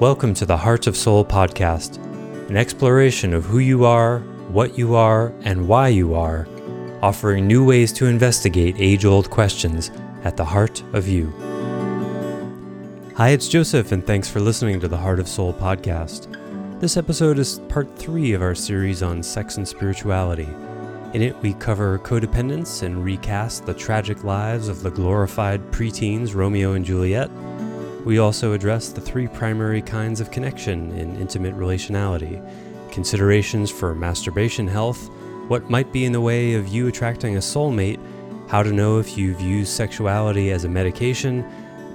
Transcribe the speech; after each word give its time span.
Welcome 0.00 0.32
to 0.36 0.46
the 0.46 0.56
Heart 0.56 0.86
of 0.86 0.96
Soul 0.96 1.26
podcast, 1.26 1.98
an 2.48 2.56
exploration 2.56 3.34
of 3.34 3.44
who 3.44 3.58
you 3.58 3.84
are, 3.84 4.20
what 4.48 4.78
you 4.78 4.94
are, 4.94 5.34
and 5.42 5.68
why 5.68 5.88
you 5.88 6.14
are, 6.14 6.48
offering 7.02 7.46
new 7.46 7.66
ways 7.66 7.92
to 7.92 8.06
investigate 8.06 8.76
age 8.78 9.04
old 9.04 9.28
questions 9.28 9.90
at 10.24 10.38
the 10.38 10.44
heart 10.46 10.82
of 10.94 11.06
you. 11.06 11.30
Hi, 13.14 13.28
it's 13.28 13.46
Joseph, 13.46 13.92
and 13.92 14.06
thanks 14.06 14.26
for 14.26 14.40
listening 14.40 14.80
to 14.80 14.88
the 14.88 14.96
Heart 14.96 15.20
of 15.20 15.28
Soul 15.28 15.52
podcast. 15.52 16.34
This 16.80 16.96
episode 16.96 17.38
is 17.38 17.58
part 17.68 17.94
three 17.98 18.32
of 18.32 18.40
our 18.40 18.54
series 18.54 19.02
on 19.02 19.22
sex 19.22 19.58
and 19.58 19.68
spirituality. 19.68 20.48
In 21.12 21.20
it, 21.20 21.36
we 21.42 21.52
cover 21.52 21.98
codependence 21.98 22.84
and 22.84 23.04
recast 23.04 23.66
the 23.66 23.74
tragic 23.74 24.24
lives 24.24 24.68
of 24.68 24.82
the 24.82 24.90
glorified 24.90 25.60
preteens 25.70 26.34
Romeo 26.34 26.72
and 26.72 26.86
Juliet. 26.86 27.30
We 28.04 28.18
also 28.18 28.52
address 28.54 28.88
the 28.88 29.00
three 29.00 29.28
primary 29.28 29.82
kinds 29.82 30.20
of 30.20 30.30
connection 30.30 30.92
in 30.92 31.16
intimate 31.16 31.56
relationality 31.56 32.42
considerations 32.90 33.70
for 33.70 33.94
masturbation 33.94 34.66
health, 34.66 35.08
what 35.48 35.70
might 35.70 35.92
be 35.92 36.04
in 36.04 36.12
the 36.12 36.20
way 36.20 36.54
of 36.54 36.68
you 36.68 36.88
attracting 36.88 37.36
a 37.36 37.40
soulmate, 37.40 38.00
how 38.48 38.62
to 38.62 38.72
know 38.72 38.98
if 38.98 39.16
you've 39.16 39.40
used 39.40 39.72
sexuality 39.72 40.50
as 40.50 40.64
a 40.64 40.68
medication, 40.68 41.44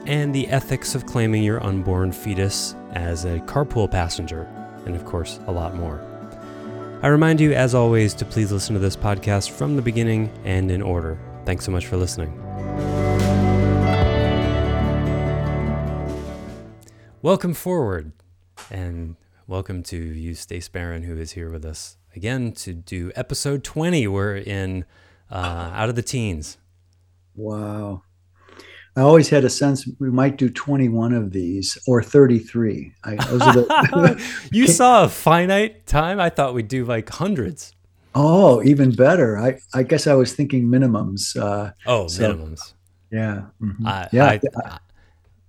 and 0.06 0.34
the 0.34 0.48
ethics 0.48 0.96
of 0.96 1.06
claiming 1.06 1.44
your 1.44 1.64
unborn 1.64 2.12
fetus 2.12 2.76
as 2.94 3.26
a 3.26 3.40
carpool 3.42 3.90
passenger, 3.90 4.48
and 4.86 4.96
of 4.96 5.06
course, 5.06 5.40
a 5.48 5.52
lot 5.52 5.76
more. 5.76 6.02
I 7.02 7.08
remind 7.08 7.42
you, 7.42 7.54
as 7.54 7.76
always, 7.76 8.14
to 8.16 8.26
please 8.26 8.52
listen 8.52 8.74
to 8.74 8.80
this 8.80 8.96
podcast 8.96 9.52
from 9.52 9.76
the 9.76 9.82
beginning 9.82 10.32
and 10.44 10.72
in 10.72 10.82
order. 10.82 11.20
Thanks 11.46 11.66
so 11.66 11.72
much 11.72 11.88
for 11.88 11.98
listening. 11.98 12.45
Welcome 17.26 17.56
forward, 17.56 18.12
and 18.70 19.16
welcome 19.48 19.82
to 19.82 19.98
you, 19.98 20.36
Stace 20.36 20.70
Barron, 20.70 21.02
who 21.02 21.18
is 21.18 21.32
here 21.32 21.50
with 21.50 21.66
us 21.66 21.98
again 22.16 22.52
to 22.52 22.72
do 22.72 23.12
episode 23.16 23.64
20. 23.64 24.06
We're 24.06 24.36
in 24.36 24.86
uh, 25.32 25.72
Out 25.74 25.90
of 25.90 25.96
the 25.96 26.04
Teens. 26.04 26.60
Wow. 27.36 28.04
I 28.96 29.02
always 29.02 29.30
had 29.30 29.44
a 29.44 29.50
sense 29.50 29.90
we 30.00 30.12
might 30.12 30.38
do 30.38 30.50
21 30.50 31.14
of 31.14 31.32
these 31.32 31.80
or 31.88 32.04
33. 32.04 32.94
I, 33.04 33.16
the, 33.16 34.24
you 34.52 34.68
saw 34.68 35.06
a 35.06 35.10
finite 35.10 35.88
time? 35.88 36.20
I 36.20 36.30
thought 36.30 36.54
we'd 36.54 36.68
do 36.68 36.86
like 36.86 37.10
hundreds. 37.10 37.74
Oh, 38.14 38.62
even 38.62 38.92
better. 38.92 39.36
I, 39.40 39.58
I 39.74 39.82
guess 39.82 40.06
I 40.06 40.14
was 40.14 40.34
thinking 40.34 40.66
minimums. 40.66 41.36
Uh, 41.36 41.72
oh, 41.88 42.08
so, 42.08 42.36
minimums. 42.36 42.74
Yeah. 43.12 43.46
Mm-hmm. 43.60 43.88
I, 43.88 44.10
yeah. 44.12 44.26
I, 44.28 44.80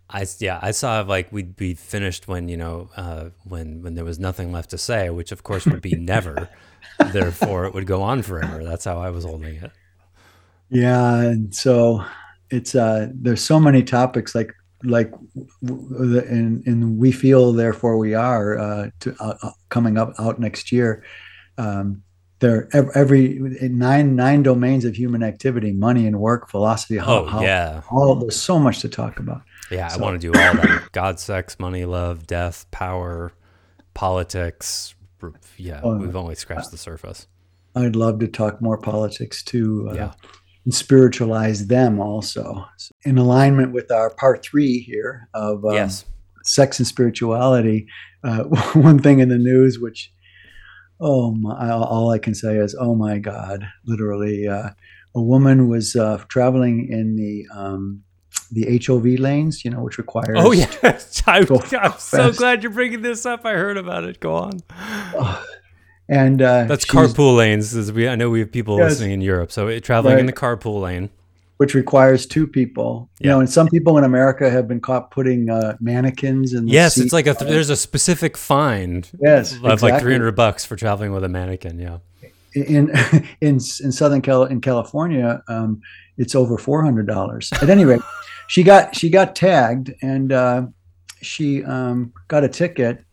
I, 0.08 0.26
yeah, 0.38 0.60
I 0.62 0.70
saw 0.70 1.00
like 1.00 1.32
we'd 1.32 1.56
be 1.56 1.74
finished 1.74 2.28
when 2.28 2.48
you 2.48 2.56
know 2.56 2.90
uh, 2.96 3.30
when 3.44 3.82
when 3.82 3.94
there 3.94 4.04
was 4.04 4.18
nothing 4.18 4.52
left 4.52 4.70
to 4.70 4.78
say, 4.78 5.10
which 5.10 5.32
of 5.32 5.42
course 5.42 5.66
would 5.66 5.82
be 5.82 5.94
never. 5.96 6.48
Therefore, 7.12 7.66
it 7.66 7.74
would 7.74 7.86
go 7.86 8.02
on 8.02 8.22
forever. 8.22 8.62
That's 8.64 8.84
how 8.84 8.98
I 8.98 9.10
was 9.10 9.24
holding 9.24 9.56
it. 9.56 9.72
Yeah, 10.70 11.20
and 11.20 11.54
so 11.54 12.04
it's 12.50 12.74
uh 12.74 13.08
there's 13.12 13.42
so 13.42 13.58
many 13.58 13.82
topics 13.82 14.34
like 14.34 14.52
like 14.84 15.12
and 15.62 16.64
and 16.66 16.98
we 16.98 17.10
feel 17.10 17.52
therefore 17.52 17.98
we 17.98 18.14
are 18.14 18.58
uh, 18.58 18.90
to, 19.00 19.16
uh, 19.18 19.34
uh, 19.42 19.50
coming 19.68 19.98
up 19.98 20.14
out 20.18 20.38
next 20.38 20.70
year. 20.70 21.04
Um, 21.58 22.02
there 22.38 22.68
every 22.94 23.38
nine 23.62 24.14
nine 24.14 24.42
domains 24.42 24.84
of 24.84 24.94
human 24.94 25.22
activity 25.22 25.72
money 25.72 26.06
and 26.06 26.20
work 26.20 26.50
philosophy 26.50 26.98
how, 26.98 27.26
oh 27.26 27.40
yeah 27.40 27.80
all 27.90 28.14
there's 28.14 28.38
so 28.38 28.58
much 28.58 28.80
to 28.80 28.90
talk 28.90 29.18
about 29.18 29.40
yeah 29.70 29.88
so. 29.88 29.98
i 29.98 30.02
want 30.02 30.20
to 30.20 30.32
do 30.32 30.38
all 30.38 30.54
that 30.54 30.88
god 30.92 31.18
sex 31.18 31.58
money 31.58 31.84
love 31.84 32.26
death 32.26 32.66
power 32.70 33.32
politics 33.94 34.94
yeah 35.56 35.80
oh, 35.82 35.96
we've 35.96 36.16
only 36.16 36.34
scratched 36.34 36.70
the 36.70 36.78
surface 36.78 37.26
i'd 37.76 37.96
love 37.96 38.18
to 38.18 38.28
talk 38.28 38.60
more 38.60 38.78
politics 38.78 39.42
too 39.42 39.88
uh, 39.90 39.94
yeah 39.94 40.12
and 40.64 40.74
spiritualize 40.74 41.68
them 41.68 42.00
also 42.00 42.64
in 43.04 43.18
alignment 43.18 43.72
with 43.72 43.90
our 43.90 44.10
part 44.10 44.42
three 44.44 44.80
here 44.80 45.28
of 45.34 45.64
um, 45.64 45.74
yes 45.74 46.04
sex 46.44 46.78
and 46.78 46.86
spirituality 46.86 47.86
uh, 48.24 48.44
one 48.74 48.98
thing 48.98 49.20
in 49.20 49.28
the 49.28 49.38
news 49.38 49.78
which 49.78 50.12
oh 51.00 51.32
my, 51.32 51.70
all 51.70 52.10
I 52.10 52.18
can 52.18 52.34
say 52.34 52.56
is, 52.56 52.76
oh 52.78 52.94
my 52.94 53.18
God, 53.18 53.66
literally. 53.84 54.46
Uh, 54.46 54.70
a 55.14 55.22
woman 55.22 55.68
was 55.68 55.96
uh, 55.96 56.22
traveling 56.28 56.88
in 56.90 57.16
the 57.16 57.46
um, 57.54 58.02
the 58.50 58.80
HOV 58.84 59.20
lanes, 59.20 59.64
you 59.64 59.70
know, 59.70 59.82
which 59.82 59.98
requires. 59.98 60.36
Oh 60.38 60.52
yeah, 60.52 60.70
I, 61.26 61.38
am 61.38 61.98
so 61.98 62.32
glad 62.32 62.62
you're 62.62 62.72
bringing 62.72 63.02
this 63.02 63.26
up. 63.26 63.44
I 63.44 63.52
heard 63.52 63.76
about 63.76 64.04
it. 64.04 64.20
Go 64.20 64.34
on. 64.34 64.62
and 66.08 66.40
uh, 66.42 66.64
that's 66.64 66.84
carpool 66.84 67.36
lanes. 67.36 67.74
As 67.74 67.92
we, 67.92 68.08
I 68.08 68.14
know 68.14 68.30
we 68.30 68.40
have 68.40 68.52
people 68.52 68.78
yes, 68.78 68.92
listening 68.92 69.12
in 69.12 69.20
Europe, 69.20 69.52
so 69.52 69.68
it, 69.68 69.82
traveling 69.84 70.14
right. 70.14 70.20
in 70.20 70.26
the 70.26 70.32
carpool 70.32 70.80
lane 70.80 71.10
which 71.56 71.74
requires 71.74 72.26
two 72.26 72.46
people. 72.46 73.08
You 73.20 73.30
know, 73.30 73.40
and 73.40 73.48
some 73.48 73.68
people 73.68 73.96
in 73.98 74.04
America 74.04 74.50
have 74.50 74.68
been 74.68 74.80
caught 74.80 75.10
putting 75.10 75.48
uh, 75.48 75.76
mannequins 75.80 76.52
in. 76.52 76.66
The 76.66 76.72
Yes, 76.72 76.94
seat. 76.94 77.04
it's 77.04 77.12
like 77.12 77.26
a 77.26 77.34
th- 77.34 77.50
there's 77.50 77.70
a 77.70 77.76
specific 77.76 78.36
fine. 78.36 79.04
Yes, 79.20 79.52
of 79.52 79.64
exactly. 79.64 79.92
like 79.92 80.02
300 80.02 80.32
bucks 80.32 80.64
for 80.64 80.76
traveling 80.76 81.12
with 81.12 81.24
a 81.24 81.28
mannequin. 81.28 81.78
Yeah. 81.78 81.98
In 82.54 82.90
in 83.40 83.54
in 83.54 83.60
Southern 83.60 84.22
Cal 84.22 84.44
in 84.44 84.60
California, 84.60 85.42
um, 85.48 85.80
it's 86.18 86.34
over 86.34 86.58
four 86.58 86.82
hundred 86.82 87.06
dollars. 87.06 87.52
At 87.60 87.70
any 87.70 87.84
rate, 87.84 88.02
she 88.48 88.62
got 88.62 88.94
she 88.94 89.10
got 89.10 89.36
tagged 89.36 89.92
and 90.02 90.32
uh, 90.32 90.66
she 91.22 91.64
um, 91.64 92.12
got 92.28 92.44
a 92.44 92.48
ticket, 92.48 93.04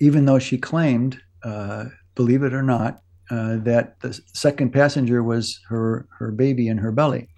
even 0.00 0.24
though 0.24 0.38
she 0.38 0.58
claimed, 0.58 1.20
uh, 1.42 1.86
believe 2.14 2.42
it 2.42 2.54
or 2.54 2.62
not, 2.62 3.00
uh, 3.30 3.56
that 3.58 3.98
the 4.00 4.18
second 4.32 4.72
passenger 4.72 5.22
was 5.22 5.60
her 5.68 6.06
her 6.18 6.30
baby 6.30 6.68
in 6.68 6.78
her 6.78 6.92
belly. 6.92 7.28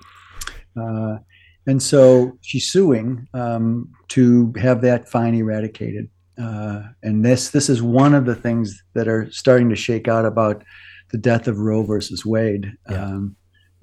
Uh, 0.77 1.19
and 1.67 1.83
so 1.83 2.39
she's 2.41 2.71
suing 2.71 3.29
um, 3.35 3.93
to 4.09 4.53
have 4.59 4.81
that 4.83 5.09
fine 5.09 5.35
eradicated. 5.35 6.09
Uh, 6.41 6.83
and 7.03 7.25
this 7.25 7.51
this 7.51 7.69
is 7.69 7.83
one 7.83 8.15
of 8.15 8.25
the 8.25 8.35
things 8.35 8.83
that 8.95 9.09
are 9.09 9.31
starting 9.31 9.69
to 9.69 9.77
shake 9.77 10.09
out 10.09 10.25
about 10.25 10.63
the 11.11 11.19
death 11.19 11.49
of 11.49 11.59
Roe 11.59 11.83
versus 11.83 12.25
Wade. 12.25 12.73
Yeah. 12.89 13.05
Um, 13.05 13.37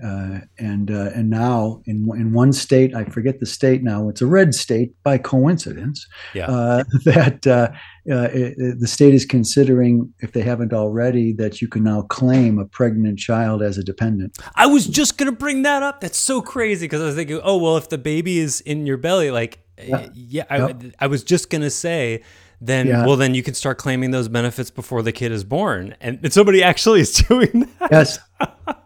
uh, 0.04 0.40
and 0.60 0.92
uh, 0.92 1.12
and 1.16 1.30
now 1.30 1.82
in 1.86 2.10
in 2.18 2.34
one 2.34 2.52
state, 2.52 2.94
I 2.94 3.06
forget 3.06 3.40
the 3.40 3.46
state 3.46 3.82
now. 3.82 4.10
It's 4.10 4.22
a 4.22 4.26
red 4.26 4.54
state 4.54 4.92
by 5.04 5.18
coincidence. 5.18 6.06
Yeah. 6.34 6.48
Uh, 6.48 6.84
that 7.06 7.48
uh, 7.48 7.70
uh, 8.12 8.30
it, 8.34 8.80
the 8.80 8.88
state 8.88 9.14
is 9.14 9.26
considering, 9.26 10.14
if 10.20 10.34
they 10.34 10.42
haven't 10.42 10.74
already, 10.74 11.32
that 11.34 11.62
you 11.62 11.68
can 11.68 11.84
now 11.84 12.02
claim 12.04 12.60
a 12.60 12.66
pregnant 12.66 13.20
child 13.20 13.62
as 13.62 13.78
a 13.78 13.84
dependent. 13.84 14.38
I 14.56 14.68
was 14.68 14.86
just 14.86 15.18
gonna 15.18 15.32
bring 15.32 15.62
that 15.62 15.82
up. 15.82 16.02
That's 16.02 16.18
so 16.20 16.42
crazy 16.42 16.86
because 16.86 17.02
I 17.02 17.06
was 17.06 17.16
thinking, 17.16 17.40
oh 17.44 17.58
well, 17.58 17.78
if 17.78 17.88
the 17.88 17.98
baby 17.98 18.40
is 18.40 18.60
in 18.62 18.86
your 18.86 18.98
belly, 18.98 19.32
like, 19.32 19.60
yeah, 19.82 20.10
yeah 20.14 20.46
I, 20.50 20.76
I 21.00 21.08
was 21.08 21.24
just 21.24 21.50
gonna 21.50 21.70
say 21.70 22.22
then 22.62 22.88
yeah. 22.88 23.06
well 23.06 23.18
then 23.18 23.36
you 23.36 23.44
can 23.44 23.54
start 23.54 23.78
claiming 23.78 24.12
those 24.12 24.30
benefits 24.30 24.72
before 24.72 25.02
the 25.02 25.12
kid 25.12 25.32
is 25.32 25.44
born 25.44 25.94
and 26.00 26.32
somebody 26.32 26.64
actually 26.72 27.02
is 27.02 27.14
doing 27.14 27.70
that 27.80 27.92
yes 27.92 28.20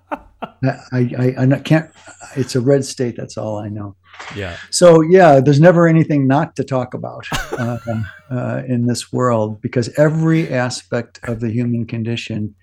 I, 0.63 0.75
I, 0.93 1.35
I 1.37 1.59
can't. 1.59 1.89
It's 2.35 2.55
a 2.55 2.61
red 2.61 2.85
state. 2.85 3.15
That's 3.17 3.37
all 3.37 3.57
I 3.57 3.69
know. 3.69 3.95
Yeah. 4.35 4.57
So 4.69 5.01
yeah, 5.01 5.39
there's 5.39 5.61
never 5.61 5.87
anything 5.87 6.27
not 6.27 6.55
to 6.57 6.63
talk 6.63 6.93
about 6.93 7.27
uh, 7.51 7.77
uh, 8.31 8.61
in 8.67 8.85
this 8.85 9.11
world 9.11 9.61
because 9.61 9.89
every 9.97 10.51
aspect 10.53 11.19
of 11.23 11.39
the 11.39 11.51
human 11.51 11.85
condition 11.85 12.55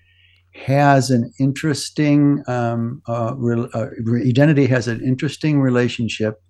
has 0.65 1.11
an 1.11 1.31
interesting 1.39 2.43
um, 2.47 3.01
uh, 3.07 3.33
re- 3.37 3.69
uh, 3.73 3.87
identity 4.25 4.65
has 4.65 4.87
an 4.87 5.01
interesting 5.03 5.61
relationship 5.61 6.41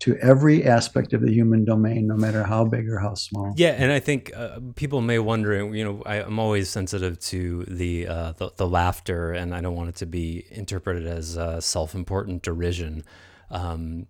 to 0.00 0.16
every 0.18 0.64
aspect 0.64 1.12
of 1.12 1.20
the 1.20 1.32
human 1.32 1.64
domain, 1.64 2.06
no 2.06 2.16
matter 2.16 2.44
how 2.44 2.64
big 2.64 2.88
or 2.88 2.98
how 2.98 3.14
small. 3.14 3.52
Yeah, 3.56 3.70
and 3.70 3.90
I 3.90 3.98
think 3.98 4.30
uh, 4.34 4.60
people 4.76 5.00
may 5.00 5.18
wonder. 5.18 5.74
You 5.74 5.84
know, 5.84 6.02
I, 6.06 6.16
am 6.16 6.38
always 6.38 6.70
sensitive 6.70 7.18
to 7.20 7.64
the, 7.64 8.06
uh, 8.06 8.32
the, 8.32 8.52
the 8.56 8.68
laughter, 8.68 9.32
and 9.32 9.54
I 9.54 9.60
don't 9.60 9.74
want 9.74 9.88
it 9.88 9.96
to 9.96 10.06
be 10.06 10.46
interpreted 10.50 11.06
as 11.06 11.36
uh, 11.36 11.60
self-important 11.60 12.42
derision. 12.42 13.02
Um, 13.50 14.06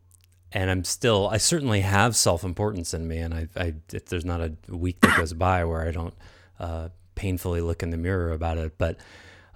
and 0.53 0.71
I'm 0.71 0.85
still, 0.85 1.29
I 1.29 1.39
certainly 1.39 1.81
have 1.81 2.17
self-importance 2.17 2.93
in 2.93 3.09
me, 3.09 3.19
and 3.19 3.35
I, 3.35 3.49
I 3.57 3.75
there's 4.09 4.25
not 4.25 4.41
a 4.41 4.55
week 4.69 5.01
that 5.01 5.17
goes 5.17 5.33
by 5.33 5.65
where 5.65 5.87
I 5.87 5.91
don't 5.91 6.15
uh, 6.59 6.89
painfully 7.15 7.61
look 7.63 7.83
in 7.83 7.91
the 7.91 7.99
mirror 7.99 8.33
about 8.33 8.59
it, 8.59 8.77
but. 8.79 8.99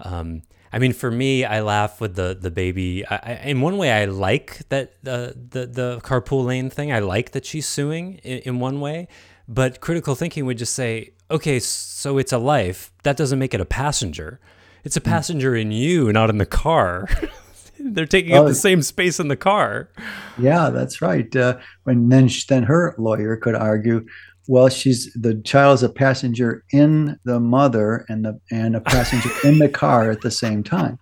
Um, 0.05 0.43
I 0.73 0.79
mean, 0.79 0.93
for 0.93 1.11
me, 1.11 1.45
I 1.45 1.61
laugh 1.61 2.01
with 2.01 2.17
the 2.17 2.37
the 2.41 2.51
baby. 2.51 3.07
I, 3.07 3.17
I, 3.17 3.33
in 3.45 3.61
one 3.61 3.77
way, 3.77 3.93
I 3.93 4.07
like 4.07 4.61
that 4.71 4.95
the, 5.03 5.37
the 5.51 5.67
the 5.67 6.01
carpool 6.03 6.45
lane 6.47 6.71
thing. 6.71 6.93
I 6.93 7.01
like 7.01 7.33
that 7.33 7.45
she's 7.45 7.69
suing 7.69 8.15
in, 8.23 8.39
in 8.39 8.61
one 8.61 8.81
way, 8.81 9.09
but 9.47 9.81
critical 9.81 10.15
thinking 10.15 10.47
would 10.47 10.59
just 10.59 10.75
say, 10.75 11.13
okay, 11.31 11.59
so 11.59 12.19
it's 12.19 12.33
a 12.33 12.39
life. 12.39 12.91
That 13.03 13.17
doesn't 13.17 13.39
make 13.39 13.53
it 13.55 13.61
a 13.61 13.67
passenger. 13.67 14.41
It's 14.85 14.97
a 14.97 15.01
hmm. 15.01 15.11
passenger 15.11 15.55
in 15.55 15.73
you, 15.73 16.13
not 16.13 16.31
in 16.31 16.39
the 16.39 16.47
car. 16.47 17.09
They're 17.79 18.07
taking 18.07 18.35
up 18.35 18.47
the 18.47 18.55
same 18.55 18.81
space 18.83 19.19
in 19.19 19.29
the 19.29 19.37
car. 19.37 19.91
Yeah, 20.39 20.71
that's 20.71 21.03
right. 21.03 21.35
Uh, 21.35 21.59
and 21.85 22.13
then 22.13 22.29
then 22.49 22.63
her 22.63 22.95
lawyer 22.97 23.37
could 23.37 23.57
argue, 23.57 24.07
Well, 24.49 24.69
she's 24.69 25.13
the 25.15 25.35
child 25.43 25.75
is 25.75 25.83
a 25.85 25.89
passenger 25.89 26.65
in 26.73 27.19
the 27.25 27.39
mother 27.39 28.05
and 28.09 28.25
the 28.25 28.41
and 28.51 28.75
a 28.75 28.81
passenger 28.81 29.31
in 29.45 29.59
the 29.59 29.69
car 29.69 30.11
at 30.11 30.21
the 30.23 30.31
same 30.31 30.63
time. 30.65 30.99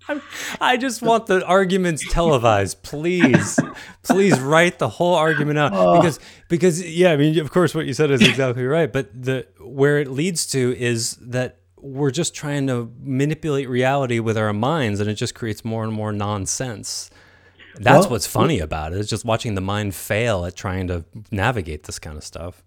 I 0.60 0.76
just 0.76 1.00
want 1.02 1.26
the 1.26 1.44
arguments 1.46 2.04
televised, 2.12 2.82
please, 2.82 3.58
please 4.02 4.38
write 4.40 4.78
the 4.78 4.88
whole 4.88 5.14
argument 5.14 5.58
out 5.58 5.72
Oh. 5.74 5.96
because 5.96 6.20
because 6.48 6.86
yeah, 6.86 7.12
I 7.12 7.16
mean, 7.16 7.38
of 7.38 7.50
course, 7.50 7.74
what 7.74 7.86
you 7.86 7.94
said 7.94 8.10
is 8.10 8.20
exactly 8.20 8.64
right, 8.66 8.92
but 8.92 9.08
the 9.14 9.46
where 9.60 9.98
it 9.98 10.08
leads 10.08 10.46
to 10.48 10.76
is 10.78 11.12
that 11.20 11.56
we're 11.82 12.10
just 12.10 12.34
trying 12.34 12.66
to 12.66 12.92
manipulate 13.00 13.66
reality 13.68 14.18
with 14.18 14.36
our 14.36 14.52
minds, 14.52 15.00
and 15.00 15.08
it 15.08 15.14
just 15.14 15.34
creates 15.34 15.64
more 15.64 15.82
and 15.82 15.92
more 15.94 16.12
nonsense. 16.12 17.08
That's 17.76 18.02
Well, 18.02 18.10
what's 18.10 18.26
funny 18.26 18.58
about 18.58 18.92
it. 18.92 18.98
It's 18.98 19.08
just 19.08 19.24
watching 19.24 19.54
the 19.54 19.60
mind 19.62 19.94
fail 19.94 20.44
at 20.44 20.56
trying 20.56 20.88
to 20.88 21.06
navigate 21.30 21.84
this 21.84 21.98
kind 21.98 22.18
of 22.18 22.24
stuff. 22.24 22.62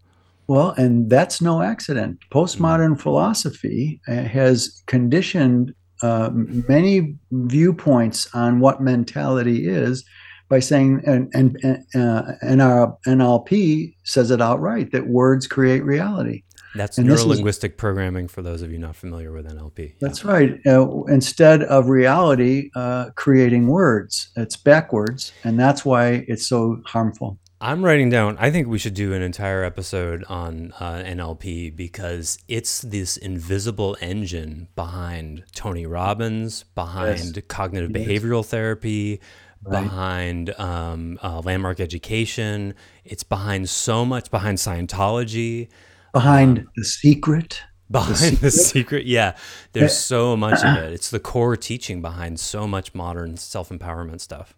Well, 0.47 0.71
and 0.71 1.09
that's 1.09 1.41
no 1.41 1.61
accident. 1.61 2.19
Postmodern 2.31 2.99
philosophy 2.99 4.01
uh, 4.07 4.23
has 4.23 4.81
conditioned 4.87 5.73
uh, 6.01 6.29
many 6.33 7.15
viewpoints 7.31 8.27
on 8.33 8.59
what 8.59 8.81
mentality 8.81 9.67
is 9.67 10.03
by 10.49 10.59
saying, 10.59 11.01
and, 11.05 11.31
and, 11.33 11.57
uh, 11.95 12.33
and 12.41 12.59
NLP 13.07 13.95
says 14.03 14.29
it 14.29 14.41
outright 14.41 14.91
that 14.91 15.07
words 15.07 15.47
create 15.47 15.83
reality. 15.83 16.43
That's 16.75 16.97
And 16.97 17.09
this 17.09 17.21
is- 17.23 17.25
neurolinguistic 17.25 17.77
programming 17.77 18.27
for 18.27 18.41
those 18.41 18.61
of 18.61 18.71
you 18.71 18.77
not 18.79 18.95
familiar 18.95 19.31
with 19.31 19.45
NLP. 19.45 19.79
Yeah. 19.79 19.93
That's 20.01 20.25
right. 20.25 20.59
Uh, 20.65 21.03
instead 21.03 21.63
of 21.63 21.87
reality 21.87 22.69
uh, 22.75 23.11
creating 23.15 23.67
words, 23.67 24.29
it's 24.35 24.57
backwards, 24.57 25.31
and 25.43 25.59
that's 25.59 25.85
why 25.85 26.25
it's 26.27 26.47
so 26.47 26.81
harmful. 26.85 27.39
I'm 27.65 27.83
writing 27.85 28.09
down. 28.09 28.35
I 28.39 28.51
think 28.51 28.67
we 28.67 28.77
should 28.77 28.93
do 28.93 29.13
an 29.13 29.21
entire 29.21 29.63
episode 29.63 30.25
on 30.27 30.73
uh, 30.81 30.95
NLP 31.05 31.73
because 31.73 32.37
it's 32.49 32.81
this 32.81 33.15
invisible 33.15 33.95
engine 34.01 34.67
behind 34.75 35.45
Tony 35.55 35.85
Robbins, 35.85 36.63
behind 36.75 37.41
cognitive 37.47 37.91
Yes. 37.95 38.05
behavioral 38.05 38.45
therapy, 38.45 39.21
Right. 39.65 39.81
behind 39.81 40.49
um, 40.59 41.17
uh, 41.23 41.39
landmark 41.39 41.79
education. 41.79 42.73
It's 43.05 43.23
behind 43.23 43.69
so 43.69 44.03
much, 44.03 44.29
behind 44.29 44.57
Scientology, 44.57 45.69
Behind 46.11 46.67
the 46.75 46.83
secret, 46.83 47.61
behind 47.89 48.37
the 48.39 48.51
secret. 48.51 49.05
Yeah, 49.05 49.37
there's 49.71 49.97
so 49.97 50.35
much 50.35 50.61
of 50.65 50.77
it. 50.83 50.91
It's 50.91 51.09
the 51.09 51.19
core 51.21 51.55
teaching 51.55 52.01
behind 52.01 52.41
so 52.41 52.67
much 52.67 52.93
modern 52.93 53.37
self 53.37 53.69
empowerment 53.69 54.19
stuff. 54.19 54.53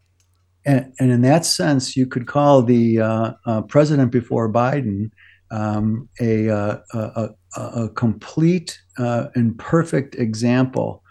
And, 0.65 0.94
and 1.00 1.12
in 1.12 1.21
that 1.21 1.45
sense, 1.45 1.95
you 1.95 2.07
could 2.07 2.27
call 2.27 2.62
the 2.63 3.00
uh, 3.00 3.31
uh, 3.45 3.62
president 3.63 4.12
before 4.12 4.51
Biden 4.51 5.12
um, 5.51 6.09
a, 6.19 6.50
uh, 6.50 6.77
a, 6.94 7.29
a, 7.56 7.62
a 7.62 7.89
complete 7.89 8.79
uh, 8.97 9.27
and 9.35 9.57
perfect 9.59 10.15
example 10.15 11.03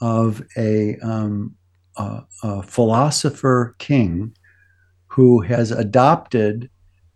of 0.00 0.42
a, 0.56 0.96
um, 0.98 1.54
a, 1.96 2.62
philosopher 2.62 3.76
king 3.78 4.34
who 5.06 5.40
has 5.40 5.70
adopted 5.70 6.68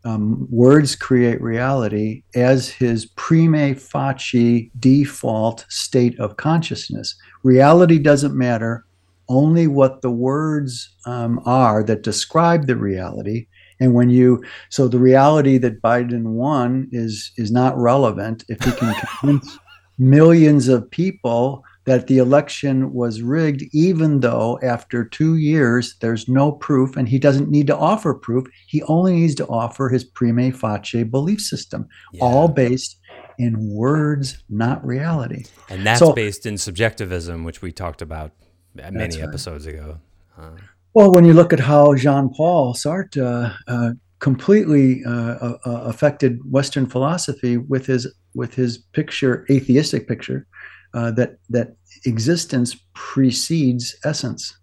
um, 0.05 0.47
words 0.51 0.95
create 0.95 1.41
reality 1.43 2.23
as 2.35 2.69
his 2.69 3.07
prima 3.17 3.75
facie 3.75 4.71
default 4.79 5.67
state 5.69 6.19
of 6.21 6.37
consciousness. 6.37 7.17
Reality 7.43 7.99
doesn't 7.99 8.37
matter 8.37 8.87
only 9.29 9.67
what 9.67 10.03
the 10.03 10.11
words 10.11 10.89
um, 11.07 11.41
are 11.45 11.83
that 11.85 12.03
describe 12.03 12.67
the 12.67 12.77
reality. 12.77 13.47
And 13.81 13.95
when 13.95 14.11
you, 14.11 14.43
so 14.71 14.89
the 14.89 14.99
reality 14.99 15.59
that 15.59 15.81
Biden 15.83 16.23
won 16.33 16.89
is 16.91 17.31
is 17.37 17.51
not 17.53 17.77
relevant 17.79 18.45
if 18.49 18.63
he 18.65 18.73
can 18.73 18.95
convince 19.21 19.59
millions 19.99 20.69
of 20.69 20.91
people 20.91 21.63
that 21.85 22.07
the 22.07 22.19
election 22.19 22.93
was 22.93 23.23
rigged, 23.23 23.63
even 23.73 24.21
though 24.21 24.59
after 24.63 25.05
two 25.05 25.37
years 25.37 25.97
there's 26.01 26.29
no 26.29 26.53
proof, 26.53 26.97
and 26.97 27.09
he 27.09 27.19
doesn't 27.19 27.49
need 27.51 27.67
to 27.67 27.77
offer 27.77 28.13
proof. 28.13 28.45
He 28.67 28.83
only 28.85 29.15
needs 29.15 29.35
to 29.37 29.47
offer 29.47 29.89
his 29.89 30.05
prima 30.05 30.53
facie 30.53 31.03
belief 31.05 31.41
system, 31.41 31.89
Yeah. 32.13 32.25
all 32.25 32.49
based 32.49 32.99
in 33.39 33.71
words, 33.71 34.43
not 34.51 34.85
reality. 34.85 35.45
and 35.71 35.87
that's 35.87 36.01
so- 36.01 36.13
based 36.13 36.45
in 36.45 36.59
subjectivism, 36.59 37.45
which 37.45 37.63
we 37.63 37.73
talked 37.73 38.03
about 38.03 38.33
many 38.79 39.17
right. 39.17 39.29
episodes 39.29 39.67
ago. 39.67 39.99
Uh, 40.37 40.51
Well, 40.95 41.13
when 41.13 41.25
you 41.25 41.35
look 41.35 41.53
at 41.53 41.61
how 41.61 41.95
Jean 41.95 42.29
Paul 42.31 42.75
Sartre 42.75 43.23
uh, 43.23 43.55
uh, 43.69 43.93
completely 44.19 45.05
uh, 45.05 45.11
uh, 45.11 45.59
uh, 45.65 45.83
affected 45.85 46.41
Western 46.51 46.87
philosophy 46.87 47.57
with 47.57 47.87
his 47.87 48.13
with 48.35 48.55
his 48.55 48.79
picture, 48.93 49.47
atheistic 49.51 50.09
picture, 50.09 50.47
uh, 50.95 51.11
that 51.13 51.39
that 51.51 51.77
existence 52.05 52.77
precedes 52.95 53.97
essence. 54.05 54.59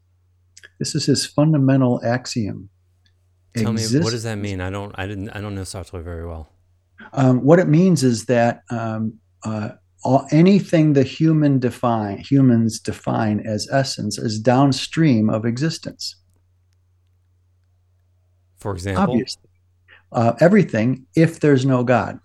This 0.80 0.96
is 0.96 1.06
his 1.06 1.26
fundamental 1.26 2.02
axiom. 2.04 2.70
Tell 3.56 3.72
me, 3.72 3.84
what 4.00 4.12
does 4.12 4.24
that 4.24 4.38
mean? 4.38 4.60
I 4.60 4.70
don't, 4.70 4.94
I 4.98 5.08
didn't, 5.08 5.30
I 5.30 5.40
don't 5.40 5.56
know 5.56 5.62
Sartre 5.62 6.04
very 6.04 6.26
well. 6.26 6.50
Um, 7.14 7.46
what 7.46 7.60
it 7.60 7.70
means 7.70 8.04
is 8.04 8.26
that 8.26 8.64
um, 8.70 9.20
uh, 9.46 9.70
all, 10.06 10.28
anything 10.31 10.94
the 10.94 11.04
human 11.04 11.60
define 11.60 12.19
humans 12.19 12.80
define 12.80 13.40
as 13.46 13.68
essence 13.72 14.18
is 14.18 14.40
downstream 14.40 15.30
of 15.30 15.46
existence. 15.46 16.16
For 18.57 18.72
example, 18.74 19.04
obviously. 19.04 19.50
Uh, 20.12 20.34
everything 20.40 21.06
if 21.16 21.40
there's 21.42 21.66
no 21.66 21.84
god. 21.84 22.19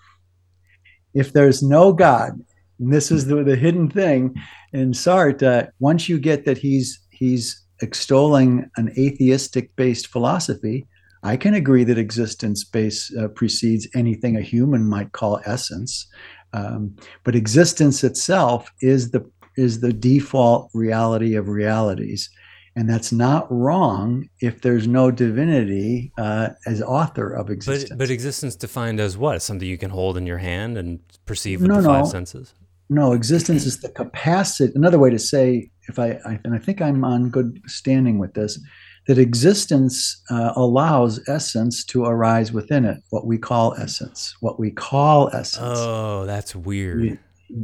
If 1.13 1.33
there's 1.33 1.61
no 1.63 1.93
god 1.93 2.39
and 2.81 2.93
this 2.93 3.13
is 3.13 3.27
the, 3.27 3.45
the 3.45 3.57
hidden 3.57 3.89
thing 3.89 4.35
in 4.73 4.93
sartre 4.93 5.69
once 5.79 6.09
you 6.09 6.19
get 6.19 6.45
that 6.45 6.59
he's 6.59 6.99
he's 7.11 7.63
extolling 7.83 8.69
an 8.77 8.91
atheistic 8.99 9.75
based 9.77 10.09
philosophy 10.09 10.87
i 11.23 11.37
can 11.37 11.55
agree 11.55 11.85
that 11.85 11.99
existence 11.99 12.65
base 12.65 13.15
uh, 13.17 13.29
precedes 13.29 13.87
anything 13.95 14.37
a 14.37 14.41
human 14.41 14.89
might 14.89 15.13
call 15.13 15.41
essence 15.45 16.09
um, 16.53 16.95
but 17.25 17.35
existence 17.35 18.03
itself 18.05 18.71
is 18.81 19.11
the 19.11 19.25
is 19.57 19.81
the 19.81 19.93
default 19.93 20.71
reality 20.75 21.35
of 21.35 21.49
realities 21.49 22.31
and 22.77 22.89
that's 22.89 23.13
not 23.13 23.51
wrong 23.51 24.29
if 24.41 24.63
there's 24.63 24.87
no 24.87 25.11
divinity 25.11 26.13
uh, 26.19 26.51
as 26.67 26.81
author 26.81 27.33
of 27.33 27.51
existence. 27.51 27.89
but 27.91 27.99
but 27.99 28.11
existence 28.11 28.55
defined 28.57 29.01
as 29.01 29.17
what? 29.19 29.43
Something 29.43 29.69
you 29.69 29.77
can 29.79 29.91
hold 29.91 30.17
in 30.17 30.27
your 30.27 30.39
hand 30.39 30.79
and 30.79 31.01
perceive 31.27 31.61
with 31.61 31.69
No, 31.71 31.83
the 31.83 31.89
five 31.89 32.05
no. 32.05 32.11
senses. 32.11 32.55
no, 32.89 33.13
existence 33.13 33.67
is 33.67 33.81
the 33.81 33.89
capacity. 33.91 34.73
Another 34.77 34.99
way 34.99 35.11
to 35.11 35.19
say, 35.19 35.71
if 35.89 35.99
I, 35.99 36.21
I 36.25 36.39
and 36.45 36.55
I 36.55 36.59
think 36.59 36.81
I'm 36.81 37.05
on 37.05 37.29
good 37.31 37.61
standing 37.67 38.19
with 38.19 38.35
this, 38.35 38.59
that 39.07 39.19
existence 39.19 40.23
uh, 40.31 40.53
allows 40.57 41.21
essence 41.29 41.85
to 41.85 42.05
arise 42.05 42.53
within 42.53 42.85
it. 42.85 42.99
What 43.11 43.27
we 43.27 43.39
call 43.39 43.75
essence. 43.75 44.35
What 44.41 44.61
we 44.61 44.71
call 44.71 45.29
essence. 45.29 45.79
Oh, 45.79 46.27
that's 46.27 46.55
weird. 46.55 47.05
You- 47.05 47.19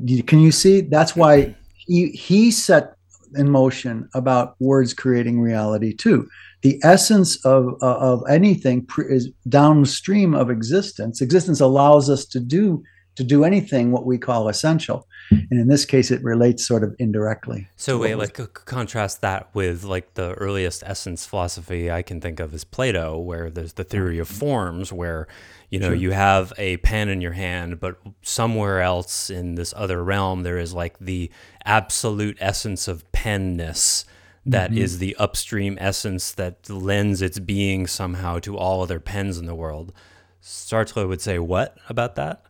you- 0.05 0.23
can 0.23 0.40
you 0.40 0.50
see? 0.50 0.81
That's 0.81 1.14
why 1.14 1.55
he 1.76 2.09
he 2.11 2.50
set 2.50 2.95
in 3.37 3.50
motion 3.50 4.09
about 4.14 4.57
words 4.61 4.95
creating 4.95 5.40
reality 5.40 5.93
too. 5.95 6.26
The 6.62 6.81
essence 6.83 7.45
of 7.45 7.75
uh, 7.83 7.97
of 7.99 8.23
anything 8.28 8.85
pre- 8.87 9.07
is 9.14 9.31
downstream 9.49 10.35
of 10.35 10.50
existence. 10.50 11.21
Existence 11.21 11.61
allows 11.61 12.11
us 12.11 12.25
to 12.26 12.40
do 12.40 12.83
to 13.16 13.25
do 13.25 13.44
anything 13.44 13.90
what 13.92 14.06
we 14.06 14.18
call 14.18 14.49
essential, 14.49 15.06
and 15.30 15.52
in 15.52 15.68
this 15.68 15.85
case, 15.85 16.11
it 16.11 16.23
relates 16.23 16.66
sort 16.66 16.85
of 16.85 16.94
indirectly. 16.99 17.66
So 17.76 17.99
wait, 17.99 18.14
we- 18.14 18.20
like 18.20 18.38
contrast 18.66 19.20
that 19.23 19.49
with 19.54 19.85
like 19.85 20.14
the 20.14 20.32
earliest 20.35 20.82
essence 20.87 21.26
philosophy 21.26 21.90
I 21.90 22.02
can 22.02 22.20
think 22.20 22.38
of 22.40 22.54
is 22.54 22.64
Plato, 22.64 23.18
where 23.18 23.50
there's 23.50 23.73
the 23.75 23.85
theory 23.85 24.18
of 24.18 24.28
forms, 24.28 24.92
where 24.92 25.26
you 25.70 25.80
know 25.80 25.88
Sure. 25.88 25.94
you 25.96 26.11
have 26.12 26.52
a 26.58 26.76
pen 26.78 27.08
in 27.08 27.20
your 27.20 27.32
hand, 27.32 27.80
but 27.80 27.99
somewhere 28.23 28.80
else 28.80 29.30
in 29.30 29.54
this 29.56 29.75
other 29.76 30.04
realm 30.04 30.42
there 30.42 30.58
is 30.58 30.73
like 30.75 30.99
the 31.00 31.30
absolute 31.64 32.37
essence 32.40 32.87
of 32.87 33.11
penness 33.12 34.04
that 34.44 34.70
Mhm. 34.70 34.76
is 34.78 34.99
the 34.99 35.16
upstream 35.16 35.76
essence 35.80 36.30
that 36.32 36.70
lends 36.70 37.20
its 37.20 37.40
being 37.40 37.87
somehow 37.88 38.38
to 38.38 38.56
all 38.56 38.82
other 38.82 39.00
pens 39.00 39.38
in 39.38 39.46
the 39.46 39.56
world. 39.56 39.92
Sartre 40.40 41.08
would 41.08 41.20
say 41.20 41.40
what 41.40 41.76
about 41.88 42.14
that? 42.14 42.42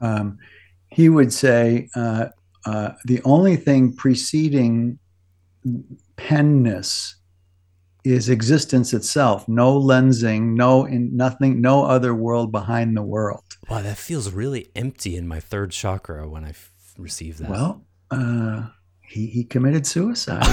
Um, 0.00 0.38
he 0.90 1.08
would 1.08 1.32
say 1.32 1.88
uh, 1.94 2.26
uh, 2.66 2.90
the 3.04 3.20
only 3.24 3.56
thing 3.56 3.94
preceding 3.94 4.98
penness 6.16 7.16
is 8.04 8.28
existence 8.28 8.92
itself 8.94 9.46
no 9.48 9.78
lensing 9.78 10.54
no 10.54 10.84
in 10.84 11.14
nothing 11.16 11.60
no 11.60 11.84
other 11.84 12.14
world 12.14 12.50
behind 12.52 12.96
the 12.96 13.02
world 13.02 13.42
Wow, 13.68 13.82
that 13.82 13.98
feels 13.98 14.30
really 14.32 14.70
empty 14.74 15.16
in 15.16 15.28
my 15.28 15.40
third 15.40 15.72
chakra 15.72 16.26
when 16.28 16.42
I 16.44 16.50
f- 16.50 16.72
receive 16.96 17.38
that. 17.38 17.50
well 17.50 17.84
uh, 18.10 18.68
he, 19.08 19.26
he 19.26 19.44
committed 19.44 19.86
suicide, 19.86 20.44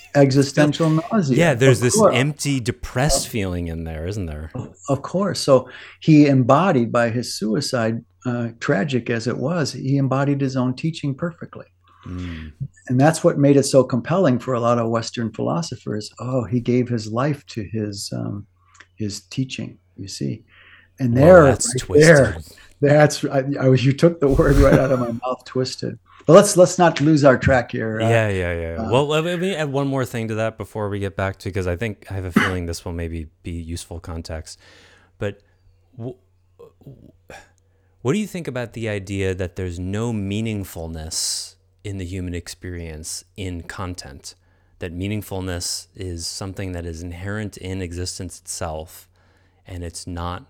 existential 0.14 0.90
nausea. 0.90 1.36
Yeah, 1.36 1.54
there's 1.54 1.80
this 1.80 2.00
empty, 2.12 2.58
depressed 2.58 3.28
feeling 3.28 3.68
in 3.68 3.84
there, 3.84 4.06
isn't 4.06 4.26
there? 4.26 4.50
Of 4.88 5.02
course. 5.02 5.40
So 5.40 5.68
he 6.00 6.26
embodied 6.26 6.90
by 6.90 7.10
his 7.10 7.36
suicide, 7.38 8.04
uh, 8.26 8.48
tragic 8.58 9.10
as 9.10 9.26
it 9.26 9.38
was, 9.38 9.72
he 9.72 9.96
embodied 9.96 10.40
his 10.40 10.56
own 10.56 10.74
teaching 10.74 11.14
perfectly. 11.14 11.66
Mm. 12.06 12.52
And 12.88 13.00
that's 13.00 13.22
what 13.22 13.38
made 13.38 13.56
it 13.56 13.62
so 13.62 13.84
compelling 13.84 14.38
for 14.38 14.54
a 14.54 14.60
lot 14.60 14.78
of 14.78 14.90
Western 14.90 15.32
philosophers. 15.32 16.10
Oh, 16.18 16.44
he 16.44 16.60
gave 16.60 16.88
his 16.88 17.10
life 17.10 17.46
to 17.46 17.62
his 17.62 18.10
um, 18.14 18.46
his 18.96 19.22
teaching. 19.28 19.78
You 19.96 20.08
see, 20.08 20.42
and 20.98 21.16
there, 21.16 21.44
well, 21.44 21.46
that's 21.46 21.72
right 21.74 21.86
twisted. 21.86 22.16
there, 22.16 22.36
that's 22.92 23.24
I, 23.24 23.44
I 23.60 23.68
was. 23.68 23.84
You 23.84 23.92
took 23.92 24.20
the 24.20 24.28
word 24.28 24.56
right 24.56 24.78
out 24.78 24.92
of 24.92 25.00
my 25.00 25.12
mouth. 25.12 25.44
Twisted. 25.44 25.98
But 26.26 26.32
let's 26.32 26.56
let's 26.56 26.78
not 26.78 27.00
lose 27.00 27.24
our 27.24 27.36
track 27.36 27.72
here. 27.72 28.00
Uh, 28.00 28.08
yeah, 28.08 28.28
yeah, 28.28 28.60
yeah. 28.60 28.82
Uh, 28.82 28.90
well, 28.90 29.06
let 29.06 29.38
me 29.38 29.54
add 29.54 29.70
one 29.70 29.86
more 29.86 30.06
thing 30.06 30.28
to 30.28 30.34
that 30.36 30.56
before 30.56 30.88
we 30.88 30.98
get 30.98 31.16
back 31.16 31.38
to 31.40 31.48
because 31.48 31.66
I 31.66 31.76
think 31.76 32.06
I 32.10 32.14
have 32.14 32.24
a 32.24 32.32
feeling 32.32 32.66
this 32.66 32.84
will 32.84 32.92
maybe 32.92 33.28
be 33.42 33.52
useful 33.52 34.00
context. 34.00 34.58
But 35.18 35.40
w- 35.96 36.16
what 38.00 38.12
do 38.12 38.18
you 38.18 38.26
think 38.26 38.48
about 38.48 38.72
the 38.72 38.88
idea 38.88 39.34
that 39.34 39.56
there's 39.56 39.78
no 39.78 40.12
meaningfulness 40.12 41.56
in 41.82 41.98
the 41.98 42.04
human 42.04 42.34
experience 42.34 43.24
in 43.36 43.62
content? 43.62 44.34
That 44.78 44.94
meaningfulness 44.94 45.88
is 45.94 46.26
something 46.26 46.72
that 46.72 46.86
is 46.86 47.02
inherent 47.02 47.56
in 47.58 47.80
existence 47.80 48.40
itself, 48.40 49.08
and 49.66 49.84
it's 49.84 50.06
not 50.06 50.46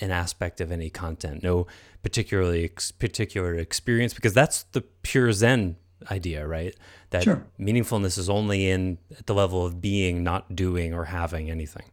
an 0.00 0.10
aspect 0.10 0.60
of 0.60 0.72
any 0.72 0.90
content, 0.90 1.42
no 1.42 1.66
particularly 2.02 2.64
ex- 2.64 2.90
particular 2.90 3.54
experience, 3.54 4.14
because 4.14 4.34
that's 4.34 4.64
the 4.64 4.82
pure 5.02 5.32
Zen 5.32 5.76
idea, 6.10 6.46
right? 6.46 6.74
That 7.10 7.24
sure. 7.24 7.46
meaningfulness 7.58 8.18
is 8.18 8.28
only 8.28 8.68
in 8.68 8.98
at 9.18 9.26
the 9.26 9.34
level 9.34 9.64
of 9.64 9.80
being, 9.80 10.22
not 10.22 10.54
doing 10.54 10.92
or 10.92 11.06
having 11.06 11.50
anything. 11.50 11.86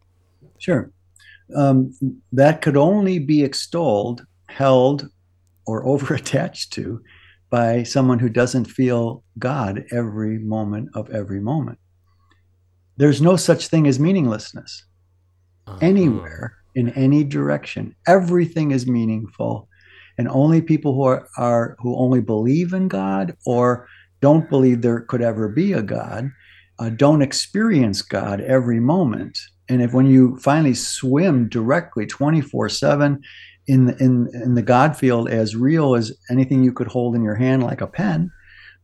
Sure, 0.57 0.91
um, 1.55 1.93
that 2.31 2.61
could 2.61 2.77
only 2.77 3.19
be 3.19 3.43
extolled, 3.43 4.25
held, 4.47 5.09
or 5.65 5.85
over 5.87 6.13
attached 6.13 6.73
to 6.73 7.01
by 7.49 7.83
someone 7.83 8.17
who 8.19 8.29
doesn't 8.29 8.65
feel 8.65 9.23
God 9.37 9.85
every 9.91 10.39
moment 10.39 10.89
of 10.95 11.09
every 11.09 11.41
moment. 11.41 11.77
There's 12.97 13.21
no 13.21 13.35
such 13.35 13.67
thing 13.67 13.87
as 13.87 13.99
meaninglessness 13.99 14.85
uh-huh. 15.67 15.79
anywhere 15.81 16.60
in 16.75 16.89
any 16.89 17.23
direction. 17.23 17.95
Everything 18.07 18.71
is 18.71 18.87
meaningful, 18.87 19.67
and 20.17 20.27
only 20.27 20.61
people 20.61 20.93
who 20.93 21.03
are, 21.03 21.27
are 21.37 21.75
who 21.79 21.95
only 21.95 22.21
believe 22.21 22.73
in 22.73 22.87
God 22.87 23.35
or 23.45 23.87
don't 24.21 24.49
believe 24.49 24.81
there 24.81 25.01
could 25.01 25.21
ever 25.21 25.47
be 25.49 25.73
a 25.73 25.81
God 25.81 26.31
uh, 26.81 26.89
don't 26.89 27.21
experience 27.21 28.01
God 28.01 28.41
every 28.41 28.79
moment. 28.79 29.37
And 29.69 29.83
if 29.83 29.93
when 29.93 30.07
you 30.07 30.37
finally 30.37 30.73
swim 30.73 31.47
directly 31.47 32.07
24 32.07 32.69
7 32.69 33.21
in, 33.67 33.89
in, 33.99 34.29
in 34.33 34.55
the 34.55 34.63
God 34.63 34.97
field 34.97 35.29
as 35.29 35.55
real 35.55 35.93
as 35.93 36.11
anything 36.31 36.63
you 36.63 36.73
could 36.73 36.87
hold 36.87 37.15
in 37.15 37.23
your 37.23 37.35
hand, 37.35 37.63
like 37.63 37.81
a 37.81 37.87
pen, 37.87 38.31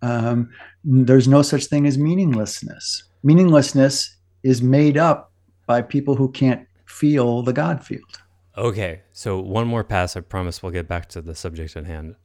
um, 0.04 0.50
there's 0.84 1.28
no 1.28 1.42
such 1.42 1.66
thing 1.66 1.88
as 1.88 1.98
meaninglessness. 1.98 3.04
Meaninglessness 3.24 4.16
is 4.44 4.62
made 4.62 4.96
up 4.96 5.32
by 5.66 5.82
people 5.82 6.16
who 6.16 6.32
can't 6.32 6.67
feel 6.98 7.44
the 7.44 7.54
God 7.54 7.84
field. 7.84 8.22
Okay, 8.58 9.02
so 9.14 9.40
one 9.40 9.68
more 9.68 9.84
pass. 9.84 10.18
I 10.18 10.22
promise 10.22 10.64
we'll 10.64 10.72
get 10.72 10.88
back 10.88 11.10
to 11.10 11.22
the 11.22 11.36
subject 11.36 11.76
at 11.76 11.86
hand. 11.86 12.16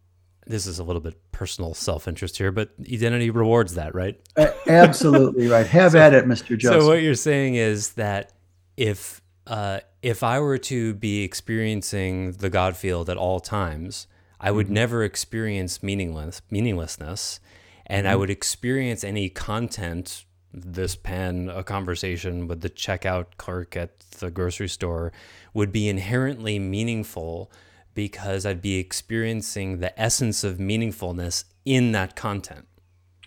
This 0.47 0.67
is 0.67 0.79
a 0.79 0.85
little 0.85 1.03
bit 1.03 1.15
personal 1.31 1.75
self 1.75 2.09
interest 2.09 2.39
here, 2.39 2.51
but 2.51 2.71
identity 2.91 3.31
rewards 3.31 3.75
that, 3.75 3.95
right? 3.95 4.19
Absolutely 4.67 5.49
right. 5.49 5.67
Have 5.67 5.93
so, 5.93 5.99
at 5.99 6.15
it, 6.15 6.25
Mr. 6.25 6.59
Joseph. 6.59 6.83
So 6.83 6.89
what 6.89 7.03
you're 7.03 7.15
saying 7.15 7.57
is 7.57 7.93
that 7.93 8.33
if 8.77 9.21
uh, 9.47 9.81
if 10.01 10.23
I 10.23 10.41
were 10.41 10.59
to 10.59 10.95
be 10.95 11.23
experiencing 11.23 12.33
the 12.33 12.51
God 12.51 12.77
field 12.77 13.11
at 13.11 13.17
all 13.17 13.39
times, 13.39 14.07
I 14.41 14.51
would 14.51 14.67
mm-hmm. 14.67 14.75
never 14.75 15.05
experience 15.05 15.83
meaningless 15.83 16.41
meaninglessness, 16.51 17.41
and 17.87 18.07
mm-hmm. 18.07 18.13
I 18.13 18.17
would 18.17 18.31
experience 18.31 19.05
any 19.05 19.29
content 19.29 20.25
this 20.53 20.95
pen, 20.95 21.49
a 21.49 21.63
conversation 21.63 22.47
with 22.47 22.61
the 22.61 22.71
checkout 22.71 23.27
clerk 23.39 23.77
at 23.77 24.01
the 24.19 24.31
grocery 24.31 24.69
store 24.69 25.13
would 25.55 25.73
be 25.73 25.89
inherently 25.89 26.59
meaningful 26.59 27.51
because 27.95 28.47
I'd 28.47 28.63
be 28.63 28.79
experiencing 28.79 29.81
the 29.81 29.99
essence 30.01 30.45
of 30.45 30.59
meaningfulness 30.59 31.45
in 31.65 31.93
that 31.93 32.17
content. 32.17 32.67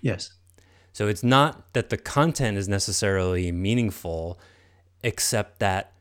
Yes. 0.02 0.34
So 0.94 1.08
it's 1.08 1.24
not 1.24 1.74
that 1.74 1.90
the 1.90 1.98
content 1.98 2.58
is 2.58 2.68
necessarily 2.68 3.52
meaningful, 3.52 4.40
except 5.04 5.60
that 5.60 5.94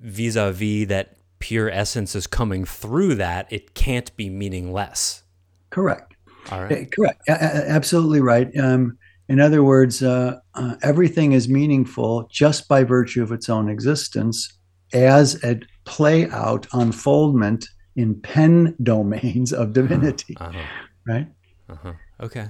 vis 0.00 0.36
a 0.36 0.52
vis 0.52 0.86
that 0.88 1.16
pure 1.38 1.68
essence 1.68 2.14
is 2.14 2.26
coming 2.26 2.64
through 2.64 3.16
that, 3.16 3.52
it 3.52 3.74
can't 3.74 4.14
be 4.16 4.30
meaningless. 4.30 5.22
Correct. 5.70 6.14
All 6.50 6.62
right. 6.62 6.90
Correct. 6.92 7.20
A- 7.28 7.70
absolutely 7.70 8.20
right. 8.20 8.48
Um, 8.56 8.96
in 9.32 9.40
other 9.40 9.64
words, 9.64 10.02
uh, 10.02 10.40
uh, 10.54 10.74
everything 10.82 11.32
is 11.32 11.48
meaningful 11.48 12.28
just 12.30 12.68
by 12.68 12.84
virtue 12.84 13.22
of 13.22 13.32
its 13.32 13.48
own 13.48 13.70
existence 13.70 14.58
as 14.92 15.42
a 15.42 15.58
play 15.84 16.28
out 16.28 16.66
unfoldment 16.74 17.66
in 17.96 18.20
pen 18.20 18.76
domains 18.82 19.54
of 19.54 19.72
divinity. 19.72 20.36
Uh-huh. 20.38 20.62
Right? 21.06 21.28
Uh-huh. 21.66 21.94
Okay. 22.20 22.48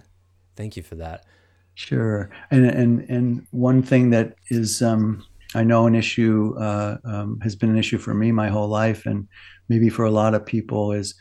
Thank 0.57 0.77
you 0.77 0.83
for 0.83 0.97
that. 0.97 1.25
Sure. 1.77 2.31
And 2.51 2.67
and 2.67 3.09
and 3.09 3.47
one 3.53 3.83
thing 3.83 4.11
that 4.11 4.35
is 4.51 4.83
um, 4.83 5.25
I 5.55 5.63
know 5.63 5.87
an 5.87 5.95
issue 5.95 6.57
uh, 6.59 6.99
um, 7.05 7.39
has 7.43 7.55
been 7.55 7.71
an 7.71 7.79
issue 7.79 7.99
for 7.99 8.13
me 8.13 8.33
my 8.33 8.49
whole 8.49 8.69
life, 8.69 9.07
and 9.07 9.29
maybe 9.69 9.89
for 9.89 10.05
a 10.05 10.11
lot 10.11 10.35
of 10.35 10.45
people 10.45 10.91
is 10.91 11.15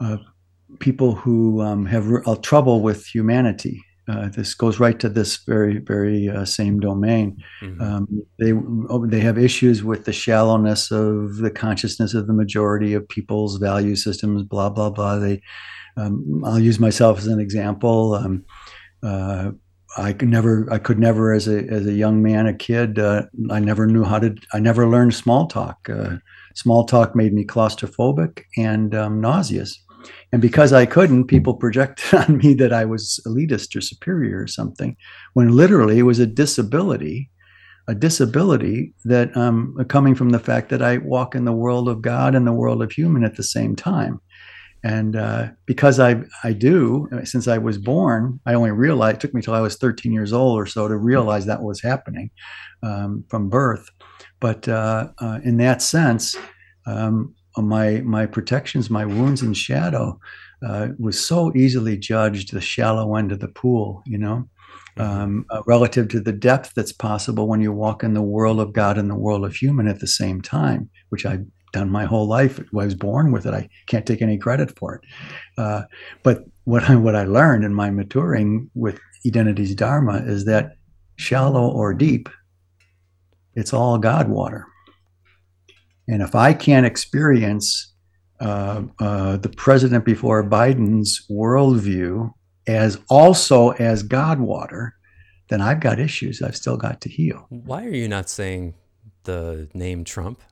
uh, 0.00 0.16
people 0.80 1.14
who 1.14 1.62
um, 1.62 1.86
have 1.86 2.10
r- 2.10 2.36
trouble 2.38 2.80
with 2.80 3.06
humanity 3.06 3.80
uh, 4.08 4.28
this 4.30 4.54
goes 4.54 4.80
right 4.80 4.98
to 4.98 5.08
this 5.08 5.36
very, 5.44 5.78
very 5.78 6.28
uh, 6.28 6.44
same 6.44 6.80
domain. 6.80 7.36
Mm-hmm. 7.60 7.80
Um, 7.80 8.22
they 8.38 8.52
oh, 8.88 9.06
they 9.06 9.20
have 9.20 9.38
issues 9.38 9.84
with 9.84 10.04
the 10.04 10.12
shallowness 10.12 10.90
of 10.90 11.36
the 11.36 11.50
consciousness 11.50 12.12
of 12.14 12.26
the 12.26 12.32
majority 12.32 12.94
of 12.94 13.08
people's 13.08 13.58
value 13.58 13.94
systems. 13.94 14.42
Blah 14.42 14.70
blah 14.70 14.90
blah. 14.90 15.18
They, 15.18 15.40
um, 15.96 16.42
I'll 16.44 16.58
use 16.58 16.80
myself 16.80 17.18
as 17.18 17.26
an 17.26 17.38
example. 17.38 18.14
Um, 18.14 18.44
uh, 19.04 19.52
I 19.96 20.12
could 20.12 20.28
never, 20.28 20.66
I 20.70 20.78
could 20.78 20.98
never, 20.98 21.32
as 21.32 21.46
a 21.46 21.64
as 21.68 21.86
a 21.86 21.92
young 21.92 22.22
man, 22.22 22.46
a 22.46 22.54
kid, 22.54 22.98
uh, 22.98 23.24
I 23.50 23.60
never 23.60 23.86
knew 23.86 24.04
how 24.04 24.18
to. 24.18 24.34
I 24.52 24.58
never 24.58 24.88
learned 24.88 25.14
small 25.14 25.46
talk. 25.46 25.88
Uh, 25.88 26.16
small 26.54 26.86
talk 26.86 27.14
made 27.14 27.32
me 27.32 27.44
claustrophobic 27.44 28.42
and 28.56 28.94
um, 28.94 29.20
nauseous. 29.20 29.80
And 30.32 30.40
because 30.40 30.72
I 30.72 30.86
couldn't, 30.86 31.26
people 31.26 31.54
projected 31.54 32.14
on 32.28 32.38
me 32.38 32.54
that 32.54 32.72
I 32.72 32.84
was 32.84 33.20
elitist 33.26 33.76
or 33.76 33.80
superior 33.80 34.42
or 34.42 34.46
something, 34.46 34.96
when 35.34 35.56
literally 35.56 35.98
it 35.98 36.02
was 36.02 36.18
a 36.18 36.26
disability, 36.26 37.30
a 37.88 37.94
disability 37.94 38.94
that 39.04 39.36
um, 39.36 39.76
coming 39.88 40.14
from 40.14 40.30
the 40.30 40.38
fact 40.38 40.68
that 40.70 40.82
I 40.82 40.98
walk 40.98 41.34
in 41.34 41.44
the 41.44 41.52
world 41.52 41.88
of 41.88 42.02
God 42.02 42.34
and 42.34 42.46
the 42.46 42.52
world 42.52 42.82
of 42.82 42.92
human 42.92 43.24
at 43.24 43.36
the 43.36 43.42
same 43.42 43.76
time. 43.76 44.20
And 44.84 45.14
uh, 45.14 45.50
because 45.66 46.00
I 46.00 46.22
I 46.42 46.52
do, 46.52 47.08
since 47.24 47.46
I 47.46 47.58
was 47.58 47.78
born, 47.78 48.40
I 48.46 48.54
only 48.54 48.72
realized 48.72 49.16
it 49.16 49.20
took 49.20 49.34
me 49.34 49.40
till 49.40 49.54
I 49.54 49.60
was 49.60 49.76
13 49.76 50.12
years 50.12 50.32
old 50.32 50.58
or 50.58 50.66
so 50.66 50.88
to 50.88 50.96
realize 50.96 51.46
that 51.46 51.62
was 51.62 51.80
happening 51.80 52.30
um, 52.82 53.24
from 53.28 53.48
birth. 53.48 53.88
But 54.40 54.66
uh, 54.66 55.08
uh, 55.18 55.38
in 55.44 55.58
that 55.58 55.82
sense, 55.82 56.36
um, 56.84 57.32
my 57.58 58.00
my 58.02 58.26
protections, 58.26 58.88
my 58.88 59.04
wounds 59.04 59.42
and 59.42 59.56
shadow, 59.56 60.18
uh, 60.66 60.88
was 60.98 61.22
so 61.22 61.52
easily 61.54 61.96
judged 61.96 62.52
the 62.52 62.60
shallow 62.60 63.16
end 63.16 63.32
of 63.32 63.40
the 63.40 63.48
pool. 63.48 64.02
You 64.06 64.18
know, 64.18 64.48
mm-hmm. 64.96 65.02
um, 65.02 65.46
uh, 65.50 65.62
relative 65.66 66.08
to 66.08 66.20
the 66.20 66.32
depth 66.32 66.72
that's 66.74 66.92
possible 66.92 67.48
when 67.48 67.60
you 67.60 67.72
walk 67.72 68.02
in 68.02 68.14
the 68.14 68.22
world 68.22 68.60
of 68.60 68.72
God 68.72 68.98
and 68.98 69.10
the 69.10 69.14
world 69.14 69.44
of 69.44 69.54
human 69.54 69.88
at 69.88 70.00
the 70.00 70.06
same 70.06 70.40
time, 70.40 70.88
which 71.10 71.26
I've 71.26 71.44
done 71.72 71.90
my 71.90 72.04
whole 72.04 72.28
life. 72.28 72.60
I 72.60 72.64
was 72.72 72.94
born 72.94 73.32
with 73.32 73.46
it. 73.46 73.54
I 73.54 73.68
can't 73.86 74.06
take 74.06 74.22
any 74.22 74.38
credit 74.38 74.76
for 74.78 74.96
it. 74.96 75.02
Uh, 75.58 75.82
but 76.22 76.44
what 76.64 76.84
I 76.88 76.96
what 76.96 77.16
I 77.16 77.24
learned 77.24 77.64
in 77.64 77.74
my 77.74 77.90
maturing 77.90 78.70
with 78.74 79.00
Identity's 79.26 79.74
Dharma 79.74 80.22
is 80.24 80.44
that 80.44 80.76
shallow 81.16 81.68
or 81.70 81.94
deep, 81.94 82.28
it's 83.54 83.72
all 83.72 83.98
God 83.98 84.28
water. 84.28 84.66
And 86.12 86.22
if 86.22 86.34
I 86.34 86.52
can't 86.52 86.84
experience 86.84 87.92
uh, 88.38 88.82
uh, 88.98 89.38
the 89.38 89.48
president 89.48 90.04
before 90.04 90.44
Biden's 90.44 91.24
worldview 91.30 92.32
as 92.66 92.98
also 93.08 93.70
as 93.70 94.02
God 94.02 94.38
water, 94.40 94.94
then 95.48 95.62
I've 95.62 95.80
got 95.80 95.98
issues 95.98 96.42
I've 96.42 96.56
still 96.56 96.76
got 96.76 97.00
to 97.00 97.08
heal. 97.08 97.46
Why 97.48 97.86
are 97.86 97.94
you 97.94 98.08
not 98.08 98.28
saying 98.28 98.74
the 99.24 99.68
name 99.72 100.04
Trump? 100.04 100.42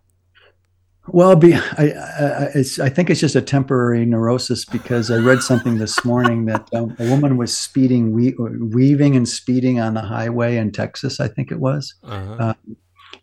Well, 1.08 1.36
be, 1.36 1.54
I, 1.54 1.60
I, 1.78 2.50
it's, 2.54 2.78
I 2.78 2.88
think 2.88 3.10
it's 3.10 3.20
just 3.20 3.34
a 3.34 3.42
temporary 3.42 4.06
neurosis 4.06 4.64
because 4.64 5.10
I 5.10 5.16
read 5.16 5.42
something 5.42 5.78
this 5.78 6.04
morning 6.04 6.46
that 6.46 6.68
um, 6.72 6.94
a 6.98 7.10
woman 7.10 7.36
was 7.36 7.56
speeding, 7.56 8.12
we, 8.12 8.34
weaving 8.38 9.16
and 9.16 9.28
speeding 9.28 9.80
on 9.80 9.94
the 9.94 10.02
highway 10.02 10.56
in 10.56 10.72
Texas, 10.72 11.18
I 11.20 11.28
think 11.28 11.50
it 11.50 11.58
was. 11.58 11.94
Uh-huh. 12.02 12.36
Uh, 12.38 12.54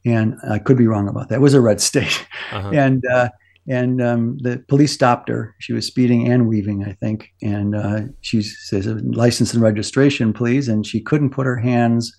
and 0.07 0.37
I 0.49 0.59
could 0.59 0.77
be 0.77 0.87
wrong 0.87 1.09
about 1.09 1.29
that. 1.29 1.35
It 1.35 1.41
was 1.41 1.53
a 1.53 1.61
red 1.61 1.81
state. 1.81 2.25
Uh-huh. 2.51 2.69
And, 2.73 3.03
uh, 3.05 3.29
and 3.69 4.01
um, 4.01 4.37
the 4.37 4.63
police 4.69 4.93
stopped 4.93 5.27
her. 5.27 5.53
She 5.59 5.73
was 5.73 5.85
speeding 5.85 6.31
and 6.31 6.47
weaving, 6.47 6.85
I 6.85 6.93
think. 6.93 7.29
And 7.41 7.75
uh, 7.75 8.01
she 8.21 8.41
says, 8.41 8.87
license 8.87 9.53
and 9.53 9.61
registration, 9.61 10.31
please. 10.31 10.69
And 10.69 10.85
she 10.85 11.01
couldn't 11.01 11.31
put 11.31 11.45
her 11.45 11.57
hands 11.57 12.15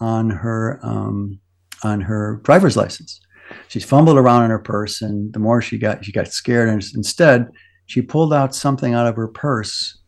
on 0.00 0.30
her 0.30 0.78
um, 0.84 1.40
on 1.82 2.00
her 2.00 2.40
driver's 2.44 2.76
license. 2.76 3.20
She 3.66 3.80
fumbled 3.80 4.16
around 4.16 4.44
in 4.44 4.50
her 4.50 4.60
purse, 4.60 5.02
and 5.02 5.32
the 5.32 5.40
more 5.40 5.60
she 5.60 5.76
got, 5.76 6.04
she 6.04 6.12
got 6.12 6.28
scared. 6.28 6.68
And 6.68 6.82
instead, 6.94 7.48
she 7.86 8.00
pulled 8.00 8.32
out 8.32 8.54
something 8.54 8.94
out 8.94 9.08
of 9.08 9.16
her 9.16 9.28
purse 9.28 9.98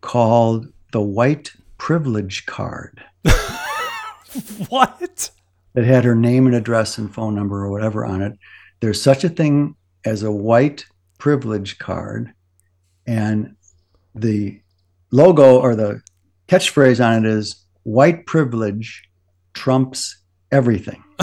called 0.00 0.68
the 0.92 1.02
white 1.02 1.50
privilege 1.78 2.46
card. 2.46 3.02
what? 4.68 5.30
It 5.78 5.84
had 5.84 6.04
her 6.04 6.14
name 6.14 6.46
and 6.46 6.54
address 6.54 6.98
and 6.98 7.12
phone 7.12 7.34
number 7.34 7.64
or 7.64 7.70
whatever 7.70 8.04
on 8.04 8.22
it 8.22 8.32
there's 8.80 9.02
such 9.02 9.24
a 9.24 9.28
thing 9.28 9.74
as 10.04 10.22
a 10.22 10.30
white 10.30 10.84
privilege 11.18 11.78
card, 11.78 12.32
and 13.06 13.56
the 14.14 14.60
logo 15.10 15.58
or 15.60 15.74
the 15.74 16.00
catchphrase 16.48 17.04
on 17.04 17.24
it 17.24 17.30
is 17.30 17.64
white 17.82 18.26
privilege 18.26 19.02
trumps 19.54 20.22
everything. 20.52 21.02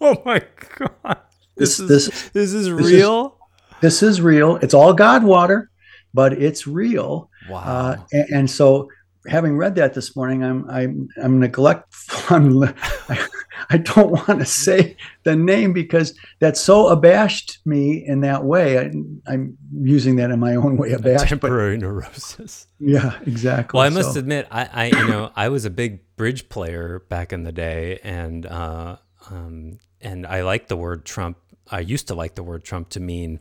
oh 0.00 0.20
my 0.24 0.42
god. 0.78 1.18
This, 1.56 1.76
this 1.76 2.08
is 2.08 2.30
this, 2.30 2.52
is 2.52 2.70
real. 2.70 3.38
Is, 3.70 3.80
this 3.80 4.02
is 4.02 4.20
real. 4.20 4.56
It's 4.56 4.74
all 4.74 4.92
God 4.92 5.22
water, 5.22 5.70
but 6.12 6.32
it's 6.32 6.66
real. 6.66 7.30
Wow. 7.48 7.60
Uh, 7.60 7.96
and, 8.12 8.28
and, 8.30 8.50
so 8.50 8.88
having 9.26 9.56
read 9.56 9.74
that 9.76 9.94
this 9.94 10.14
morning, 10.14 10.42
I'm 10.44 10.68
I'm 10.70 11.08
I'm 11.22 11.38
neglectful. 11.38 12.20
I'm, 12.36 12.62
I, 12.62 13.26
I 13.70 13.76
don't 13.78 14.10
want 14.10 14.40
to 14.40 14.44
say 14.44 14.96
the 15.22 15.36
name 15.36 15.72
because 15.72 16.18
that 16.40 16.56
so 16.56 16.88
abashed 16.88 17.58
me 17.64 18.04
in 18.06 18.20
that 18.20 18.44
way. 18.44 18.78
I, 18.78 19.32
am 19.32 19.56
using 19.72 20.16
that 20.16 20.30
in 20.30 20.40
my 20.40 20.56
own 20.56 20.76
way, 20.76 20.92
abashed. 20.92 21.28
temporary 21.28 21.76
but, 21.76 21.86
neurosis. 21.86 22.66
Yeah, 22.78 23.18
exactly. 23.26 23.78
Well, 23.78 23.86
I 23.86 23.90
must 23.90 24.14
so. 24.14 24.18
admit, 24.18 24.46
I, 24.50 24.68
I 24.72 24.86
you 24.86 25.08
know 25.08 25.30
I 25.34 25.48
was 25.48 25.64
a 25.64 25.70
big 25.70 26.00
bridge 26.16 26.48
player 26.48 27.00
back 27.08 27.32
in 27.32 27.44
the 27.44 27.52
day, 27.52 28.00
and 28.02 28.46
uh, 28.46 28.96
um, 29.30 29.78
and 30.00 30.26
I 30.26 30.42
like 30.42 30.68
the 30.68 30.76
word 30.76 31.04
Trump. 31.04 31.38
I 31.70 31.80
used 31.80 32.08
to 32.08 32.14
like 32.14 32.34
the 32.34 32.42
word 32.42 32.64
Trump 32.64 32.90
to 32.90 33.00
mean 33.00 33.40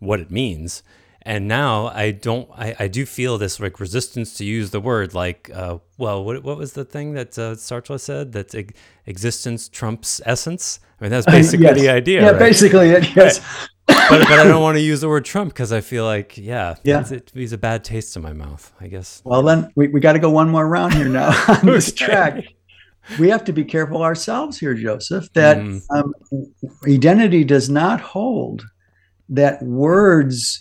what 0.00 0.18
it 0.18 0.30
means 0.30 0.82
and 1.22 1.46
now 1.46 1.88
I 1.88 2.12
don't. 2.12 2.48
I, 2.52 2.74
I 2.78 2.88
do 2.88 3.04
feel 3.04 3.36
this 3.36 3.60
like 3.60 3.78
resistance 3.78 4.34
to 4.38 4.44
use 4.44 4.70
the 4.70 4.80
word. 4.80 5.14
Like, 5.14 5.50
uh, 5.52 5.78
well, 5.98 6.24
what 6.24 6.42
what 6.42 6.56
was 6.56 6.72
the 6.72 6.84
thing 6.84 7.12
that 7.14 7.38
uh, 7.38 7.54
Sartre 7.54 8.00
said 8.00 8.32
that 8.32 8.54
e- 8.54 8.68
existence 9.06 9.68
trumps 9.68 10.20
essence? 10.24 10.80
I 11.00 11.04
mean, 11.04 11.10
that's 11.10 11.26
basically 11.38 11.66
yes. 11.66 11.78
the 11.78 11.90
idea. 11.90 12.22
Yeah, 12.22 12.30
right? 12.30 12.38
basically 12.38 12.90
it. 12.90 13.14
Yes. 13.14 13.40
but, 13.86 14.08
but 14.08 14.32
I 14.32 14.44
don't 14.44 14.62
want 14.68 14.76
to 14.76 14.82
use 14.82 15.02
the 15.02 15.08
word 15.08 15.24
Trump 15.26 15.52
because 15.52 15.72
I 15.72 15.82
feel 15.82 16.04
like, 16.04 16.38
yeah, 16.38 16.76
yeah, 16.84 17.04
it 17.10 17.32
leaves 17.34 17.52
a 17.52 17.58
bad 17.58 17.84
taste 17.84 18.16
in 18.16 18.22
my 18.22 18.32
mouth. 18.32 18.72
I 18.80 18.88
guess. 18.88 19.20
Well, 19.24 19.42
then 19.42 19.70
we, 19.76 19.88
we 19.88 20.00
got 20.00 20.14
to 20.14 20.18
go 20.18 20.30
one 20.30 20.48
more 20.48 20.66
round 20.66 20.94
here 20.94 21.08
now 21.08 21.30
on 21.48 21.66
this 21.66 21.92
track. 21.92 22.44
We 23.18 23.28
have 23.28 23.44
to 23.44 23.52
be 23.52 23.64
careful 23.64 24.02
ourselves 24.02 24.58
here, 24.58 24.72
Joseph. 24.72 25.30
That 25.34 25.58
mm. 25.58 25.82
um, 25.90 26.14
identity 26.86 27.44
does 27.44 27.68
not 27.68 28.00
hold 28.00 28.64
that 29.28 29.62
words 29.62 30.60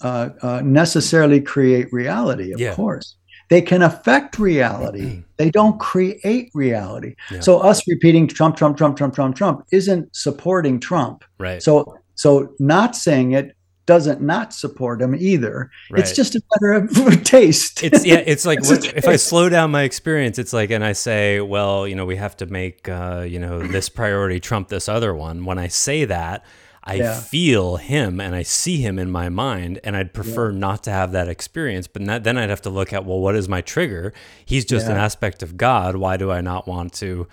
uh, 0.00 0.30
uh, 0.42 0.60
necessarily 0.64 1.40
create 1.40 1.92
reality, 1.92 2.52
of 2.52 2.60
yeah. 2.60 2.74
course. 2.74 3.16
They 3.48 3.62
can 3.62 3.82
affect 3.82 4.38
reality. 4.38 5.22
They 5.38 5.50
don't 5.50 5.78
create 5.78 6.50
reality. 6.54 7.14
Yeah. 7.30 7.40
So 7.40 7.58
us 7.58 7.86
repeating 7.86 8.26
Trump, 8.26 8.56
Trump, 8.56 8.78
Trump, 8.78 8.96
Trump, 8.96 9.14
Trump, 9.14 9.36
Trump 9.36 9.66
isn't 9.70 10.16
supporting 10.16 10.80
Trump. 10.80 11.24
Right. 11.36 11.62
So 11.62 11.98
so 12.14 12.54
not 12.58 12.96
saying 12.96 13.32
it 13.32 13.54
doesn't 13.86 14.20
not 14.20 14.52
support 14.52 15.00
him 15.00 15.14
either. 15.14 15.70
Right. 15.90 16.00
It's 16.00 16.12
just 16.12 16.34
a 16.34 16.42
matter 16.54 16.72
of 16.84 17.22
taste. 17.24 17.82
It's 17.82 18.04
yeah. 18.04 18.22
It's 18.26 18.44
like 18.44 18.58
it's 18.62 18.86
if 18.86 19.06
I 19.06 19.16
slow 19.16 19.48
down 19.48 19.70
my 19.70 19.82
experience, 19.82 20.38
it's 20.38 20.52
like, 20.52 20.70
and 20.70 20.84
I 20.84 20.92
say, 20.92 21.40
well, 21.40 21.86
you 21.86 21.94
know, 21.94 22.04
we 22.04 22.16
have 22.16 22.36
to 22.38 22.46
make, 22.46 22.88
uh, 22.88 23.24
you 23.26 23.38
know, 23.38 23.60
this 23.62 23.88
priority 23.88 24.40
trump 24.40 24.68
this 24.68 24.88
other 24.88 25.14
one. 25.14 25.44
When 25.44 25.58
I 25.58 25.68
say 25.68 26.04
that, 26.06 26.44
I 26.88 26.94
yeah. 26.94 27.18
feel 27.18 27.76
him 27.78 28.20
and 28.20 28.32
I 28.34 28.42
see 28.42 28.76
him 28.76 28.96
in 28.96 29.10
my 29.10 29.28
mind, 29.28 29.80
and 29.82 29.96
I'd 29.96 30.14
prefer 30.14 30.52
yeah. 30.52 30.58
not 30.58 30.84
to 30.84 30.92
have 30.92 31.10
that 31.12 31.28
experience. 31.28 31.88
But 31.88 32.02
not, 32.02 32.22
then 32.22 32.38
I'd 32.38 32.48
have 32.48 32.62
to 32.62 32.70
look 32.70 32.92
at, 32.92 33.04
well, 33.04 33.18
what 33.18 33.34
is 33.34 33.48
my 33.48 33.60
trigger? 33.60 34.12
He's 34.44 34.64
just 34.64 34.86
yeah. 34.86 34.92
an 34.92 34.98
aspect 34.98 35.42
of 35.42 35.56
God. 35.56 35.96
Why 35.96 36.16
do 36.16 36.30
I 36.30 36.40
not 36.40 36.68
want 36.68 36.92
to 36.94 37.26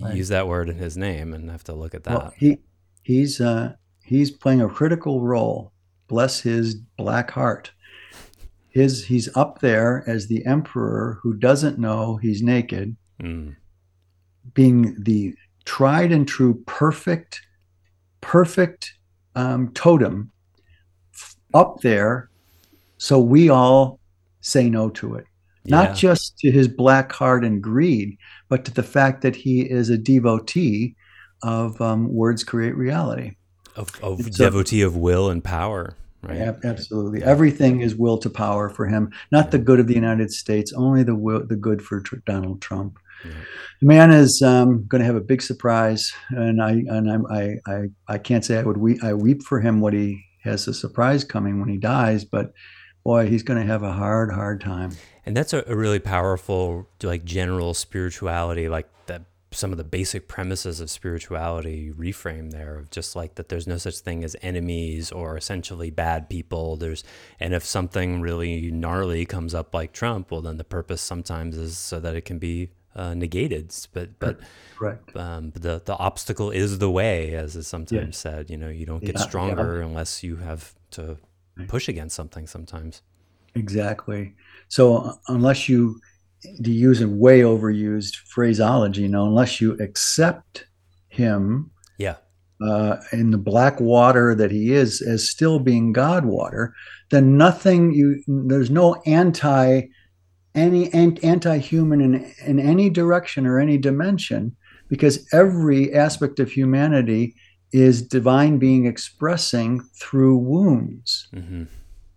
right. 0.00 0.14
use 0.14 0.28
that 0.28 0.46
word 0.46 0.68
in 0.68 0.76
His 0.76 0.96
name? 0.96 1.34
And 1.34 1.50
I 1.50 1.52
have 1.52 1.64
to 1.64 1.74
look 1.74 1.94
at 1.94 2.04
that. 2.04 2.16
Well, 2.16 2.32
he 2.36 2.58
he's 3.02 3.40
uh, 3.40 3.74
he's 4.04 4.30
playing 4.30 4.62
a 4.62 4.68
critical 4.68 5.20
role. 5.20 5.72
Bless 6.06 6.40
his 6.40 6.76
black 6.96 7.32
heart. 7.32 7.72
His 8.68 9.06
he's 9.06 9.34
up 9.36 9.58
there 9.58 10.04
as 10.06 10.28
the 10.28 10.46
emperor 10.46 11.18
who 11.22 11.34
doesn't 11.34 11.78
know 11.78 12.16
he's 12.16 12.40
naked, 12.40 12.96
mm. 13.20 13.56
being 14.54 14.94
the 14.96 15.34
tried 15.64 16.12
and 16.12 16.26
true 16.28 16.62
perfect 16.66 17.42
perfect 18.22 18.94
um, 19.34 19.70
totem 19.74 20.32
up 21.52 21.80
there 21.82 22.30
so 23.02 23.18
we 23.18 23.50
all 23.50 23.98
say 24.42 24.70
no 24.70 24.88
to 24.90 25.16
it. 25.16 25.26
Yeah. 25.64 25.82
Not 25.82 25.96
just 25.96 26.38
to 26.38 26.52
his 26.52 26.68
black 26.68 27.10
heart 27.10 27.44
and 27.44 27.60
greed, 27.60 28.16
but 28.48 28.64
to 28.64 28.72
the 28.72 28.84
fact 28.84 29.22
that 29.22 29.34
he 29.34 29.62
is 29.62 29.90
a 29.90 29.98
devotee 29.98 30.94
of 31.42 31.80
um, 31.80 32.12
words 32.14 32.44
create 32.44 32.76
reality. 32.76 33.32
Of, 33.74 33.90
of 34.04 34.30
devotee 34.36 34.82
of 34.82 34.96
will 34.96 35.30
and 35.30 35.42
power, 35.42 35.96
right? 36.22 36.36
Yeah, 36.36 36.52
absolutely. 36.62 37.24
Everything 37.24 37.80
is 37.80 37.96
will 37.96 38.18
to 38.18 38.30
power 38.30 38.68
for 38.68 38.86
him, 38.86 39.10
not 39.32 39.46
yeah. 39.46 39.50
the 39.50 39.58
good 39.58 39.80
of 39.80 39.88
the 39.88 39.94
United 39.94 40.30
States, 40.30 40.72
only 40.72 41.02
the 41.02 41.16
will, 41.16 41.44
the 41.44 41.56
good 41.56 41.82
for 41.82 42.02
tr- 42.02 42.16
Donald 42.24 42.62
Trump. 42.62 43.00
The 43.22 43.86
man 43.86 44.10
is 44.10 44.42
um, 44.42 44.84
going 44.86 45.00
to 45.00 45.06
have 45.06 45.16
a 45.16 45.20
big 45.20 45.42
surprise, 45.42 46.12
and 46.30 46.62
I 46.62 46.70
and 46.70 47.10
I'm, 47.10 47.26
I 47.26 47.56
I 47.66 47.82
I 48.08 48.18
can't 48.18 48.44
say 48.44 48.58
I 48.58 48.62
would 48.62 48.76
weep, 48.76 49.02
I 49.02 49.14
weep 49.14 49.42
for 49.42 49.60
him 49.60 49.80
what 49.80 49.92
he 49.92 50.24
has 50.44 50.68
a 50.68 50.74
surprise 50.74 51.24
coming 51.24 51.60
when 51.60 51.68
he 51.68 51.78
dies, 51.78 52.24
but 52.24 52.52
boy, 53.04 53.28
he's 53.28 53.42
going 53.42 53.60
to 53.60 53.66
have 53.66 53.82
a 53.82 53.92
hard 53.92 54.32
hard 54.32 54.60
time. 54.60 54.92
And 55.24 55.36
that's 55.36 55.52
a, 55.52 55.64
a 55.66 55.76
really 55.76 56.00
powerful 56.00 56.88
like 57.02 57.24
general 57.24 57.74
spirituality, 57.74 58.68
like 58.68 58.88
that 59.06 59.22
some 59.52 59.70
of 59.70 59.78
the 59.78 59.84
basic 59.84 60.28
premises 60.28 60.80
of 60.80 60.90
spirituality 60.90 61.92
reframe 61.92 62.50
there 62.50 62.78
of 62.78 62.90
just 62.90 63.14
like 63.14 63.34
that 63.34 63.48
there's 63.48 63.66
no 63.66 63.76
such 63.76 63.98
thing 63.98 64.24
as 64.24 64.36
enemies 64.42 65.12
or 65.12 65.36
essentially 65.36 65.90
bad 65.90 66.28
people 66.30 66.76
there's 66.76 67.04
and 67.38 67.52
if 67.52 67.64
something 67.64 68.20
really 68.20 68.70
gnarly 68.70 69.26
comes 69.26 69.54
up 69.54 69.74
like 69.74 69.92
trump 69.92 70.30
well 70.30 70.40
then 70.40 70.56
the 70.56 70.64
purpose 70.64 71.02
sometimes 71.02 71.56
is 71.56 71.76
so 71.76 72.00
that 72.00 72.16
it 72.16 72.24
can 72.24 72.38
be 72.38 72.70
uh, 72.94 73.14
negated. 73.14 73.74
But 73.92 74.18
but 74.18 74.40
correct. 74.76 75.16
Um, 75.16 75.50
the 75.52 75.82
the 75.84 75.96
obstacle 75.96 76.50
is 76.50 76.78
the 76.78 76.90
way, 76.90 77.34
as 77.34 77.56
is 77.56 77.66
sometimes 77.66 78.16
said. 78.16 78.50
You 78.50 78.56
know, 78.56 78.68
you 78.68 78.86
don't 78.86 79.04
get 79.04 79.16
yeah, 79.16 79.22
stronger 79.22 79.78
yeah. 79.78 79.86
unless 79.86 80.22
you 80.22 80.36
have 80.36 80.74
to 80.92 81.18
push 81.68 81.88
against 81.88 82.16
something. 82.16 82.46
Sometimes. 82.46 83.02
Exactly. 83.54 84.34
So 84.68 84.96
uh, 84.96 85.14
unless 85.28 85.68
you 85.68 86.00
to 86.42 86.70
use 86.70 87.00
a 87.00 87.08
way 87.08 87.40
overused 87.40 88.16
phraseology, 88.16 89.02
you 89.02 89.08
know, 89.08 89.26
unless 89.26 89.60
you 89.60 89.74
accept 89.74 90.66
him, 91.08 91.70
yeah, 91.98 92.16
uh, 92.62 92.96
in 93.12 93.30
the 93.30 93.38
black 93.38 93.80
water 93.80 94.34
that 94.34 94.50
he 94.50 94.72
is 94.72 95.00
as 95.02 95.28
still 95.28 95.58
being 95.58 95.92
God 95.92 96.24
water, 96.24 96.74
then 97.10 97.36
nothing 97.36 97.92
you 97.92 98.22
there's 98.26 98.70
no 98.70 99.00
anti 99.06 99.82
any 100.54 100.92
anti-human 100.92 102.00
in, 102.00 102.34
in 102.44 102.58
any 102.58 102.90
direction 102.90 103.46
or 103.46 103.58
any 103.58 103.78
dimension 103.78 104.54
because 104.88 105.26
every 105.32 105.94
aspect 105.94 106.38
of 106.38 106.50
humanity 106.50 107.34
is 107.72 108.02
divine 108.02 108.58
being 108.58 108.86
expressing 108.86 109.80
through 109.98 110.36
wounds 110.36 111.28
mm-hmm. 111.34 111.64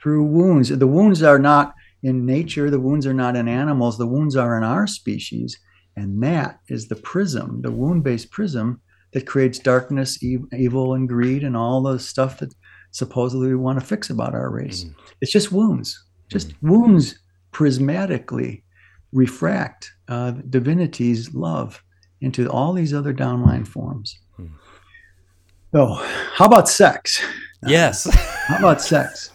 through 0.02 0.24
wounds 0.24 0.70
the 0.70 0.88
wounds 0.88 1.24
are 1.24 1.40
not 1.40 1.74
in 2.04 2.26
nature 2.26 2.70
the 2.70 2.80
wounds 2.80 3.08
are 3.08 3.14
not 3.14 3.36
in 3.36 3.48
animals 3.48 3.98
the 3.98 4.06
wounds 4.06 4.36
are 4.36 4.58
in 4.58 4.64
our 4.64 4.86
species 4.86 5.58
and 5.96 6.22
that 6.22 6.60
is 6.68 6.90
the 6.90 6.96
prism 6.98 7.62
the 7.62 7.72
wound-based 7.72 8.30
prism 8.32 8.82
that 9.14 9.26
creates 9.26 9.60
darkness 9.60 10.22
evil 10.22 10.94
and 10.94 11.08
greed 11.08 11.44
and 11.44 11.56
all 11.56 11.82
the 11.82 11.98
stuff 11.98 12.40
that 12.40 12.54
supposedly 12.92 13.48
we 13.48 13.56
want 13.56 13.80
to 13.80 13.86
fix 13.86 14.10
about 14.10 14.36
our 14.36 14.50
race 14.50 14.84
mm-hmm. 14.84 15.00
it's 15.22 15.32
just 15.32 15.54
wounds 15.54 16.06
just 16.30 16.50
mm-hmm. 16.50 16.70
wounds 16.70 17.18
prismatically 17.56 18.62
refract 19.14 19.94
uh, 20.10 20.32
divinity's 20.50 21.34
love 21.34 21.82
into 22.20 22.50
all 22.50 22.74
these 22.74 22.94
other 22.94 23.14
downline 23.14 23.66
forms. 23.66 24.20
Hmm. 24.36 24.48
Oh, 25.74 25.94
how 26.34 26.46
about 26.46 26.68
sex? 26.68 27.24
Yes. 27.66 28.04
How 28.48 28.60
about 28.60 28.82
sex? 28.82 29.32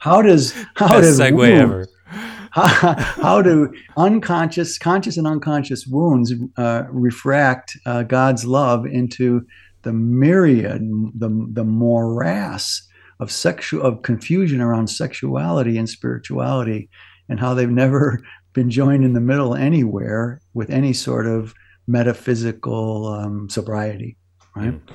How 0.00 0.22
does 0.22 0.52
how 0.74 0.88
Best 0.88 1.02
does 1.02 1.20
segue 1.20 1.36
wound- 1.36 1.60
ever. 1.60 1.86
how, 2.50 2.94
how 2.98 3.42
do 3.42 3.72
unconscious, 3.96 4.76
conscious, 4.76 5.16
and 5.16 5.26
unconscious 5.26 5.86
wounds 5.86 6.32
uh, 6.56 6.84
refract 6.90 7.76
uh, 7.86 8.02
God's 8.02 8.44
love 8.44 8.86
into 8.86 9.46
the 9.82 9.92
myriad, 9.92 10.80
the 11.14 11.28
the 11.52 11.64
morass 11.64 12.88
of 13.20 13.30
sexual 13.30 13.82
of 13.82 14.02
confusion 14.02 14.60
around 14.60 14.88
sexuality 14.88 15.78
and 15.78 15.88
spirituality, 15.88 16.88
and 17.30 17.40
how 17.40 17.54
they've 17.54 17.70
never 17.70 18.20
been 18.52 18.68
joined 18.68 19.04
in 19.04 19.14
the 19.14 19.20
middle 19.20 19.54
anywhere 19.54 20.40
with 20.52 20.68
any 20.68 20.92
sort 20.92 21.26
of 21.26 21.54
metaphysical 21.86 23.06
um, 23.06 23.48
sobriety, 23.48 24.18
right? 24.54 24.74
Mm. 24.74 24.94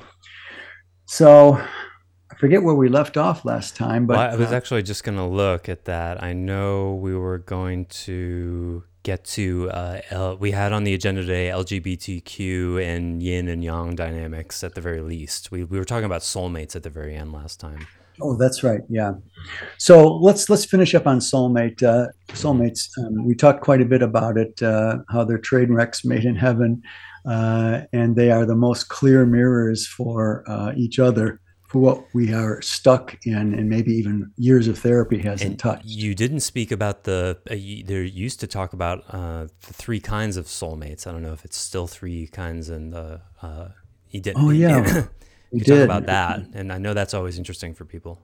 So. 1.06 1.60
I 2.28 2.38
forget 2.38 2.62
where 2.62 2.74
we 2.74 2.90
left 2.90 3.16
off 3.16 3.46
last 3.46 3.76
time, 3.76 4.06
but 4.06 4.18
Well, 4.18 4.32
I 4.32 4.36
was 4.36 4.52
uh, 4.52 4.56
actually 4.56 4.82
just 4.82 5.04
going 5.04 5.16
to 5.16 5.24
look 5.24 5.70
at 5.70 5.86
that. 5.86 6.22
I 6.22 6.34
know 6.34 6.94
we 6.96 7.16
were 7.16 7.38
going 7.38 7.86
to 7.86 8.82
get 9.04 9.24
to, 9.24 9.70
uh, 9.70 10.00
L- 10.10 10.36
we 10.36 10.50
had 10.50 10.72
on 10.72 10.84
the 10.84 10.92
agenda 10.92 11.22
today 11.22 11.48
LGBTQ 11.48 12.82
and 12.84 13.22
yin 13.22 13.48
and 13.48 13.64
yang 13.64 13.94
dynamics 13.94 14.62
at 14.64 14.74
the 14.74 14.82
very 14.82 15.00
least. 15.00 15.50
We, 15.50 15.64
we 15.64 15.78
were 15.78 15.84
talking 15.84 16.04
about 16.04 16.20
soulmates 16.20 16.76
at 16.76 16.82
the 16.82 16.90
very 16.90 17.14
end 17.14 17.32
last 17.32 17.58
time. 17.58 17.86
Oh, 18.20 18.36
that's 18.36 18.62
right. 18.62 18.80
Yeah. 18.88 19.12
So 19.78 20.16
let's 20.16 20.48
let's 20.48 20.64
finish 20.64 20.94
up 20.94 21.06
on 21.06 21.18
soulmate. 21.20 21.82
Uh, 21.82 22.08
soulmates. 22.28 22.88
Um, 22.98 23.24
we 23.26 23.34
talked 23.34 23.62
quite 23.62 23.80
a 23.80 23.84
bit 23.84 24.02
about 24.02 24.36
it. 24.38 24.62
Uh, 24.62 24.98
how 25.08 25.24
they're 25.24 25.38
train 25.38 25.72
wrecks 25.72 26.04
made 26.04 26.24
in 26.24 26.34
heaven, 26.36 26.82
uh, 27.28 27.82
and 27.92 28.16
they 28.16 28.30
are 28.30 28.44
the 28.46 28.56
most 28.56 28.88
clear 28.88 29.26
mirrors 29.26 29.86
for 29.86 30.44
uh, 30.48 30.72
each 30.76 30.98
other 30.98 31.40
for 31.68 31.80
what 31.80 32.04
we 32.14 32.32
are 32.32 32.62
stuck 32.62 33.16
in, 33.26 33.52
and 33.52 33.68
maybe 33.68 33.92
even 33.92 34.30
years 34.36 34.68
of 34.68 34.78
therapy 34.78 35.18
hasn't 35.18 35.50
And 35.50 35.58
touched. 35.58 35.84
you 35.84 36.14
didn't 36.14 36.40
speak 36.40 36.70
about 36.70 37.02
the, 37.02 37.38
uh, 37.50 37.54
you, 37.54 37.82
there 37.82 38.04
used 38.04 38.38
to 38.40 38.46
talk 38.46 38.72
about 38.72 39.02
uh, 39.10 39.48
the 39.66 39.72
three 39.74 39.98
kinds 39.98 40.36
of 40.36 40.46
soulmates. 40.46 41.08
I 41.08 41.12
don't 41.12 41.22
know 41.22 41.32
if 41.32 41.44
it's 41.44 41.56
still 41.56 41.88
three 41.88 42.28
kinds 42.28 42.68
and 42.68 42.92
the, 42.92 43.20
uh, 43.42 43.70
you 44.10 44.20
didn't. 44.20 44.44
Oh, 44.44 44.50
yeah. 44.50 45.06
We 45.56 45.64
talk 45.64 45.84
about 45.84 46.06
that. 46.06 46.40
And 46.54 46.72
I 46.72 46.78
know 46.78 46.94
that's 46.94 47.14
always 47.14 47.38
interesting 47.38 47.74
for 47.74 47.84
people. 47.84 48.20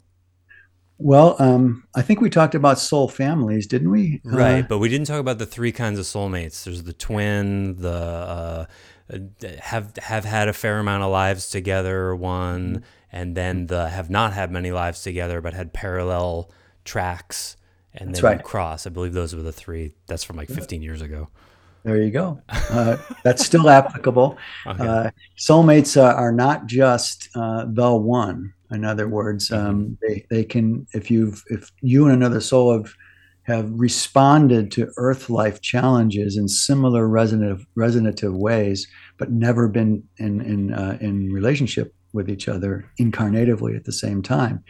Well, 0.99 1.35
um, 1.41 1.85
I 1.97 2.03
think 2.03 2.21
we 2.21 2.31
talked 2.31 2.55
about 2.55 2.79
soul 2.79 3.09
families, 3.09 3.67
didn't 3.67 3.91
we? 3.91 4.21
Uh, 4.25 4.37
Right, 4.37 4.69
but 4.69 4.79
we 4.79 4.89
didn't 4.89 5.09
talk 5.09 5.19
about 5.19 5.39
the 5.39 5.47
three 5.47 5.73
kinds 5.73 5.99
of 5.99 6.05
soulmates. 6.05 6.63
There's 6.63 6.85
the 6.85 6.93
twin, 6.93 7.77
the 7.77 7.91
uh, 7.91 8.67
uh, 9.13 9.19
have 9.61 9.97
have 9.97 10.25
had 10.25 10.49
a 10.49 10.53
fair 10.53 10.79
amount 10.79 11.03
of 11.03 11.11
lives 11.11 11.51
together, 11.51 12.15
one, 12.15 12.85
and 13.11 13.37
then 13.37 13.67
the 13.67 13.89
have 13.89 14.11
not 14.11 14.33
had 14.33 14.53
many 14.53 14.71
lives 14.71 15.03
together, 15.03 15.41
but 15.41 15.55
had 15.55 15.73
parallel 15.73 16.51
tracks, 16.85 17.57
and 17.93 18.11
That's 18.11 18.21
they 18.21 18.29
right. 18.29 18.43
cross. 18.43 18.87
I 18.87 18.91
believe 18.91 19.13
those 19.13 19.35
were 19.35 19.43
the 19.43 19.53
three. 19.53 19.95
That's 20.07 20.23
from 20.23 20.37
like 20.37 20.49
15 20.49 20.83
years 20.83 21.03
ago. 21.03 21.31
There 21.85 22.01
you 22.01 22.11
go. 22.11 22.41
Uh, 22.73 22.97
that's 23.23 23.45
still 23.45 23.69
applicable. 23.69 24.39
Okay. 24.67 24.87
Uh, 24.87 25.11
soulmates 25.37 25.95
uh, 25.95 26.15
are 26.15 26.33
not 26.33 26.65
just 26.65 27.29
uh, 27.35 27.67
the 27.69 27.95
one. 27.95 28.51
In 28.71 28.83
other 28.83 29.11
words, 29.11 29.53
um, 29.53 29.99
they, 30.01 30.25
they 30.31 30.43
can 30.43 30.87
if 30.95 31.11
you've 31.11 31.45
if 31.51 31.71
you 31.83 32.07
and 32.07 32.15
another 32.15 32.41
soul 32.41 32.73
have 32.73 32.95
have 33.43 33.71
responded 33.73 34.71
to 34.73 34.91
Earth 34.97 35.29
life 35.29 35.61
challenges 35.61 36.39
in 36.39 36.49
similar 36.49 37.07
resonative 37.07 37.67
resonative 37.77 38.39
ways, 38.39 38.87
but 39.19 39.31
never 39.31 39.69
been 39.69 40.03
in 40.17 40.41
in 40.41 40.73
uh, 40.73 40.97
in 41.03 41.31
relationship 41.31 41.95
with 42.15 42.31
each 42.31 42.49
other 42.49 42.91
incarnatively 42.99 43.77
at 43.77 43.85
the 43.85 43.93
same 43.93 44.23
time. 44.23 44.65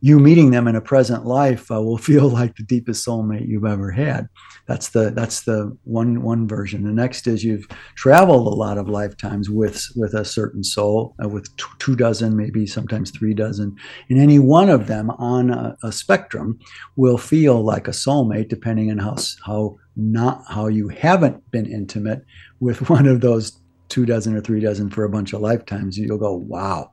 You 0.00 0.18
meeting 0.18 0.50
them 0.50 0.68
in 0.68 0.76
a 0.76 0.80
present 0.80 1.26
life 1.26 1.70
uh, 1.70 1.82
will 1.82 1.98
feel 2.10 2.28
like 2.28 2.56
the 2.56 2.62
deepest 2.62 3.06
soulmate 3.06 3.48
you've 3.48 3.64
ever 3.64 3.90
had. 3.90 4.28
That's 4.66 4.90
the 4.90 5.10
that's 5.10 5.42
the 5.42 5.76
one 5.84 6.22
one 6.22 6.46
version. 6.46 6.84
The 6.84 6.92
next 6.92 7.26
is 7.26 7.44
you've 7.44 7.66
traveled 7.94 8.46
a 8.46 8.56
lot 8.56 8.78
of 8.78 8.88
lifetimes 8.88 9.50
with 9.50 9.82
with 9.96 10.14
a 10.14 10.24
certain 10.24 10.62
soul, 10.62 11.14
uh, 11.22 11.28
with 11.28 11.54
t- 11.56 11.64
two 11.78 11.96
dozen, 11.96 12.36
maybe 12.36 12.66
sometimes 12.66 13.10
three 13.10 13.34
dozen, 13.34 13.74
and 14.08 14.18
any 14.18 14.38
one 14.38 14.68
of 14.68 14.86
them 14.86 15.10
on 15.10 15.50
a, 15.50 15.76
a 15.82 15.92
spectrum 15.92 16.58
will 16.96 17.18
feel 17.18 17.62
like 17.62 17.88
a 17.88 17.92
soulmate, 17.92 18.48
depending 18.48 18.90
on 18.90 18.98
how 18.98 19.16
how 19.44 19.76
not 19.96 20.44
how 20.48 20.68
you 20.68 20.88
haven't 20.88 21.50
been 21.50 21.66
intimate 21.66 22.24
with 22.60 22.88
one 22.90 23.06
of 23.06 23.20
those 23.20 23.58
two 23.88 24.06
dozen 24.06 24.36
or 24.36 24.40
three 24.40 24.60
dozen 24.60 24.90
for 24.90 25.04
a 25.04 25.08
bunch 25.08 25.32
of 25.32 25.40
lifetimes. 25.40 25.98
You'll 25.98 26.18
go, 26.18 26.32
wow. 26.32 26.90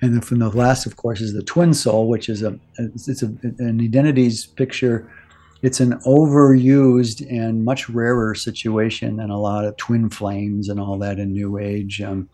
And 0.00 0.14
then 0.14 0.20
from 0.20 0.38
the 0.38 0.48
last, 0.50 0.86
of 0.86 0.96
course, 0.96 1.20
is 1.20 1.32
the 1.32 1.42
twin 1.42 1.74
soul, 1.74 2.08
which 2.08 2.28
is 2.28 2.42
a 2.42 2.58
it's, 2.78 3.22
a, 3.22 3.26
an 3.58 3.80
identities 3.80 4.46
picture 4.46 5.10
it's 5.62 5.80
an 5.80 5.94
overused 6.06 7.26
and 7.30 7.64
much 7.64 7.88
rarer 7.88 8.34
situation 8.34 9.16
than 9.16 9.30
a 9.30 9.38
lot 9.38 9.64
of 9.64 9.76
twin 9.76 10.08
flames 10.08 10.68
and 10.68 10.78
all 10.78 10.98
that 10.98 11.18
in 11.18 11.32
New 11.32 11.58
Age. 11.58 12.00
Um, 12.00 12.28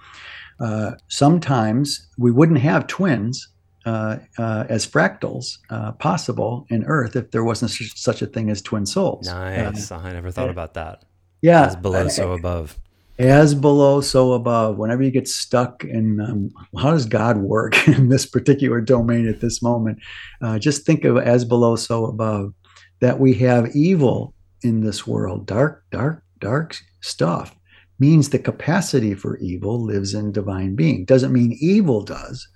uh, 0.60 0.92
sometimes 1.08 2.06
we 2.18 2.30
wouldn't 2.30 2.60
have 2.60 2.86
twins 2.86 3.48
uh, 3.86 4.18
uh, 4.38 4.64
as 4.68 4.86
fractals 4.86 5.58
uh, 5.70 5.92
possible 5.92 6.66
in 6.68 6.84
Earth 6.84 7.16
if 7.16 7.30
there 7.30 7.44
wasn't 7.44 7.70
such, 7.70 8.22
a 8.22 8.26
thing 8.26 8.50
as 8.50 8.62
twin 8.62 8.86
souls. 8.86 9.26
Nice. 9.26 9.90
Uh, 9.90 9.96
I 9.96 10.12
never 10.12 10.30
thought 10.30 10.50
about 10.50 10.74
that. 10.74 11.04
yeah, 11.42 11.66
As 11.66 11.76
below, 11.76 12.08
so 12.08 12.32
above. 12.32 12.78
As 13.18 13.54
below, 13.54 14.00
so 14.00 14.32
above. 14.32 14.76
Whenever 14.76 15.02
you 15.02 15.10
get 15.10 15.28
stuck 15.28 15.84
in 15.84 16.20
um, 16.20 16.50
how 16.78 16.90
does 16.90 17.06
God 17.06 17.38
work 17.38 17.86
in 17.88 18.08
this 18.08 18.26
particular 18.26 18.80
domain 18.80 19.28
at 19.28 19.40
this 19.40 19.62
moment, 19.62 19.98
uh, 20.42 20.58
just 20.58 20.84
think 20.84 21.04
of 21.04 21.16
as 21.16 21.44
below, 21.44 21.76
so 21.76 22.06
above. 22.06 22.52
That 23.00 23.20
we 23.20 23.34
have 23.34 23.74
evil 23.76 24.34
in 24.62 24.80
this 24.80 25.06
world, 25.06 25.46
dark, 25.46 25.84
dark, 25.90 26.24
dark 26.38 26.76
stuff, 27.02 27.54
means 27.98 28.30
the 28.30 28.38
capacity 28.38 29.14
for 29.14 29.36
evil 29.38 29.84
lives 29.84 30.14
in 30.14 30.32
divine 30.32 30.74
being. 30.74 31.04
Doesn't 31.04 31.32
mean 31.32 31.56
evil 31.60 32.02
does, 32.02 32.48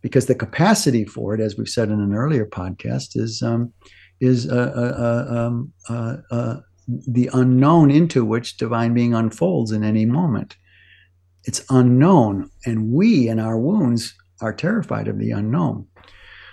because 0.00 0.26
the 0.26 0.34
capacity 0.34 1.04
for 1.04 1.34
it, 1.34 1.40
as 1.40 1.56
we've 1.56 1.68
said 1.68 1.88
in 1.88 2.00
an 2.00 2.14
earlier 2.14 2.46
podcast, 2.46 3.16
is 3.16 3.42
um, 3.42 3.72
is 4.20 4.48
uh, 4.50 4.72
uh, 4.76 5.02
uh, 5.02 5.34
um, 5.34 5.72
uh, 5.88 6.16
uh, 6.30 6.56
the 6.88 7.30
unknown 7.32 7.90
into 7.90 8.24
which 8.24 8.56
divine 8.56 8.94
being 8.94 9.14
unfolds 9.14 9.72
in 9.72 9.84
any 9.84 10.04
moment. 10.04 10.56
It's 11.44 11.64
unknown, 11.70 12.50
and 12.66 12.92
we 12.92 13.28
in 13.28 13.38
our 13.38 13.58
wounds 13.58 14.14
are 14.40 14.52
terrified 14.52 15.08
of 15.08 15.18
the 15.18 15.30
unknown. 15.30 15.86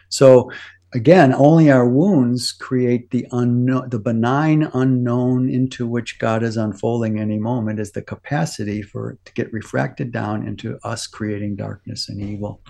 So 0.10 0.52
again, 0.94 1.34
only 1.34 1.70
our 1.70 1.88
wounds 1.88 2.52
create 2.52 3.12
the 3.12 3.28
unknown, 3.32 3.90
the 3.90 4.00
benign 4.00 4.70
unknown 4.74 5.50
into 5.50 5.88
which 5.88 6.20
God 6.20 6.44
is 6.44 6.58
unfolding 6.58 7.20
any 7.20 7.38
moment 7.38 7.80
is 7.80 7.92
the 7.92 8.02
capacity 8.02 8.82
for 8.82 9.12
it 9.12 9.26
to 9.26 9.34
get 9.34 9.52
refracted 9.52 10.12
down 10.12 10.48
into 10.48 10.80
us 10.84 11.08
creating 11.08 11.56
darkness 11.58 12.08
and 12.10 12.22
evil. 12.22 12.62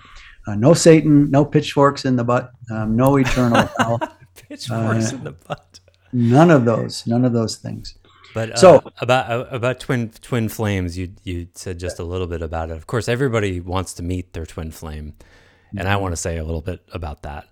Uh, 0.48 0.56
no 0.56 0.74
Satan, 0.74 1.30
no 1.30 1.44
pitchforks 1.46 2.06
in 2.06 2.16
the 2.16 2.24
butt, 2.24 2.52
um, 2.72 2.96
no 2.96 3.18
eternal 3.18 3.70
hell, 3.78 4.00
Pitchforks 4.36 5.14
uh, 5.14 5.16
in 5.18 5.24
the 5.24 5.32
butt. 5.32 5.80
None 6.14 6.50
of 6.52 6.66
those, 6.66 7.06
none 7.08 7.26
of 7.26 7.34
those 7.34 7.56
things. 7.58 7.96
But 8.34 8.52
uh, 8.52 8.56
So- 8.58 8.84
about 9.00 9.32
uh, 9.32 9.46
about 9.50 9.80
twin 9.80 10.10
twin 10.22 10.50
flames, 10.50 10.98
you 10.98 11.14
you 11.24 11.48
said 11.54 11.80
just 11.80 12.00
a 12.00 12.04
little 12.04 12.28
bit 12.28 12.42
about 12.42 12.70
it. 12.70 12.78
Of 12.78 12.86
course, 12.88 13.08
everybody 13.08 13.60
wants 13.60 13.94
to 13.96 14.04
meet 14.04 14.34
their 14.34 14.46
twin 14.46 14.72
flame, 14.72 15.14
and 15.78 15.88
I 15.88 15.96
want 15.98 16.12
to 16.14 16.18
say 16.18 16.38
a 16.38 16.44
little 16.44 16.62
bit 16.62 16.82
about 16.94 17.24
that. 17.24 17.48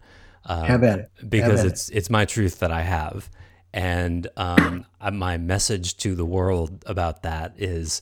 Um, 0.45 0.65
Have 0.65 0.83
at 0.83 0.99
it. 0.99 1.11
because 1.27 1.61
at 1.61 1.65
it. 1.65 1.69
it's 1.71 1.89
it's 1.89 2.09
my 2.09 2.25
truth 2.25 2.59
that 2.59 2.71
I 2.71 2.81
have, 2.81 3.29
and 3.73 4.27
um, 4.37 4.85
my 5.13 5.37
message 5.37 5.97
to 5.97 6.13
the 6.13 6.25
world 6.25 6.83
about 6.85 7.23
that 7.23 7.53
is 7.57 8.01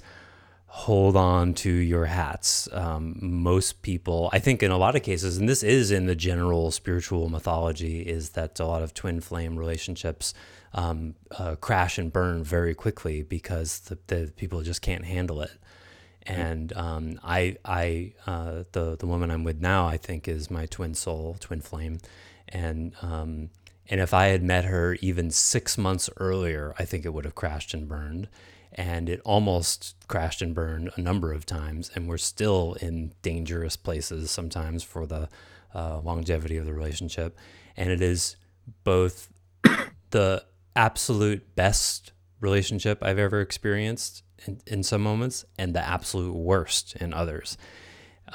hold 0.74 1.16
on 1.16 1.54
to 1.54 1.70
your 1.70 2.06
hats. 2.06 2.68
Um, 2.72 3.16
most 3.22 3.84
people, 3.84 4.28
I 4.34 4.40
think, 4.40 4.64
in 4.64 4.72
a 4.72 4.78
lot 4.78 4.96
of 4.96 5.04
cases, 5.04 5.38
and 5.38 5.48
this 5.48 5.62
is 5.62 5.92
in 5.92 6.08
the 6.08 6.16
general 6.16 6.72
spiritual 6.72 7.30
mythology, 7.30 8.02
is 8.02 8.32
that 8.32 8.60
a 8.60 8.66
lot 8.66 8.82
of 8.82 8.92
twin 8.92 9.22
flame 9.22 9.56
relationships 9.56 10.34
um, 10.74 11.14
uh, 11.38 11.56
crash 11.58 12.00
and 12.00 12.12
burn 12.12 12.44
very 12.44 12.74
quickly 12.74 13.22
because 13.22 13.82
the, 13.82 14.00
the 14.08 14.34
people 14.36 14.64
just 14.64 14.82
can't 14.82 15.06
handle 15.06 15.44
it. 15.44 15.52
And 16.24 16.74
um, 16.74 17.20
I, 17.24 17.58
I, 17.64 18.14
uh, 18.26 18.64
the 18.72 18.98
the 18.98 19.06
woman 19.06 19.30
I'm 19.30 19.44
with 19.44 19.62
now, 19.62 19.86
I 19.86 19.98
think, 19.98 20.28
is 20.28 20.50
my 20.50 20.66
twin 20.66 20.96
soul, 20.96 21.38
twin 21.40 21.62
flame, 21.62 22.00
and 22.50 22.96
um, 23.04 23.52
and 23.90 24.02
if 24.02 24.12
I 24.12 24.28
had 24.28 24.42
met 24.42 24.66
her 24.66 24.98
even 25.02 25.30
six 25.30 25.78
months 25.78 26.10
earlier, 26.18 26.74
I 26.80 26.86
think 26.86 27.06
it 27.06 27.14
would 27.14 27.26
have 27.26 27.36
crashed 27.36 27.76
and 27.76 27.88
burned. 27.88 28.28
And 28.76 29.08
it 29.08 29.22
almost 29.24 29.96
crashed 30.08 30.42
and 30.42 30.56
burned 30.56 30.90
a 30.96 31.02
number 31.02 31.32
of 31.32 31.46
times, 31.46 31.92
and 31.94 32.08
we're 32.08 32.18
still 32.18 32.76
in 32.82 33.14
dangerous 33.22 33.76
places 33.76 34.32
sometimes 34.32 34.82
for 34.84 35.06
the 35.06 35.30
uh, 35.76 36.00
longevity 36.00 36.58
of 36.58 36.66
the 36.66 36.74
relationship. 36.74 37.38
And 37.78 37.92
it 37.92 38.02
is 38.02 38.36
both 38.84 39.30
the 40.10 40.44
absolute 40.76 41.56
best 41.56 42.14
relationship 42.40 43.04
I've 43.04 43.20
ever 43.20 43.42
experienced 43.42 44.24
in, 44.46 44.60
in 44.68 44.84
some 44.84 45.02
moments 45.02 45.46
and 45.58 45.74
the 45.74 45.86
absolute 45.86 46.34
worst 46.34 46.96
in 46.98 47.14
others. 47.14 47.58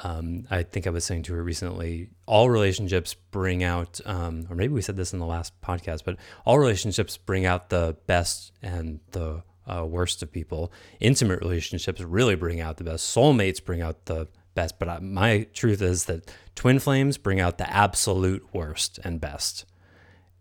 um, 0.03 0.45
I 0.49 0.63
think 0.63 0.87
I 0.87 0.91
was 0.91 1.03
saying 1.03 1.23
to 1.23 1.33
her 1.33 1.43
recently, 1.43 2.09
all 2.25 2.49
relationships 2.49 3.13
bring 3.31 3.63
out, 3.63 3.99
um, 4.05 4.45
or 4.49 4.55
maybe 4.55 4.73
we 4.73 4.81
said 4.81 4.95
this 4.95 5.13
in 5.13 5.19
the 5.19 5.25
last 5.25 5.59
podcast, 5.61 6.03
but 6.05 6.17
all 6.45 6.59
relationships 6.59 7.17
bring 7.17 7.45
out 7.45 7.69
the 7.69 7.97
best 8.07 8.51
and 8.61 8.99
the 9.11 9.43
uh, 9.69 9.85
worst 9.85 10.23
of 10.23 10.31
people. 10.31 10.71
Intimate 10.99 11.39
relationships 11.39 12.01
really 12.01 12.35
bring 12.35 12.59
out 12.61 12.77
the 12.77 12.83
best. 12.83 13.15
Soulmates 13.15 13.63
bring 13.63 13.81
out 13.81 14.05
the 14.05 14.27
best. 14.55 14.79
But 14.79 14.89
I, 14.89 14.99
my 14.99 15.47
truth 15.53 15.81
is 15.81 16.05
that 16.05 16.31
twin 16.55 16.79
flames 16.79 17.17
bring 17.17 17.39
out 17.39 17.57
the 17.57 17.71
absolute 17.71 18.47
worst 18.53 18.99
and 19.03 19.21
best. 19.21 19.65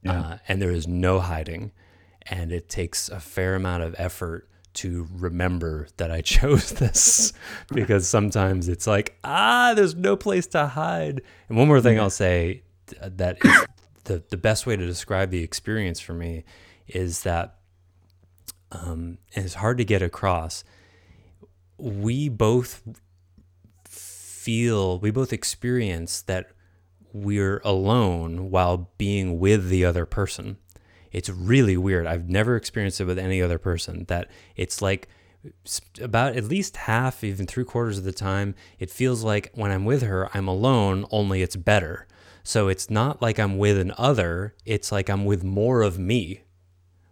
Yeah. 0.03 0.21
Uh, 0.21 0.39
and 0.49 0.63
there 0.63 0.71
is 0.71 0.87
no 0.87 1.21
hiding. 1.21 1.73
And 2.23 2.53
it 2.53 2.69
takes 2.69 3.09
a 3.09 3.21
fair 3.21 3.55
amount 3.55 3.83
of 3.83 3.95
effort 3.99 4.49
to 4.75 5.09
remember 5.13 5.89
that 5.97 6.11
I 6.11 6.21
chose 6.23 6.73
this 6.73 7.33
because 7.73 8.09
sometimes 8.09 8.69
it's 8.69 8.87
like, 8.87 9.19
ah, 9.25 9.73
there's 9.75 9.95
no 9.95 10.17
place 10.17 10.47
to 10.49 10.67
hide. 10.67 11.23
And 11.49 11.59
one 11.59 11.69
more 11.69 11.81
thing. 11.81 11.99
I'll 11.99 12.11
say 12.11 12.63
that 13.01 13.39
is 13.45 13.67
the, 14.05 14.23
the 14.31 14.37
best 14.37 14.67
way 14.67 14.77
to 14.77 14.87
describe 14.87 15.31
the 15.31 15.43
experience 15.43 16.01
for 16.01 16.15
me 16.15 16.45
is 16.87 17.23
that 17.23 17.58
um, 18.73 19.19
and 19.35 19.45
it's 19.45 19.55
hard 19.55 19.79
to 19.79 19.85
get 19.85 20.03
across. 20.03 20.65
We 21.79 22.29
both 22.29 22.83
feel, 23.85 24.99
we 24.99 25.11
both 25.11 25.33
experience 25.33 26.23
that 26.23 26.51
we're 27.13 27.61
alone 27.65 28.51
while 28.51 28.91
being 28.99 29.39
with 29.39 29.69
the 29.69 29.85
other 29.85 30.07
person. 30.07 30.59
It's 31.11 31.31
really 31.31 31.77
weird. 31.77 32.07
I've 32.07 32.29
never 32.29 32.57
experienced 32.57 33.01
it 33.01 33.05
with 33.05 33.19
any 33.19 33.41
other 33.41 33.59
person. 33.59 34.05
That 34.09 34.31
it's 34.57 34.83
like 34.83 35.09
about 36.01 36.37
at 36.37 36.45
least 36.45 36.77
half, 36.77 37.25
even 37.25 37.47
three 37.47 37.65
quarters 37.65 37.99
of 37.99 38.05
the 38.05 38.13
time, 38.13 38.55
it 38.79 38.91
feels 38.91 39.25
like 39.25 39.51
when 39.55 39.71
I'm 39.71 39.85
with 39.85 40.03
her, 40.03 40.29
I'm 40.37 40.49
alone, 40.49 41.07
only 41.11 41.43
it's 41.43 41.57
better. 41.57 42.07
So 42.43 42.69
it's 42.69 42.91
not 42.91 43.23
like 43.23 43.39
I'm 43.39 43.59
with 43.59 43.79
an 43.79 43.93
other, 43.97 44.55
it's 44.65 44.91
like 44.91 45.09
I'm 45.09 45.25
with 45.25 45.45
more 45.45 45.83
of 45.83 45.99
me 45.99 46.43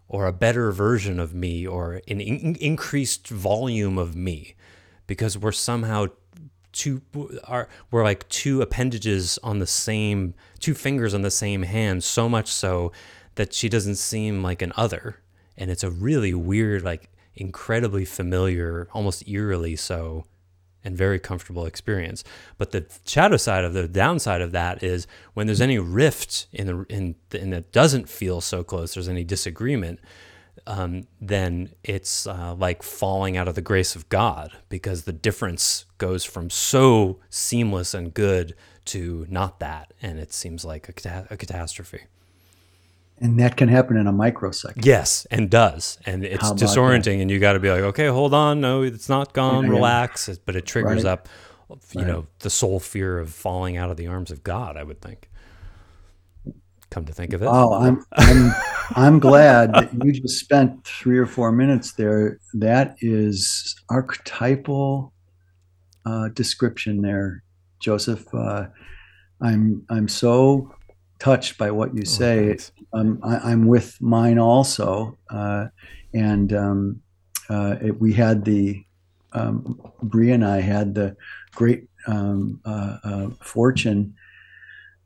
or 0.09 0.27
a 0.27 0.33
better 0.33 0.71
version 0.71 1.19
of 1.19 1.35
me 1.35 1.67
or 1.67 2.01
an 2.09 2.21
in- 2.21 2.57
increased 2.57 3.29
volume 3.29 3.99
of 3.99 4.15
me 4.15 4.55
because 5.07 5.37
we're 5.37 5.53
somehow 5.53 6.07
two 6.73 7.01
are 7.45 7.69
we're 7.91 8.05
like 8.05 8.29
two 8.29 8.61
appendages 8.61 9.39
on 9.43 9.59
the 9.59 9.67
same 9.67 10.35
two 10.61 10.75
fingers 10.75 11.15
on 11.15 11.23
the 11.23 11.31
same 11.31 11.63
hand 11.63 12.05
so 12.05 12.29
much 12.29 12.49
so 12.49 12.93
that 13.37 13.53
she 13.53 13.69
doesn't 13.69 13.97
seem 13.97 14.43
like 14.43 14.63
an 14.63 14.73
other. 14.77 15.21
And 15.57 15.71
it's 15.71 15.85
a 15.85 15.91
really 15.91 16.35
weird 16.35 16.83
like 16.83 17.11
incredibly 17.35 18.05
familiar 18.05 18.89
almost 18.93 19.29
eerily 19.29 19.77
so 19.77 20.25
and 20.87 20.97
very 20.97 21.19
comfortable 21.19 21.67
experience. 21.67 22.23
But 22.57 22.71
the 22.71 22.87
shadow 23.05 23.37
side 23.37 23.65
of 23.65 23.75
the 23.75 23.89
downside 23.89 24.41
of 24.41 24.53
that 24.53 24.83
is 24.83 25.07
when 25.35 25.47
there's 25.47 25.61
any 25.61 25.79
rift 25.79 26.47
in 26.53 26.67
the 26.69 26.87
in 26.89 27.17
and 27.33 27.53
it 27.53 27.73
doesn't 27.73 28.09
feel 28.09 28.41
so 28.41 28.63
close, 28.63 28.95
there's 28.95 29.09
any 29.09 29.25
disagreement, 29.25 29.99
um, 30.67 31.07
then 31.21 31.71
it's 31.83 32.27
uh, 32.27 32.55
like 32.55 32.83
falling 32.83 33.37
out 33.37 33.49
of 33.49 33.57
the 33.57 33.61
grace 33.61 33.97
of 33.97 34.09
God 34.09 34.53
because 34.69 35.03
the 35.03 35.13
difference 35.13 35.85
goes 35.99 36.25
from 36.25 36.49
so 36.51 37.19
seamless 37.29 37.93
and 37.93 38.15
good 38.15 38.55
to 38.87 39.27
not 39.29 39.59
that, 39.59 39.93
and 40.01 40.21
it 40.21 40.33
seems 40.33 40.65
like 40.65 40.89
a, 40.89 41.27
a 41.31 41.37
catastrophe 41.37 42.05
and 43.19 43.39
that 43.41 43.57
can 43.57 43.69
happen 43.69 43.97
in 43.97 44.07
a 44.07 44.13
microsecond. 44.13 44.85
Yes, 44.85 45.27
and 45.31 45.51
does, 45.51 45.99
and 46.07 46.25
it's 46.25 46.51
disorienting, 46.51 47.05
that? 47.05 47.23
and 47.23 47.31
you 47.31 47.39
got 47.39 47.55
to 47.55 47.61
be 47.61 47.71
like, 47.71 47.83
okay, 47.83 48.09
hold 48.09 48.35
on, 48.35 48.61
no, 48.61 48.83
it's 48.83 49.09
not 49.09 49.33
gone, 49.33 49.65
yeah, 49.65 49.71
relax. 49.71 50.29
But 50.45 50.57
it 50.57 50.67
triggers 50.67 51.05
right. 51.05 51.13
up, 51.13 51.29
you 51.71 52.01
right. 52.01 52.07
know, 52.07 52.27
the 52.41 52.51
soul 52.51 52.81
fear 52.81 53.19
of 53.19 53.31
falling 53.31 53.77
out 53.77 53.91
of 53.91 53.97
the 53.97 54.07
arms 54.07 54.31
of 54.31 54.43
God. 54.43 54.77
I 54.77 54.83
would 54.83 55.01
think. 55.01 55.31
Come 56.89 57.05
to 57.07 57.13
think 57.13 57.33
of 57.33 57.43
it, 57.43 57.49
oh, 57.51 57.75
I'm 57.75 58.05
I'm 58.13 58.53
I'm 58.95 59.19
glad 59.19 59.75
that 59.75 59.91
you 60.05 60.13
just 60.13 60.39
spent 60.39 60.85
three 60.85 61.19
or 61.19 61.27
four 61.27 61.51
minutes 61.51 61.93
there. 61.93 62.39
That 62.55 62.97
is 63.01 63.75
archetypal 63.91 65.13
uh, 66.07 66.29
description 66.29 67.03
there, 67.03 67.43
Joseph. 67.81 68.33
Uh, 68.33 68.69
I'm 69.41 69.85
I'm 69.91 70.07
so 70.07 70.73
touched 71.19 71.59
by 71.59 71.73
what 71.73 71.93
you 71.93 72.03
oh, 72.03 72.09
say. 72.09 72.57
Um, 72.97 73.21
I, 73.23 73.53
am 73.53 73.67
with 73.67 74.01
mine 74.01 74.39
also, 74.39 75.19
uh, 75.29 75.67
and 76.15 76.51
um, 76.55 77.03
uh, 77.51 77.77
it, 77.83 78.01
we 78.01 78.15
had 78.15 78.47
the 78.47 78.83
um, 79.35 79.79
Brie 80.03 80.33
and 80.33 80.43
I 80.43 80.63
had 80.63 80.95
the 80.95 81.15
great 81.55 81.89
um, 82.07 82.59
uh, 82.65 82.97
uh, 83.05 83.29
fortune 83.43 84.15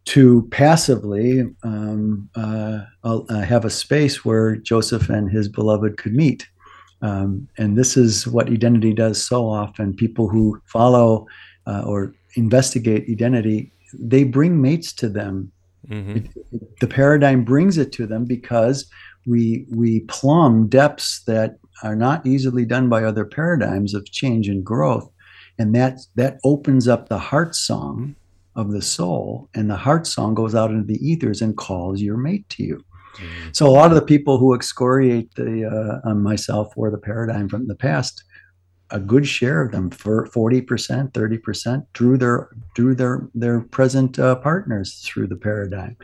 to 0.04 0.46
passively 0.52 1.52
um, 1.64 2.30
uh, 2.36 2.84
uh, 3.02 3.40
have 3.40 3.64
a 3.64 3.70
space 3.70 4.24
where 4.24 4.54
Joseph 4.54 5.08
and 5.08 5.28
his 5.28 5.48
beloved 5.48 5.96
could 5.96 6.14
meet. 6.14 6.48
Um, 7.02 7.48
and 7.58 7.76
this 7.76 7.96
is 7.96 8.24
what 8.24 8.50
identity 8.50 8.92
does 8.92 9.20
so 9.20 9.48
often. 9.48 9.96
People 9.96 10.28
who 10.28 10.60
follow 10.66 11.26
or 11.66 12.14
investigate 12.34 13.08
identity, 13.08 13.72
they 13.92 14.22
bring 14.22 14.60
mates 14.60 14.92
to 14.92 15.08
them 15.08 15.50
Mm-hmm. 15.88 16.16
It, 16.16 16.78
the 16.80 16.86
paradigm 16.86 17.44
brings 17.44 17.78
it 17.78 17.92
to 17.92 18.06
them 18.06 18.24
because 18.24 18.90
we 19.26 19.66
we 19.70 20.00
plumb 20.00 20.68
depths 20.68 21.22
that 21.24 21.58
are 21.82 21.96
not 21.96 22.26
easily 22.26 22.64
done 22.64 22.88
by 22.88 23.04
other 23.04 23.24
paradigms 23.24 23.94
of 23.94 24.10
change 24.10 24.48
and 24.48 24.64
growth, 24.64 25.10
and 25.58 25.74
that 25.74 26.00
that 26.14 26.38
opens 26.44 26.88
up 26.88 27.08
the 27.08 27.18
heart 27.18 27.54
song 27.54 28.14
of 28.56 28.72
the 28.72 28.82
soul, 28.82 29.48
and 29.54 29.70
the 29.70 29.76
heart 29.76 30.06
song 30.06 30.34
goes 30.34 30.54
out 30.54 30.70
into 30.70 30.84
the 30.84 31.06
ethers 31.06 31.40
and 31.42 31.56
calls 31.56 32.00
your 32.00 32.16
mate 32.16 32.48
to 32.50 32.62
you. 32.62 32.84
Mm-hmm. 33.14 33.50
So 33.52 33.66
a 33.66 33.70
lot 33.70 33.90
of 33.90 33.96
the 33.96 34.02
people 34.02 34.38
who 34.38 34.54
excoriate 34.54 35.34
the 35.34 36.00
uh, 36.04 36.14
myself 36.14 36.72
or 36.76 36.90
the 36.90 36.98
paradigm 36.98 37.48
from 37.48 37.66
the 37.66 37.74
past 37.74 38.24
a 38.92 39.00
good 39.00 39.26
share 39.26 39.62
of 39.62 39.72
them 39.72 39.90
for 39.90 40.26
40% 40.28 41.12
30% 41.12 41.86
drew 41.92 42.16
their 42.16 42.48
drew 42.74 42.94
their 42.94 43.28
their 43.34 43.60
present 43.60 44.18
uh, 44.18 44.36
partners 44.36 45.02
through 45.04 45.26
the 45.26 45.36
paradigm. 45.36 45.96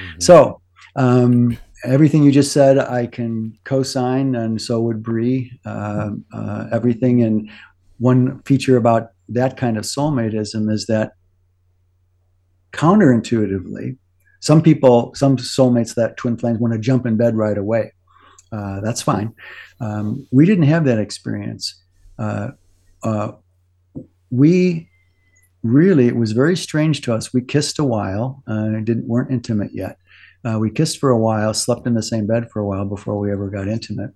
Mm-hmm. 0.00 0.20
so 0.20 0.60
um, 0.96 1.56
everything 1.84 2.22
you 2.22 2.32
just 2.32 2.52
said 2.52 2.78
i 2.78 3.06
can 3.06 3.56
co-sign 3.64 4.34
and 4.34 4.60
so 4.60 4.80
would 4.80 5.02
Brie 5.02 5.50
uh, 5.64 6.10
uh, 6.32 6.66
everything. 6.72 7.22
And 7.22 7.50
one 7.98 8.40
feature 8.42 8.76
about 8.76 9.10
that 9.28 9.56
kind 9.56 9.76
of 9.76 9.84
soulmateism 9.84 10.70
is 10.70 10.86
that 10.86 11.12
counterintuitively 12.72 13.96
some 14.40 14.62
people 14.62 15.12
some 15.14 15.36
soulmates 15.36 15.94
that 15.96 16.16
twin 16.16 16.36
flames 16.36 16.58
want 16.58 16.72
to 16.72 16.78
jump 16.78 17.04
in 17.06 17.16
bed 17.16 17.36
right 17.36 17.58
away. 17.58 17.92
Uh, 18.52 18.80
that's 18.80 19.02
fine. 19.02 19.34
Um, 19.80 20.26
we 20.32 20.46
didn't 20.46 20.64
have 20.64 20.84
that 20.84 20.98
experience 20.98 21.80
we 24.30 24.88
really 25.62 26.06
it 26.06 26.16
was 26.16 26.32
very 26.32 26.56
strange 26.56 27.02
to 27.02 27.14
us. 27.14 27.34
We 27.34 27.42
kissed 27.42 27.78
a 27.78 27.84
while, 27.84 28.42
uh, 28.46 28.68
didn't 28.84 29.06
weren't 29.06 29.30
intimate 29.30 29.72
yet. 29.74 29.98
Uh, 30.44 30.58
we 30.58 30.70
kissed 30.70 30.98
for 30.98 31.10
a 31.10 31.18
while, 31.18 31.52
slept 31.52 31.86
in 31.86 31.94
the 31.94 32.02
same 32.02 32.26
bed 32.26 32.50
for 32.50 32.60
a 32.60 32.66
while 32.66 32.86
before 32.86 33.18
we 33.18 33.30
ever 33.30 33.50
got 33.50 33.68
intimate 33.68 34.12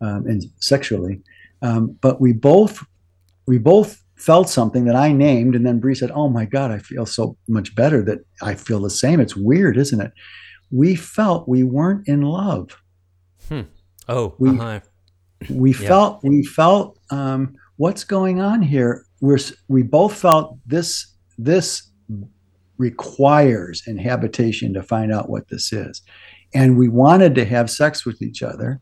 um, 0.00 0.26
and 0.26 0.44
sexually. 0.60 1.20
Um, 1.62 1.98
but 2.00 2.20
we 2.20 2.32
both 2.32 2.84
we 3.46 3.58
both 3.58 4.02
felt 4.16 4.48
something 4.48 4.84
that 4.84 4.94
I 4.94 5.12
named, 5.12 5.54
and 5.54 5.66
then 5.66 5.80
Bree 5.80 5.94
said, 5.94 6.10
"Oh 6.12 6.28
my 6.28 6.44
God, 6.44 6.70
I 6.70 6.78
feel 6.78 7.06
so 7.06 7.36
much 7.48 7.74
better 7.74 8.02
that 8.02 8.20
I 8.42 8.54
feel 8.54 8.80
the 8.80 8.90
same." 8.90 9.20
It's 9.20 9.36
weird, 9.36 9.76
isn't 9.76 10.00
it? 10.00 10.12
We 10.70 10.94
felt 10.94 11.48
we 11.48 11.62
weren't 11.62 12.06
in 12.06 12.22
love. 12.22 12.76
Hmm. 13.48 13.62
Oh, 14.08 14.34
we 14.38 14.50
uh-huh 14.50 14.80
we 15.50 15.72
yeah. 15.72 15.88
felt 15.88 16.20
we 16.22 16.44
felt 16.44 16.98
um, 17.14 17.54
what's 17.76 18.04
going 18.04 18.40
on 18.40 18.60
here. 18.60 19.06
We're 19.20 19.38
we 19.68 19.82
both 19.82 20.16
felt 20.16 20.58
this 20.66 21.14
this 21.38 21.90
requires 22.76 23.82
inhabitation 23.86 24.74
to 24.74 24.82
find 24.82 25.12
out 25.12 25.30
what 25.30 25.48
this 25.48 25.72
is, 25.72 26.02
and 26.54 26.76
we 26.76 26.88
wanted 26.88 27.34
to 27.36 27.44
have 27.44 27.70
sex 27.70 28.04
with 28.04 28.20
each 28.20 28.42
other, 28.42 28.80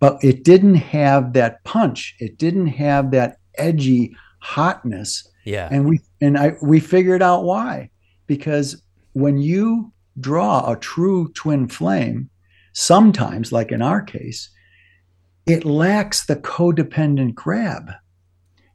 but 0.00 0.18
it 0.22 0.42
didn't 0.42 0.76
have 0.76 1.34
that 1.34 1.62
punch. 1.64 2.16
It 2.18 2.38
didn't 2.38 2.68
have 2.68 3.10
that 3.10 3.36
edgy 3.58 4.16
hotness. 4.40 5.28
Yeah, 5.44 5.68
and 5.70 5.88
we 5.88 6.00
and 6.20 6.38
I 6.38 6.54
we 6.62 6.80
figured 6.80 7.22
out 7.22 7.44
why 7.44 7.90
because 8.26 8.82
when 9.12 9.38
you 9.38 9.92
draw 10.18 10.70
a 10.70 10.76
true 10.76 11.30
twin 11.34 11.68
flame, 11.68 12.30
sometimes, 12.72 13.52
like 13.52 13.70
in 13.70 13.82
our 13.82 14.02
case, 14.02 14.50
it 15.46 15.64
lacks 15.64 16.26
the 16.26 16.36
codependent 16.36 17.34
grab. 17.34 17.92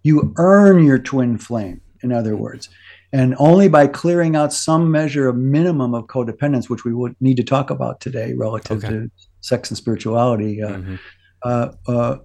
You 0.03 0.33
earn 0.37 0.83
your 0.83 0.97
twin 0.97 1.37
flame, 1.37 1.81
in 2.01 2.11
other 2.11 2.35
words. 2.35 2.69
And 3.13 3.35
only 3.39 3.67
by 3.67 3.87
clearing 3.87 4.37
out 4.37 4.53
some 4.53 4.89
measure 4.89 5.27
of 5.27 5.35
minimum 5.35 5.93
of 5.93 6.05
codependence, 6.07 6.69
which 6.69 6.85
we 6.85 6.93
would 6.93 7.15
need 7.19 7.35
to 7.37 7.43
talk 7.43 7.69
about 7.69 7.99
today 7.99 8.33
relative 8.33 8.83
okay. 8.83 8.89
to 8.89 9.11
sex 9.41 9.69
and 9.69 9.77
spirituality, 9.77 10.63
uh, 10.63 10.69
mm-hmm. 10.69 10.95
uh, 11.43 11.71
uh, 11.87 12.17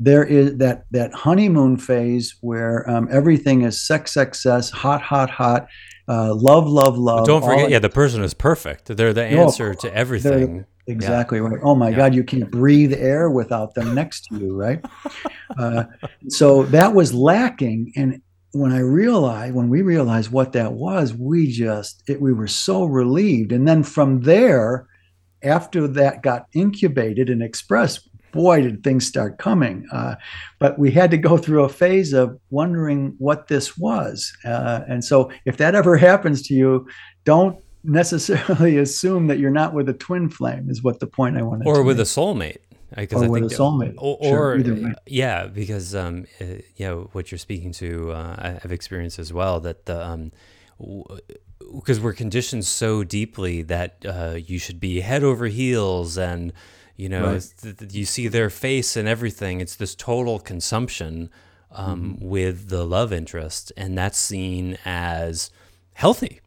there 0.00 0.24
is 0.24 0.56
that 0.58 0.84
that 0.92 1.12
honeymoon 1.12 1.76
phase 1.76 2.36
where 2.40 2.88
um, 2.88 3.08
everything 3.10 3.62
is 3.62 3.80
sex, 3.80 4.16
excess, 4.16 4.70
hot, 4.70 5.02
hot, 5.02 5.28
hot, 5.28 5.68
uh, 6.08 6.32
love, 6.34 6.66
love, 6.68 6.96
love. 6.96 7.20
But 7.20 7.26
don't 7.26 7.44
forget, 7.44 7.68
yeah, 7.68 7.80
the 7.80 7.90
person 7.90 8.22
is 8.22 8.32
perfect. 8.32 8.96
They're 8.96 9.12
the 9.12 9.24
answer 9.24 9.70
no, 9.70 9.74
to 9.74 9.94
everything. 9.94 10.64
Exactly 10.88 11.38
yeah. 11.38 11.44
right. 11.44 11.60
Oh 11.62 11.74
my 11.74 11.90
yeah. 11.90 11.96
God, 11.96 12.14
you 12.14 12.24
can't 12.24 12.50
breathe 12.50 12.94
air 12.94 13.30
without 13.30 13.74
them 13.74 13.94
next 13.94 14.24
to 14.26 14.38
you, 14.38 14.56
right? 14.56 14.84
uh, 15.58 15.84
so 16.28 16.64
that 16.64 16.94
was 16.94 17.12
lacking, 17.12 17.92
and 17.94 18.22
when 18.52 18.72
I 18.72 18.80
realized, 18.80 19.54
when 19.54 19.68
we 19.68 19.82
realized 19.82 20.32
what 20.32 20.52
that 20.52 20.72
was, 20.72 21.12
we 21.12 21.50
just 21.50 22.02
it, 22.08 22.20
we 22.20 22.32
were 22.32 22.48
so 22.48 22.84
relieved. 22.84 23.52
And 23.52 23.68
then 23.68 23.82
from 23.82 24.22
there, 24.22 24.86
after 25.42 25.86
that 25.88 26.22
got 26.22 26.46
incubated 26.54 27.28
and 27.28 27.42
expressed, 27.42 28.08
boy, 28.32 28.62
did 28.62 28.82
things 28.82 29.06
start 29.06 29.38
coming. 29.38 29.86
Uh, 29.92 30.14
but 30.58 30.78
we 30.78 30.90
had 30.90 31.10
to 31.10 31.18
go 31.18 31.36
through 31.36 31.64
a 31.64 31.68
phase 31.68 32.12
of 32.12 32.38
wondering 32.50 33.14
what 33.18 33.48
this 33.48 33.76
was. 33.76 34.32
Uh, 34.44 34.80
and 34.88 35.04
so, 35.04 35.30
if 35.44 35.58
that 35.58 35.74
ever 35.74 35.96
happens 35.96 36.42
to 36.42 36.54
you, 36.54 36.86
don't 37.24 37.62
necessarily 37.84 38.78
assume 38.78 39.26
that 39.28 39.38
you're 39.38 39.50
not 39.50 39.74
with 39.74 39.88
a 39.88 39.94
twin 39.94 40.28
flame. 40.28 40.70
Is 40.70 40.82
what 40.82 41.00
the 41.00 41.06
point 41.06 41.36
I 41.36 41.42
wanted. 41.42 41.66
Or 41.66 41.82
with 41.82 41.98
make. 41.98 42.06
a 42.06 42.08
soulmate. 42.08 42.58
Because 42.96 43.20
or 43.20 43.26
I 43.26 43.28
with 43.28 43.42
think, 43.42 43.52
a 43.52 43.56
soulmate, 43.56 43.94
or, 43.98 44.58
sure, 44.58 44.94
yeah, 45.06 45.46
because 45.46 45.94
um, 45.94 46.24
uh, 46.40 46.44
you 46.74 46.86
know 46.86 47.10
what 47.12 47.30
you're 47.30 47.38
speaking 47.38 47.70
to, 47.72 48.12
uh, 48.12 48.58
I've 48.64 48.72
experienced 48.72 49.18
as 49.18 49.30
well 49.30 49.60
that 49.60 49.84
the 49.84 50.02
um, 50.02 50.32
because 51.74 52.00
we're 52.00 52.12
conditioned 52.12 52.64
so 52.64 53.04
deeply 53.04 53.62
that 53.62 54.04
uh, 54.06 54.36
you 54.36 54.58
should 54.58 54.80
be 54.80 55.00
head 55.00 55.22
over 55.22 55.46
heels 55.46 56.16
and 56.16 56.52
you 56.96 57.08
know 57.08 57.32
right. 57.32 57.52
th- 57.60 57.92
you 57.92 58.04
see 58.04 58.28
their 58.28 58.50
face 58.50 58.96
and 58.96 59.08
everything 59.08 59.60
it's 59.60 59.76
this 59.76 59.94
total 59.94 60.38
consumption 60.38 61.30
um, 61.72 62.14
mm-hmm. 62.14 62.28
with 62.28 62.68
the 62.68 62.84
love 62.84 63.12
interest 63.12 63.72
and 63.76 63.98
that's 63.98 64.18
seen 64.18 64.78
as 64.84 65.50
healthy 65.94 66.40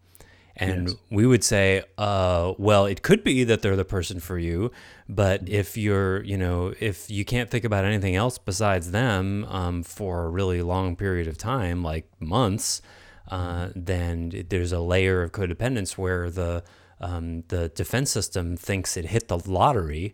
and 0.61 0.89
yes. 0.89 0.97
we 1.09 1.25
would 1.25 1.43
say 1.43 1.83
uh, 1.97 2.53
well 2.57 2.85
it 2.85 3.01
could 3.01 3.23
be 3.23 3.43
that 3.43 3.61
they're 3.61 3.75
the 3.75 3.83
person 3.83 4.19
for 4.19 4.37
you 4.37 4.71
but 5.09 5.43
mm-hmm. 5.45 5.53
if 5.53 5.75
you're 5.75 6.23
you 6.23 6.37
know 6.37 6.73
if 6.79 7.09
you 7.09 7.25
can't 7.25 7.49
think 7.49 7.65
about 7.65 7.83
anything 7.83 8.15
else 8.15 8.37
besides 8.37 8.91
them 8.91 9.43
um, 9.45 9.83
for 9.83 10.25
a 10.25 10.29
really 10.29 10.61
long 10.61 10.95
period 10.95 11.27
of 11.27 11.37
time 11.37 11.83
like 11.83 12.07
months 12.19 12.81
uh, 13.29 13.65
mm-hmm. 13.65 13.83
then 13.83 14.45
there's 14.49 14.71
a 14.71 14.79
layer 14.79 15.23
of 15.23 15.31
codependence 15.31 15.97
where 15.97 16.29
the 16.29 16.63
um, 16.99 17.43
the 17.47 17.69
defense 17.69 18.11
system 18.11 18.55
thinks 18.55 18.95
it 18.95 19.05
hit 19.05 19.27
the 19.27 19.39
lottery 19.49 20.13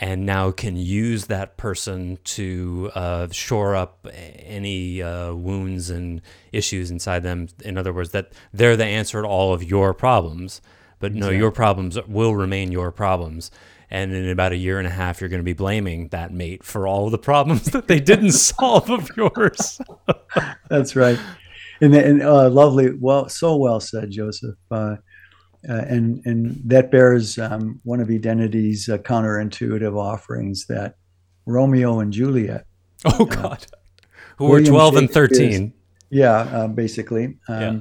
and 0.00 0.24
now 0.24 0.50
can 0.50 0.76
use 0.76 1.26
that 1.26 1.58
person 1.58 2.18
to 2.24 2.90
uh, 2.94 3.28
shore 3.30 3.76
up 3.76 4.06
any 4.12 5.02
uh, 5.02 5.34
wounds 5.34 5.90
and 5.90 6.22
issues 6.52 6.90
inside 6.90 7.22
them. 7.22 7.48
In 7.62 7.76
other 7.76 7.92
words, 7.92 8.10
that 8.12 8.32
they're 8.52 8.78
the 8.78 8.86
answer 8.86 9.20
to 9.20 9.28
all 9.28 9.52
of 9.52 9.62
your 9.62 9.92
problems, 9.92 10.62
but 11.00 11.12
exactly. 11.12 11.34
no, 11.34 11.38
your 11.38 11.50
problems 11.50 11.98
will 12.08 12.34
remain 12.34 12.72
your 12.72 12.90
problems. 12.90 13.50
And 13.90 14.12
in 14.14 14.30
about 14.30 14.52
a 14.52 14.56
year 14.56 14.78
and 14.78 14.86
a 14.86 14.90
half, 14.90 15.20
you're 15.20 15.28
going 15.28 15.40
to 15.40 15.44
be 15.44 15.52
blaming 15.52 16.08
that 16.08 16.32
mate 16.32 16.64
for 16.64 16.88
all 16.88 17.10
the 17.10 17.18
problems 17.18 17.64
that 17.72 17.86
they 17.86 18.00
didn't 18.00 18.32
solve 18.32 18.88
of 18.88 19.10
yours. 19.16 19.82
That's 20.70 20.96
right. 20.96 21.18
And, 21.82 21.94
and 21.94 22.22
uh, 22.22 22.48
lovely, 22.48 22.94
well, 22.98 23.28
so 23.28 23.56
well 23.56 23.80
said, 23.80 24.10
Joseph. 24.10 24.54
Uh, 25.68 25.72
uh, 25.72 25.84
and 25.88 26.22
and 26.24 26.60
that 26.64 26.90
bears 26.90 27.38
um, 27.38 27.80
one 27.84 28.00
of 28.00 28.10
Identity's 28.10 28.88
uh, 28.88 28.98
counterintuitive 28.98 29.96
offerings 29.96 30.66
that 30.66 30.96
Romeo 31.46 32.00
and 32.00 32.12
Juliet. 32.12 32.66
Oh 33.04 33.22
uh, 33.22 33.24
God, 33.24 33.66
who 34.36 34.46
were 34.46 34.62
twelve 34.62 34.96
and 34.96 35.10
thirteen. 35.10 35.72
Yeah, 36.10 36.40
uh, 36.40 36.68
basically, 36.68 37.36
um, 37.48 37.60
yeah. 37.60 37.80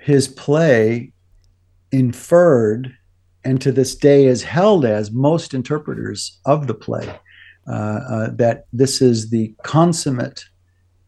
his 0.00 0.28
play 0.28 1.12
inferred, 1.92 2.94
and 3.44 3.60
to 3.60 3.72
this 3.72 3.94
day 3.94 4.26
is 4.26 4.42
held 4.42 4.84
as 4.84 5.10
most 5.10 5.54
interpreters 5.54 6.38
of 6.44 6.66
the 6.66 6.74
play 6.74 7.18
uh, 7.66 8.28
that 8.32 8.66
this 8.72 9.00
is 9.00 9.30
the 9.30 9.54
consummate 9.62 10.44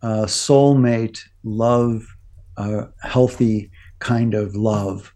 soulmate 0.02 1.20
love, 1.44 2.06
healthy 3.02 3.70
kind 3.98 4.34
of 4.34 4.56
love 4.56 5.12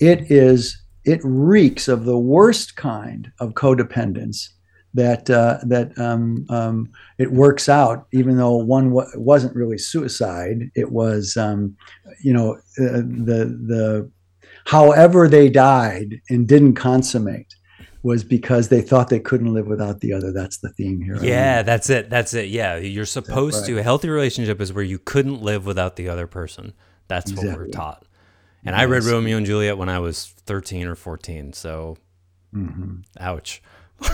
it 0.00 0.30
is 0.30 0.82
it 1.04 1.20
reeks 1.22 1.88
of 1.88 2.04
the 2.04 2.18
worst 2.18 2.76
kind 2.76 3.30
of 3.40 3.54
codependence 3.54 4.48
that 4.94 5.28
uh, 5.28 5.58
that 5.62 5.96
um, 5.98 6.46
um, 6.48 6.90
it 7.18 7.30
works 7.30 7.68
out, 7.68 8.06
even 8.12 8.38
though 8.38 8.56
one 8.56 8.88
w- 8.88 9.08
wasn't 9.14 9.54
really 9.54 9.78
suicide. 9.78 10.70
It 10.74 10.90
was, 10.90 11.36
um, 11.36 11.76
you 12.22 12.32
know, 12.32 12.54
uh, 12.54 13.02
the 13.04 13.56
the 13.66 14.10
however 14.64 15.28
they 15.28 15.50
died 15.50 16.20
and 16.30 16.48
didn't 16.48 16.74
consummate 16.74 17.54
was 18.02 18.24
because 18.24 18.68
they 18.68 18.80
thought 18.80 19.08
they 19.08 19.20
couldn't 19.20 19.52
live 19.52 19.66
without 19.66 20.00
the 20.00 20.12
other. 20.12 20.32
That's 20.32 20.58
the 20.58 20.70
theme 20.70 21.02
here. 21.02 21.18
Yeah, 21.22 21.62
that's 21.62 21.90
it. 21.90 22.08
That's 22.08 22.32
it. 22.32 22.48
Yeah, 22.48 22.76
you're 22.76 23.04
supposed 23.04 23.60
right. 23.60 23.66
to. 23.66 23.78
A 23.78 23.82
healthy 23.82 24.08
relationship 24.08 24.60
is 24.60 24.72
where 24.72 24.84
you 24.84 24.98
couldn't 24.98 25.42
live 25.42 25.66
without 25.66 25.96
the 25.96 26.08
other 26.08 26.26
person. 26.26 26.72
That's 27.08 27.30
exactly. 27.30 27.50
what 27.50 27.58
we're 27.58 27.68
taught. 27.68 28.06
And 28.66 28.74
yes. 28.74 28.82
I 28.82 28.84
read 28.86 29.04
Romeo 29.04 29.36
and 29.36 29.46
Juliet 29.46 29.78
when 29.78 29.88
I 29.88 30.00
was 30.00 30.26
13 30.46 30.88
or 30.88 30.96
14. 30.96 31.52
So, 31.52 31.96
mm-hmm. 32.52 32.96
ouch. 33.20 33.62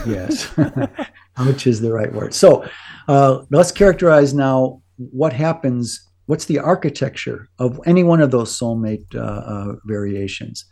yes. 0.07 0.53
ouch 1.39 1.67
is 1.67 1.81
the 1.81 1.93
right 1.93 2.13
word. 2.13 2.35
So, 2.35 2.69
uh, 3.09 3.45
let's 3.51 3.73
characterize 3.73 4.35
now 4.35 4.83
what 4.97 5.33
happens. 5.33 6.07
What's 6.27 6.45
the 6.45 6.59
architecture 6.59 7.49
of 7.59 7.81
any 7.87 8.05
one 8.05 8.21
of 8.21 8.31
those 8.31 8.57
soulmate 8.57 9.15
uh, 9.15 9.19
uh, 9.21 9.73
variations? 9.87 10.67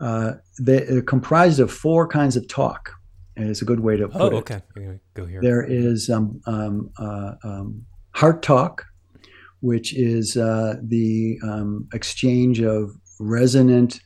Uh, 0.00 0.34
they're 0.58 1.02
comprised 1.02 1.58
of 1.58 1.72
four 1.72 2.06
kinds 2.06 2.36
of 2.36 2.46
talk. 2.46 2.92
It's 3.34 3.62
a 3.62 3.64
good 3.64 3.80
way 3.80 3.96
to 3.96 4.08
put 4.08 4.20
oh, 4.20 4.26
it. 4.26 4.34
okay. 4.34 4.62
Go 5.14 5.26
here. 5.26 5.40
There 5.40 5.62
is 5.62 6.08
um, 6.08 6.40
um, 6.46 6.90
uh, 6.98 7.34
um, 7.44 7.84
heart 8.12 8.42
talk, 8.42 8.84
which 9.60 9.94
is 9.94 10.36
uh, 10.36 10.76
the 10.82 11.38
um, 11.42 11.88
exchange 11.92 12.60
of 12.60 12.92
resonant, 13.18 14.00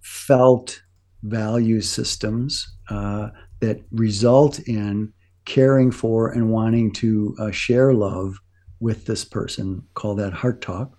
felt 0.00 0.82
value 1.22 1.80
systems 1.80 2.76
uh, 2.90 3.28
that 3.60 3.82
result 3.90 4.60
in 4.60 5.12
caring 5.44 5.90
for 5.90 6.28
and 6.30 6.50
wanting 6.50 6.92
to 6.92 7.34
uh, 7.38 7.50
share 7.50 7.92
love 7.92 8.38
with 8.80 9.06
this 9.06 9.24
person. 9.24 9.82
Call 9.94 10.14
that 10.16 10.32
heart 10.32 10.60
talk. 10.60 10.96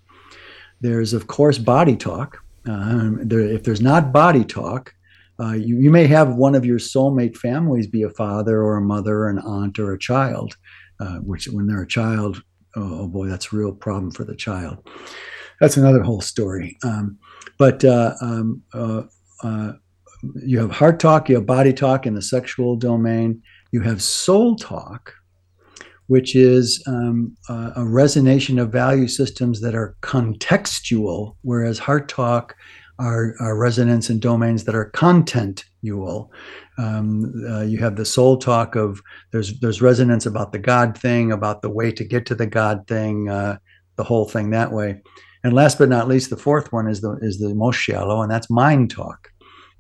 There's, 0.81 1.13
of 1.13 1.27
course, 1.27 1.57
body 1.57 1.95
talk. 1.95 2.37
Um, 2.67 3.19
there, 3.27 3.39
if 3.41 3.63
there's 3.63 3.81
not 3.81 4.11
body 4.11 4.43
talk, 4.43 4.93
uh, 5.39 5.53
you, 5.53 5.77
you, 5.77 5.89
may 5.89 6.05
have 6.05 6.35
one 6.35 6.53
of 6.53 6.65
your 6.65 6.79
soulmate 6.79 7.37
families 7.37 7.87
be 7.87 8.03
a 8.03 8.09
father 8.09 8.61
or 8.61 8.75
a 8.75 8.81
mother, 8.81 9.19
or 9.19 9.29
an 9.29 9.39
aunt 9.39 9.79
or 9.79 9.93
a 9.93 9.99
child, 9.99 10.57
uh, 10.99 11.15
which 11.17 11.47
when 11.47 11.65
they're 11.65 11.83
a 11.83 11.87
child, 11.87 12.43
oh, 12.75 13.01
oh 13.01 13.07
boy, 13.07 13.27
that's 13.27 13.53
a 13.53 13.55
real 13.55 13.71
problem 13.71 14.11
for 14.11 14.25
the 14.25 14.35
child 14.35 14.85
that's 15.59 15.77
another 15.77 16.01
whole 16.01 16.21
story. 16.21 16.77
Um, 16.83 17.17
but 17.57 17.83
uh, 17.83 18.15
um, 18.21 18.63
uh, 18.73 19.03
uh, 19.43 19.73
you 20.35 20.59
have 20.59 20.71
heart 20.71 20.99
talk, 20.99 21.29
you 21.29 21.35
have 21.35 21.45
body 21.45 21.73
talk 21.73 22.05
in 22.05 22.15
the 22.15 22.21
sexual 22.21 22.75
domain, 22.75 23.41
you 23.71 23.81
have 23.81 24.01
soul 24.01 24.55
talk, 24.55 25.13
which 26.07 26.35
is 26.35 26.83
um, 26.87 27.35
a 27.49 27.81
resonation 27.81 28.61
of 28.61 28.71
value 28.71 29.07
systems 29.07 29.61
that 29.61 29.75
are 29.75 29.95
contextual, 30.01 31.35
whereas 31.41 31.79
heart 31.79 32.09
talk 32.09 32.55
are, 32.97 33.35
are 33.39 33.57
resonance 33.57 34.09
and 34.09 34.21
domains 34.21 34.65
that 34.65 34.75
are 34.75 34.91
contentual. 34.91 36.31
Um, 36.77 37.31
uh, 37.49 37.61
you 37.61 37.77
have 37.77 37.95
the 37.95 38.05
soul 38.05 38.37
talk 38.37 38.75
of 38.75 39.01
there's 39.31 39.59
there's 39.59 39.81
resonance 39.81 40.25
about 40.25 40.51
the 40.51 40.59
God 40.59 40.97
thing, 40.97 41.31
about 41.31 41.61
the 41.61 41.69
way 41.69 41.91
to 41.91 42.03
get 42.03 42.25
to 42.27 42.35
the 42.35 42.47
God 42.47 42.87
thing, 42.87 43.29
uh, 43.29 43.57
the 43.95 44.03
whole 44.03 44.25
thing 44.25 44.49
that 44.49 44.71
way. 44.71 45.01
And 45.43 45.53
last 45.53 45.77
but 45.77 45.89
not 45.89 46.07
least, 46.07 46.29
the 46.29 46.37
fourth 46.37 46.73
one 46.73 46.87
is 46.87 47.01
the 47.01 47.17
is 47.21 47.39
the 47.39 47.53
most 47.55 47.77
shallow, 47.77 48.21
and 48.21 48.31
that's 48.31 48.49
mind 48.49 48.91
talk. 48.91 49.29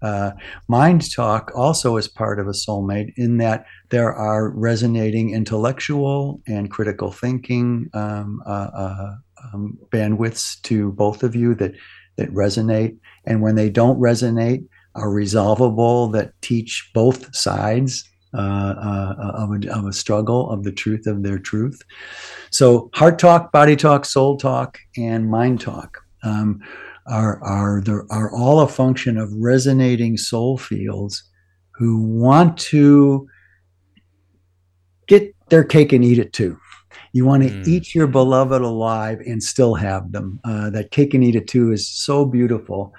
Uh, 0.01 0.31
mind 0.69 1.11
talk 1.13 1.51
also 1.53 1.97
is 1.97 2.07
part 2.07 2.39
of 2.39 2.47
a 2.47 2.51
soulmate 2.51 3.11
in 3.17 3.37
that 3.37 3.65
there 3.89 4.13
are 4.13 4.49
resonating 4.51 5.33
intellectual 5.33 6.41
and 6.47 6.71
critical 6.71 7.11
thinking 7.11 7.89
um, 7.93 8.41
uh, 8.45 8.69
uh, 8.73 9.15
um, 9.53 9.77
bandwidths 9.89 10.61
to 10.61 10.93
both 10.93 11.23
of 11.23 11.35
you 11.35 11.53
that 11.55 11.73
that 12.15 12.33
resonate, 12.33 12.97
and 13.25 13.41
when 13.41 13.55
they 13.55 13.69
don't 13.69 13.99
resonate, 13.99 14.65
are 14.95 15.11
resolvable 15.11 16.07
that 16.09 16.33
teach 16.41 16.89
both 16.93 17.33
sides 17.35 18.09
uh, 18.33 18.37
uh, 18.37 19.31
of, 19.35 19.49
a, 19.51 19.71
of 19.73 19.85
a 19.85 19.93
struggle 19.93 20.49
of 20.49 20.63
the 20.63 20.71
truth 20.71 21.07
of 21.07 21.23
their 21.23 21.39
truth. 21.39 21.81
So, 22.51 22.89
heart 22.93 23.19
talk, 23.19 23.51
body 23.51 23.75
talk, 23.75 24.05
soul 24.05 24.37
talk, 24.37 24.77
and 24.97 25.29
mind 25.29 25.61
talk 25.61 25.97
um, 26.23 26.59
are 27.07 27.41
are 27.43 27.81
are 28.11 28.31
all 28.35 28.59
a 28.59 28.67
function 28.67 29.17
of 29.17 29.31
resonating 29.33 30.17
soul 30.17 30.57
fields 30.57 31.23
who 31.71 31.97
want 31.97 32.57
to 32.57 33.27
get 35.07 35.33
their 35.49 35.63
cake 35.63 35.93
and 35.93 36.05
eat 36.05 36.19
it 36.19 36.33
too. 36.33 36.57
You 37.13 37.25
want 37.25 37.43
to 37.43 37.49
Mm. 37.49 37.67
eat 37.67 37.95
your 37.95 38.07
beloved 38.07 38.61
alive 38.61 39.19
and 39.25 39.41
still 39.41 39.75
have 39.75 40.11
them. 40.11 40.39
Uh, 40.43 40.69
that 40.69 40.91
cake 40.91 41.13
and 41.13 41.23
eat 41.23 41.35
it 41.35 41.47
too 41.47 41.71
is 41.71 41.87
so 41.87 42.25
beautiful. 42.25 42.93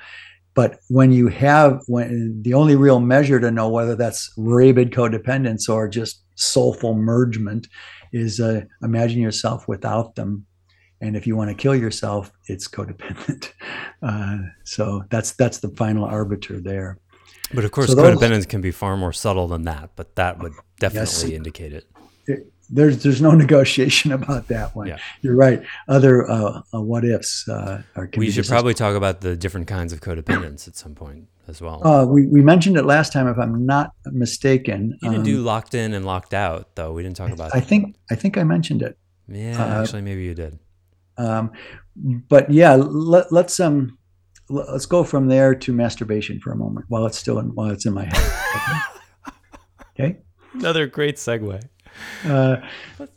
But 0.54 0.78
when 0.88 1.12
you 1.12 1.28
have, 1.28 1.80
when 1.86 2.42
the 2.42 2.54
only 2.54 2.76
real 2.76 3.00
measure 3.00 3.38
to 3.40 3.50
know 3.50 3.68
whether 3.68 3.94
that's 3.94 4.32
rabid 4.36 4.90
codependence 4.90 5.68
or 5.68 5.88
just 5.88 6.22
soulful 6.34 6.94
mergement 6.94 7.68
is 8.12 8.40
uh, 8.40 8.62
imagine 8.82 9.20
yourself 9.20 9.68
without 9.68 10.16
them. 10.16 10.46
And 11.00 11.16
if 11.16 11.26
you 11.26 11.36
want 11.36 11.48
to 11.50 11.54
kill 11.54 11.74
yourself, 11.74 12.30
it's 12.46 12.68
codependent. 12.68 13.52
Uh, 14.02 14.38
so 14.64 15.04
that's 15.10 15.32
that's 15.32 15.58
the 15.58 15.68
final 15.76 16.06
arbiter 16.06 16.58
there. 16.58 16.96
But 17.52 17.66
of 17.66 17.70
course, 17.70 17.88
So 17.88 17.94
those- 17.94 18.16
codependence 18.18 18.48
can 18.48 18.62
be 18.62 18.70
far 18.70 18.96
more 18.96 19.12
subtle 19.12 19.46
than 19.46 19.64
that. 19.64 19.90
But 19.94 20.16
that 20.16 20.38
would 20.38 20.54
definitely 20.78 21.34
indicate 21.34 21.74
it. 21.74 21.84
There's 22.72 23.02
there's 23.02 23.20
no 23.20 23.30
negotiation 23.44 24.12
about 24.12 24.48
that 24.48 24.74
one. 24.76 24.86
Yeah. 24.88 24.98
You're 25.22 25.36
right. 25.36 25.62
Other 25.88 26.30
uh, 26.30 26.62
uh, 26.72 26.80
what 26.80 27.04
ifs 27.04 27.48
uh, 27.48 27.82
are. 27.96 28.08
We 28.16 28.30
should 28.30 28.46
probably 28.46 28.74
talk 28.74 28.94
about 28.96 29.20
the 29.20 29.36
different 29.36 29.66
kinds 29.66 29.92
of 29.92 30.00
codependence 30.00 30.68
at 30.68 30.76
some 30.76 30.94
point 30.94 31.26
as 31.48 31.60
well. 31.60 31.84
Uh, 31.86 32.04
we, 32.06 32.26
we 32.26 32.42
mentioned 32.42 32.76
it 32.76 32.84
last 32.84 33.12
time, 33.12 33.26
if 33.26 33.36
I'm 33.38 33.66
not 33.66 33.92
mistaken. 34.06 34.96
you 35.02 35.08
didn't 35.08 35.18
Um, 35.18 35.24
do 35.24 35.42
locked 35.42 35.74
in 35.74 35.94
and 35.94 36.04
locked 36.04 36.32
out, 36.32 36.76
though. 36.76 36.92
We 36.92 37.02
didn't 37.02 37.16
talk 37.16 37.32
about. 37.32 37.54
I 37.54 37.60
think 37.60 37.96
I 38.10 38.14
think 38.14 38.38
I 38.38 38.44
mentioned 38.44 38.82
it. 38.82 38.96
yeah, 39.28 39.60
uh, 39.60 39.82
actually, 39.82 40.02
maybe 40.02 40.22
you 40.22 40.34
did. 40.34 40.58
Um, 41.18 41.50
but 42.28 42.50
yeah, 42.50 42.74
let, 42.76 43.32
let's 43.32 43.58
um 43.60 43.98
l- 44.48 44.64
let's 44.72 44.86
go 44.86 45.02
from 45.04 45.26
there 45.28 45.54
to 45.56 45.72
masturbation 45.72 46.40
for 46.40 46.52
a 46.52 46.56
moment 46.56 46.86
while 46.88 47.04
it's 47.06 47.18
still 47.18 47.38
in 47.40 47.54
while 47.54 47.70
it's 47.70 47.84
in 47.86 47.94
my 47.94 48.04
head. 48.04 48.32
Okay. 49.98 50.16
Another 50.54 50.86
great 50.86 51.16
segue. 51.16 51.60
Uh, 52.24 52.56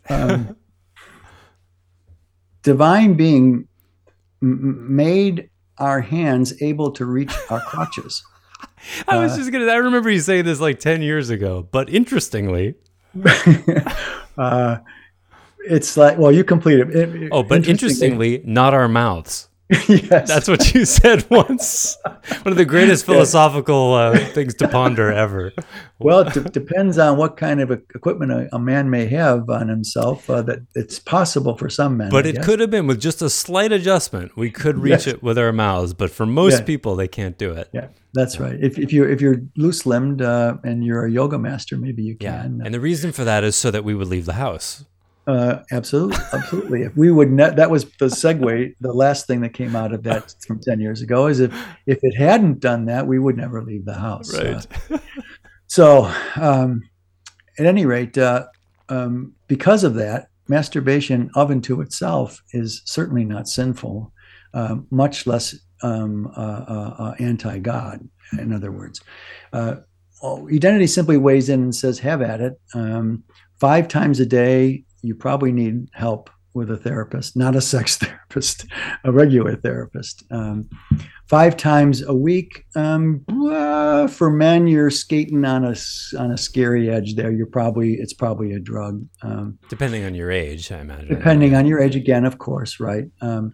um, 0.10 0.56
divine 2.64 3.14
being 3.16 3.68
m- 4.42 4.96
made 4.96 5.50
our 5.78 6.02
hands 6.02 6.54
able 6.62 6.92
to 6.92 7.06
reach 7.06 7.34
our 7.50 7.60
crotches. 7.62 8.24
I 9.08 9.18
was 9.18 9.34
Uh, 9.34 9.38
just 9.38 9.52
gonna. 9.52 9.66
I 9.68 9.76
remember 9.76 10.10
you 10.10 10.20
saying 10.20 10.46
this 10.46 10.60
like 10.60 10.80
ten 10.80 11.02
years 11.02 11.30
ago, 11.30 11.68
but 11.72 11.90
interestingly, 11.90 12.76
uh, 14.38 14.78
it's 15.70 15.98
like 15.98 16.18
well, 16.18 16.32
you 16.32 16.44
complete 16.44 16.80
it. 16.80 16.96
It- 16.96 17.16
it- 17.24 17.30
oh, 17.32 17.44
but 17.44 17.68
interestingly, 17.68 18.42
not 18.46 18.74
our 18.74 18.88
mouths. 18.88 19.50
yes, 19.88 20.28
That's 20.28 20.48
what 20.48 20.74
you 20.74 20.86
said 20.86 21.26
once. 21.32 21.98
One 22.44 22.52
of 22.52 22.56
the 22.58 22.66
greatest 22.66 23.06
philosophical 23.06 23.94
uh, 23.94 24.18
things 24.34 24.54
to 24.56 24.68
ponder 24.68 25.12
ever. 25.12 25.52
Well, 26.00 26.20
it 26.28 26.34
de- 26.34 26.42
depends 26.42 26.98
on 26.98 27.18
what 27.18 27.38
kind 27.38 27.62
of 27.62 27.72
equipment 27.72 28.32
a, 28.32 28.50
a 28.56 28.60
man 28.60 28.90
may 28.90 29.06
have 29.08 29.50
on 29.50 29.68
himself. 29.70 30.30
Uh, 30.30 30.42
that 30.44 30.60
it's 30.76 31.00
possible 31.00 31.58
for 31.58 31.70
some 31.70 31.98
men, 31.98 32.10
But 32.10 32.26
I 32.26 32.30
it 32.30 32.36
guess. 32.36 32.46
could 32.46 32.60
have 32.60 32.70
been 32.70 32.88
with 32.88 33.00
just 33.00 33.22
a 33.22 33.30
slight 33.30 33.72
adjustment. 33.72 34.36
We 34.38 34.52
could 34.52 34.78
reach 34.78 34.92
Yes. 34.92 35.08
it 35.08 35.24
with 35.24 35.38
our 35.38 35.52
mouths, 35.52 35.94
but 35.94 36.12
for 36.12 36.26
most 36.26 36.60
Yeah. 36.60 36.66
people, 36.66 36.96
they 36.96 37.08
can't 37.08 37.38
do 37.38 37.52
it. 37.54 37.70
Yeah, 37.74 37.88
that's 38.14 38.40
right. 38.40 38.58
If, 38.62 38.78
if 38.78 38.92
you're 38.94 39.10
if 39.10 39.22
you're 39.22 39.38
loose 39.58 39.86
limbed 39.86 40.22
uh, 40.22 40.58
and 40.64 40.84
you're 40.84 41.06
a 41.06 41.12
yoga 41.12 41.40
master, 41.40 41.78
maybe 41.78 42.04
you 42.04 42.16
Yeah, 42.20 42.42
can. 42.44 42.62
and 42.64 42.74
the 42.74 42.80
reason 42.80 43.12
for 43.12 43.24
that 43.24 43.44
is 43.44 43.56
so 43.56 43.72
that 43.72 43.84
we 43.84 43.96
would 43.96 44.08
leave 44.08 44.26
the 44.26 44.34
house. 44.34 44.86
Uh, 45.26 45.60
absolutely, 45.72 46.18
absolutely. 46.34 46.82
If 46.82 46.98
we 46.98 47.10
would, 47.10 47.32
ne- 47.32 47.56
that 47.56 47.70
was 47.70 47.86
the 47.98 48.08
segue. 48.08 48.76
The 48.82 48.94
last 48.94 49.26
thing 49.26 49.40
that 49.42 49.54
came 49.54 49.76
out 49.76 49.94
of 49.94 50.04
that 50.04 50.36
from 50.46 50.60
ten 50.60 50.82
years 50.82 51.02
ago 51.02 51.28
is 51.28 51.40
if 51.40 51.54
if 51.86 52.00
it 52.02 52.16
hadn't 52.16 52.60
done 52.60 52.86
that, 52.86 53.08
we 53.08 53.20
would 53.20 53.38
never 53.38 53.64
leave 53.64 53.86
the 53.86 53.94
house. 53.94 54.34
Uh, 54.34 54.62
So, 55.68 56.14
um, 56.36 56.84
at 57.58 57.66
any 57.66 57.88
rate, 57.88 58.16
uh, 58.16 58.46
um, 58.90 59.34
because 59.48 59.84
of 59.84 59.96
that, 59.96 60.28
masturbation 60.48 61.32
of 61.34 61.50
and 61.50 61.64
to 61.64 61.82
itself 61.82 62.44
is 62.52 62.84
certainly 62.86 63.26
not 63.26 63.48
sinful, 63.48 64.14
um, 64.54 64.86
much 64.92 65.26
less 65.26 65.56
um, 65.82 66.32
uh, 66.38 66.66
uh, 66.68 66.96
uh, 67.00 67.16
anti 67.18 67.58
God, 67.58 68.08
in 68.38 68.54
other 68.54 68.72
words. 68.72 69.02
Uh, 69.52 69.78
identity 70.54 70.86
simply 70.86 71.18
weighs 71.18 71.50
in 71.50 71.64
and 71.64 71.76
says, 71.76 71.98
have 71.98 72.22
at 72.22 72.40
it. 72.40 72.54
Um, 72.76 73.24
five 73.60 73.88
times 73.88 74.20
a 74.20 74.28
day, 74.28 74.84
you 75.04 75.14
probably 75.14 75.52
need 75.52 75.90
help 75.94 76.30
with 76.54 76.70
a 76.70 76.78
therapist, 76.78 77.36
not 77.36 77.56
a 77.56 77.62
sex 77.62 77.98
therapist, 78.04 78.66
a 79.04 79.12
regular 79.12 79.56
therapist. 79.56 80.24
Um, 80.32 80.70
five 81.28 81.58
times 81.58 82.02
a 82.04 82.14
week. 82.14 82.66
Um, 82.76 83.26
uh, 83.30 84.08
for 84.08 84.30
men, 84.30 84.68
you're 84.68 84.90
skating 84.90 85.46
on 85.46 85.66
a 85.66 85.76
on 86.18 86.32
a 86.32 86.38
scary 86.38 86.90
edge. 86.90 87.16
There, 87.16 87.32
you're 87.32 87.46
probably 87.48 87.96
it's 87.96 88.14
probably 88.14 88.54
a 88.54 88.60
drug. 88.60 89.06
Um, 89.22 89.58
Depending 89.70 90.06
on 90.06 90.16
your 90.16 90.32
age, 90.32 90.72
I 90.72 90.80
imagine. 90.80 91.10
depending 91.10 91.56
on 91.56 91.66
your 91.66 91.80
age, 91.80 91.96
again, 91.96 92.26
of 92.26 92.38
course, 92.38 92.80
right? 92.80 93.06
Um, 93.22 93.54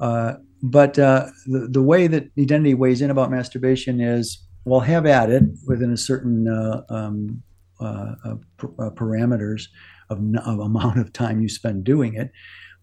uh, 0.00 0.34
but 0.62 0.98
uh, 0.98 1.26
the 1.46 1.68
the 1.70 1.82
way 1.82 2.06
that 2.06 2.30
identity 2.38 2.74
weighs 2.74 3.00
in 3.00 3.10
about 3.10 3.30
masturbation 3.30 4.00
is, 4.00 4.42
well, 4.64 4.80
have 4.80 5.06
at 5.06 5.30
it 5.30 5.44
within 5.66 5.92
a 5.92 5.96
certain 5.96 6.48
uh, 6.48 6.82
um, 6.90 7.42
uh, 7.80 8.14
uh, 8.24 8.34
uh, 8.78 8.90
parameters 8.90 9.68
of, 10.10 10.18
of 10.46 10.58
amount 10.60 10.98
of 10.98 11.12
time 11.12 11.40
you 11.40 11.48
spend 11.48 11.84
doing 11.84 12.14
it, 12.14 12.30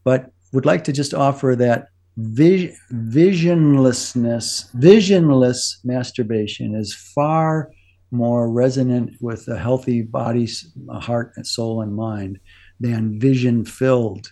but 0.03 0.31
would 0.53 0.65
like 0.65 0.83
to 0.85 0.93
just 0.93 1.13
offer 1.13 1.55
that 1.57 1.87
vis- 2.17 2.75
visionlessness, 2.93 4.69
visionless 4.73 5.79
masturbation 5.83 6.75
is 6.75 6.93
far 7.15 7.69
more 8.11 8.49
resonant 8.49 9.11
with 9.19 9.47
a 9.49 9.57
healthy 9.57 10.01
body, 10.01 10.47
heart, 10.89 11.33
and 11.35 11.45
soul 11.45 11.81
and 11.81 11.93
mind 11.95 12.39
than 12.79 13.19
vision-filled. 13.19 14.31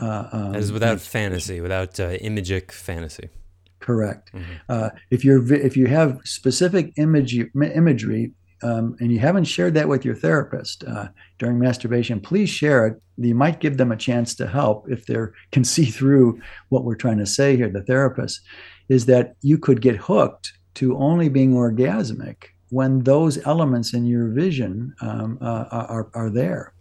Uh, 0.00 0.28
um, 0.32 0.54
As 0.54 0.70
without 0.72 1.00
fantasy, 1.00 1.60
without 1.60 1.98
uh, 1.98 2.10
imagic 2.18 2.70
fantasy. 2.70 3.28
correct. 3.80 4.32
Mhm. 4.32 4.44
Uh, 4.68 4.90
if 5.10 5.24
you're 5.24 5.42
if 5.68 5.76
you 5.76 5.86
have 5.98 6.20
specific 6.24 6.92
image 6.96 7.34
imagery 7.82 8.24
um, 8.62 8.96
and 9.00 9.12
you 9.12 9.18
haven't 9.18 9.44
shared 9.44 9.74
that 9.74 9.88
with 9.88 10.04
your 10.04 10.14
therapist 10.14 10.84
uh, 10.84 11.08
during 11.38 11.58
masturbation, 11.58 12.20
please 12.20 12.48
share 12.48 12.86
it. 12.86 13.02
You 13.18 13.34
might 13.34 13.60
give 13.60 13.76
them 13.76 13.92
a 13.92 13.96
chance 13.96 14.34
to 14.36 14.46
help 14.46 14.90
if 14.90 15.06
they 15.06 15.16
can 15.50 15.64
see 15.64 15.86
through 15.86 16.40
what 16.68 16.84
we're 16.84 16.94
trying 16.94 17.18
to 17.18 17.26
say 17.26 17.56
here. 17.56 17.68
The 17.68 17.82
therapist 17.82 18.40
is 18.88 19.06
that 19.06 19.34
you 19.42 19.58
could 19.58 19.80
get 19.80 19.96
hooked 19.96 20.52
to 20.74 20.96
only 20.96 21.28
being 21.28 21.52
orgasmic 21.54 22.44
when 22.70 23.00
those 23.00 23.44
elements 23.46 23.92
in 23.92 24.06
your 24.06 24.28
vision 24.28 24.94
um, 25.02 25.38
uh, 25.40 25.66
are, 25.70 26.08
are 26.14 26.30
there. 26.30 26.72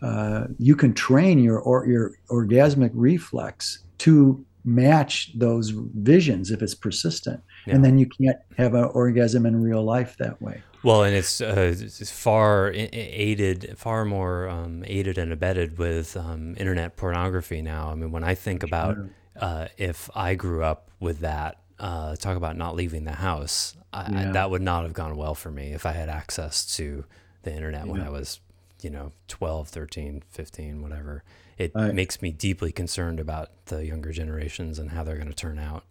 Uh, 0.00 0.46
you 0.58 0.76
can 0.76 0.92
train 0.94 1.38
your 1.38 1.58
or, 1.60 1.86
your 1.86 2.12
orgasmic 2.28 2.90
reflex 2.94 3.84
to 3.98 4.44
match 4.64 5.32
those 5.36 5.70
visions 5.70 6.50
if 6.50 6.62
it's 6.62 6.74
persistent, 6.74 7.40
Yeah. 7.66 7.74
and 7.74 7.84
then 7.84 7.98
you 7.98 8.06
can't 8.06 8.38
have 8.56 8.74
an 8.74 8.84
orgasm 8.84 9.46
in 9.46 9.60
real 9.60 9.82
life 9.82 10.16
that 10.18 10.40
way. 10.40 10.62
Well, 10.84 11.04
and 11.04 11.14
it's, 11.14 11.40
uh, 11.40 11.74
it's 11.78 12.10
far 12.10 12.68
i- 12.72 12.76
i- 12.76 12.88
aided, 12.92 13.74
far 13.78 14.04
more 14.04 14.48
um, 14.48 14.82
aided 14.86 15.16
and 15.18 15.32
abetted 15.32 15.78
with 15.78 16.16
um, 16.16 16.54
internet 16.58 16.96
pornography 16.96 17.62
now. 17.62 17.90
I 17.90 17.94
mean, 17.94 18.10
when 18.10 18.24
I 18.24 18.34
think 18.34 18.62
about 18.62 18.98
uh, 19.36 19.68
if 19.78 20.10
I 20.14 20.34
grew 20.34 20.62
up 20.64 20.90
with 21.00 21.20
that, 21.20 21.58
uh, 21.78 22.16
talk 22.16 22.36
about 22.36 22.56
not 22.56 22.74
leaving 22.76 23.04
the 23.04 23.12
house, 23.12 23.76
I, 23.92 24.02
I, 24.02 24.22
Yeah. 24.24 24.32
that 24.32 24.50
would 24.50 24.62
not 24.62 24.82
have 24.84 24.92
gone 24.92 25.16
well 25.16 25.34
for 25.34 25.50
me 25.50 25.72
if 25.72 25.86
I 25.86 25.92
had 25.92 26.08
access 26.08 26.76
to 26.76 27.04
the 27.42 27.52
internet 27.52 27.86
when 27.86 28.00
I 28.00 28.08
was, 28.10 28.40
you 28.82 28.90
know, 28.90 29.12
12, 29.28 29.68
13, 29.68 30.22
15, 30.30 30.82
whatever. 30.82 31.22
It 31.58 31.72
I- 31.74 31.92
makes 31.92 32.20
me 32.22 32.30
deeply 32.32 32.72
concerned 32.72 33.20
about 33.20 33.50
the 33.66 33.84
younger 33.86 34.12
generations 34.12 34.78
and 34.78 34.90
how 34.90 35.02
they're 35.04 35.16
going 35.16 35.28
to 35.28 35.34
turn 35.34 35.58
out. 35.58 35.84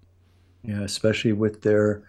Yeah, 0.63 0.81
especially 0.81 1.33
with 1.33 1.61
their 1.63 2.03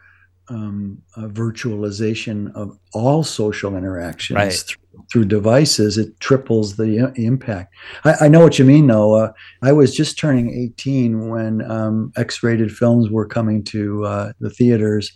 um, 0.53 0.99
uh, 1.17 1.23
virtualization 1.29 2.55
of 2.55 2.77
all 2.93 3.23
social 3.25 3.77
interactions 3.77 4.37
Right. 4.37 4.51
th- 4.53 4.79
through 5.11 5.25
devices, 5.25 5.97
it 5.99 6.09
triples 6.21 6.77
the 6.77 7.01
i- 7.01 7.13
impact. 7.21 7.75
I, 8.05 8.15
I 8.27 8.29
know 8.29 8.41
what 8.41 8.59
you 8.59 8.65
mean, 8.65 8.87
though. 8.87 9.15
Uh, 9.15 9.33
I 9.63 9.73
was 9.73 9.95
just 9.95 10.19
turning 10.19 10.53
18 10.53 11.29
when 11.29 11.69
um, 11.71 12.13
X-rated 12.17 12.71
films 12.71 13.11
were 13.11 13.27
coming 13.27 13.65
to 13.65 14.05
uh, 14.05 14.33
the 14.41 14.51
theaters, 14.51 15.13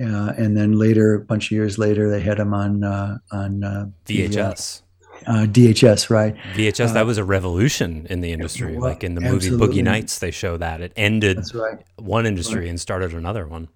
uh, 0.00 0.32
and 0.36 0.56
then 0.56 0.72
later, 0.72 1.14
a 1.14 1.20
bunch 1.24 1.46
of 1.46 1.52
years 1.52 1.78
later, 1.78 2.08
they 2.10 2.20
had 2.20 2.38
them 2.38 2.52
on 2.54 2.84
uh, 2.84 3.16
on 3.32 3.64
uh, 3.64 3.68
uh, 3.68 3.84
VHS. 4.06 4.82
uh, 5.26 5.46
DHS, 5.46 6.10
right? 6.10 6.36
VHS, 6.54 6.90
Uh, 6.90 6.92
that 6.92 7.06
was 7.06 7.18
a 7.18 7.24
revolution 7.24 8.06
in 8.10 8.20
the 8.20 8.30
industry. 8.32 8.72
well, 8.76 8.82
like 8.90 9.02
in 9.02 9.14
the 9.14 9.20
movie 9.22 9.48
absolutely. 9.48 9.80
Boogie 9.80 9.84
Nights, 9.84 10.18
they 10.18 10.30
show 10.30 10.56
that. 10.58 10.80
It 10.82 10.92
ended 10.96 11.38
right. 11.54 11.78
one 11.96 12.26
industry 12.26 12.68
and 12.68 12.78
started 12.80 13.12
another 13.14 13.46
one. 13.48 13.68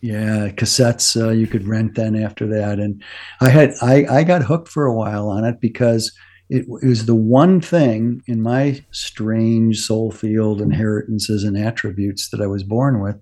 Yeah, 0.00 0.50
cassettes 0.50 1.20
uh, 1.20 1.30
you 1.30 1.46
could 1.46 1.66
rent 1.66 1.96
then 1.96 2.14
after 2.14 2.46
that, 2.46 2.78
and 2.78 3.02
I 3.40 3.48
had 3.48 3.74
I 3.82 4.06
I 4.08 4.24
got 4.24 4.42
hooked 4.42 4.68
for 4.68 4.86
a 4.86 4.94
while 4.94 5.28
on 5.28 5.44
it 5.44 5.60
because 5.60 6.12
it, 6.48 6.66
it 6.82 6.86
was 6.86 7.06
the 7.06 7.16
one 7.16 7.60
thing 7.60 8.22
in 8.26 8.40
my 8.40 8.82
strange 8.90 9.80
soul 9.80 10.10
field 10.10 10.60
inheritances 10.60 11.44
and 11.44 11.58
attributes 11.58 12.30
that 12.30 12.40
I 12.40 12.46
was 12.46 12.62
born 12.62 13.00
with 13.00 13.16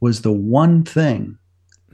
was 0.00 0.22
the 0.22 0.32
one 0.32 0.84
thing 0.84 1.36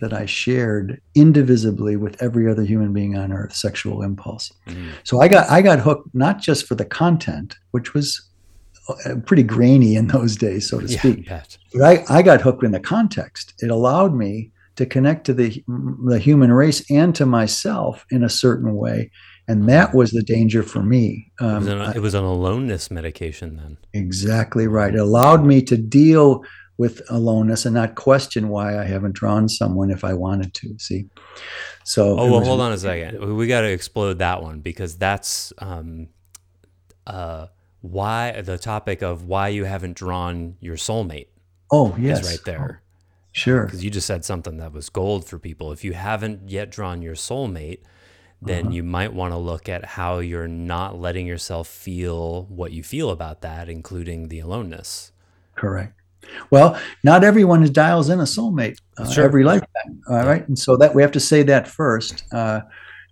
that 0.00 0.12
I 0.12 0.26
shared 0.26 1.00
indivisibly 1.14 1.96
with 1.96 2.20
every 2.22 2.50
other 2.50 2.62
human 2.62 2.92
being 2.92 3.16
on 3.16 3.32
earth, 3.32 3.54
sexual 3.54 4.02
impulse. 4.02 4.52
Mm-hmm. 4.66 4.90
So 5.04 5.20
I 5.20 5.28
got 5.28 5.48
I 5.50 5.62
got 5.62 5.78
hooked 5.78 6.14
not 6.14 6.40
just 6.40 6.66
for 6.66 6.74
the 6.74 6.84
content, 6.84 7.56
which 7.70 7.94
was 7.94 8.29
pretty 9.26 9.42
grainy 9.42 9.96
in 9.96 10.08
those 10.08 10.36
days, 10.36 10.68
so 10.68 10.80
to 10.80 10.88
speak. 10.88 11.26
Yeah, 11.26 11.42
but 11.72 11.82
I, 11.82 12.18
I 12.18 12.22
got 12.22 12.40
hooked 12.40 12.64
in 12.64 12.72
the 12.72 12.80
context. 12.80 13.54
It 13.58 13.70
allowed 13.70 14.14
me 14.14 14.52
to 14.76 14.86
connect 14.86 15.26
to 15.26 15.34
the 15.34 15.62
the 16.06 16.18
human 16.18 16.52
race 16.52 16.88
and 16.90 17.14
to 17.14 17.26
myself 17.26 18.06
in 18.10 18.24
a 18.24 18.28
certain 18.28 18.74
way, 18.74 19.10
and 19.46 19.68
that 19.68 19.94
was 19.94 20.10
the 20.10 20.22
danger 20.22 20.62
for 20.62 20.82
me. 20.82 21.30
Um, 21.40 21.68
it, 21.68 21.74
was 21.74 21.88
an, 21.88 21.96
it 21.96 22.00
was 22.00 22.14
an 22.14 22.24
aloneness 22.24 22.90
medication 22.90 23.56
then. 23.56 23.78
Exactly 23.92 24.66
right. 24.66 24.94
It 24.94 25.00
allowed 25.00 25.44
me 25.44 25.62
to 25.62 25.76
deal 25.76 26.42
with 26.78 27.02
aloneness 27.10 27.66
and 27.66 27.74
not 27.74 27.94
question 27.94 28.48
why 28.48 28.78
I 28.78 28.84
haven't 28.84 29.12
drawn 29.12 29.50
someone 29.50 29.90
if 29.90 30.02
I 30.02 30.14
wanted 30.14 30.54
to. 30.54 30.78
See, 30.78 31.04
so 31.84 32.18
oh 32.18 32.30
well, 32.30 32.40
hold 32.42 32.62
on 32.62 32.72
a 32.72 32.78
second. 32.78 33.36
We 33.36 33.46
got 33.46 33.60
to 33.60 33.70
explode 33.70 34.20
that 34.20 34.42
one 34.42 34.60
because 34.60 34.96
that's 34.96 35.52
um, 35.58 36.08
uh, 37.06 37.48
why 37.80 38.40
the 38.40 38.58
topic 38.58 39.02
of 39.02 39.24
why 39.24 39.48
you 39.48 39.64
haven't 39.64 39.96
drawn 39.96 40.56
your 40.60 40.76
soulmate. 40.76 41.28
Oh 41.72 41.94
yes, 41.98 42.20
is 42.20 42.30
right 42.30 42.44
there. 42.44 42.82
Oh, 42.82 42.86
sure, 43.32 43.64
because 43.64 43.84
you 43.84 43.90
just 43.90 44.06
said 44.06 44.24
something 44.24 44.58
that 44.58 44.72
was 44.72 44.88
gold 44.88 45.24
for 45.24 45.38
people. 45.38 45.72
If 45.72 45.84
you 45.84 45.92
haven't 45.92 46.48
yet 46.48 46.70
drawn 46.70 47.02
your 47.02 47.14
soulmate, 47.14 47.80
then 48.42 48.66
uh-huh. 48.66 48.74
you 48.74 48.82
might 48.82 49.12
want 49.12 49.32
to 49.32 49.38
look 49.38 49.68
at 49.68 49.84
how 49.84 50.18
you're 50.18 50.48
not 50.48 50.98
letting 50.98 51.26
yourself 51.26 51.68
feel 51.68 52.44
what 52.44 52.72
you 52.72 52.82
feel 52.82 53.10
about 53.10 53.42
that, 53.42 53.68
including 53.68 54.28
the 54.28 54.40
aloneness. 54.40 55.12
Correct. 55.56 55.94
Well, 56.50 56.78
not 57.02 57.24
everyone 57.24 57.70
dials 57.72 58.08
in 58.08 58.20
a 58.20 58.24
soulmate 58.24 58.78
uh, 58.98 59.10
sure. 59.10 59.24
every 59.24 59.44
lifetime. 59.44 60.02
All 60.08 60.26
right, 60.26 60.46
and 60.46 60.58
so 60.58 60.76
that 60.76 60.94
we 60.94 61.02
have 61.02 61.12
to 61.12 61.20
say 61.20 61.42
that 61.44 61.66
first. 61.66 62.24
Uh, 62.32 62.60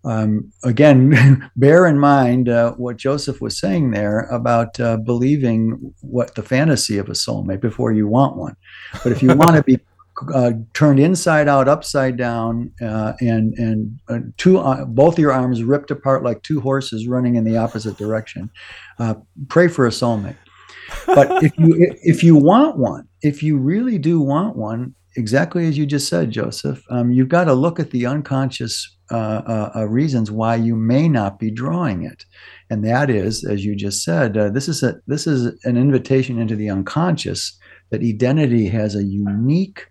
um, 0.05 0.53
again, 0.65 1.51
bear 1.57 1.87
in 1.87 1.99
mind 1.99 2.49
uh, 2.49 2.73
what 2.73 2.97
Joseph 2.97 3.41
was 3.41 3.59
saying 3.59 3.91
there 3.91 4.21
about 4.31 4.79
uh, 4.81 4.97
believing 4.97 5.95
what 6.01 6.35
the 6.35 6.43
fantasy 6.43 6.99
of 6.99 7.09
a 7.09 7.13
soulmate 7.13 7.61
before 7.61 7.93
you 7.93 8.07
want 8.07 8.37
one. 8.37 8.57
But 9.03 9.13
if 9.13 9.23
you 9.23 9.35
want 9.35 9.57
to 9.57 9.63
be 9.63 9.79
uh, 10.35 10.53
turned 10.75 11.01
inside 11.01 11.49
out, 11.49 11.69
upside 11.69 12.17
down, 12.17 12.73
uh, 12.83 13.13
and 13.21 13.55
and 13.55 13.99
uh, 14.09 14.19
two 14.37 14.59
uh, 14.59 14.85
both 14.85 15.19
your 15.19 15.33
arms 15.33 15.63
ripped 15.63 15.91
apart 15.91 16.23
like 16.23 16.43
two 16.43 16.61
horses 16.61 17.07
running 17.07 17.37
in 17.37 17.45
the 17.45 17.57
opposite 17.57 17.97
direction. 17.97 18.51
Uh, 18.99 19.15
pray 19.49 19.69
for 19.69 19.87
a 19.87 19.91
soulmate. 19.91 20.37
But 21.07 21.43
if 21.43 21.57
you 21.59 21.75
if 22.03 22.23
you 22.23 22.37
want 22.37 22.79
one, 22.79 23.09
if 23.23 23.43
you 23.43 23.59
really 23.59 23.99
do 23.99 24.21
want 24.21 24.57
one, 24.57 24.95
exactly 25.17 25.67
as 25.67 25.77
you 25.77 25.87
just 25.87 26.09
said, 26.09 26.31
Joseph, 26.31 26.83
um, 26.91 27.13
you've 27.13 27.29
got 27.29 27.45
to 27.45 27.55
look 27.55 27.81
at 27.81 27.91
the 27.91 28.07
unconscious 28.07 28.98
uh, 29.11 29.87
reasons 29.89 30.31
why 30.31 30.55
you 30.55 30.77
may 30.77 31.09
not 31.09 31.39
be 31.39 31.51
drawing 31.51 32.05
it, 32.05 32.25
and 32.71 32.85
that 32.85 33.11
is, 33.11 33.45
as 33.45 33.65
you 33.65 33.75
just 33.75 34.03
said, 34.03 34.35
this 34.35 34.69
is 34.69 34.83
a 34.83 35.01
this 35.07 35.27
is 35.27 35.59
an 35.65 35.77
invitation 35.77 36.39
into 36.39 36.57
the 36.57 36.71
unconscious 36.71 37.59
that 37.91 38.03
identity 38.03 38.69
has 38.69 38.95
a 38.95 39.05
unique 39.05 39.87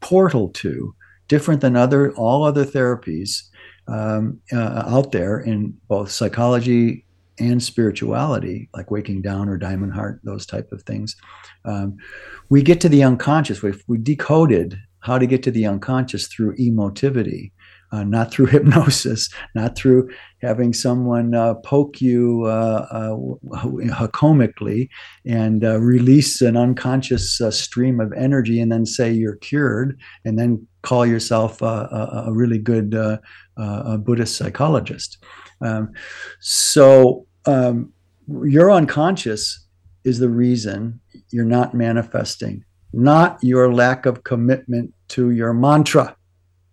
portal 0.00 0.48
to, 0.48 0.94
different 1.28 1.60
than 1.60 1.76
other 1.76 2.12
all 2.12 2.44
other 2.44 2.64
therapies 2.64 3.42
um, 3.88 4.40
uh, 4.52 4.84
out 4.86 5.12
there 5.12 5.40
in 5.40 5.74
both 5.88 6.10
psychology 6.10 7.04
and 7.38 7.62
spirituality, 7.62 8.68
like 8.74 8.90
Waking 8.90 9.22
Down 9.22 9.48
or 9.48 9.56
Diamond 9.56 9.92
Heart, 9.92 10.20
those 10.22 10.46
type 10.46 10.70
of 10.72 10.82
things. 10.82 11.16
Um, 11.64 11.96
we 12.50 12.62
get 12.62 12.80
to 12.82 12.88
the 12.88 13.02
unconscious. 13.02 13.62
We, 13.62 13.72
we 13.88 13.98
decoded 13.98 14.78
how 15.00 15.18
to 15.18 15.26
get 15.26 15.42
to 15.44 15.50
the 15.50 15.66
unconscious 15.66 16.28
through 16.28 16.56
emotivity 16.56 17.50
uh, 17.92 18.02
not 18.04 18.32
through 18.32 18.46
hypnosis, 18.56 19.28
not 19.54 19.76
through 19.76 20.10
having 20.40 20.72
someone 20.72 21.34
uh, 21.34 21.54
poke 21.54 22.00
you 22.00 22.44
uh, 22.46 23.16
uh 23.92 24.08
comically 24.08 24.90
and 25.24 25.64
uh, 25.64 25.78
release 25.80 26.40
an 26.40 26.56
unconscious 26.56 27.40
uh, 27.40 27.50
stream 27.50 28.00
of 28.00 28.12
energy 28.14 28.60
and 28.60 28.72
then 28.72 28.84
say 28.84 29.12
you're 29.12 29.36
cured 29.36 29.98
and 30.24 30.38
then 30.38 30.66
call 30.82 31.06
yourself 31.06 31.62
a, 31.62 32.24
a, 32.26 32.32
really 32.32 32.58
good 32.58 32.90
Buddhist 34.04 34.36
psychologist. 34.36 35.18
Um, 35.60 35.92
so 36.40 37.24
um, 37.46 37.92
your 38.42 38.72
unconscious 38.72 39.64
is 40.02 40.18
the 40.18 40.28
reason 40.28 41.00
you're 41.30 41.44
not 41.44 41.72
manifesting, 41.72 42.64
not 42.92 43.38
your 43.42 43.72
lack 43.72 44.06
of 44.06 44.24
commitment 44.24 44.92
to 45.10 45.30
your 45.30 45.52
mantra 45.52 46.16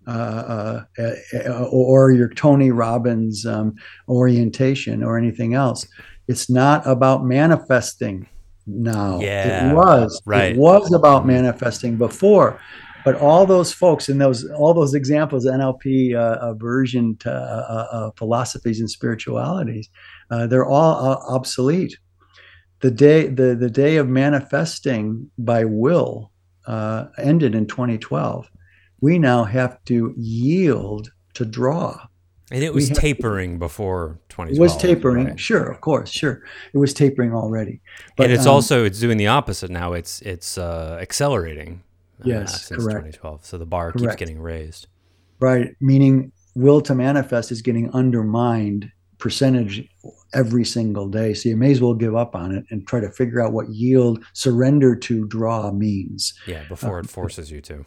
uh, 0.08 0.84
uh, 0.98 1.12
uh, 1.46 1.64
or 1.72 2.12
your 2.12 2.30
Tony 2.30 2.72
Robbins 2.72 3.46
um, 3.46 3.76
orientation 4.08 5.04
or 5.04 5.18
anything 5.18 5.54
else. 5.54 5.88
It's 6.28 6.50
not 6.50 6.86
about 6.88 7.26
manifesting 7.26 8.28
now. 8.66 9.20
Yeah, 9.20 9.72
it 9.72 9.76
was. 9.76 10.22
Right. 10.26 10.54
It 10.54 10.58
was 10.58 10.92
about 10.94 11.28
manifesting 11.28 11.98
before. 11.98 12.60
But 13.06 13.16
all 13.16 13.46
those 13.46 13.72
folks 13.72 14.10
and 14.10 14.20
those 14.20 14.50
all 14.52 14.74
those 14.74 14.94
examples, 14.94 15.46
NLP 15.46 16.16
uh, 16.16 16.38
aversion 16.42 17.16
to 17.18 17.32
uh, 17.32 17.88
uh, 17.92 18.12
philosophies 18.18 18.80
and 18.80 18.90
spiritualities, 18.90 19.90
they're 20.30 20.66
all 20.66 21.24
obsolete. 21.28 21.98
The 22.82 22.92
day 22.92 23.28
the, 23.28 23.56
the 23.56 23.70
day 23.70 23.98
of 23.98 24.08
manifesting 24.08 25.30
by 25.38 25.66
will 25.66 26.32
ended 27.18 27.56
in 27.56 27.68
2012 27.68 28.50
we 29.02 29.20
now 29.20 29.44
have 29.44 29.84
to 29.86 30.14
yield 30.18 31.12
to 31.36 31.46
draw. 31.46 32.08
And 32.52 32.64
it 32.64 32.74
was 32.74 32.90
tapering 32.90 33.54
to, 33.54 33.60
before 33.60 34.20
2012. 34.30 34.58
It 34.58 34.60
was 34.60 34.76
tapering, 34.82 35.26
right? 35.28 35.40
sure, 35.40 35.70
of 35.70 35.82
course, 35.82 36.10
sure. 36.10 36.42
It 36.74 36.80
was 36.80 36.94
tapering 36.94 37.34
already. 37.34 37.80
But, 38.18 38.26
and 38.26 38.34
it's 38.34 38.48
um, 38.48 38.56
also 38.56 38.84
it's 38.86 39.00
doing 39.00 39.18
the 39.18 39.28
opposite 39.28 39.70
now. 39.70 39.94
It's 39.94 40.22
it's 40.22 40.58
uh, 40.58 40.98
accelerating. 41.00 41.84
Uh, 42.20 42.24
yes, 42.26 42.66
since 42.66 42.84
correct. 42.84 42.98
2012. 42.98 43.46
So 43.46 43.58
the 43.58 43.66
bar 43.66 43.92
correct. 43.92 44.00
keeps 44.00 44.16
getting 44.16 44.42
raised. 44.42 44.88
Right, 45.40 45.76
meaning 45.80 46.32
will 46.56 46.82
to 46.82 46.96
manifest 46.96 47.52
is 47.52 47.62
getting 47.62 47.92
undermined 47.92 48.92
percentage 49.20 49.88
every 50.34 50.66
single 50.66 51.08
day. 51.08 51.34
So 51.34 51.50
you 51.50 51.58
may 51.58 51.72
as 51.72 51.82
well 51.82 51.94
give 51.94 52.16
up 52.16 52.36
on 52.36 52.52
it 52.54 52.66
and 52.72 52.88
try 52.88 53.00
to 53.00 53.12
figure 53.12 53.42
out 53.42 53.54
what 53.54 53.70
yield, 53.70 54.24
surrender 54.34 54.96
to 54.96 55.28
draw 55.28 55.72
means. 55.72 56.34
Yeah, 56.48 56.64
before 56.68 57.00
um, 57.00 57.06
it 57.06 57.10
forces 57.10 57.52
you 57.52 57.62
to. 57.62 57.86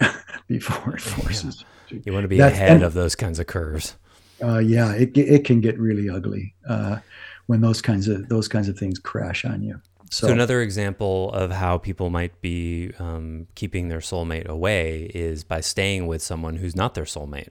before 0.46 0.94
it 0.94 1.00
forces. 1.00 1.64
Yeah. 1.90 1.98
You 2.04 2.12
want 2.12 2.24
to 2.24 2.28
be 2.28 2.38
That's, 2.38 2.54
ahead 2.54 2.72
and, 2.72 2.82
of 2.82 2.94
those 2.94 3.14
kinds 3.14 3.38
of 3.38 3.46
curves. 3.46 3.96
Uh, 4.42 4.58
yeah, 4.58 4.92
it 4.94 5.16
it 5.16 5.44
can 5.44 5.60
get 5.60 5.78
really 5.78 6.08
ugly 6.08 6.54
uh, 6.68 6.98
when 7.46 7.60
those 7.60 7.82
kinds 7.82 8.08
of 8.08 8.28
those 8.28 8.48
kinds 8.48 8.68
of 8.68 8.78
things 8.78 8.98
crash 8.98 9.44
on 9.44 9.62
you. 9.62 9.80
So, 10.10 10.26
so 10.26 10.32
another 10.32 10.60
example 10.60 11.32
of 11.32 11.52
how 11.52 11.78
people 11.78 12.10
might 12.10 12.40
be 12.40 12.92
um, 12.98 13.46
keeping 13.54 13.88
their 13.88 14.00
soulmate 14.00 14.46
away 14.46 15.10
is 15.14 15.44
by 15.44 15.60
staying 15.60 16.06
with 16.08 16.20
someone 16.20 16.56
who's 16.56 16.74
not 16.74 16.94
their 16.94 17.04
soulmate. 17.04 17.50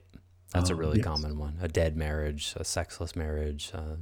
That's 0.52 0.68
a 0.68 0.74
oh, 0.74 0.76
really 0.76 0.98
yes. 0.98 1.06
common 1.06 1.38
one: 1.38 1.58
a 1.62 1.68
dead 1.68 1.96
marriage, 1.96 2.54
a 2.56 2.64
sexless 2.64 3.14
marriage. 3.14 3.70
Uh, 3.72 3.96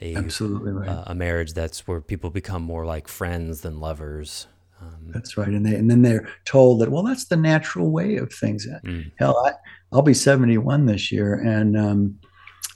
a, 0.00 0.16
Absolutely 0.16 0.72
right. 0.72 0.88
Uh, 0.88 1.04
a 1.06 1.14
marriage 1.14 1.52
that's 1.52 1.86
where 1.86 2.00
people 2.00 2.28
become 2.28 2.62
more 2.62 2.84
like 2.84 3.06
friends 3.06 3.60
than 3.60 3.78
lovers. 3.78 4.48
Um, 4.82 5.10
that's 5.12 5.36
right, 5.36 5.48
and 5.48 5.64
they 5.64 5.74
and 5.74 5.90
then 5.90 6.02
they're 6.02 6.28
told 6.44 6.80
that 6.80 6.90
well, 6.90 7.02
that's 7.02 7.26
the 7.26 7.36
natural 7.36 7.90
way 7.90 8.16
of 8.16 8.32
things. 8.32 8.66
Mm. 8.84 9.12
Hell, 9.18 9.38
I, 9.46 9.52
I'll 9.92 10.02
be 10.02 10.14
seventy 10.14 10.58
one 10.58 10.86
this 10.86 11.12
year, 11.12 11.34
and 11.34 11.76
um, 11.76 12.18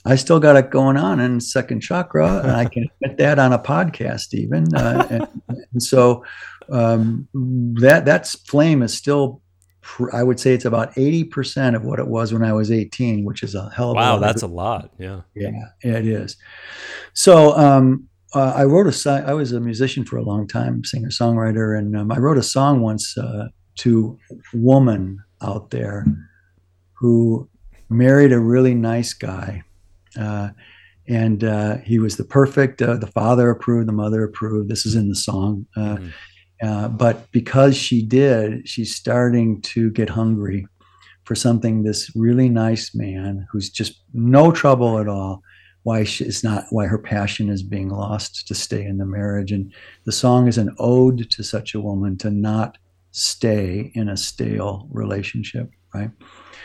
I 0.05 0.15
still 0.15 0.39
got 0.39 0.55
it 0.55 0.71
going 0.71 0.97
on 0.97 1.19
in 1.19 1.41
second 1.41 1.81
chakra, 1.81 2.39
and 2.39 2.51
I 2.51 2.65
can 2.65 2.85
admit 3.01 3.17
that 3.17 3.39
on 3.39 3.53
a 3.53 3.59
podcast 3.59 4.33
even. 4.33 4.73
Uh, 4.73 5.05
and, 5.09 5.41
and, 5.73 5.83
so 5.83 6.23
um, 6.71 7.27
that 7.81 8.05
that 8.05 8.27
flame 8.27 8.81
is 8.81 8.93
still. 8.93 9.41
I 10.11 10.21
would 10.21 10.37
say 10.37 10.53
it's 10.53 10.65
about 10.65 10.97
eighty 10.97 11.23
percent 11.23 11.75
of 11.75 11.83
what 11.83 11.99
it 11.99 12.07
was 12.07 12.33
when 12.33 12.43
I 12.43 12.53
was 12.53 12.71
eighteen, 12.71 13.23
which 13.23 13.41
is 13.41 13.55
a 13.55 13.69
hell 13.69 13.91
of 13.91 13.97
a 13.97 13.99
wow. 13.99 14.17
A 14.17 14.19
that's 14.19 14.43
a 14.43 14.47
lot. 14.47 14.91
Yeah. 14.97 15.21
Yeah, 15.33 15.69
it 15.81 16.05
is. 16.05 16.35
So 17.13 17.57
um, 17.57 18.06
uh, 18.33 18.53
I 18.55 18.65
wrote 18.65 18.87
a 18.87 18.91
song. 18.91 19.23
I 19.25 19.33
was 19.33 19.51
a 19.51 19.59
musician 19.59 20.05
for 20.05 20.17
a 20.17 20.23
long 20.23 20.47
time, 20.47 20.83
singer 20.83 21.09
songwriter, 21.09 21.77
and 21.77 21.95
um, 21.95 22.11
I 22.11 22.17
wrote 22.17 22.37
a 22.37 22.43
song 22.43 22.81
once 22.81 23.17
uh, 23.17 23.47
to 23.75 24.17
a 24.31 24.57
woman 24.57 25.19
out 25.41 25.69
there 25.69 26.05
who 26.93 27.47
married 27.89 28.33
a 28.33 28.39
really 28.39 28.73
nice 28.73 29.13
guy, 29.13 29.63
uh, 30.19 30.49
and 31.07 31.43
uh, 31.43 31.77
he 31.77 31.99
was 31.99 32.17
the 32.17 32.25
perfect. 32.25 32.81
Uh, 32.81 32.97
the 32.97 33.07
father 33.07 33.49
approved, 33.49 33.87
the 33.87 33.93
mother 33.93 34.23
approved. 34.23 34.69
This 34.69 34.85
is 34.85 34.95
in 34.95 35.09
the 35.09 35.15
song. 35.15 35.65
Mm-hmm. 35.77 36.97
but 36.97 37.31
because 37.31 37.77
she 37.77 38.01
did, 38.01 38.67
she's 38.67 38.93
starting 38.93 39.61
to 39.61 39.89
get 39.91 40.09
hungry 40.09 40.67
for 41.23 41.35
something. 41.35 41.83
This 41.83 42.11
really 42.15 42.49
nice 42.49 42.93
man 42.93 43.47
who's 43.51 43.69
just 43.69 44.01
no 44.13 44.51
trouble 44.51 44.99
at 44.99 45.07
all 45.07 45.43
why 45.87 46.03
she, 46.03 46.25
it's 46.25 46.43
not 46.43 46.65
why 46.69 46.85
her 46.85 46.97
passion 46.97 47.49
is 47.49 47.63
being 47.63 47.89
lost 47.89 48.47
to 48.47 48.53
stay 48.53 48.83
in 48.83 48.97
the 48.97 49.05
marriage 49.05 49.51
and 49.51 49.73
the 50.05 50.11
song 50.11 50.47
is 50.47 50.57
an 50.57 50.75
ode 50.79 51.29
to 51.31 51.43
such 51.43 51.73
a 51.73 51.79
woman 51.79 52.17
to 52.17 52.29
not 52.29 52.77
stay 53.11 53.91
in 53.95 54.09
a 54.09 54.17
stale 54.17 54.87
relationship 54.91 55.71
right? 55.93 56.11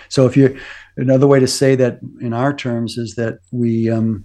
So 0.08 0.26
if 0.26 0.36
you 0.36 0.58
another 0.96 1.26
way 1.26 1.40
to 1.40 1.46
say 1.46 1.74
that 1.76 2.00
in 2.20 2.32
our 2.32 2.54
terms 2.54 2.98
is 2.98 3.14
that 3.14 3.38
we 3.50 3.90
um, 3.90 4.24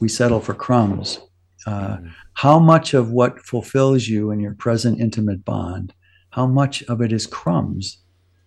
we 0.00 0.08
settle 0.08 0.40
for 0.40 0.54
crumbs. 0.54 1.20
Uh, 1.66 1.96
mm. 1.98 2.10
How 2.34 2.58
much 2.58 2.94
of 2.94 3.10
what 3.10 3.38
fulfills 3.40 4.08
you 4.08 4.30
in 4.30 4.40
your 4.40 4.54
present 4.54 5.00
intimate 5.00 5.44
bond, 5.44 5.92
how 6.30 6.46
much 6.46 6.82
of 6.84 7.02
it 7.02 7.12
is 7.12 7.26
crumbs 7.26 7.98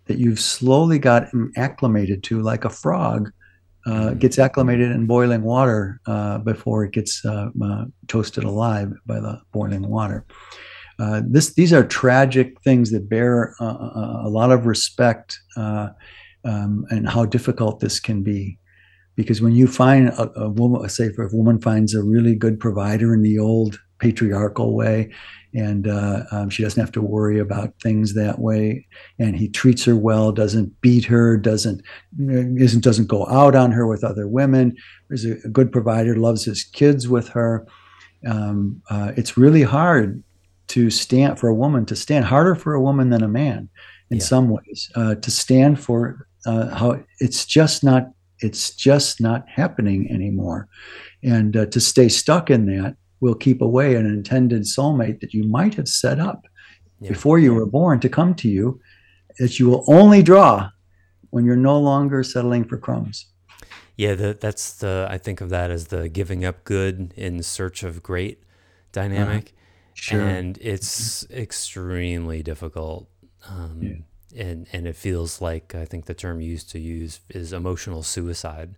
that 0.05 0.17
you've 0.17 0.39
slowly 0.39 0.99
gotten 0.99 1.51
acclimated 1.55 2.23
to, 2.23 2.41
like 2.41 2.65
a 2.65 2.69
frog 2.69 3.31
uh, 3.85 4.11
gets 4.11 4.39
acclimated 4.39 4.91
in 4.91 5.05
boiling 5.05 5.43
water 5.43 5.99
uh, 6.07 6.37
before 6.39 6.85
it 6.85 6.91
gets 6.91 7.23
uh, 7.25 7.49
uh 7.61 7.85
toasted 8.07 8.43
alive 8.43 8.93
by 9.05 9.19
the 9.19 9.39
boiling 9.51 9.87
water. 9.89 10.25
Uh, 10.99 11.21
this, 11.25 11.55
these 11.55 11.73
are 11.73 11.85
tragic 11.85 12.61
things 12.61 12.91
that 12.91 13.09
bear 13.09 13.55
uh, 13.59 14.19
a 14.23 14.29
lot 14.29 14.51
of 14.51 14.65
respect 14.65 15.39
um, 15.57 16.85
and 16.89 17.09
how 17.09 17.25
difficult 17.25 17.79
this 17.79 17.99
can 17.99 18.21
be 18.21 18.59
because 19.15 19.41
when 19.41 19.53
you 19.53 19.67
find 19.67 20.09
a, 20.09 20.31
a 20.39 20.49
woman, 20.49 20.87
say 20.89 21.05
if 21.05 21.17
a 21.17 21.35
woman 21.35 21.61
finds 21.61 21.93
a 21.93 22.03
really 22.03 22.35
good 22.35 22.59
provider 22.59 23.13
in 23.13 23.21
the 23.21 23.39
old 23.39 23.79
patriarchal 23.99 24.75
way, 24.75 25.11
and 25.53 25.87
uh, 25.87 26.23
um, 26.31 26.49
she 26.49 26.63
doesn't 26.63 26.81
have 26.81 26.91
to 26.93 27.01
worry 27.01 27.39
about 27.39 27.73
things 27.81 28.13
that 28.15 28.39
way, 28.39 28.87
and 29.19 29.35
he 29.35 29.47
treats 29.47 29.85
her 29.85 29.95
well, 29.95 30.31
doesn't 30.31 30.81
beat 30.81 31.05
her, 31.05 31.37
doesn't 31.37 31.81
isn't 32.19 32.83
doesn't 32.83 33.07
go 33.07 33.27
out 33.27 33.55
on 33.55 33.71
her 33.71 33.87
with 33.87 34.03
other 34.03 34.27
women. 34.27 34.75
A, 35.11 35.31
a 35.45 35.49
good 35.49 35.71
provider, 35.71 36.15
loves 36.15 36.43
his 36.43 36.63
kids 36.63 37.07
with 37.07 37.27
her. 37.29 37.67
Um, 38.27 38.81
uh, 38.89 39.11
it's 39.15 39.37
really 39.37 39.63
hard 39.63 40.23
to 40.67 40.89
stand 40.89 41.39
for 41.39 41.49
a 41.49 41.55
woman 41.55 41.85
to 41.85 41.95
stand 41.95 42.25
harder 42.25 42.55
for 42.55 42.73
a 42.73 42.81
woman 42.81 43.09
than 43.09 43.21
a 43.21 43.27
man 43.27 43.69
in 44.09 44.17
yeah. 44.17 44.23
some 44.23 44.49
ways 44.49 44.89
uh, 44.95 45.15
to 45.15 45.31
stand 45.31 45.79
for 45.79 46.27
uh, 46.45 46.73
how 46.75 47.03
it's 47.19 47.45
just 47.45 47.83
not 47.83 48.09
it's 48.39 48.75
just 48.75 49.21
not 49.21 49.47
happening 49.47 50.11
anymore. 50.11 50.67
And 51.23 51.55
uh, 51.55 51.65
to 51.67 51.79
stay 51.79 52.09
stuck 52.09 52.49
in 52.49 52.65
that 52.65 52.97
will 53.23 53.35
keep 53.35 53.61
away 53.61 53.95
an 53.95 54.05
intended 54.05 54.63
soulmate 54.63 55.21
that 55.21 55.33
you 55.33 55.43
might 55.43 55.73
have 55.73 55.87
set 55.87 56.19
up 56.19 56.45
yeah. 56.99 57.09
before 57.09 57.39
you 57.39 57.53
were 57.53 57.65
born 57.65 57.99
to 58.01 58.09
come 58.09 58.35
to 58.35 58.49
you, 58.49 58.79
that 59.39 59.57
you 59.59 59.69
will 59.69 59.85
only 59.87 60.21
draw 60.21 60.69
when 61.29 61.45
you're 61.45 61.55
no 61.55 61.79
longer 61.79 62.21
settling 62.23 62.65
for 62.65 62.77
crumbs. 62.77 63.27
Yeah, 63.95 64.15
the, 64.15 64.37
that's 64.39 64.73
the, 64.73 65.07
I 65.09 65.17
think 65.17 65.39
of 65.39 65.49
that 65.49 65.71
as 65.71 65.87
the 65.87 66.09
giving 66.09 66.43
up 66.43 66.65
good 66.65 67.13
in 67.15 67.41
search 67.43 67.83
of 67.83 68.03
great 68.03 68.43
dynamic. 68.91 69.53
Uh, 69.55 69.93
sure. 69.93 70.21
And 70.21 70.57
it's 70.59 71.25
extremely 71.31 72.43
difficult. 72.43 73.07
Um, 73.47 73.79
yeah 73.81 73.95
and 74.35 74.67
and 74.73 74.87
it 74.87 74.95
feels 74.95 75.41
like 75.41 75.75
I 75.75 75.85
think 75.85 76.05
the 76.05 76.13
term 76.13 76.41
used 76.41 76.69
to 76.71 76.79
use 76.79 77.19
is 77.29 77.53
emotional 77.53 78.03
suicide. 78.03 78.75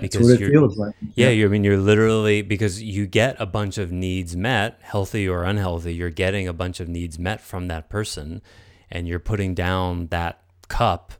Because 0.00 0.28
it 0.30 0.38
feels 0.38 0.76
like. 0.76 0.94
Yeah, 1.14 1.28
yeah. 1.28 1.44
I 1.44 1.48
mean, 1.48 1.64
you're 1.64 1.78
literally 1.78 2.42
because 2.42 2.82
you 2.82 3.06
get 3.06 3.36
a 3.38 3.46
bunch 3.46 3.78
of 3.78 3.92
needs 3.92 4.36
met, 4.36 4.78
healthy 4.82 5.28
or 5.28 5.44
unhealthy. 5.44 5.94
You're 5.94 6.10
getting 6.10 6.48
a 6.48 6.52
bunch 6.52 6.80
of 6.80 6.88
needs 6.88 7.18
met 7.18 7.40
from 7.40 7.68
that 7.68 7.88
person, 7.88 8.42
and 8.90 9.06
you're 9.06 9.20
putting 9.20 9.54
down 9.54 10.08
that 10.08 10.42
cup 10.68 11.12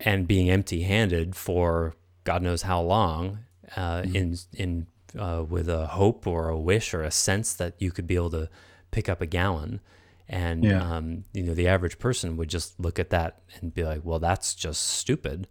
and 0.00 0.26
being 0.26 0.50
empty-handed 0.50 1.36
for 1.36 1.94
God 2.24 2.42
knows 2.42 2.62
how 2.62 2.80
long, 2.80 3.40
uh, 3.76 4.02
mm-hmm. 4.02 4.16
in 4.16 4.36
in 4.54 4.86
uh, 5.18 5.44
with 5.48 5.68
a 5.68 5.88
hope 5.88 6.26
or 6.26 6.48
a 6.48 6.58
wish 6.58 6.94
or 6.94 7.02
a 7.02 7.10
sense 7.10 7.54
that 7.54 7.74
you 7.78 7.90
could 7.90 8.06
be 8.06 8.14
able 8.14 8.30
to 8.30 8.48
pick 8.90 9.08
up 9.08 9.20
a 9.20 9.26
gallon. 9.26 9.80
And 10.28 10.64
yeah. 10.64 10.96
um, 10.96 11.24
you 11.32 11.42
know, 11.42 11.54
the 11.54 11.68
average 11.68 11.98
person 11.98 12.36
would 12.36 12.48
just 12.48 12.78
look 12.80 12.98
at 12.98 13.10
that 13.10 13.42
and 13.60 13.74
be 13.74 13.84
like, 13.84 14.00
"Well, 14.02 14.18
that's 14.18 14.54
just 14.54 14.82
stupid." 14.82 15.48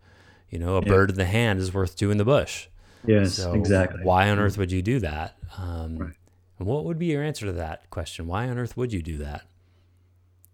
You 0.51 0.59
know, 0.59 0.77
a 0.77 0.81
yeah. 0.83 0.89
bird 0.89 1.09
in 1.09 1.15
the 1.15 1.25
hand 1.25 1.59
is 1.59 1.73
worth 1.73 1.95
two 1.95 2.11
in 2.11 2.17
the 2.17 2.25
bush. 2.25 2.67
Yes, 3.05 3.35
so 3.35 3.53
exactly. 3.53 4.03
Why 4.03 4.29
on 4.29 4.37
earth 4.37 4.57
would 4.57 4.71
you 4.71 4.81
do 4.81 4.99
that? 4.99 5.35
Um, 5.57 5.97
right. 5.97 6.13
And 6.59 6.67
what 6.67 6.85
would 6.85 6.99
be 6.99 7.07
your 7.07 7.23
answer 7.23 7.47
to 7.47 7.53
that 7.53 7.89
question? 7.89 8.27
Why 8.27 8.47
on 8.47 8.59
earth 8.59 8.77
would 8.77 8.93
you 8.93 9.01
do 9.01 9.17
that? 9.17 9.43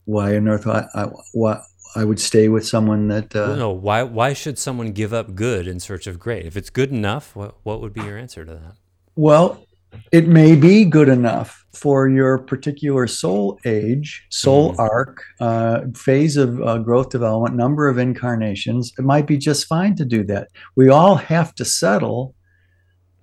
Why 0.06 0.38
on 0.38 0.48
earth? 0.48 0.66
I, 0.66 0.86
I, 0.96 1.08
why, 1.34 1.62
I 1.96 2.06
would 2.06 2.20
stay 2.20 2.48
with 2.48 2.66
someone 2.66 3.10
that. 3.10 3.36
Uh, 3.36 3.56
no, 3.56 3.72
why? 3.72 4.04
Why 4.04 4.34
should 4.34 4.58
someone 4.58 4.94
give 4.94 5.14
up 5.14 5.36
good 5.36 5.68
in 5.68 5.80
search 5.80 6.08
of 6.08 6.20
great? 6.20 6.46
If 6.46 6.56
it's 6.56 6.70
good 6.70 6.92
enough, 6.92 7.36
what 7.36 7.56
what 7.64 7.82
would 7.82 7.94
be 7.94 8.02
your 8.02 8.18
answer 8.18 8.46
to 8.46 8.54
that? 8.54 8.76
Well, 9.16 9.66
it 10.12 10.28
may 10.28 10.56
be 10.56 10.86
good 10.86 11.10
enough 11.10 11.57
for 11.78 12.10
your 12.10 12.40
particular 12.40 13.08
soul 13.08 13.60
age, 13.66 14.26
soul 14.30 14.74
mm. 14.74 14.80
arc, 14.80 15.24
uh, 15.40 15.82
phase 15.96 16.38
of 16.38 16.62
uh, 16.62 16.78
growth 16.80 17.10
development, 17.10 17.56
number 17.56 17.88
of 17.88 17.98
incarnations. 17.98 18.94
It 18.98 19.06
might 19.06 19.28
be 19.28 19.38
just 19.38 19.68
fine 19.68 19.96
to 19.96 20.06
do 20.06 20.24
that. 20.26 20.50
We 20.76 20.90
all 20.90 21.16
have 21.16 21.54
to 21.56 21.66
settle 21.66 22.36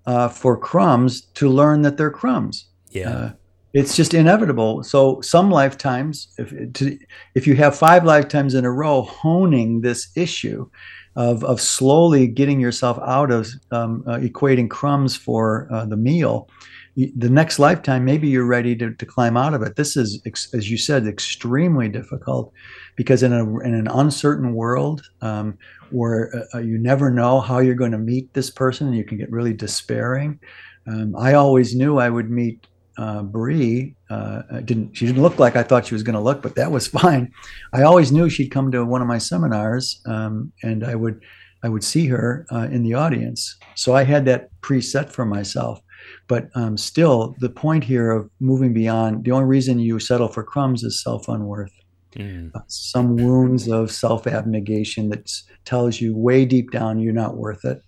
uh, 0.06 0.28
for 0.28 0.56
crumbs 0.56 1.22
to 1.34 1.48
learn 1.48 1.82
that 1.82 1.96
they're 1.96 2.10
crumbs. 2.10 2.68
Yeah. 2.90 3.10
Uh, 3.10 3.32
it's 3.72 3.96
just 3.96 4.14
inevitable. 4.14 4.84
So 4.84 5.20
some 5.20 5.50
lifetimes, 5.50 6.28
if 6.38 6.72
to, 6.74 6.96
if 7.34 7.46
you 7.46 7.56
have 7.56 7.76
five 7.76 8.04
lifetimes 8.04 8.54
in 8.54 8.64
a 8.64 8.70
row 8.70 9.02
honing 9.02 9.80
this 9.80 10.10
issue, 10.16 10.70
of, 11.16 11.44
of 11.44 11.60
slowly 11.60 12.26
getting 12.26 12.60
yourself 12.60 12.98
out 13.06 13.30
of 13.30 13.48
um, 13.70 14.04
uh, 14.06 14.16
equating 14.16 14.68
crumbs 14.68 15.16
for 15.16 15.68
uh, 15.72 15.86
the 15.86 15.96
meal 15.96 16.48
the 16.96 17.28
next 17.28 17.58
lifetime 17.58 18.04
maybe 18.04 18.28
you're 18.28 18.46
ready 18.46 18.76
to, 18.76 18.94
to 18.94 19.06
climb 19.06 19.36
out 19.36 19.54
of 19.54 19.62
it 19.62 19.76
this 19.76 19.96
is 19.96 20.22
as 20.54 20.70
you 20.70 20.78
said 20.78 21.06
extremely 21.06 21.88
difficult 21.88 22.52
because 22.96 23.22
in, 23.22 23.32
a, 23.32 23.60
in 23.60 23.74
an 23.74 23.88
uncertain 23.88 24.54
world 24.54 25.02
um, 25.20 25.58
where 25.90 26.30
uh, 26.54 26.58
you 26.58 26.78
never 26.78 27.10
know 27.10 27.40
how 27.40 27.58
you're 27.58 27.74
going 27.74 27.92
to 27.92 27.98
meet 27.98 28.32
this 28.34 28.50
person 28.50 28.86
and 28.86 28.96
you 28.96 29.04
can 29.04 29.18
get 29.18 29.30
really 29.30 29.52
despairing 29.52 30.38
um, 30.86 31.14
i 31.16 31.34
always 31.34 31.74
knew 31.74 31.98
i 31.98 32.08
would 32.08 32.30
meet 32.30 32.66
uh, 32.96 33.22
Bree 33.22 33.96
uh, 34.08 34.42
didn't 34.64 34.96
she 34.96 35.06
didn't 35.06 35.22
look 35.22 35.40
like 35.40 35.56
I 35.56 35.64
thought 35.64 35.86
she 35.86 35.94
was 35.94 36.04
going 36.04 36.14
to 36.14 36.20
look, 36.20 36.42
but 36.42 36.54
that 36.54 36.70
was 36.70 36.86
fine. 37.02 37.32
I 37.72 37.82
always 37.82 38.12
knew 38.12 38.30
she'd 38.30 38.50
come 38.50 38.70
to 38.70 38.84
one 38.84 39.02
of 39.02 39.08
my 39.08 39.18
seminars, 39.18 40.00
um, 40.06 40.52
and 40.62 40.84
I 40.84 40.94
would 40.94 41.20
I 41.64 41.68
would 41.68 41.82
see 41.82 42.06
her 42.08 42.46
uh, 42.52 42.68
in 42.70 42.82
the 42.82 42.94
audience. 42.94 43.56
So 43.74 43.96
I 43.96 44.04
had 44.04 44.26
that 44.26 44.50
preset 44.60 45.10
for 45.10 45.24
myself. 45.24 45.80
But 46.26 46.48
um, 46.54 46.76
still, 46.76 47.34
the 47.40 47.50
point 47.50 47.84
here 47.84 48.10
of 48.10 48.30
moving 48.40 48.72
beyond 48.72 49.24
the 49.24 49.32
only 49.32 49.44
reason 49.46 49.78
you 49.78 50.00
settle 50.00 50.28
for 50.28 50.42
crumbs 50.42 50.82
is 50.82 51.02
self 51.02 51.28
unworth. 51.28 51.72
Mm. 52.16 52.54
Uh, 52.54 52.60
some 52.68 53.16
wounds 53.16 53.68
of 53.68 53.90
self 53.90 54.26
abnegation 54.26 55.10
that 55.10 55.30
tells 55.64 56.00
you 56.00 56.16
way 56.16 56.44
deep 56.44 56.70
down 56.70 57.00
you're 57.00 57.12
not 57.12 57.36
worth 57.36 57.64
it 57.64 57.82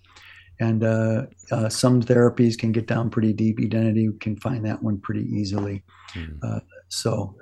and 0.59 0.83
uh, 0.83 1.23
uh, 1.51 1.69
some 1.69 2.01
therapies 2.01 2.57
can 2.57 2.71
get 2.71 2.87
down 2.87 3.09
pretty 3.09 3.33
deep. 3.33 3.59
Identity 3.59 4.09
can 4.19 4.35
find 4.37 4.65
that 4.65 4.81
one 4.81 4.99
pretty 4.99 5.25
easily. 5.25 5.83
Mm. 6.15 6.39
Uh, 6.43 6.59
so, 6.89 7.35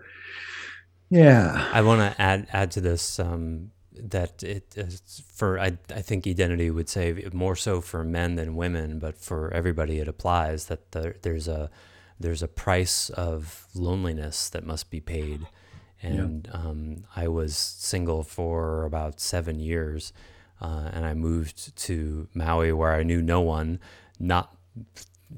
yeah, 1.10 1.70
I 1.72 1.82
want 1.82 2.02
to 2.02 2.22
add 2.22 2.48
add 2.52 2.72
to 2.72 2.82
this 2.82 3.20
um, 3.20 3.72
that 4.02 4.44
it 4.44 4.74
is 4.76 5.24
for 5.34 5.60
I 5.60 5.78
I 5.90 6.02
think 6.02 6.28
identity 6.28 6.70
would 6.70 6.90
say 6.90 7.28
more 7.34 7.56
so 7.56 7.82
for 7.82 8.04
men 8.04 8.36
than 8.36 8.56
women, 8.56 9.00
but 9.00 9.18
for 9.18 9.54
everybody 9.54 10.00
it 10.00 10.08
applies 10.08 10.66
that 10.68 10.92
the, 10.92 11.16
there's 11.22 11.48
a 11.48 11.70
there's 12.20 12.44
a 12.44 12.48
price 12.48 13.10
of 13.10 13.68
loneliness 13.74 14.50
that 14.50 14.66
must 14.66 14.90
be 14.90 15.02
paid. 15.02 15.48
And 16.02 16.48
yeah. 16.48 16.60
um, 16.60 17.06
I 17.16 17.28
was 17.28 17.58
single 17.58 18.24
for 18.24 18.86
about 18.86 19.20
seven 19.20 19.60
years 19.60 20.14
uh, 20.62 20.90
and 20.94 21.06
I 21.06 21.14
moved 21.14 21.76
to 21.78 22.28
Maui 22.34 22.72
where 22.72 22.94
I 22.94 23.04
knew 23.04 23.22
no 23.22 23.42
one, 23.42 23.80
not 24.20 24.56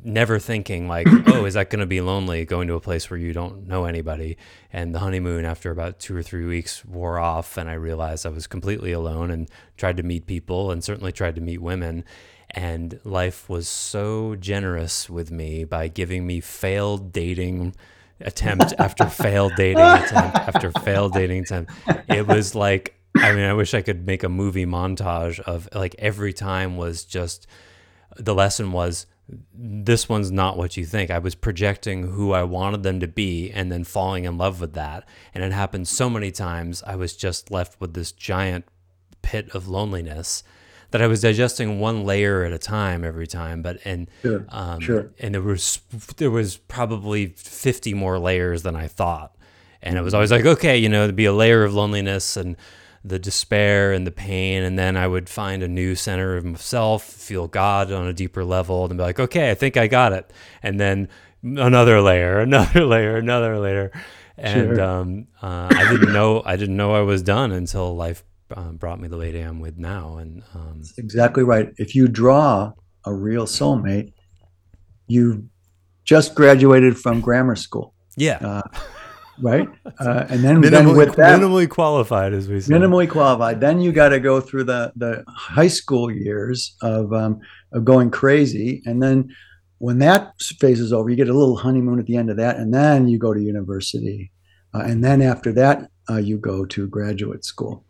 never 0.03 0.39
thinking 0.39 0.87
like, 0.87 1.07
oh, 1.27 1.45
is 1.45 1.55
that 1.55 1.69
going 1.69 1.79
to 1.79 1.85
be 1.85 2.01
lonely 2.01 2.45
going 2.45 2.67
to 2.67 2.75
a 2.75 2.79
place 2.79 3.09
where 3.09 3.19
you 3.19 3.33
don't 3.33 3.67
know 3.67 3.85
anybody? 3.85 4.37
And 4.71 4.93
the 4.93 4.99
honeymoon, 4.99 5.45
after 5.45 5.71
about 5.71 5.99
two 5.99 6.15
or 6.15 6.23
three 6.23 6.45
weeks, 6.45 6.85
wore 6.85 7.19
off, 7.19 7.57
and 7.57 7.69
I 7.69 7.73
realized 7.73 8.25
I 8.25 8.29
was 8.29 8.47
completely 8.47 8.91
alone 8.91 9.31
and 9.31 9.49
tried 9.77 9.97
to 9.97 10.03
meet 10.03 10.25
people 10.25 10.71
and 10.71 10.83
certainly 10.83 11.11
tried 11.11 11.35
to 11.35 11.41
meet 11.41 11.61
women. 11.61 12.03
And 12.51 12.99
life 13.03 13.49
was 13.49 13.67
so 13.67 14.35
generous 14.35 15.09
with 15.09 15.31
me 15.31 15.65
by 15.65 15.89
giving 15.89 16.25
me 16.25 16.39
failed 16.39 17.11
dating 17.11 17.75
attempt 18.21 18.73
after 18.79 19.05
failed 19.09 19.53
dating 19.55 19.83
attempt 19.83 20.35
after 20.37 20.71
failed 20.71 21.13
dating 21.13 21.43
attempt. 21.43 21.71
It 22.07 22.25
was 22.25 22.55
like 22.55 22.97
I 23.19 23.33
mean, 23.33 23.45
I 23.45 23.53
wish 23.53 23.73
I 23.73 23.81
could 23.81 24.05
make 24.05 24.23
a 24.23 24.29
movie 24.29 24.65
montage 24.65 25.39
of 25.39 25.67
like 25.73 25.95
every 25.99 26.33
time 26.33 26.77
was 26.77 27.03
just 27.03 27.47
the 28.15 28.33
lesson 28.33 28.71
was 28.71 29.05
this 29.53 30.07
one's 30.07 30.31
not 30.31 30.57
what 30.57 30.77
you 30.77 30.85
think. 30.85 31.11
I 31.11 31.19
was 31.19 31.35
projecting 31.35 32.11
who 32.11 32.31
I 32.31 32.43
wanted 32.43 32.83
them 32.83 32.99
to 33.01 33.07
be 33.07 33.51
and 33.51 33.71
then 33.71 33.83
falling 33.83 34.23
in 34.25 34.37
love 34.37 34.61
with 34.61 34.73
that. 34.73 35.07
And 35.33 35.43
it 35.43 35.51
happened 35.51 35.87
so 35.87 36.09
many 36.09 36.31
times. 36.31 36.81
I 36.85 36.95
was 36.95 37.15
just 37.15 37.51
left 37.51 37.79
with 37.81 37.93
this 37.93 38.11
giant 38.11 38.65
pit 39.21 39.49
of 39.53 39.67
loneliness 39.67 40.43
that 40.91 41.01
I 41.01 41.07
was 41.07 41.21
digesting 41.21 41.79
one 41.79 42.05
layer 42.05 42.45
at 42.45 42.53
a 42.53 42.57
time 42.57 43.03
every 43.03 43.27
time. 43.27 43.61
But 43.61 43.79
and 43.83 44.09
sure, 44.21 44.45
um, 44.49 44.79
sure. 44.79 45.11
and 45.19 45.33
there 45.33 45.41
was 45.41 45.81
there 46.15 46.31
was 46.31 46.57
probably 46.57 47.27
50 47.27 47.93
more 47.93 48.19
layers 48.19 48.63
than 48.63 48.75
I 48.75 48.87
thought. 48.87 49.35
And 49.81 49.97
it 49.97 50.01
was 50.01 50.13
always 50.13 50.31
like, 50.31 50.45
okay, 50.45 50.77
you 50.77 50.89
know, 50.89 51.07
to 51.07 51.13
be 51.13 51.25
a 51.25 51.33
layer 51.33 51.63
of 51.63 51.73
loneliness 51.73 52.37
and 52.37 52.55
the 53.03 53.19
despair 53.19 53.91
and 53.93 54.05
the 54.05 54.11
pain, 54.11 54.63
and 54.63 54.77
then 54.77 54.97
I 54.97 55.07
would 55.07 55.29
find 55.29 55.63
a 55.63 55.67
new 55.67 55.95
center 55.95 56.35
of 56.37 56.43
myself, 56.45 57.03
feel 57.03 57.47
God 57.47 57.91
on 57.91 58.07
a 58.07 58.13
deeper 58.13 58.43
level, 58.43 58.85
and 58.85 58.97
be 58.97 59.03
like, 59.03 59.19
okay, 59.19 59.51
I 59.51 59.55
think 59.55 59.77
I 59.77 59.87
got 59.87 60.13
it, 60.13 60.31
and 60.63 60.79
then 60.79 61.07
another 61.43 62.01
layer, 62.01 62.39
another 62.49 62.85
layer, 62.85 63.17
another 63.17 63.57
layer, 63.59 63.91
and 64.37 64.75
Sure. 64.75 64.81
um, 64.81 65.27
uh, 65.41 65.67
I 65.71 65.89
didn't 65.91 66.13
know 66.13 66.41
I 66.45 66.55
didn't 66.57 66.77
know 66.77 66.93
I 66.93 67.01
was 67.01 67.21
done 67.23 67.51
until 67.51 67.95
life 67.95 68.23
um, 68.55 68.77
brought 68.77 68.99
me 68.99 69.07
the 69.07 69.17
lady 69.17 69.39
I'm 69.39 69.59
with 69.59 69.77
now, 69.77 70.17
and 70.17 70.43
um, 70.53 70.81
Exactly 70.97 71.43
right. 71.43 71.69
If 71.77 71.95
you 71.95 72.07
draw 72.07 72.73
a 73.05 73.13
real 73.13 73.45
soulmate, 73.45 74.13
you 75.07 75.49
just 76.03 76.35
graduated 76.35 76.97
from 76.97 77.21
grammar 77.21 77.55
school, 77.55 77.93
yeah, 78.15 78.37
uh, 78.41 78.61
right? 79.41 79.67
Uh, 79.99 80.27
and 80.29 80.43
then, 80.43 80.61
then 80.61 80.71
minimally, 80.85 80.95
with 80.97 81.15
that, 81.15 81.39
minimally 81.39 81.67
qualified, 81.67 82.31
as 82.31 82.47
we 82.47 82.61
say. 82.61 82.71
minimally 82.71 83.09
qualified. 83.09 83.59
Then 83.59 83.81
you 83.81 83.91
got 83.91 84.09
to 84.09 84.19
go 84.19 84.39
through 84.39 84.65
the 84.65 84.91
the 84.95 85.23
high 85.27 85.67
school 85.69 86.11
years 86.11 86.75
of 86.83 87.11
um, 87.13 87.39
of 87.73 87.83
going 87.83 88.11
crazy, 88.11 88.83
and 88.85 89.01
then 89.01 89.33
when 89.79 89.97
that 89.99 90.39
phase 90.59 90.79
is 90.79 90.93
over, 90.93 91.09
you 91.09 91.15
get 91.15 91.29
a 91.29 91.33
little 91.33 91.55
honeymoon 91.57 91.99
at 91.99 92.05
the 92.05 92.15
end 92.15 92.29
of 92.29 92.37
that, 92.37 92.57
and 92.57 92.71
then 92.71 93.07
you 93.07 93.17
go 93.17 93.33
to 93.33 93.41
university, 93.41 94.31
uh, 94.75 94.83
and 94.85 95.03
then 95.03 95.19
after 95.21 95.51
that, 95.53 95.89
uh, 96.11 96.17
you 96.17 96.37
go 96.37 96.63
to 96.65 96.87
graduate 96.87 97.43
school. 97.43 97.83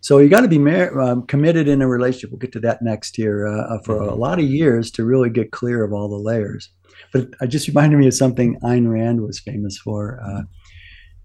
So 0.00 0.16
you 0.16 0.30
got 0.30 0.40
to 0.40 0.48
be 0.48 0.58
mar- 0.58 0.98
um, 0.98 1.26
committed 1.26 1.68
in 1.68 1.82
a 1.82 1.86
relationship. 1.86 2.30
We'll 2.30 2.38
get 2.38 2.52
to 2.52 2.60
that 2.60 2.80
next 2.80 3.18
year 3.18 3.46
uh, 3.46 3.74
uh, 3.74 3.78
for 3.84 3.96
a 4.02 4.06
Mhm. 4.12 4.18
lot 4.18 4.38
of 4.38 4.46
years 4.46 4.90
to 4.92 5.04
really 5.04 5.28
get 5.28 5.50
clear 5.50 5.84
of 5.84 5.92
all 5.92 6.08
the 6.08 6.16
layers. 6.16 6.70
But 7.12 7.28
it 7.42 7.48
just 7.48 7.68
reminded 7.68 7.98
me 7.98 8.06
of 8.06 8.14
something 8.14 8.58
Ayn 8.62 8.90
Rand 8.90 9.20
was 9.20 9.38
famous 9.40 9.76
for. 9.76 10.18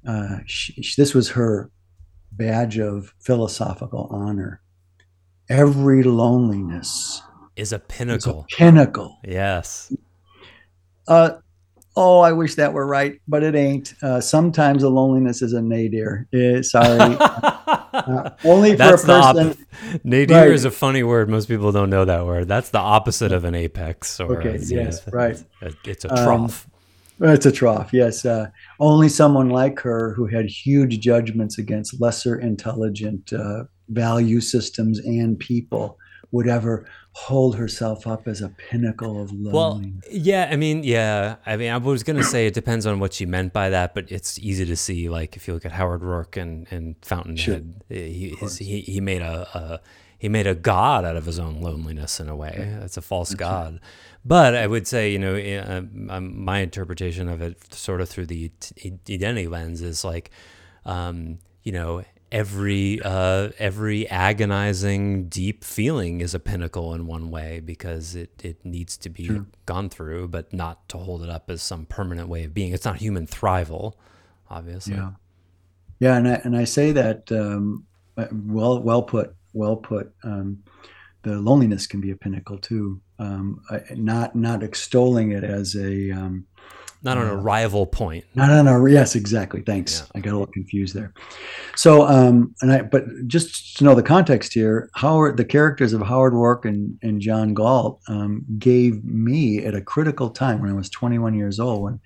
Uh, 0.08 0.40
she, 0.46 0.82
this 0.98 1.14
was 1.14 1.30
her 1.32 1.72
badge 2.32 2.78
of 2.80 3.14
philosophical 3.20 4.08
honor. 4.12 4.62
Every 5.50 6.04
loneliness 6.04 7.22
is 7.56 7.72
a 7.72 7.74
is 7.74 7.74
a 7.74 7.80
pinnacle. 7.80 8.46
pinnacle. 8.50 9.20
Yes. 9.24 9.94
Uh, 11.08 11.32
oh, 11.96 12.20
I 12.20 12.32
wish 12.34 12.56
that 12.56 12.74
were 12.74 12.86
right, 12.86 13.22
but 13.28 13.44
it 13.44 13.56
ain't. 13.56 13.94
Uh, 14.02 14.20
sometimes 14.20 14.84
a 14.84 14.90
loneliness 14.90 15.42
is 15.42 15.54
a 15.54 15.62
nadir. 15.62 16.28
Eh, 16.34 16.62
sorry. 16.62 17.18
Uh, 17.96 18.30
only 18.44 18.72
for 18.72 18.78
That's 18.78 19.04
a 19.04 19.08
the 19.08 19.14
person. 19.22 19.48
opposite. 19.48 20.06
Nadir 20.06 20.38
Right. 20.38 20.52
is 20.52 20.66
a 20.66 20.70
funny 20.70 21.02
word. 21.02 21.30
Most 21.30 21.48
people 21.48 21.72
don't 21.72 21.90
know 21.90 22.04
that 22.04 22.26
word. 22.26 22.46
That's 22.48 22.70
the 22.70 22.78
opposite 22.80 23.32
of 23.32 23.46
an 23.46 23.56
apex. 23.56 24.20
Or 24.20 24.38
Okay, 24.38 24.50
it's, 24.56 24.70
know, 24.70 24.82
yes, 24.82 24.98
it's- 25.08 25.14
right. 25.14 25.42
It's, 25.62 25.76
it's 25.86 26.06
a 26.06 26.12
Um, 26.14 26.26
trough. 26.26 26.68
It's 27.22 27.46
a 27.46 27.52
trough, 27.52 27.94
yes. 27.94 28.26
Uh, 28.26 28.48
only 28.80 29.10
someone 29.10 29.50
like 29.50 29.80
her 29.80 30.14
who 30.14 30.26
had 30.28 30.48
huge 30.48 31.00
judgments 31.00 31.58
against 31.58 32.02
lesser 32.02 32.38
intelligent 32.40 33.32
uh, 33.32 33.64
value 33.90 34.42
systems 34.42 35.00
and 35.00 35.40
people 35.40 35.98
would 36.32 36.48
ever 36.48 36.86
hold 37.14 37.56
herself 37.56 38.06
up 38.06 38.28
as 38.28 38.42
a 38.42 38.50
pinnacle 38.50 39.22
of 39.22 39.32
loneliness. 39.32 40.04
well, 40.04 40.12
yeah. 40.12 40.50
I 40.52 40.58
mean, 40.58 40.84
yeah. 40.84 41.38
I 41.46 41.56
mean, 41.56 41.72
I 41.72 41.78
was 41.78 42.04
gonna 42.04 42.24
say 42.24 42.46
it 42.46 42.54
depends 42.54 42.86
on 42.86 43.00
what 43.00 43.14
she 43.14 43.26
meant 43.26 43.54
by 43.54 43.70
that, 43.70 43.96
but 43.96 44.12
it's 44.12 44.38
easy 44.40 44.66
to 44.66 44.76
see. 44.76 45.08
Like 45.08 45.38
if 45.38 45.48
you 45.48 45.54
look 45.54 45.66
at 45.66 45.72
Howard 45.72 46.02
Roark 46.02 46.36
and 46.36 46.68
and 46.72 46.96
Fountainhead, 47.02 47.82
he 47.88 48.36
his, 48.38 48.58
he 48.58 48.82
he 48.82 49.00
made 49.00 49.22
a, 49.22 49.48
a 49.58 49.80
he 50.26 50.30
made 50.30 50.48
a 50.48 50.56
god 50.56 51.06
out 51.06 51.16
of 51.16 51.28
his 51.28 51.38
own 51.38 51.62
loneliness 51.62 52.20
in 52.20 52.28
a 52.28 52.36
way. 52.36 52.76
That's 52.80 52.98
a 52.98 53.02
false 53.04 53.36
god. 53.36 53.80
But 54.26 54.56
I 54.56 54.66
would 54.66 54.88
say, 54.88 55.12
you 55.12 55.20
know, 55.20 55.36
um, 55.68 56.08
um, 56.10 56.44
my 56.44 56.62
interpretation 56.62 57.30
of 57.30 57.44
it, 57.44 57.72
sort 57.72 58.02
of 58.02 58.10
through 58.10 58.26
the 58.26 58.52
identity 58.84 59.48
lens, 59.48 59.84
is 59.84 60.04
like, 60.04 60.32
um, 60.84 61.38
you 61.62 61.72
know, 61.72 62.04
every 62.32 63.00
uh, 63.04 63.50
every 63.60 64.10
agonizing, 64.10 65.30
deep 65.30 65.64
feeling 65.64 66.22
is 66.22 66.34
a 66.34 66.40
pinnacle 66.40 66.96
in 66.96 67.06
one 67.06 67.30
way 67.30 67.60
because 67.60 68.16
it 68.16 68.32
it 68.44 68.66
needs 68.66 68.98
to 68.98 69.10
be 69.10 69.26
Sure. 69.28 69.46
gone 69.68 69.90
through, 69.90 70.30
but 70.30 70.52
not 70.52 70.90
to 70.90 70.98
hold 70.98 71.22
it 71.22 71.30
up 71.30 71.52
as 71.52 71.62
some 71.62 71.86
permanent 71.86 72.28
way 72.28 72.46
of 72.46 72.52
being. 72.52 72.74
It's 72.74 72.86
not 72.86 72.98
human 72.98 73.28
thrival, 73.28 73.94
obviously. 74.50 74.96
Yeah, 74.96 75.12
yeah, 76.00 76.18
and 76.18 76.28
I 76.28 76.42
and 76.44 76.58
I 76.58 76.64
say 76.64 76.92
that 76.94 77.32
um, 77.32 77.86
uh, 78.18 78.26
well, 78.32 78.82
well 78.82 79.04
put, 79.04 79.36
well 79.56 79.78
put. 79.78 80.12
Um, 80.24 80.60
the 81.24 81.40
loneliness 81.40 81.88
can 81.88 82.02
be 82.02 82.12
a 82.12 82.16
pinnacle 82.16 82.60
too. 82.60 83.02
Um, 83.18 83.60
I, 83.72 83.82
not 83.96 84.36
not 84.36 84.62
extolling 84.62 85.32
it 85.32 85.44
as 85.44 85.76
a 85.76 86.12
um, 86.12 86.46
Not 87.02 87.18
on 87.18 87.28
a 87.28 87.34
Uh, 87.34 87.42
rival 87.42 87.88
point. 87.88 88.26
Not 88.36 88.52
on 88.52 88.68
a 88.68 88.90
yes, 88.92 89.16
exactly. 89.16 89.62
Thanks. 89.62 90.02
Yeah. 90.02 90.06
I 90.16 90.20
got 90.20 90.32
a 90.32 90.38
little 90.38 90.54
confused 90.54 90.94
there. 90.94 91.14
So, 91.76 92.06
um, 92.06 92.54
and 92.62 92.72
I 92.72 92.82
but 92.84 93.06
just 93.28 93.78
to 93.78 93.84
know 93.84 93.96
the 93.96 94.04
context 94.04 94.54
here, 94.54 94.90
Howard, 94.96 95.38
the 95.38 95.46
characters 95.46 95.94
of 95.94 96.02
Howard 96.02 96.34
Roark 96.34 96.66
and 96.66 97.00
and 97.02 97.20
John 97.22 97.54
Galt 97.56 98.02
um, 98.08 98.46
gave 98.60 99.04
me 99.04 99.66
at 99.66 99.74
a 99.74 99.82
critical 99.82 100.30
time 100.30 100.62
when 100.62 100.70
I 100.70 100.74
was 100.74 100.90
21 100.90 101.34
years 101.34 101.60
old 101.60 101.82
when 101.84 102.00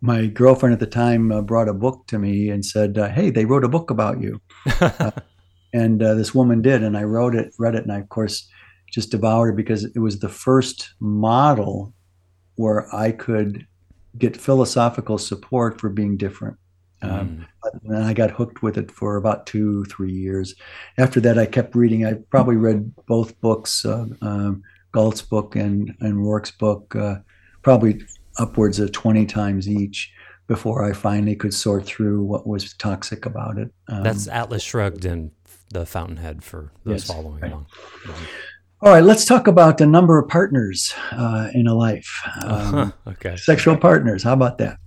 my 0.00 0.26
girlfriend 0.26 0.72
at 0.72 0.80
the 0.80 0.86
time 0.86 1.30
uh, 1.30 1.42
brought 1.42 1.68
a 1.68 1.74
book 1.74 2.06
to 2.08 2.18
me 2.18 2.48
and 2.48 2.64
said, 2.64 2.96
uh, 2.96 3.08
"Hey, 3.08 3.30
they 3.30 3.44
wrote 3.44 3.64
a 3.64 3.68
book 3.68 3.90
about 3.90 4.20
you," 4.22 4.40
and 5.72 6.02
uh, 6.02 6.14
this 6.14 6.34
woman 6.34 6.62
did, 6.62 6.82
and 6.82 6.96
I 6.96 7.04
wrote 7.04 7.34
it, 7.34 7.52
read 7.58 7.74
it, 7.74 7.82
and 7.82 7.92
I 7.92 7.98
of 8.00 8.08
course 8.08 8.48
just 8.90 9.10
devoured 9.10 9.50
it 9.50 9.56
because 9.56 9.84
it 9.84 9.98
was 9.98 10.18
the 10.18 10.28
first 10.28 10.94
model 11.00 11.94
where 12.56 12.94
I 12.94 13.12
could 13.12 13.66
get 14.18 14.36
philosophical 14.36 15.16
support 15.18 15.80
for 15.80 15.88
being 15.88 16.16
different. 16.16 16.56
Um, 17.00 17.46
Mm. 17.64 17.96
and 17.96 18.04
I 18.04 18.12
got 18.12 18.30
hooked 18.30 18.62
with 18.62 18.76
it 18.78 18.90
for 18.90 19.16
about 19.16 19.46
two, 19.46 19.84
three 19.86 20.12
years. 20.12 20.54
After 20.98 21.20
that, 21.20 21.38
I 21.38 21.46
kept 21.46 21.74
reading. 21.74 22.04
I 22.06 22.14
probably 22.30 22.56
read 22.56 22.92
both 23.06 23.40
books, 23.40 23.84
uh, 23.84 24.06
um, 24.20 24.62
Galt's 24.92 25.22
book 25.22 25.56
and 25.56 25.94
and 26.00 26.18
Roark's 26.18 26.50
book, 26.52 26.94
uh, 26.94 27.16
probably 27.62 28.02
upwards 28.38 28.78
of 28.78 28.92
twenty 28.92 29.26
times 29.26 29.68
each 29.68 30.12
before 30.48 30.84
I 30.84 30.92
finally 30.92 31.34
could 31.34 31.54
sort 31.54 31.86
through 31.86 32.22
what 32.22 32.46
was 32.46 32.74
toxic 32.74 33.24
about 33.26 33.58
it. 33.58 33.72
Um, 33.88 34.02
That's 34.02 34.28
Atlas 34.28 34.62
Shrugged 34.62 35.04
and 35.04 35.30
the 35.72 35.86
Fountainhead 35.86 36.44
for 36.44 36.72
those 36.84 37.02
Yes, 37.02 37.06
following 37.06 37.40
right. 37.40 37.52
along. 37.52 37.66
all 38.80 38.92
right. 38.92 39.04
Let's 39.04 39.24
talk 39.24 39.46
about 39.46 39.78
the 39.78 39.86
number 39.86 40.18
of 40.18 40.28
partners 40.28 40.92
uh, 41.12 41.48
in 41.54 41.66
a 41.66 41.74
life. 41.74 42.08
Um, 42.44 42.92
okay. 43.06 43.36
sexual 43.36 43.76
partners. 43.76 44.22
How 44.22 44.32
about 44.34 44.58
that? 44.58 44.78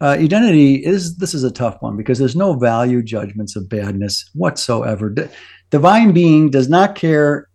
Uh, 0.00 0.08
identity 0.08 0.74
is 0.84 1.16
this 1.16 1.32
is 1.32 1.42
a 1.42 1.50
tough 1.50 1.80
one 1.80 1.96
because 1.96 2.18
there's 2.18 2.36
no 2.36 2.52
value 2.54 3.02
judgments 3.02 3.56
of 3.56 3.68
badness 3.68 4.28
whatsoever. 4.34 5.08
D- 5.08 5.24
divine 5.70 6.12
being 6.12 6.50
does 6.50 6.68
not 6.68 6.94
care 6.94 7.48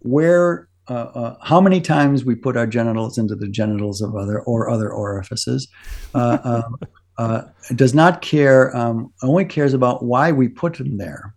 where, 0.00 0.68
uh, 0.88 0.92
uh, 0.92 1.36
how 1.42 1.60
many 1.60 1.80
times 1.80 2.24
we 2.24 2.36
put 2.36 2.56
our 2.56 2.68
genitals 2.68 3.18
into 3.18 3.34
the 3.34 3.48
genitals 3.48 4.00
of 4.00 4.14
other 4.14 4.40
or 4.42 4.70
other 4.70 4.90
orifices. 4.92 5.66
Uh, 6.14 6.38
um, 6.44 6.76
uh, 7.18 7.42
does 7.74 7.94
not 7.94 8.22
care. 8.22 8.74
Um, 8.76 9.12
only 9.24 9.44
cares 9.44 9.74
about 9.74 10.04
why 10.04 10.30
we 10.30 10.46
put 10.46 10.74
them 10.78 10.98
there 10.98 11.34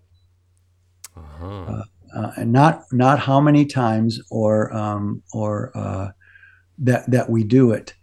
Uh-huh. 1.42 1.84
uh, 2.16 2.32
and 2.38 2.52
not 2.52 2.84
not 2.92 3.20
how 3.20 3.40
many 3.42 3.66
times 3.66 4.22
or 4.30 4.74
um, 4.74 5.22
or 5.34 5.72
uh, 5.76 6.10
that 6.78 7.10
that 7.10 7.30
we 7.30 7.44
do 7.44 7.72
it 7.72 7.94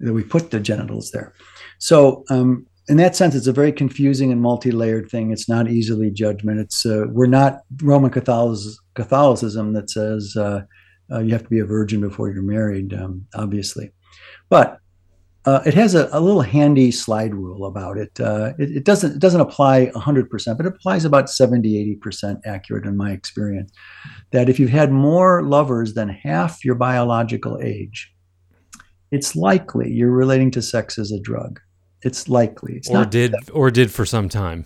that 0.00 0.12
we 0.12 0.22
put 0.22 0.50
the 0.50 0.60
genitals 0.60 1.10
there. 1.10 1.34
So 1.78 2.24
um, 2.30 2.66
in 2.88 2.96
that 2.96 3.16
sense, 3.16 3.34
it's 3.34 3.46
a 3.46 3.52
very 3.52 3.72
confusing 3.72 4.32
and 4.32 4.40
multi-layered 4.40 5.10
thing. 5.10 5.30
It's 5.30 5.48
not 5.48 5.68
easily 5.68 6.10
judgment. 6.10 6.60
It's 6.60 6.86
uh, 6.86 7.04
we're 7.10 7.26
not 7.26 7.60
Roman 7.82 8.10
Catholicism, 8.10 8.82
Catholicism 8.94 9.72
that 9.74 9.90
says 9.90 10.34
uh, 10.36 10.62
uh, 11.12 11.20
you 11.20 11.32
have 11.32 11.42
to 11.42 11.48
be 11.48 11.60
a 11.60 11.64
virgin 11.64 12.00
before 12.00 12.30
you're 12.30 12.42
married, 12.42 12.94
um, 12.94 13.26
obviously, 13.34 13.92
but. 14.48 14.78
Uh, 15.44 15.62
it 15.64 15.72
has 15.72 15.94
a, 15.94 16.08
a 16.12 16.20
little 16.20 16.42
handy 16.42 16.90
slide 16.90 17.34
rule 17.34 17.66
about 17.66 17.96
it. 17.96 18.20
Uh, 18.20 18.52
it. 18.58 18.78
It 18.78 18.84
doesn't 18.84 19.12
it 19.12 19.18
doesn't 19.18 19.40
apply 19.40 19.86
100%, 19.94 20.56
but 20.56 20.66
it 20.66 20.74
applies 20.74 21.04
about 21.04 21.30
70, 21.30 21.98
80% 22.02 22.40
accurate 22.44 22.84
in 22.84 22.96
my 22.96 23.12
experience. 23.12 23.72
That 24.32 24.48
if 24.48 24.58
you've 24.58 24.70
had 24.70 24.92
more 24.92 25.42
lovers 25.42 25.94
than 25.94 26.08
half 26.08 26.64
your 26.64 26.74
biological 26.74 27.58
age, 27.62 28.12
it's 29.10 29.36
likely 29.36 29.90
you're 29.90 30.10
relating 30.10 30.50
to 30.52 30.62
sex 30.62 30.98
as 30.98 31.12
a 31.12 31.20
drug. 31.20 31.60
It's 32.02 32.28
likely. 32.28 32.74
It's 32.76 32.90
or 32.90 33.04
did 33.04 33.34
or 33.52 33.70
did 33.70 33.90
for 33.90 34.04
some 34.04 34.28
time, 34.28 34.64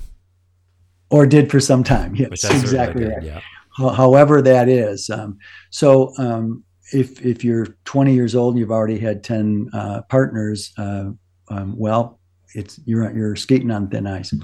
or 1.10 1.26
did 1.26 1.50
for 1.50 1.60
some 1.60 1.84
time. 1.84 2.14
Yes, 2.14 2.44
exactly 2.44 3.04
right. 3.04 3.20
good. 3.20 3.24
Yeah. 3.24 3.40
However 3.78 4.42
that 4.42 4.68
is. 4.68 5.08
Um, 5.08 5.38
so 5.70 6.12
um, 6.18 6.64
if 6.92 7.24
if 7.24 7.44
you're 7.44 7.66
20 7.84 8.14
years 8.14 8.34
old 8.34 8.54
and 8.54 8.60
you've 8.60 8.70
already 8.70 8.98
had 8.98 9.24
10 9.24 9.70
uh, 9.72 10.02
partners, 10.08 10.72
uh, 10.78 11.10
um, 11.48 11.76
well, 11.76 12.20
it's 12.54 12.80
you're 12.84 13.10
you're 13.16 13.36
skating 13.36 13.70
on 13.70 13.88
thin 13.88 14.06
ice. 14.06 14.34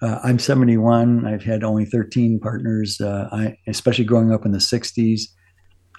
Uh, 0.00 0.20
I'm 0.22 0.38
71. 0.38 1.26
I've 1.26 1.42
had 1.42 1.64
only 1.64 1.84
13 1.84 2.38
partners. 2.40 3.00
Uh, 3.00 3.28
I 3.32 3.56
especially 3.66 4.04
growing 4.04 4.32
up 4.32 4.44
in 4.44 4.52
the 4.52 4.58
60s. 4.58 5.22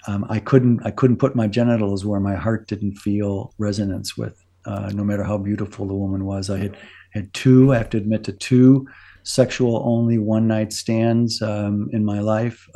Um, 0.06 0.24
I 0.30 0.38
couldn't 0.38 0.80
I 0.84 0.90
couldn't 0.90 1.18
put 1.18 1.36
my 1.36 1.46
genitals 1.46 2.04
where 2.04 2.20
my 2.20 2.34
heart 2.34 2.68
didn't 2.68 2.96
feel 2.96 3.52
resonance 3.58 4.16
with, 4.16 4.42
uh, 4.64 4.90
no 4.94 5.04
matter 5.04 5.24
how 5.24 5.36
beautiful 5.38 5.86
the 5.86 5.94
woman 5.94 6.24
was. 6.24 6.48
I 6.48 6.58
had 6.58 6.76
had 7.12 7.32
two. 7.34 7.74
I 7.74 7.78
have 7.78 7.90
to 7.90 7.98
admit 7.98 8.24
to 8.24 8.32
two 8.32 8.86
sexual 9.22 9.82
only 9.84 10.16
one 10.16 10.48
night 10.48 10.72
stands 10.72 11.42
um, 11.42 11.90
in 11.92 12.04
my 12.04 12.20
life. 12.20 12.66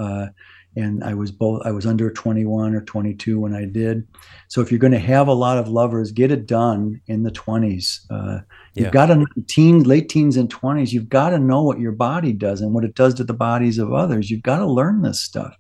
And 0.77 1.05
I 1.05 1.15
was 1.15 1.31
both 1.31 1.63
I 1.65 1.71
was 1.71 1.87
under 1.87 2.11
21 2.11 2.75
or 2.75 2.81
22 2.83 3.39
when 3.39 3.55
I 3.55 3.65
did. 3.65 4.07
So 4.49 4.61
if 4.61 4.71
you're 4.71 4.81
going 4.81 4.93
to 4.93 4.99
have 4.99 5.29
a 5.29 5.33
lot 5.33 5.59
of 5.59 5.69
lovers, 5.69 6.13
get 6.13 6.31
it 6.31 6.47
done 6.47 7.01
in 7.07 7.23
the 7.23 7.31
20s. 7.31 8.01
Uh, 8.11 8.41
you've 8.75 8.93
got 8.93 9.07
to 9.07 9.25
teens, 9.49 9.87
late 9.87 10.09
teens 10.09 10.37
and 10.37 10.53
20s. 10.53 10.93
You've 10.93 11.09
got 11.09 11.31
to 11.31 11.39
know 11.39 11.63
what 11.63 11.81
your 11.81 11.93
body 11.93 12.33
does 12.33 12.61
and 12.61 12.75
what 12.75 12.85
it 12.85 12.95
does 12.95 13.15
to 13.15 13.25
the 13.25 13.35
bodies 13.35 13.79
of 13.79 13.93
others. 13.93 14.31
You've 14.31 14.43
got 14.43 14.59
to 14.59 14.67
learn 14.67 15.03
this 15.03 15.21
stuff. 15.21 15.57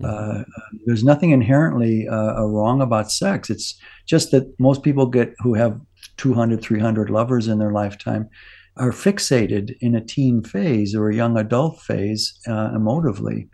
Mm-hmm. 0.00 0.40
Uh, 0.40 0.44
there's 0.86 1.04
nothing 1.04 1.30
inherently 1.30 2.06
uh, 2.08 2.42
wrong 2.44 2.80
about 2.80 3.10
sex. 3.10 3.50
It's 3.50 3.78
just 4.06 4.30
that 4.30 4.54
most 4.58 4.82
people 4.82 5.06
get 5.06 5.34
who 5.38 5.54
have 5.54 5.80
200, 6.18 6.60
300 6.60 7.10
lovers 7.10 7.48
in 7.48 7.58
their 7.58 7.72
lifetime 7.72 8.28
are 8.78 8.92
fixated 8.92 9.76
in 9.80 9.94
a 9.94 10.04
teen 10.04 10.42
phase 10.42 10.94
or 10.94 11.08
a 11.08 11.14
young 11.14 11.36
adult 11.36 11.80
phase 11.80 12.38
uh, 12.46 12.70
emotively 12.70 13.48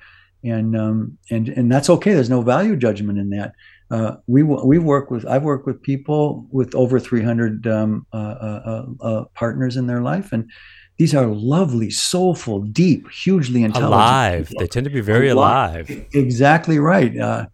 and 0.45 0.77
um, 0.77 1.19
and 1.31 1.49
and 1.49 1.73
that's 1.73 1.91
okay. 1.91 2.13
There's 2.13 2.31
no 2.31 2.43
value 2.43 2.77
judgment 2.77 3.19
in 3.19 3.31
that. 3.31 3.55
Uh, 3.91 4.17
we 4.27 4.43
we 4.43 4.79
work 4.79 5.11
with 5.11 5.27
I've 5.27 5.43
worked 5.43 5.67
with 5.67 5.83
people 5.83 6.47
with 6.51 6.75
over 6.75 7.01
300 7.01 7.67
um, 7.67 8.07
uh, 8.13 8.17
uh, 8.17 8.85
uh, 9.01 9.05
uh, 9.05 9.25
partners 9.35 9.77
in 9.77 9.87
their 9.87 10.03
life, 10.03 10.33
and 10.33 10.51
these 10.99 11.15
are 11.15 11.27
lovely, 11.27 11.91
soulful, 11.91 12.61
deep, 12.61 13.11
hugely 13.11 13.65
intelligent. 13.65 13.93
Alive. 13.93 14.49
People. 14.49 14.61
They 14.61 14.69
tend 14.69 14.85
to 14.85 14.91
be 14.91 15.01
very 15.01 15.29
alive. 15.29 15.91
alive. 15.91 16.07
Exactly 16.13 16.79
right. 16.79 17.19
Uh, 17.19 17.47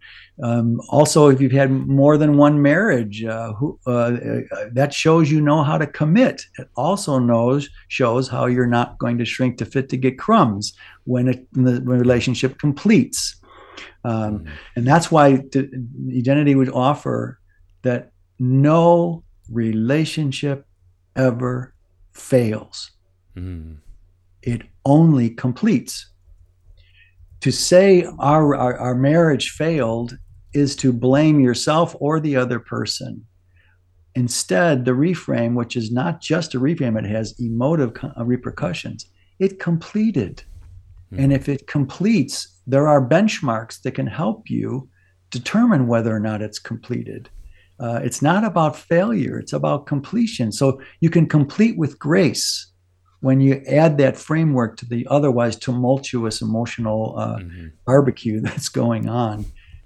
um, 0.43 0.81
also, 0.89 1.27
if 1.27 1.39
you've 1.39 1.51
had 1.51 1.71
more 1.71 2.17
than 2.17 2.37
one 2.37 2.61
marriage, 2.61 3.23
uh, 3.23 3.53
who, 3.53 3.79
uh, 3.85 3.91
uh, 3.91 4.41
that 4.71 4.93
shows 4.93 5.29
you 5.29 5.39
know 5.39 5.63
how 5.63 5.77
to 5.77 5.85
commit. 5.85 6.43
It 6.57 6.67
also 6.75 7.19
knows 7.19 7.69
shows 7.89 8.27
how 8.27 8.45
you're 8.47 8.65
not 8.65 8.97
going 8.97 9.17
to 9.19 9.25
shrink 9.25 9.57
to 9.57 9.65
fit 9.65 9.89
to 9.89 9.97
get 9.97 10.17
crumbs 10.17 10.73
when, 11.05 11.27
it, 11.27 11.47
when 11.53 11.65
the 11.65 11.81
relationship 11.81 12.57
completes. 12.57 13.35
Um, 14.03 14.39
mm. 14.39 14.51
And 14.75 14.87
that's 14.87 15.11
why 15.11 15.43
identity 16.15 16.55
would 16.55 16.69
offer 16.69 17.39
that 17.83 18.11
no 18.39 19.23
relationship 19.49 20.65
ever 21.15 21.73
fails. 22.13 22.91
Mm. 23.35 23.77
It 24.41 24.63
only 24.85 25.29
completes. 25.29 26.07
To 27.41 27.51
say 27.51 28.05
our, 28.19 28.55
our, 28.55 28.77
our 28.77 28.95
marriage 28.95 29.51
failed 29.51 30.17
is 30.53 30.75
to 30.77 30.93
blame 30.93 31.39
yourself 31.39 31.95
or 31.99 32.19
the 32.19 32.35
other 32.35 32.59
person. 32.59 33.25
Instead, 34.15 34.83
the 34.83 34.91
reframe, 34.91 35.53
which 35.53 35.75
is 35.75 35.91
not 35.91 36.21
just 36.21 36.53
a 36.53 36.59
reframe, 36.59 36.99
it 36.99 37.09
has 37.09 37.39
emotive 37.39 37.93
uh, 38.03 38.25
repercussions. 38.25 39.07
It 39.39 39.59
completed. 39.59 40.43
Mm-hmm. 41.11 41.23
And 41.23 41.33
if 41.33 41.49
it 41.49 41.67
completes, 41.67 42.47
there 42.67 42.87
are 42.87 43.05
benchmarks 43.05 43.81
that 43.81 43.95
can 43.95 44.07
help 44.07 44.49
you 44.49 44.89
determine 45.29 45.87
whether 45.87 46.15
or 46.15 46.19
not 46.19 46.41
it's 46.41 46.59
completed. 46.59 47.29
Uh, 47.79 47.99
it's 48.03 48.21
not 48.21 48.43
about 48.43 48.75
failure, 48.75 49.39
it's 49.39 49.53
about 49.53 49.87
completion. 49.87 50.51
So 50.51 50.81
you 50.99 51.09
can 51.09 51.27
complete 51.27 51.77
with 51.77 51.97
grace 51.97 52.67
when 53.21 53.41
you 53.41 53.63
add 53.67 53.97
that 53.97 54.17
framework 54.17 54.77
to 54.77 54.85
the 54.85 55.07
otherwise 55.09 55.55
tumultuous 55.55 56.41
emotional 56.41 57.15
uh, 57.17 57.37
mm-hmm. 57.37 57.67
barbecue 57.85 58.39
that's 58.41 58.69
going 58.69 59.09
on 59.09 59.45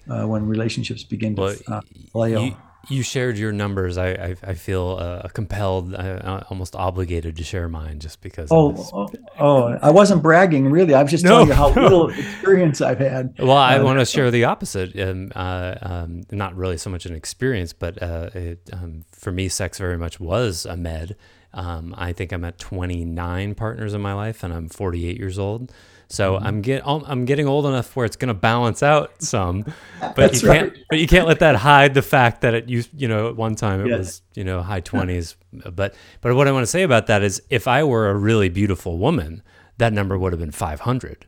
uh, 0.10 0.24
when 0.24 0.46
relationships 0.46 1.04
begin 1.04 1.36
well, 1.36 1.56
to 1.56 1.74
uh, 1.74 1.82
fail. 2.14 2.46
You, 2.46 2.58
you, 2.90 3.04
shared 3.04 3.38
your 3.38 3.52
numbers. 3.52 3.98
I 3.98 4.10
I, 4.10 4.36
I 4.44 4.54
feel 4.54 4.98
uh, 5.00 5.28
compelled, 5.30 5.94
uh, 5.94 6.44
almost 6.50 6.76
obligated 6.76 7.36
to 7.38 7.44
share 7.44 7.68
mine, 7.68 8.00
just 8.00 8.22
because. 8.22 8.50
Oh, 8.52 8.70
was... 8.70 8.92
oh, 8.94 9.10
oh, 9.40 9.78
I 9.82 9.92
wasn't 9.92 10.22
bragging, 10.22 10.70
really. 10.70 10.94
I 10.94 11.02
was 11.02 11.12
just 11.12 11.24
no, 11.24 11.32
telling 11.32 11.48
you 11.48 11.54
how 11.54 11.70
no. 11.76 11.82
little 11.84 12.10
experience 12.10 12.82
I've 12.82 13.00
had. 13.00 13.36
Well, 13.40 13.58
I 13.58 13.78
uh, 13.78 13.84
want 13.84 14.00
to 14.00 14.06
share 14.06 14.32
the 14.32 14.46
opposite. 14.46 15.00
Um, 15.00 15.32
uh, 15.36 15.76
um, 15.82 16.24
not 16.32 16.56
really 16.56 16.78
so 16.78 16.90
much 16.90 17.06
an 17.06 17.16
experience, 17.16 17.74
but 17.74 17.98
it, 17.98 18.70
um, 18.74 19.06
for 19.12 19.32
me, 19.32 19.50
sex 19.50 19.78
very 19.78 19.98
much 19.98 20.20
was 20.20 20.66
a 20.66 20.78
med. 20.78 21.16
Um, 21.54 21.96
I 21.98 22.12
think 22.12 22.34
I'm 22.34 22.44
at 22.44 22.60
29 22.60 23.56
partners 23.56 23.94
in 23.94 24.02
my 24.02 24.14
life, 24.14 24.44
and 24.44 24.54
I'm 24.54 24.68
48 24.68 25.18
years 25.18 25.40
old. 25.40 25.72
So 26.08 26.36
mm-hmm. 26.36 26.46
I'm 26.46 26.62
get 26.62 26.84
I'm 26.86 27.26
getting 27.26 27.48
old 27.48 27.66
enough 27.66 27.96
where 27.96 28.06
it's 28.06 28.16
going 28.16 28.30
to 28.30 28.34
balance 28.34 28.84
out 28.84 29.22
some, 29.22 29.66
but 30.16 30.42
you 30.42 30.48
can't 30.48 30.78
but 30.90 31.00
you 31.00 31.08
can't 31.08 31.28
let 31.28 31.40
that 31.40 31.56
hide 31.56 31.94
the 31.94 32.02
fact 32.02 32.42
that 32.42 32.54
it 32.54 32.70
used 32.70 32.90
you 32.94 33.08
know 33.08 33.30
at 33.30 33.36
one 33.36 33.56
time 33.56 33.86
it 33.86 33.98
was 33.98 34.22
you 34.34 34.44
know 34.44 34.62
high 34.62 34.80
twenties. 34.92 35.36
but 35.52 35.96
but 36.22 36.36
what 36.36 36.48
I 36.48 36.52
want 36.52 36.64
to 36.64 36.72
say 36.72 36.84
about 36.84 37.08
that 37.08 37.24
is 37.24 37.42
if 37.50 37.68
I 37.68 37.84
were 37.84 38.10
a 38.10 38.16
really 38.16 38.50
beautiful 38.50 38.98
woman, 38.98 39.42
that 39.78 39.94
number 39.94 40.18
would 40.18 40.34
have 40.34 40.40
been 40.40 40.52
500. 40.52 41.26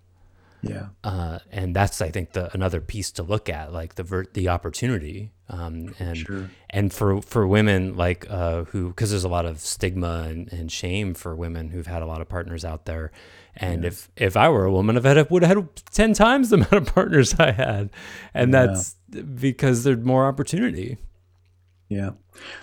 Yeah. 0.61 0.87
Uh, 1.03 1.39
and 1.51 1.75
that's 1.75 2.01
I 2.01 2.09
think 2.09 2.33
the 2.33 2.53
another 2.53 2.81
piece 2.81 3.11
to 3.13 3.23
look 3.23 3.49
at, 3.49 3.71
like 3.71 3.95
the 3.95 4.03
ver- 4.03 4.25
the 4.33 4.49
opportunity, 4.49 5.31
um, 5.49 5.93
and 5.99 6.17
sure. 6.17 6.49
and 6.69 6.91
for 6.91 7.21
for 7.21 7.47
women 7.47 7.95
like 7.95 8.25
uh, 8.29 8.63
who 8.65 8.89
because 8.89 9.11
there's 9.11 9.23
a 9.23 9.29
lot 9.29 9.45
of 9.45 9.59
stigma 9.59 10.25
and, 10.29 10.51
and 10.51 10.71
shame 10.71 11.13
for 11.13 11.35
women 11.35 11.69
who've 11.69 11.87
had 11.87 12.01
a 12.01 12.05
lot 12.05 12.21
of 12.21 12.27
partners 12.27 12.65
out 12.65 12.85
there 12.85 13.11
and 13.57 13.83
yeah. 13.83 13.87
if 13.87 14.09
if 14.15 14.37
I 14.37 14.49
were 14.49 14.65
a 14.65 14.71
woman, 14.71 14.97
I 14.97 15.25
would 15.29 15.43
have 15.43 15.57
had 15.57 15.69
ten 15.91 16.13
times 16.13 16.49
the 16.49 16.55
amount 16.57 16.73
of 16.73 16.93
partners 16.93 17.33
I 17.39 17.51
had, 17.51 17.89
and 18.33 18.53
yeah. 18.53 18.67
that's 18.67 18.95
because 19.09 19.83
there's 19.83 20.03
more 20.03 20.27
opportunity. 20.27 20.97
Yeah, 21.89 22.11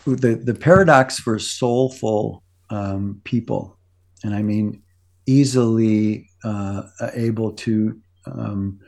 the 0.07 0.37
the 0.37 0.55
paradox 0.55 1.19
for 1.19 1.39
soulful 1.39 2.43
um, 2.71 3.21
people, 3.25 3.77
and 4.23 4.35
I 4.35 4.43
mean 4.43 4.83
easily 5.27 6.29
uh, 6.45 6.83
able 7.15 7.53
to 7.53 7.99
um, 8.27 8.79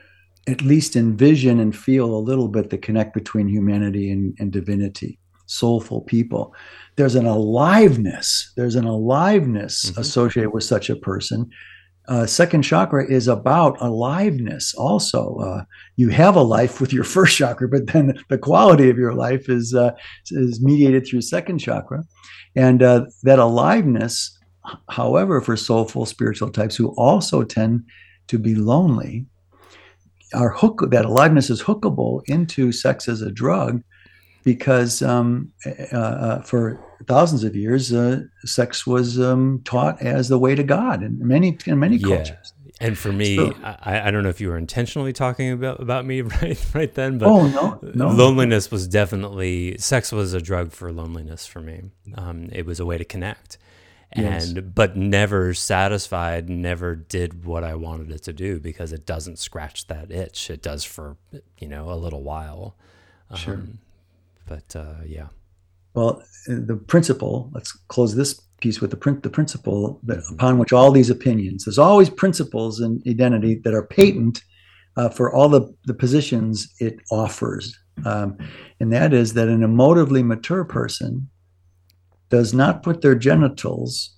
at 0.46 0.62
least 0.62 0.96
envision 0.96 1.58
and 1.58 1.76
feel 1.76 2.14
a 2.14 2.18
little 2.18 2.48
bit 2.48 2.70
the 2.70 2.78
connect 2.78 3.14
between 3.14 3.48
humanity 3.48 4.10
and, 4.10 4.36
and 4.38 4.52
divinity. 4.52 5.18
Soulful 5.46 6.02
people. 6.02 6.54
There's 6.96 7.14
an 7.14 7.26
aliveness. 7.26 8.52
There's 8.56 8.74
an 8.74 8.84
aliveness 8.84 9.86
mm-hmm. 9.86 10.00
associated 10.00 10.50
with 10.50 10.64
such 10.64 10.90
a 10.90 10.96
person 10.96 11.50
uh, 12.08 12.26
second 12.26 12.62
chakra 12.62 13.04
is 13.04 13.28
about 13.28 13.80
aliveness 13.80 14.74
also 14.74 15.36
uh, 15.36 15.64
you 15.96 16.08
have 16.08 16.36
a 16.36 16.42
life 16.42 16.80
with 16.80 16.92
your 16.92 17.04
first 17.14 17.36
chakra 17.36 17.68
but 17.68 17.86
then 17.88 18.18
the 18.28 18.38
quality 18.38 18.88
of 18.90 18.98
your 18.98 19.14
life 19.14 19.48
is 19.48 19.74
uh, 19.74 19.90
is 20.30 20.62
mediated 20.62 21.06
through 21.06 21.20
second 21.20 21.58
chakra 21.58 22.04
and 22.54 22.82
uh, 22.82 23.04
that 23.22 23.38
aliveness 23.38 24.35
however 24.88 25.40
for 25.40 25.56
soulful 25.56 26.06
spiritual 26.06 26.50
types 26.50 26.76
who 26.76 26.88
also 26.96 27.42
tend 27.42 27.84
to 28.28 28.38
be 28.38 28.54
lonely 28.54 29.26
are 30.34 30.50
hook 30.50 30.82
that 30.90 31.04
aliveness 31.04 31.50
is 31.50 31.62
hookable 31.62 32.22
into 32.26 32.72
sex 32.72 33.08
as 33.08 33.22
a 33.22 33.30
drug 33.30 33.82
because 34.44 35.02
um, 35.02 35.52
uh, 35.92 35.96
uh, 35.96 36.42
for 36.42 36.80
thousands 37.06 37.44
of 37.44 37.56
years, 37.56 37.92
uh, 37.92 38.22
sex 38.44 38.86
was 38.86 39.18
um, 39.20 39.60
taught 39.64 40.00
as 40.00 40.28
the 40.28 40.38
way 40.38 40.54
to 40.54 40.62
God 40.62 41.02
in 41.02 41.18
many 41.26 41.58
in 41.66 41.78
many 41.78 41.96
yeah. 41.96 42.16
cultures. 42.16 42.52
And 42.78 42.96
for 42.96 43.10
me, 43.10 43.36
so, 43.36 43.54
I, 43.62 44.08
I 44.08 44.10
don't 44.10 44.22
know 44.22 44.28
if 44.28 44.40
you 44.40 44.48
were 44.48 44.58
intentionally 44.58 45.14
talking 45.14 45.50
about, 45.50 45.80
about 45.80 46.04
me 46.04 46.20
right 46.42 46.64
right 46.74 46.94
then, 46.94 47.18
but 47.18 47.28
oh, 47.28 47.48
no, 47.48 47.80
no. 47.94 48.08
loneliness 48.08 48.70
was 48.70 48.86
definitely 48.86 49.78
sex 49.78 50.12
was 50.12 50.32
a 50.32 50.40
drug 50.40 50.72
for 50.72 50.92
loneliness 50.92 51.46
for 51.46 51.60
me. 51.60 51.90
Um, 52.14 52.48
it 52.52 52.66
was 52.66 52.78
a 52.78 52.86
way 52.86 52.98
to 52.98 53.04
connect, 53.04 53.58
and 54.16 54.56
yes. 54.56 54.64
but 54.74 54.96
never 54.96 55.54
satisfied, 55.54 56.48
never 56.48 56.94
did 56.94 57.44
what 57.44 57.64
I 57.64 57.74
wanted 57.74 58.10
it 58.10 58.22
to 58.24 58.32
do 58.32 58.58
because 58.60 58.92
it 58.92 59.06
doesn't 59.06 59.38
scratch 59.38 59.86
that 59.86 60.10
itch. 60.10 60.50
It 60.50 60.62
does 60.62 60.84
for 60.84 61.16
you 61.58 61.68
know 61.68 61.90
a 61.90 61.94
little 61.94 62.22
while. 62.22 62.76
Um, 63.30 63.36
sure 63.38 63.62
but 64.46 64.74
uh, 64.74 64.94
yeah. 65.04 65.28
Well, 65.94 66.22
the 66.46 66.76
principle. 66.76 67.50
Let's 67.52 67.72
close 67.72 68.14
this 68.14 68.40
piece 68.60 68.80
with 68.80 68.90
the 68.90 68.96
print. 68.96 69.22
The 69.22 69.30
principle 69.30 70.00
that, 70.04 70.22
upon 70.30 70.58
which 70.58 70.72
all 70.72 70.92
these 70.92 71.10
opinions. 71.10 71.64
There's 71.64 71.78
always 71.78 72.10
principles 72.10 72.80
in 72.80 73.02
identity 73.06 73.56
that 73.64 73.74
are 73.74 73.82
patent 73.82 74.42
uh, 74.96 75.08
for 75.08 75.34
all 75.34 75.48
the 75.48 75.72
the 75.84 75.94
positions 75.94 76.72
it 76.80 76.98
offers, 77.10 77.76
um, 78.04 78.36
and 78.80 78.92
that 78.92 79.12
is 79.12 79.34
that 79.34 79.48
an 79.48 79.60
emotively 79.60 80.24
mature 80.24 80.64
person 80.64 81.28
does 82.28 82.52
not 82.52 82.82
put 82.82 83.02
their 83.02 83.14
genitals 83.14 84.16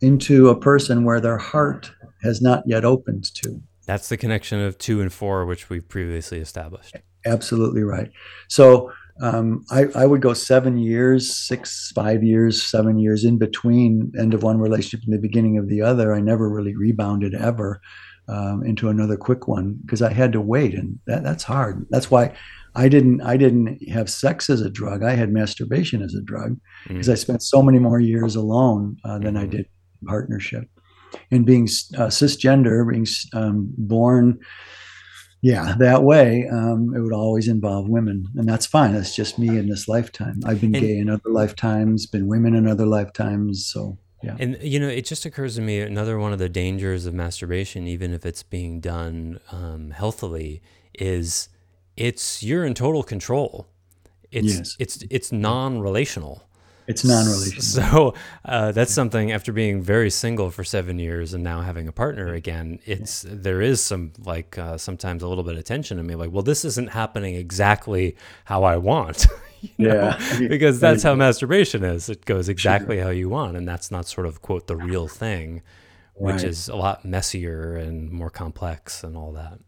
into 0.00 0.48
a 0.48 0.58
person 0.58 1.04
where 1.04 1.20
their 1.20 1.38
heart 1.38 1.90
has 2.22 2.40
not 2.40 2.62
yet 2.66 2.84
opened 2.84 3.32
to. 3.34 3.60
That's 3.86 4.08
the 4.08 4.16
connection 4.16 4.60
of 4.60 4.78
two 4.78 5.00
and 5.00 5.12
four, 5.12 5.46
which 5.46 5.68
we've 5.68 5.88
previously 5.88 6.38
established. 6.38 6.96
Absolutely 7.26 7.82
right. 7.82 8.10
So 8.48 8.92
um, 9.20 9.64
I, 9.70 9.86
I, 9.94 10.06
would 10.06 10.22
go 10.22 10.32
seven 10.32 10.78
years, 10.78 11.36
six, 11.36 11.92
five 11.94 12.22
years, 12.22 12.62
seven 12.62 12.98
years 12.98 13.24
in 13.24 13.36
between 13.36 14.12
end 14.18 14.32
of 14.32 14.42
one 14.42 14.58
relationship 14.58 15.04
and 15.04 15.12
the 15.12 15.18
beginning 15.18 15.58
of 15.58 15.68
the 15.68 15.82
other. 15.82 16.14
I 16.14 16.20
never 16.20 16.48
really 16.48 16.74
rebounded 16.74 17.34
ever 17.34 17.82
um, 18.28 18.62
into 18.64 18.88
another 18.88 19.16
quick 19.16 19.46
one 19.46 19.78
because 19.82 20.00
I 20.00 20.12
had 20.12 20.32
to 20.32 20.40
wait, 20.40 20.74
and 20.74 20.98
that, 21.06 21.22
that's 21.22 21.44
hard. 21.44 21.86
That's 21.90 22.10
why 22.10 22.32
I 22.74 22.88
didn't 22.88 23.20
I 23.22 23.36
didn't 23.36 23.88
have 23.88 24.08
sex 24.08 24.48
as 24.48 24.60
a 24.60 24.70
drug. 24.70 25.02
I 25.02 25.14
had 25.14 25.32
masturbation 25.32 26.02
as 26.02 26.14
a 26.14 26.22
drug 26.22 26.56
because 26.86 27.08
mm. 27.08 27.12
I 27.12 27.14
spent 27.14 27.42
so 27.42 27.62
many 27.62 27.78
more 27.78 28.00
years 28.00 28.36
alone 28.36 28.96
uh, 29.04 29.18
than 29.18 29.34
mm-hmm. 29.34 29.44
I 29.44 29.46
did 29.46 29.66
in 30.00 30.06
partnership. 30.06 30.68
and 31.30 31.44
being 31.44 31.64
uh, 31.96 32.06
cisgender, 32.06 32.88
being 32.88 33.06
um, 33.32 33.72
born, 33.76 34.38
yeah, 35.42 35.74
that 35.78 36.02
way, 36.02 36.46
um, 36.52 36.92
it 36.94 37.00
would 37.00 37.12
always 37.12 37.48
involve 37.48 37.88
women, 37.88 38.26
and 38.36 38.48
that's 38.48 38.66
fine. 38.66 38.92
That's 38.92 39.16
just 39.16 39.38
me 39.38 39.48
in 39.48 39.68
this 39.68 39.88
lifetime. 39.88 40.40
I've 40.44 40.60
been 40.60 40.74
and, 40.74 40.84
gay 40.84 40.98
in 40.98 41.08
other 41.08 41.30
lifetimes, 41.30 42.06
been 42.06 42.26
women 42.26 42.54
in 42.54 42.66
other 42.66 42.86
lifetimes, 42.86 43.66
so. 43.66 43.98
Yeah. 44.22 44.36
And 44.38 44.58
you 44.60 44.78
know, 44.78 44.88
it 44.88 45.06
just 45.06 45.24
occurs 45.24 45.54
to 45.54 45.62
me 45.62 45.80
another 45.80 46.18
one 46.18 46.34
of 46.34 46.38
the 46.38 46.50
dangers 46.50 47.06
of 47.06 47.14
masturbation, 47.14 47.86
even 47.86 48.12
if 48.12 48.26
it's 48.26 48.42
being 48.42 48.78
done 48.78 49.40
um, 49.50 49.92
healthily, 49.92 50.60
is 50.92 51.48
it's 52.00 52.42
you're 52.42 52.64
in 52.64 52.72
total 52.72 53.02
control. 53.02 53.66
It's 54.32 54.56
yes. 54.56 54.76
it's 54.78 55.04
it's 55.10 55.32
non-relational. 55.32 56.42
It's 56.86 57.04
non-relational. 57.04 57.62
So 57.62 58.14
uh, 58.44 58.72
that's 58.72 58.92
something. 58.92 59.32
After 59.32 59.52
being 59.52 59.82
very 59.82 60.08
single 60.08 60.50
for 60.50 60.64
seven 60.64 60.98
years 60.98 61.34
and 61.34 61.44
now 61.44 61.60
having 61.60 61.86
a 61.88 61.92
partner 61.92 62.32
again, 62.32 62.80
it's 62.86 63.24
yeah. 63.24 63.32
there 63.34 63.60
is 63.60 63.82
some 63.82 64.12
like 64.24 64.56
uh, 64.56 64.78
sometimes 64.78 65.22
a 65.22 65.28
little 65.28 65.44
bit 65.44 65.56
of 65.56 65.64
tension 65.64 65.98
in 65.98 66.06
me. 66.06 66.14
Like, 66.14 66.32
well, 66.32 66.42
this 66.42 66.64
isn't 66.64 66.90
happening 66.90 67.34
exactly 67.34 68.16
how 68.44 68.64
I 68.64 68.78
want. 68.78 69.26
yeah, 69.76 70.18
because 70.38 70.80
that's 70.80 71.02
how 71.02 71.14
masturbation 71.14 71.84
is. 71.84 72.08
It 72.08 72.24
goes 72.24 72.48
exactly 72.48 72.96
sure. 72.96 73.04
how 73.04 73.10
you 73.10 73.28
want, 73.28 73.58
and 73.58 73.68
that's 73.68 73.90
not 73.90 74.06
sort 74.06 74.26
of 74.26 74.40
quote 74.40 74.68
the 74.68 74.76
real 74.76 75.06
thing, 75.06 75.60
which 76.14 76.36
right. 76.36 76.44
is 76.44 76.68
a 76.68 76.76
lot 76.76 77.04
messier 77.04 77.76
and 77.76 78.10
more 78.10 78.30
complex 78.30 79.04
and 79.04 79.18
all 79.18 79.32
that. 79.32 79.58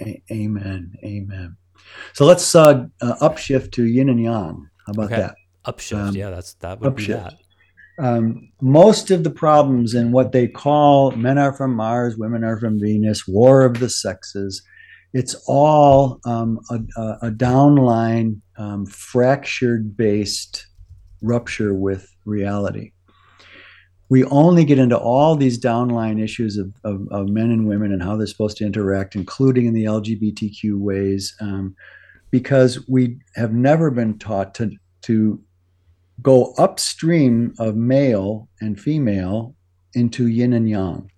A- 0.00 0.22
amen. 0.30 0.96
Amen. 1.02 1.56
So 2.12 2.24
let's 2.24 2.54
uh, 2.54 2.86
uh, 3.00 3.14
upshift 3.20 3.72
to 3.72 3.84
yin 3.84 4.08
and 4.08 4.22
yang. 4.22 4.68
How 4.86 4.92
about 4.92 5.12
okay. 5.12 5.16
that? 5.16 5.34
Upshift. 5.66 6.08
Um, 6.08 6.16
yeah, 6.16 6.30
that's 6.30 6.54
that 6.54 6.80
would 6.80 6.94
upshift. 6.94 7.06
be 7.06 7.12
that. 7.12 7.34
Um, 7.98 8.52
most 8.60 9.10
of 9.10 9.24
the 9.24 9.30
problems 9.30 9.94
in 9.94 10.12
what 10.12 10.30
they 10.32 10.46
call 10.46 11.10
men 11.12 11.36
are 11.36 11.52
from 11.52 11.74
Mars, 11.74 12.16
women 12.16 12.44
are 12.44 12.58
from 12.58 12.78
Venus, 12.78 13.26
war 13.26 13.64
of 13.64 13.80
the 13.80 13.88
sexes, 13.88 14.62
it's 15.12 15.34
all 15.46 16.20
um, 16.24 16.60
a, 16.70 16.76
a, 17.22 17.30
downline 17.30 18.40
um, 18.56 18.84
fractured 18.86 19.96
based 19.96 20.66
rupture 21.22 21.74
with 21.74 22.08
reality. 22.24 22.92
We 24.10 24.24
only 24.24 24.64
get 24.64 24.78
into 24.78 24.96
all 24.96 25.36
these 25.36 25.58
downline 25.58 26.22
issues 26.22 26.56
of, 26.56 26.72
of, 26.82 27.06
of, 27.10 27.28
men 27.28 27.50
and 27.50 27.68
women 27.68 27.92
and 27.92 28.02
how 28.02 28.16
they're 28.16 28.26
supposed 28.26 28.56
to 28.58 28.64
interact, 28.64 29.14
including 29.14 29.66
in 29.66 29.74
the 29.74 29.84
LGBTQ 29.84 30.78
ways, 30.78 31.36
um, 31.40 31.76
because 32.30 32.88
we 32.88 33.18
have 33.36 33.52
never 33.52 33.90
been 33.90 34.18
taught 34.18 34.54
to, 34.54 34.70
to 35.02 35.42
go 36.22 36.54
upstream 36.56 37.54
of 37.58 37.76
male 37.76 38.48
and 38.60 38.80
female 38.80 39.54
into 39.94 40.26
yin 40.26 40.52
and 40.52 40.68
yang. 40.68 41.10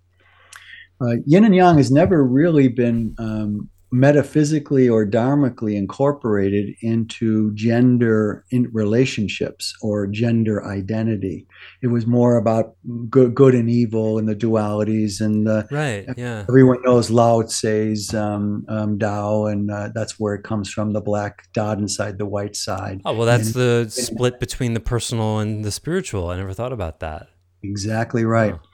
Uh, 1.01 1.15
yin 1.25 1.45
and 1.45 1.55
yang 1.55 1.77
has 1.77 1.91
never 1.91 2.23
really 2.23 2.67
been 2.67 3.15
um, 3.17 3.69
metaphysically 3.91 4.87
or 4.87 5.05
dharmically 5.05 5.75
incorporated 5.75 6.73
into 6.81 7.53
gender 7.53 8.45
in 8.49 8.69
relationships 8.71 9.75
or 9.81 10.07
gender 10.07 10.65
identity. 10.65 11.45
It 11.81 11.87
was 11.87 12.07
more 12.07 12.37
about 12.37 12.75
good, 13.09 13.35
good 13.35 13.53
and 13.53 13.69
evil 13.69 14.17
and 14.17 14.29
the 14.29 14.35
dualities 14.35 15.19
and 15.19 15.45
the 15.45 15.67
right. 15.69 16.05
Yeah, 16.15 16.45
everyone 16.47 16.81
knows 16.83 17.11
Lao 17.11 17.41
Tse's 17.41 18.13
um, 18.13 18.65
um, 18.69 18.97
Tao, 18.97 19.45
and 19.45 19.69
uh, 19.69 19.89
that's 19.93 20.19
where 20.19 20.35
it 20.35 20.43
comes 20.43 20.71
from. 20.71 20.93
The 20.93 21.01
black 21.01 21.51
dot 21.53 21.77
inside 21.77 22.17
the 22.17 22.25
white 22.25 22.55
side. 22.55 23.01
Oh 23.03 23.13
well, 23.13 23.25
that's 23.25 23.53
and, 23.53 23.55
the 23.55 23.89
split 23.89 24.39
between 24.39 24.73
the 24.73 24.79
personal 24.79 25.39
and 25.39 25.65
the 25.65 25.71
spiritual. 25.71 26.29
I 26.29 26.37
never 26.37 26.53
thought 26.53 26.73
about 26.73 27.01
that. 27.01 27.27
Exactly 27.63 28.25
right. 28.25 28.53
Oh. 28.53 28.70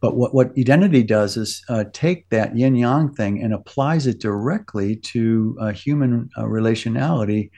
But 0.00 0.16
what, 0.16 0.34
what 0.34 0.52
identity 0.56 1.02
does 1.02 1.36
is 1.36 1.62
uh, 1.68 1.84
take 1.92 2.28
that 2.30 2.56
yin 2.56 2.76
yang 2.76 3.12
thing 3.14 3.42
and 3.42 3.52
applies 3.52 4.06
it 4.06 4.20
directly 4.20 4.96
to 4.96 5.56
uh, 5.60 5.72
human 5.72 6.28
uh, 6.36 6.42
relationality, 6.42 7.50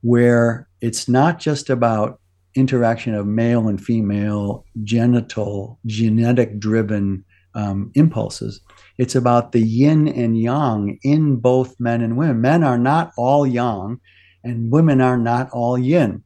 where 0.00 0.68
it's 0.80 1.08
not 1.08 1.38
just 1.38 1.70
about 1.70 2.20
interaction 2.54 3.14
of 3.14 3.26
male 3.26 3.68
and 3.68 3.82
female 3.82 4.64
genital, 4.82 5.78
genetic 5.86 6.58
driven 6.58 7.24
um, 7.54 7.90
impulses. 7.94 8.60
It's 8.98 9.14
about 9.14 9.52
the 9.52 9.60
yin 9.60 10.08
and 10.08 10.38
yang 10.38 10.98
in 11.02 11.36
both 11.36 11.78
men 11.78 12.00
and 12.00 12.16
women. 12.16 12.40
Men 12.40 12.64
are 12.64 12.78
not 12.78 13.12
all 13.16 13.46
yang, 13.46 14.00
and 14.42 14.70
women 14.70 15.00
are 15.00 15.16
not 15.16 15.50
all 15.50 15.78
yin. 15.78 16.22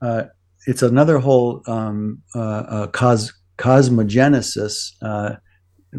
Uh, 0.00 0.24
it's 0.66 0.82
another 0.82 1.18
whole 1.18 1.62
um, 1.66 2.22
uh, 2.34 2.38
uh, 2.38 2.86
cause 2.88 3.32
cosmogenesis 3.60 4.92
uh, 5.02 5.36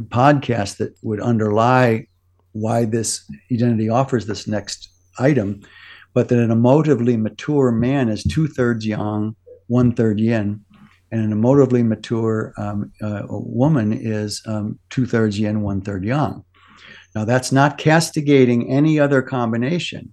podcast 0.09 0.77
that 0.77 0.95
would 1.03 1.21
underlie 1.21 2.07
why 2.53 2.85
this 2.85 3.23
identity 3.51 3.87
offers 3.87 4.25
this 4.25 4.47
next 4.47 4.89
item, 5.19 5.61
but 6.13 6.27
that 6.27 6.39
an 6.39 6.49
emotively 6.49 7.19
mature 7.19 7.71
man 7.71 8.09
is 8.09 8.23
two 8.23 8.47
thirds 8.47 8.85
yang, 8.85 9.35
one 9.67 9.93
third 9.93 10.19
yin, 10.19 10.59
and 11.11 11.21
an 11.21 11.39
emotively 11.39 11.85
mature 11.85 12.53
um, 12.57 12.91
uh, 13.01 13.21
woman 13.29 13.93
is 13.93 14.41
um, 14.47 14.79
two 14.89 15.05
thirds 15.05 15.39
yin, 15.39 15.61
one 15.61 15.81
third 15.81 16.03
yang. 16.03 16.43
Now, 17.13 17.25
that's 17.25 17.51
not 17.51 17.77
castigating 17.77 18.71
any 18.71 18.99
other 18.99 19.21
combination, 19.21 20.11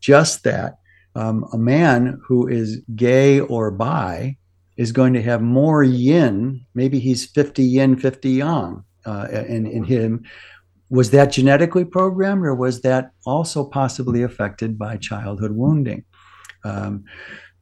just 0.00 0.44
that 0.44 0.74
um, 1.14 1.46
a 1.52 1.58
man 1.58 2.20
who 2.26 2.46
is 2.46 2.82
gay 2.94 3.40
or 3.40 3.70
bi 3.70 4.36
is 4.80 4.92
going 4.92 5.12
to 5.12 5.22
have 5.22 5.42
more 5.42 5.84
yin. 5.84 6.64
Maybe 6.74 6.98
he's 6.98 7.26
50 7.26 7.62
yin, 7.62 7.96
50 7.98 8.30
yang 8.30 8.82
uh, 9.04 9.26
in, 9.30 9.66
in 9.66 9.84
him. 9.84 10.24
Was 10.88 11.10
that 11.10 11.30
genetically 11.32 11.84
programmed, 11.84 12.46
or 12.46 12.54
was 12.54 12.80
that 12.80 13.10
also 13.26 13.62
possibly 13.62 14.22
affected 14.22 14.78
by 14.78 14.96
childhood 14.96 15.52
wounding? 15.52 16.02
Um, 16.64 17.04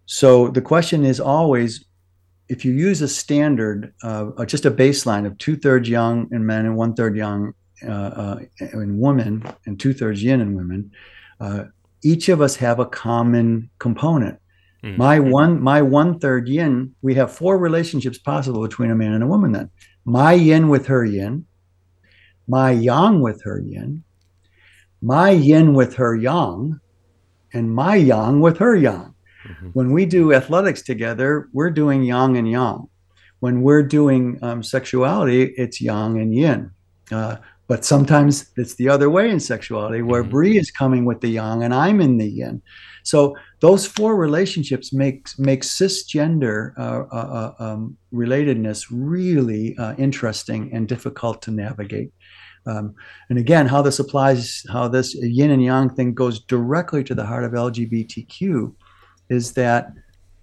so 0.06 0.46
the 0.46 0.62
question 0.62 1.04
is 1.04 1.18
always 1.18 1.84
if 2.48 2.64
you 2.64 2.72
use 2.72 3.02
a 3.02 3.08
standard, 3.08 3.92
uh, 4.04 4.44
just 4.44 4.64
a 4.64 4.70
baseline 4.70 5.26
of 5.26 5.36
two 5.38 5.56
thirds 5.56 5.88
yang 5.88 6.28
in 6.30 6.46
men 6.46 6.66
and 6.66 6.76
one 6.76 6.94
third 6.94 7.16
yang 7.16 7.52
uh, 7.84 7.90
uh, 7.90 8.38
in 8.60 9.00
women, 9.00 9.44
and 9.66 9.80
two 9.80 9.92
thirds 9.92 10.22
yin 10.22 10.40
in 10.40 10.54
women, 10.54 10.92
uh, 11.40 11.64
each 12.04 12.28
of 12.28 12.40
us 12.40 12.54
have 12.54 12.78
a 12.78 12.86
common 12.86 13.68
component. 13.80 14.38
Mm. 14.85 14.97
My 14.97 15.18
one 15.18 15.61
my 15.61 15.83
one 15.83 16.18
third 16.18 16.49
yin, 16.49 16.95
we 17.03 17.14
have 17.14 17.33
four 17.33 17.59
relationships 17.59 18.18
possible 18.18 18.62
between 18.62 18.91
a 18.91 18.95
man 18.95 19.12
and 19.12 19.24
a 19.24 19.26
woman 19.26 19.53
then. 19.53 19.70
My 20.05 20.33
yin 20.33 20.68
with 20.68 20.87
her 20.87 21.05
yin, 21.05 21.47
my 22.47 22.70
yang 22.70 23.20
with 23.20 23.43
her 23.43 23.61
yin, 23.61 24.05
my 25.03 25.31
yin 25.31 25.74
with 25.74 25.95
her 25.97 26.14
yang, 26.14 26.81
and 27.53 27.74
my 27.74 27.97
yang 27.97 28.41
with 28.41 28.59
her 28.59 28.76
yang. 28.76 29.14
Mm-hmm. 29.47 29.68
When 29.70 29.93
we 29.93 30.07
do 30.07 30.33
athletics 30.33 30.83
together, 30.83 31.49
we're 31.53 31.70
doing 31.70 32.03
yang 32.03 32.37
and 32.37 32.51
yang. 32.51 32.89
When 33.41 33.62
we're 33.62 33.85
doing 33.85 34.39
um, 34.43 34.62
sexuality, 34.62 35.55
it's 35.57 35.81
yang 35.81 36.18
and 36.18 36.35
yin. 36.35 36.70
Uh, 37.11 37.37
but 37.66 37.85
sometimes 37.85 38.51
it's 38.57 38.74
the 38.74 38.89
other 38.89 39.11
way 39.11 39.31
in 39.31 39.41
sexuality, 39.41 40.03
where 40.03 40.22
mm-hmm. 40.22 40.31
Bree 40.31 40.59
is 40.59 40.70
coming 40.70 41.05
with 41.05 41.20
the 41.20 41.29
yang 41.29 41.62
and 41.62 41.74
I'm 41.74 42.01
in 42.01 42.18
the 42.18 42.29
yin. 42.29 42.62
So 43.05 43.37
those 43.61 43.86
four 43.86 44.16
relationships 44.16 44.92
make 44.92 45.28
make 45.38 45.62
cisgender 45.62 46.72
uh, 46.78 47.04
uh, 47.12 47.52
uh, 47.59 47.64
um, 47.64 47.96
relatedness 48.12 48.86
really 48.90 49.76
uh, 49.78 49.94
interesting 49.96 50.70
and 50.72 50.88
difficult 50.88 51.42
to 51.42 51.50
navigate. 51.50 52.12
Um, 52.66 52.94
and 53.30 53.38
again, 53.38 53.66
how 53.66 53.82
this 53.82 53.98
applies, 53.98 54.64
how 54.70 54.88
this 54.88 55.14
yin 55.14 55.50
and 55.50 55.62
yang 55.62 55.90
thing 55.90 56.14
goes 56.14 56.40
directly 56.44 57.02
to 57.04 57.14
the 57.14 57.24
heart 57.24 57.44
of 57.44 57.52
LGBTQ, 57.52 58.74
is 59.30 59.52
that 59.54 59.92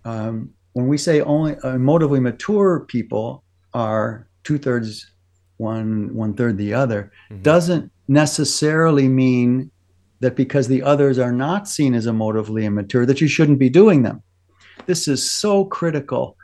um, 0.05 0.49
when 0.73 0.87
we 0.87 0.97
say 0.97 1.21
only 1.21 1.55
emotively 1.55 2.21
mature 2.21 2.81
people 2.87 3.43
are 3.73 4.27
two 4.43 4.57
thirds 4.57 5.11
one 5.57 6.13
one 6.13 6.33
third 6.33 6.57
the 6.57 6.73
other, 6.73 7.11
mm-hmm. 7.31 7.41
doesn't 7.43 7.91
necessarily 8.07 9.07
mean 9.07 9.71
that 10.19 10.35
because 10.35 10.67
the 10.67 10.81
others 10.81 11.19
are 11.19 11.31
not 11.31 11.67
seen 11.67 11.93
as 11.93 12.07
emotively 12.07 12.63
immature, 12.63 13.05
that 13.05 13.21
you 13.21 13.27
shouldn't 13.27 13.59
be 13.59 13.69
doing 13.69 14.03
them. 14.03 14.23
This 14.85 15.07
is 15.07 15.29
so 15.29 15.65
critical. 15.65 16.37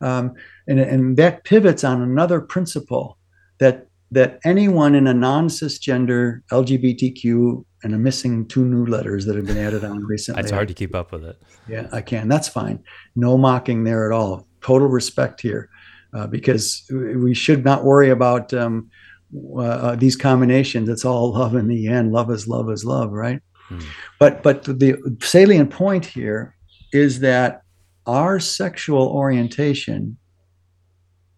Um, 0.00 0.34
and, 0.66 0.78
and 0.78 1.16
that 1.16 1.44
pivots 1.44 1.84
on 1.84 2.02
another 2.02 2.40
principle 2.40 3.18
that 3.58 3.88
that 4.12 4.38
anyone 4.44 4.94
in 4.94 5.08
a 5.08 5.14
non-cisgender 5.14 6.40
LGBTQ 6.52 7.64
and 7.82 7.94
I'm 7.94 8.02
missing 8.02 8.48
two 8.48 8.64
new 8.64 8.84
letters 8.86 9.26
that 9.26 9.36
have 9.36 9.46
been 9.46 9.58
added 9.58 9.84
on 9.84 10.02
recently. 10.04 10.40
it's 10.42 10.50
hard 10.50 10.68
to 10.68 10.74
keep 10.74 10.94
up 10.94 11.12
with 11.12 11.24
it. 11.24 11.40
Yeah, 11.68 11.88
I 11.92 12.00
can. 12.00 12.28
That's 12.28 12.48
fine. 12.48 12.82
No 13.14 13.38
mocking 13.38 13.84
there 13.84 14.10
at 14.10 14.12
all. 14.12 14.46
Total 14.60 14.88
respect 14.88 15.40
here, 15.40 15.68
uh, 16.12 16.26
because 16.26 16.84
we 16.90 17.32
should 17.32 17.64
not 17.64 17.84
worry 17.84 18.10
about 18.10 18.52
um, 18.52 18.90
uh, 19.34 19.60
uh, 19.60 19.96
these 19.96 20.16
combinations. 20.16 20.88
It's 20.88 21.04
all 21.04 21.32
love 21.32 21.54
in 21.54 21.68
the 21.68 21.88
end. 21.88 22.12
Love 22.12 22.30
is 22.30 22.46
love 22.46 22.70
is 22.70 22.84
love, 22.84 23.12
right? 23.12 23.40
Hmm. 23.68 23.80
But 24.18 24.42
but 24.42 24.64
the 24.64 25.18
salient 25.20 25.70
point 25.70 26.04
here 26.04 26.56
is 26.92 27.20
that 27.20 27.62
our 28.06 28.38
sexual 28.38 29.08
orientation 29.08 30.16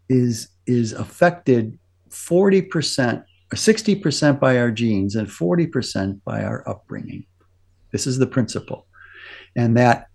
is 0.09 0.49
is 0.67 0.93
affected 0.93 1.79
40% 2.11 3.25
or 3.53 3.57
60% 3.57 4.41
by 4.41 4.59
our 4.59 4.71
genes 4.71 5.17
and 5.17 5.27
40% 5.27 6.21
by 6.25 6.43
our 6.43 6.69
upbringing. 6.69 7.25
This 7.93 8.07
is 8.07 8.19
the 8.19 8.27
principle. 8.27 8.87
And 9.57 9.77
that 9.79 10.09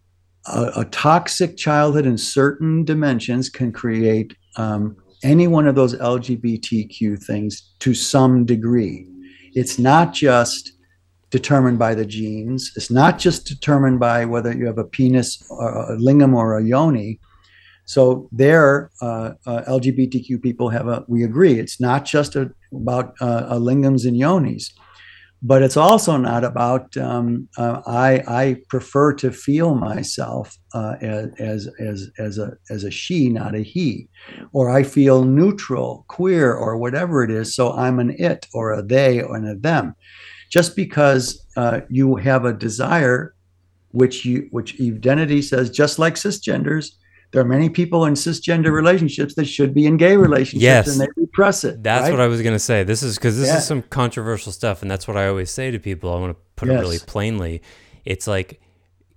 a, 0.46 0.72
a 0.78 0.86
toxic 0.86 1.58
childhood 1.58 2.06
in 2.06 2.18
certain 2.18 2.86
dimensions 2.86 3.50
can 3.50 3.72
create 3.72 4.36
um, 4.58 4.96
any 5.24 5.48
one 5.48 5.68
of 5.68 5.76
those 5.76 5.96
LGBTQ 5.96 7.24
things 7.24 7.74
to 7.80 7.94
some 7.94 8.46
degree. 8.46 9.08
It's 9.54 9.80
not 9.80 10.14
just 10.14 10.74
determined 11.30 11.80
by 11.80 11.96
the 11.96 12.06
genes. 12.06 12.72
It's 12.76 12.92
not 12.92 13.18
just 13.18 13.48
determined 13.48 14.00
by 14.00 14.26
whether 14.26 14.56
you 14.56 14.68
have 14.68 14.78
a 14.78 14.84
penis, 14.84 15.44
or 15.50 15.94
a 15.94 15.98
lingam, 15.98 16.36
or 16.36 16.58
a 16.58 16.64
yoni. 16.64 17.20
So 17.86 18.30
there, 18.32 18.92
uh, 19.02 19.32
uh, 19.46 19.64
LGBTQ 19.68 20.42
people 20.42 20.70
have 20.70 20.88
a. 20.88 21.04
We 21.08 21.24
agree. 21.24 21.60
It's 21.60 21.82
not 21.82 22.06
just 22.06 22.36
a, 22.36 22.52
about 22.72 23.16
uh, 23.20 23.56
lingams 23.56 24.08
and 24.08 24.16
yonis 24.16 24.72
but 25.46 25.62
it's 25.62 25.76
also 25.76 26.16
not 26.16 26.46
about 26.46 26.96
um, 26.96 27.50
uh, 27.58 27.82
I, 27.86 28.24
I 28.28 28.58
prefer 28.70 29.14
to 29.16 29.30
feel 29.30 29.76
myself 29.76 30.58
uh, 30.74 30.96
as, 31.02 31.70
as, 31.80 32.10
as, 32.18 32.38
a, 32.38 32.54
as 32.70 32.86
a 32.86 32.92
she, 32.92 33.28
not 33.28 33.54
a 33.54 33.60
he, 33.60 34.08
or 34.54 34.70
I 34.70 34.84
feel 34.84 35.26
neutral, 35.26 36.06
queer, 36.08 36.54
or 36.54 36.78
whatever 36.78 37.26
it 37.26 37.30
is. 37.30 37.54
So 37.54 37.74
I'm 37.74 38.00
an 38.00 38.16
it 38.18 38.48
or 38.54 38.72
a 38.72 38.82
they 38.82 39.22
or 39.22 39.36
a 39.36 39.56
them. 39.56 39.96
Just 40.50 40.78
because 40.78 41.46
uh, 41.58 41.82
you 41.90 42.16
have 42.16 42.46
a 42.46 42.54
desire, 42.54 43.36
which 43.92 44.24
you 44.24 44.48
which 44.52 44.80
identity 44.80 45.42
says, 45.42 45.70
just 45.70 46.00
like 46.00 46.16
cisgenders, 46.16 46.92
there 47.34 47.42
are 47.42 47.46
many 47.46 47.68
people 47.68 48.06
in 48.06 48.14
cisgender 48.14 48.72
relationships 48.72 49.34
that 49.36 49.46
should 49.46 49.74
be 49.74 49.88
in 49.88 49.98
gay 49.98 50.16
relationships 50.16 50.62
yes. 50.62 50.88
and 50.88 51.02
they 51.02 51.08
repress 51.18 51.64
it. 51.64 51.82
That's 51.82 52.04
right? 52.04 52.12
what 52.12 52.22
I 52.22 52.28
was 52.28 52.44
going 52.44 52.54
to 52.54 52.60
say. 52.60 52.84
This 52.84 53.02
is 53.02 53.18
because 53.18 53.40
this 53.40 53.48
yeah. 53.48 53.58
is 53.58 53.66
some 53.66 53.82
controversial 53.82 54.52
stuff. 54.52 54.84
And 54.84 54.92
that's 54.92 55.08
what 55.08 55.18
I 55.18 55.28
always 55.28 55.50
say 55.50 55.72
to 55.72 55.80
people. 55.80 56.14
I 56.14 56.20
want 56.20 56.38
to 56.38 56.42
put 56.56 56.70
yes. 56.70 56.78
it 56.78 56.82
really 56.82 57.00
plainly. 57.00 57.64
It's 58.06 58.28
like, 58.28 58.62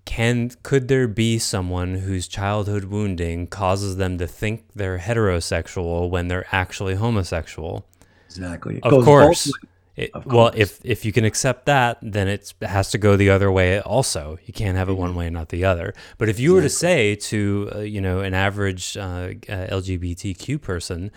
can 0.07 0.51
could 0.63 0.89
there 0.89 1.07
be 1.07 1.39
someone 1.39 1.97
whose 1.97 2.27
childhood 2.27 2.85
wounding 2.85 3.49
causes 3.49 3.97
them 3.97 4.17
to 4.17 4.27
think 4.27 4.65
they're 4.75 4.99
heterosexual 4.99 6.09
when 6.09 6.29
they're 6.29 6.47
actually 6.53 6.95
homosexual? 6.95 7.85
Exactly. 8.25 8.79
It 8.79 8.85
of 8.85 9.05
course. 9.05 9.53
It, 9.97 10.11
well, 10.27 10.53
if 10.55 10.79
if 10.85 11.07
you 11.07 11.13
can 11.13 11.25
accept 11.25 11.65
that, 11.67 11.99
then 12.03 12.29
it 12.29 12.53
has 12.61 12.91
to 12.91 12.99
go 12.99 13.17
the 13.17 13.31
other 13.31 13.51
way. 13.51 13.81
Also, 13.81 14.39
you 14.45 14.53
can't 14.53 14.77
have 14.77 14.91
it 14.91 14.93
one 14.93 15.11
mm-hmm. 15.11 15.19
way 15.19 15.27
and 15.29 15.35
not 15.35 15.49
the 15.49 15.65
other. 15.65 15.95
But 16.19 16.29
if 16.29 16.39
you 16.39 16.53
were 16.53 16.61
to 16.61 16.69
say 16.69 17.15
to 17.15 17.71
uh, 17.75 17.79
you 17.81 18.03
know 18.03 18.21
an 18.21 18.35
average 18.35 18.97
uh, 18.97 19.01
uh 19.01 19.67
LGBTQ 19.69 20.61
person, 20.61 21.11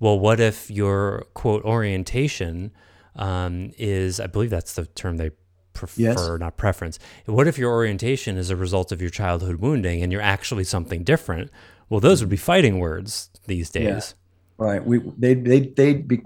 well, 0.00 0.18
what 0.18 0.38
if 0.38 0.70
your 0.70 1.26
quote 1.32 1.64
orientation 1.64 2.72
um, 3.14 3.72
is? 3.78 4.20
I 4.20 4.26
believe 4.26 4.50
that's 4.50 4.74
the 4.74 4.84
term 4.84 5.16
they 5.16 5.30
prefer, 5.72 6.02
yes. 6.02 6.28
not 6.38 6.58
preference. 6.58 6.98
What 7.24 7.46
if 7.46 7.56
your 7.56 7.72
orientation 7.72 8.36
is 8.36 8.50
a 8.50 8.56
result 8.56 8.92
of 8.92 9.00
your 9.00 9.10
childhood 9.10 9.56
wounding 9.56 10.02
and 10.02 10.12
you're 10.12 10.20
actually 10.20 10.64
something 10.64 11.04
different? 11.04 11.50
Well, 11.88 12.00
those 12.00 12.20
would 12.20 12.30
be 12.30 12.36
fighting 12.36 12.80
words 12.80 13.30
these 13.46 13.70
days. 13.70 14.14
Yeah. 14.58 14.66
Right. 14.66 14.84
We 14.84 15.00
they 15.16 15.34
they 15.34 15.60
they'd 15.60 16.08
be 16.08 16.22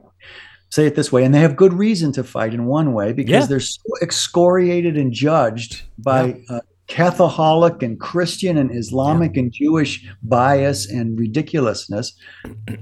say 0.71 0.87
it 0.87 0.95
this 0.95 1.13
way, 1.13 1.25
and 1.25 1.35
they 1.35 1.41
have 1.41 1.57
good 1.57 1.73
reason 1.73 2.13
to 2.13 2.25
fight 2.25 2.55
in 2.55 2.65
one 2.65 2.93
way 2.93 3.13
because 3.13 3.43
yeah. 3.43 3.47
they're 3.47 3.61
so 3.61 3.83
excoriated 4.03 4.97
and 4.97 5.13
judged 5.13 5.83
by 5.99 6.27
yeah. 6.27 6.57
uh, 6.57 6.61
Catholic 6.87 7.83
and 7.83 8.01
Christian 8.01 8.59
and 8.59 8.75
Islamic 8.75 9.35
yeah. 9.35 9.43
and 9.43 9.53
Jewish 9.53 10.09
bias 10.23 10.91
and 10.91 11.19
ridiculousness. 11.19 12.15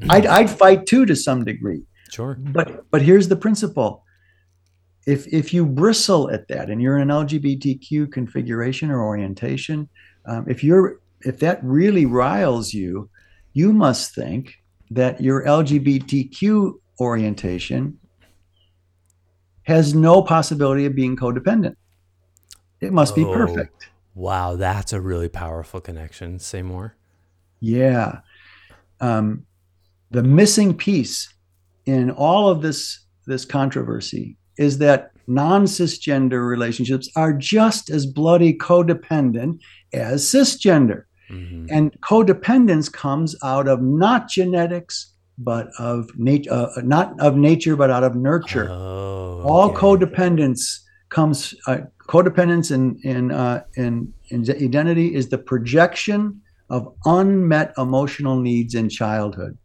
I'd, 0.08 0.26
I'd 0.26 0.50
fight 0.50 0.86
too 0.86 1.04
to 1.06 1.14
some 1.14 1.44
degree. 1.44 1.82
Sure. 2.10 2.36
But 2.40 2.90
but 2.90 3.02
here's 3.02 3.28
the 3.28 3.36
principle. 3.36 4.04
If 5.06 5.26
if 5.26 5.52
you 5.52 5.66
bristle 5.66 6.30
at 6.30 6.48
that 6.48 6.70
and 6.70 6.80
you're 6.80 6.98
in 6.98 7.10
an 7.10 7.26
LGBTQ 7.26 8.10
configuration 8.10 8.90
or 8.90 9.02
orientation, 9.02 9.88
um, 10.26 10.46
if 10.48 10.64
you're 10.64 11.00
if 11.22 11.38
that 11.40 11.62
really 11.62 12.06
riles 12.06 12.72
you, 12.72 13.10
you 13.52 13.72
must 13.72 14.14
think 14.14 14.54
that 14.90 15.20
your 15.20 15.44
LGBTQ 15.44 16.74
orientation 17.00 17.98
has 19.62 19.94
no 19.94 20.22
possibility 20.22 20.86
of 20.86 20.94
being 20.94 21.16
codependent. 21.16 21.76
It 22.80 22.92
must 22.92 23.12
oh, 23.12 23.16
be 23.16 23.24
perfect. 23.24 23.90
Wow, 24.14 24.56
that's 24.56 24.92
a 24.92 25.00
really 25.00 25.28
powerful 25.28 25.80
connection. 25.80 26.38
Say 26.38 26.62
more. 26.62 26.96
Yeah. 27.60 28.20
Um, 29.00 29.46
the 30.10 30.22
missing 30.22 30.76
piece 30.76 31.32
in 31.86 32.10
all 32.10 32.48
of 32.48 32.62
this 32.62 33.04
this 33.26 33.44
controversy 33.44 34.36
is 34.56 34.78
that 34.78 35.12
non 35.26 35.64
cisgender 35.64 36.48
relationships 36.48 37.08
are 37.14 37.32
just 37.32 37.90
as 37.90 38.06
bloody 38.06 38.54
codependent 38.54 39.60
as 39.92 40.24
cisgender. 40.24 41.04
Mm-hmm. 41.30 41.66
And 41.70 42.00
codependence 42.00 42.90
comes 42.90 43.36
out 43.44 43.68
of 43.68 43.82
not 43.82 44.28
genetics, 44.28 45.14
but 45.38 45.68
of 45.78 46.10
nature, 46.16 46.52
uh, 46.52 46.68
not 46.82 47.18
of 47.20 47.36
nature, 47.36 47.76
but 47.76 47.90
out 47.90 48.04
of 48.04 48.14
nurture. 48.14 48.68
Oh, 48.70 49.40
okay. 49.40 49.48
All 49.48 49.72
codependence 49.72 50.80
comes. 51.08 51.54
Uh, 51.66 51.78
codependence 52.08 52.72
in 52.72 52.98
in, 53.04 53.30
uh, 53.30 53.62
in 53.76 54.12
in 54.30 54.42
identity 54.50 55.14
is 55.14 55.28
the 55.28 55.38
projection 55.38 56.40
of 56.70 56.92
unmet 57.04 57.72
emotional 57.78 58.40
needs 58.40 58.74
in 58.74 58.88
childhood. 58.88 59.56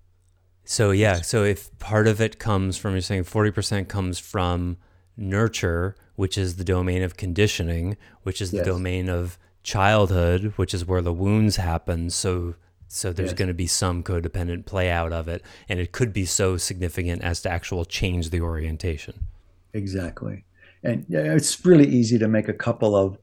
So 0.65 0.91
yeah, 0.91 1.21
so 1.21 1.43
if 1.43 1.78
part 1.80 2.07
of 2.07 2.21
it 2.21 2.39
comes 2.39 2.78
from 2.78 2.93
you're 2.93 3.01
saying 3.01 3.24
forty 3.24 3.51
percent 3.51 3.89
comes 3.89 4.19
from 4.19 4.78
nurture, 5.17 5.95
which 6.15 6.38
is 6.38 6.55
the 6.55 6.63
domain 6.63 7.01
of 7.01 7.17
conditioning, 7.17 7.97
which 8.24 8.41
is 8.41 8.51
the 8.51 8.57
yes. 8.57 8.65
domain 8.65 9.09
of 9.09 9.38
childhood, 9.63 10.53
which 10.55 10.74
is 10.74 10.86
where 10.86 11.01
the 11.01 11.13
wounds 11.13 11.55
happen. 11.55 12.09
So 12.09 12.55
so 12.94 13.12
there's 13.12 13.32
yes. 13.32 13.38
going 13.38 13.48
to 13.48 13.54
be 13.54 13.68
some 13.68 14.04
codependent 14.04 14.66
play 14.66 14.89
out 14.89 15.12
of 15.12 15.28
it, 15.28 15.41
and 15.68 15.80
it 15.80 15.91
could 15.91 16.14
be 16.14 16.26
so 16.26 16.58
significant 16.58 17.22
as 17.24 17.41
to 17.41 17.50
actual 17.50 17.86
change 17.86 18.30
the 18.30 18.41
orientation. 18.41 19.26
Exactly, 19.74 20.46
and 20.84 21.06
it's 21.10 21.66
really 21.66 21.88
easy 21.88 22.20
to 22.20 22.28
make 22.28 22.48
a 22.48 22.54
couple 22.54 22.96
of 22.96 23.18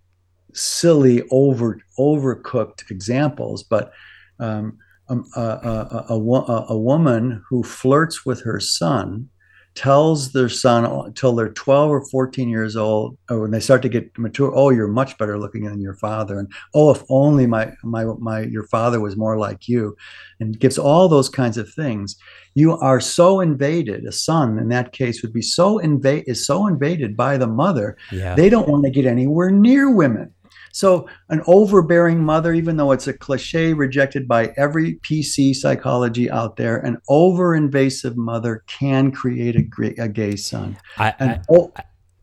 silly, 0.52 1.22
over 1.30 1.80
overcooked 1.98 2.90
examples, 2.90 3.62
but 3.62 3.92
um, 4.38 4.78
um 5.08 5.24
a, 5.36 5.40
a, 5.40 6.06
a, 6.14 6.64
a 6.70 6.78
woman 6.78 7.42
who 7.48 7.62
flirts 7.62 8.26
with 8.26 8.42
her 8.42 8.58
son 8.58 9.28
tells 9.74 10.32
their 10.32 10.48
son 10.48 10.84
until 10.84 11.34
they're 11.34 11.52
12 11.52 11.90
or 11.90 12.04
14 12.08 12.48
years 12.48 12.76
old 12.76 13.16
or 13.30 13.40
when 13.40 13.50
they 13.50 13.60
start 13.60 13.82
to 13.82 13.88
get 13.88 14.10
mature 14.18 14.52
oh 14.54 14.70
you're 14.70 14.88
much 14.88 15.16
better 15.16 15.38
looking 15.38 15.64
than 15.64 15.80
your 15.80 15.94
father. 15.94 16.38
And 16.38 16.50
oh 16.74 16.90
if 16.90 17.02
only 17.08 17.46
my 17.46 17.72
my 17.82 18.04
my 18.18 18.42
your 18.42 18.66
father 18.66 19.00
was 19.00 19.16
more 19.16 19.38
like 19.38 19.68
you. 19.68 19.96
And 20.40 20.58
gives 20.58 20.78
all 20.78 21.08
those 21.08 21.28
kinds 21.28 21.58
of 21.58 21.72
things. 21.72 22.16
You 22.54 22.78
are 22.78 23.00
so 23.00 23.40
invaded 23.40 24.04
a 24.06 24.12
son 24.12 24.58
in 24.58 24.68
that 24.68 24.92
case 24.92 25.22
would 25.22 25.32
be 25.32 25.42
so 25.42 25.78
invade 25.78 26.24
is 26.26 26.44
so 26.44 26.66
invaded 26.66 27.16
by 27.16 27.36
the 27.36 27.46
mother 27.46 27.96
yeah. 28.10 28.34
they 28.34 28.48
don't 28.48 28.68
want 28.68 28.84
to 28.84 28.90
get 28.90 29.06
anywhere 29.06 29.50
near 29.50 29.94
women 29.94 30.32
so, 30.72 31.08
an 31.28 31.42
overbearing 31.46 32.22
mother, 32.22 32.52
even 32.52 32.76
though 32.76 32.92
it's 32.92 33.08
a 33.08 33.12
cliche 33.12 33.72
rejected 33.72 34.28
by 34.28 34.52
every 34.56 34.96
PC 34.96 35.54
psychology 35.54 36.30
out 36.30 36.56
there, 36.56 36.78
an 36.78 36.98
over 37.08 37.54
invasive 37.54 38.16
mother 38.16 38.62
can 38.66 39.10
create 39.10 39.56
a, 39.56 40.02
a 40.02 40.08
gay 40.08 40.36
son. 40.36 40.76
I, 40.96 41.14
I, 41.18 41.40
oh, 41.50 41.72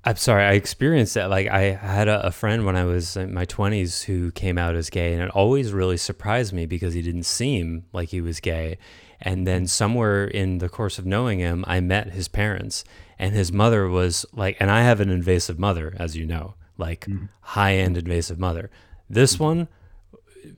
I, 0.06 0.12
am 0.12 0.16
sorry, 0.16 0.44
I 0.44 0.54
experienced 0.54 1.16
that. 1.16 1.30
Like, 1.30 1.48
I 1.48 1.62
had 1.72 2.08
a, 2.08 2.28
a 2.28 2.32
friend 2.32 2.66
when 2.66 2.78
I 2.78 2.86
was 2.86 3.18
in 3.18 3.34
my 3.34 3.46
20s 3.46 4.06
who 4.06 4.32
came 4.32 4.58
out 4.58 4.76
as 4.76 4.90
gay, 4.90 5.14
and 5.14 5.22
it 5.22 5.30
always 5.32 5.74
really 5.74 5.98
surprised 5.98 6.54
me 6.54 6.66
because 6.66 6.94
he 6.94 7.02
didn't 7.02 7.24
seem 7.24 7.86
like 7.92 8.10
he 8.10 8.22
was 8.22 8.40
gay. 8.40 8.78
And 9.20 9.46
then, 9.46 9.68
somewhere 9.68 10.26
in 10.26 10.60
the 10.60 10.70
course 10.70 10.98
of 10.98 11.06
knowing 11.06 11.40
him, 11.40 11.66
I 11.68 11.82
met 11.82 12.12
his 12.12 12.30
parents, 12.30 12.86
and 13.20 13.34
his 13.34 13.52
mother 13.52 13.90
was 13.90 14.26
like, 14.32 14.56
and 14.62 14.72
I 14.72 14.84
have 14.84 15.02
an 15.02 15.10
invasive 15.10 15.60
mother, 15.60 15.94
as 16.00 16.16
you 16.16 16.26
know 16.26 16.54
like 16.78 17.06
mm-hmm. 17.06 17.26
high 17.42 17.76
end 17.76 17.98
invasive 17.98 18.40
mother. 18.40 18.70
This 19.10 19.36
mm-hmm. 19.36 19.44
one 19.44 19.68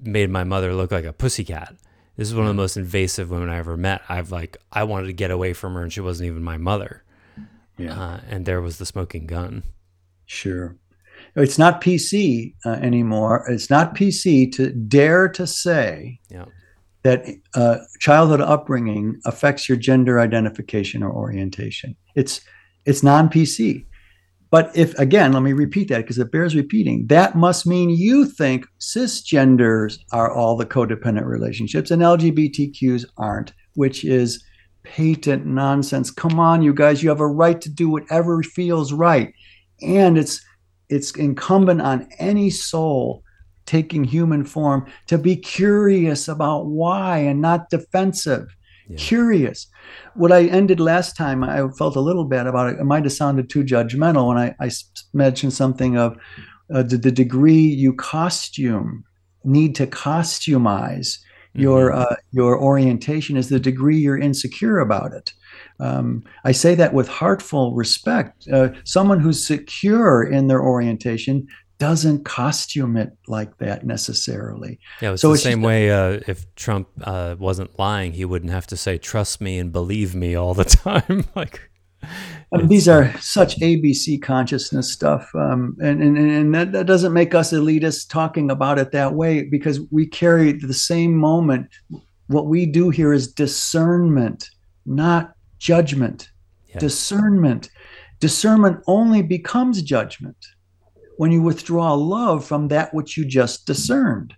made 0.01 0.29
my 0.29 0.43
mother 0.43 0.73
look 0.73 0.91
like 0.91 1.05
a 1.05 1.13
pussycat. 1.13 1.75
This 2.17 2.27
is 2.27 2.35
one 2.35 2.45
of 2.45 2.49
the 2.49 2.61
most 2.61 2.75
invasive 2.75 3.29
women 3.29 3.49
I 3.49 3.57
ever 3.57 3.77
met. 3.77 4.01
I've 4.09 4.31
like 4.31 4.57
I 4.71 4.83
wanted 4.83 5.07
to 5.07 5.13
get 5.13 5.31
away 5.31 5.53
from 5.53 5.73
her, 5.75 5.81
and 5.81 5.91
she 5.91 6.01
wasn't 6.01 6.27
even 6.27 6.43
my 6.43 6.57
mother. 6.57 7.03
Yeah, 7.77 7.97
uh, 7.97 8.19
and 8.29 8.45
there 8.45 8.59
was 8.59 8.77
the 8.77 8.85
smoking 8.85 9.25
gun. 9.25 9.63
Sure, 10.25 10.75
it's 11.35 11.57
not 11.57 11.81
PC 11.81 12.55
uh, 12.65 12.71
anymore. 12.71 13.45
It's 13.47 13.69
not 13.69 13.95
PC 13.95 14.51
to 14.53 14.71
dare 14.71 15.29
to 15.29 15.47
say 15.47 16.19
yeah. 16.29 16.45
that 17.03 17.25
uh, 17.55 17.77
childhood 17.99 18.41
upbringing 18.41 19.19
affects 19.25 19.69
your 19.69 19.77
gender 19.77 20.19
identification 20.19 21.03
or 21.03 21.11
orientation. 21.11 21.95
It's 22.15 22.41
it's 22.85 23.01
non 23.01 23.29
PC. 23.29 23.85
But 24.51 24.71
if, 24.75 24.97
again, 24.97 25.33
let 25.33 25.43
me 25.43 25.53
repeat 25.53 25.89
that 25.89 25.99
because 25.99 26.17
it 26.17 26.31
bears 26.31 26.55
repeating, 26.55 27.05
that 27.07 27.35
must 27.35 27.67
mean 27.67 27.89
you 27.89 28.25
think 28.25 28.65
cisgenders 28.79 29.99
are 30.11 30.31
all 30.31 30.57
the 30.57 30.65
codependent 30.65 31.25
relationships 31.25 31.91
and 31.91 32.01
LGBTQs 32.01 33.05
aren't, 33.17 33.53
which 33.75 34.03
is 34.03 34.43
patent 34.83 35.45
nonsense. 35.45 36.09
Come 36.09 36.39
on, 36.39 36.63
you 36.63 36.73
guys, 36.73 37.03
you 37.03 37.09
have 37.09 37.19
a 37.19 37.27
right 37.27 37.61
to 37.61 37.69
do 37.69 37.89
whatever 37.89 38.41
feels 38.41 38.91
right. 38.91 39.33
And 39.81 40.17
it's 40.17 40.41
it's 40.89 41.11
incumbent 41.11 41.81
on 41.81 42.09
any 42.17 42.49
soul 42.49 43.23
taking 43.67 44.03
human 44.03 44.43
form 44.43 44.87
to 45.05 45.19
be 45.19 45.35
curious 45.35 46.27
about 46.27 46.65
why 46.65 47.19
and 47.19 47.39
not 47.39 47.69
defensive. 47.69 48.47
Yeah. 48.89 48.97
Curious. 48.97 49.67
What 50.15 50.31
I 50.31 50.45
ended 50.45 50.79
last 50.79 51.15
time, 51.15 51.43
I 51.43 51.67
felt 51.77 51.95
a 51.95 52.01
little 52.01 52.25
bad 52.25 52.47
about 52.47 52.73
it. 52.73 52.79
It 52.79 52.85
might 52.85 53.03
have 53.03 53.13
sounded 53.13 53.49
too 53.49 53.63
judgmental 53.63 54.27
when 54.27 54.37
I, 54.37 54.55
I 54.59 54.71
mentioned 55.13 55.53
something 55.53 55.95
of 55.95 56.17
uh, 56.73 56.83
the, 56.83 56.97
the 56.97 57.11
degree 57.11 57.53
you 57.61 57.93
costume, 57.93 59.03
need 59.43 59.75
to 59.75 59.87
costumize 59.87 61.19
your 61.53 61.91
mm-hmm. 61.91 62.01
uh, 62.01 62.15
your 62.31 62.61
orientation 62.61 63.35
is 63.37 63.49
the 63.49 63.59
degree 63.59 63.97
you're 63.97 64.17
insecure 64.17 64.79
about 64.79 65.13
it. 65.13 65.33
Um, 65.79 66.23
I 66.43 66.51
say 66.51 66.75
that 66.75 66.93
with 66.93 67.07
heartful 67.07 67.73
respect. 67.73 68.47
Uh, 68.51 68.69
someone 68.83 69.19
who's 69.19 69.45
secure 69.45 70.23
in 70.23 70.47
their 70.47 70.61
orientation 70.61 71.47
doesn't 71.79 72.25
costume 72.25 72.97
it 72.97 73.17
like 73.27 73.57
that 73.57 73.85
necessarily. 73.85 74.79
Yeah, 75.01 75.13
it's 75.13 75.21
so 75.21 75.29
the 75.29 75.35
it's 75.35 75.43
same 75.43 75.61
way. 75.61 75.89
Uh, 75.89 76.19
if 76.27 76.53
Trump 76.55 76.89
uh, 77.01 77.35
wasn't 77.39 77.79
lying, 77.79 78.13
he 78.13 78.25
wouldn't 78.25 78.51
have 78.51 78.67
to 78.67 78.77
say 78.77 78.97
"trust 78.97 79.41
me" 79.41 79.57
and 79.57 79.71
"believe 79.71 80.13
me" 80.13 80.35
all 80.35 80.53
the 80.53 80.65
time. 80.65 81.25
like 81.35 81.71
I 82.03 82.57
mean, 82.57 82.67
these 82.67 82.87
are 82.87 83.17
such 83.19 83.57
ABC 83.59 84.21
consciousness 84.21 84.91
stuff, 84.91 85.33
um, 85.33 85.75
and 85.81 86.03
and, 86.03 86.17
and 86.17 86.53
that, 86.53 86.73
that 86.73 86.85
doesn't 86.85 87.13
make 87.13 87.33
us 87.33 87.53
elitists 87.53 88.07
talking 88.07 88.51
about 88.51 88.77
it 88.77 88.91
that 88.91 89.13
way 89.13 89.43
because 89.43 89.79
we 89.89 90.05
carry 90.05 90.51
the 90.51 90.73
same 90.73 91.15
moment. 91.15 91.69
What 92.27 92.45
we 92.45 92.65
do 92.65 92.89
here 92.89 93.13
is 93.13 93.31
discernment, 93.31 94.49
not 94.85 95.33
judgment. 95.57 96.29
Yeah. 96.67 96.77
Discernment. 96.79 97.69
Discernment 98.19 98.83
only 98.85 99.23
becomes 99.23 99.81
judgment 99.81 100.35
when 101.19 101.33
you 101.33 101.41
withdraw 101.41 101.93
love 101.95 102.45
from 102.45 102.69
that 102.69 102.93
which 102.93 103.17
you 103.17 103.25
just 103.25 103.65
discerned. 103.65 104.33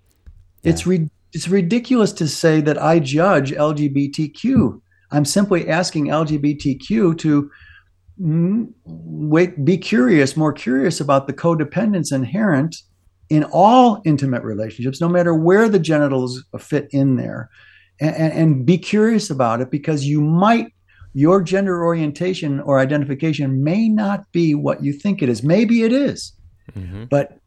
Yeah. 0.64 0.72
It's 0.72 0.88
re- 0.88 1.12
it's 1.32 1.48
ridiculous 1.48 2.12
to 2.14 2.28
say 2.28 2.60
that 2.60 2.82
I 2.82 2.98
judge 2.98 3.52
LGBTQ. 3.52 4.82
I'm 5.12 5.24
simply 5.24 5.70
asking 5.70 6.08
LGBTQ 6.08 7.20
to 7.20 7.52
mm, 8.20 8.68
wait, 8.84 9.64
be 9.64 9.78
curious, 9.78 10.36
more 10.36 10.52
curious 10.52 11.00
about 11.00 11.28
the 11.28 11.34
codependence 11.34 12.12
inherent 12.12 12.76
in 13.30 13.44
all 13.44 14.02
intimate 14.04 14.42
relationships, 14.42 15.00
no 15.00 15.08
matter 15.08 15.36
where 15.36 15.70
the 15.70 15.78
genitals 15.78 16.44
fit 16.58 16.88
in 16.90 17.16
there, 17.16 17.52
and, 18.00 18.16
and, 18.16 18.34
and 18.34 18.66
be 18.66 18.80
curious 18.80 19.30
about 19.30 19.62
it 19.62 19.70
because 19.70 20.06
you 20.06 20.20
might 20.20 20.74
your 21.14 21.44
gender 21.44 21.84
orientation 21.86 22.60
or 22.62 22.80
identification 22.80 23.64
may 23.64 23.88
not 23.88 24.32
be 24.32 24.56
what 24.56 24.84
you 24.84 24.92
think 24.92 25.22
it 25.22 25.30
is. 25.30 25.44
Maybe 25.44 25.84
it 25.84 25.94
is. 25.94 26.34
Mm-hmm. 26.76 27.06
But 27.06 27.38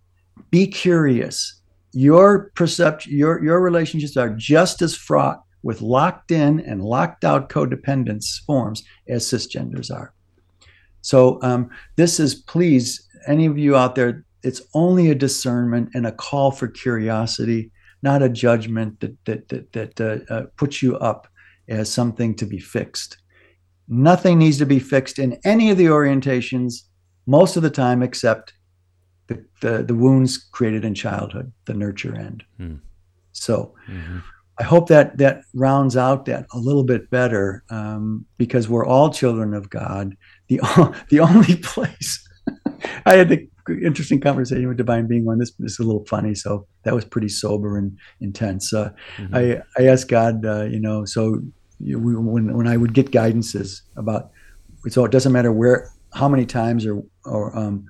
be 0.51 0.67
curious. 0.67 1.61
Your 1.93 2.51
perception, 2.55 3.17
your 3.17 3.43
your 3.45 3.61
relationships 3.61 4.17
are 4.17 4.31
just 4.31 4.83
as 4.83 4.97
fraught 4.97 5.43
with 5.63 5.81
locked 5.81 6.31
in 6.31 6.61
and 6.61 6.83
locked 6.83 7.25
out 7.25 7.49
codependence 7.49 8.45
forms 8.45 8.83
as 9.09 9.25
cisgenders 9.25 9.95
are. 9.95 10.13
So 11.01 11.39
um, 11.43 11.71
this 11.97 12.21
is 12.21 12.35
please 12.35 13.09
any 13.27 13.47
of 13.47 13.59
you 13.59 13.77
out 13.77 13.95
there. 13.95 14.25
It's 14.43 14.63
only 14.75 15.11
a 15.11 15.15
discernment 15.15 15.91
and 15.95 16.07
a 16.07 16.13
call 16.13 16.51
for 16.51 16.69
curiosity, 16.69 17.71
not 18.03 18.23
a 18.23 18.29
judgment 18.29 19.01
that 19.01 19.17
that 19.25 19.49
that, 19.49 19.73
that 19.73 20.01
uh, 20.01 20.35
uh, 20.35 20.43
puts 20.57 20.83
you 20.83 20.97
up 20.99 21.29
as 21.69 21.91
something 21.91 22.35
to 22.37 22.47
be 22.47 22.59
fixed. 22.59 23.19
Nothing 23.89 24.39
needs 24.39 24.59
to 24.59 24.67
be 24.67 24.79
fixed 24.79 25.19
in 25.19 25.39
any 25.45 25.71
of 25.71 25.79
the 25.79 25.87
orientations 25.87 26.83
most 27.27 27.57
of 27.57 27.63
the 27.63 27.71
time, 27.71 28.03
except 28.03 28.53
the, 29.27 29.45
the, 29.61 29.83
the 29.83 29.95
wounds 29.95 30.39
created 30.39 30.85
in 30.85 30.95
childhood, 30.95 31.53
the 31.67 31.75
nurture 31.75 32.15
end. 32.15 32.45
Hmm. 32.57 32.77
So 33.33 33.75
mm-hmm. 33.89 34.19
I 34.59 34.63
hope 34.63 34.89
that 34.89 35.19
that 35.19 35.43
rounds 35.55 35.97
out 35.97 36.27
that 36.27 36.47
a 36.53 36.59
little 36.59 36.85
bit 36.85 37.11
better 37.11 37.65
um, 37.71 38.27
because 38.39 38.69
we're 38.69 38.87
all 38.87 39.11
children 39.11 39.55
of 39.55 39.71
God. 39.71 40.17
The, 40.49 40.61
the 41.11 41.21
only 41.21 41.57
place 41.63 42.25
I 43.07 43.15
had 43.15 43.29
the 43.29 43.49
interesting 43.83 44.21
conversation 44.21 44.69
with 44.69 44.77
Divine 44.77 45.07
Being 45.07 45.25
one. 45.25 45.39
This, 45.39 45.53
this 45.59 45.73
is 45.73 45.79
a 45.79 45.85
little 45.85 46.05
funny, 46.07 46.35
so 46.35 46.67
that 46.83 46.95
was 46.95 47.05
pretty 47.05 47.29
sober 47.29 47.79
and 47.79 47.97
intense. 48.21 48.73
Uh, 48.73 48.91
mm-hmm. 49.17 49.35
I, 49.35 49.63
I 49.79 49.89
asked 49.89 50.09
God, 50.09 50.45
uh, 50.45 50.65
you 50.65 50.81
know, 50.81 51.05
so 51.05 51.41
you, 51.81 51.99
when, 51.99 52.57
when 52.57 52.67
I 52.67 52.77
would 52.77 52.95
get 52.95 53.11
guidances 53.11 53.81
about, 53.97 54.31
so 54.89 55.05
it 55.05 55.13
doesn't 55.13 55.33
matter 55.33 55.53
where, 55.53 55.91
how 56.13 56.29
many 56.29 56.47
times 56.47 56.87
or, 56.87 57.03
or 57.25 57.57
um, 57.57 57.87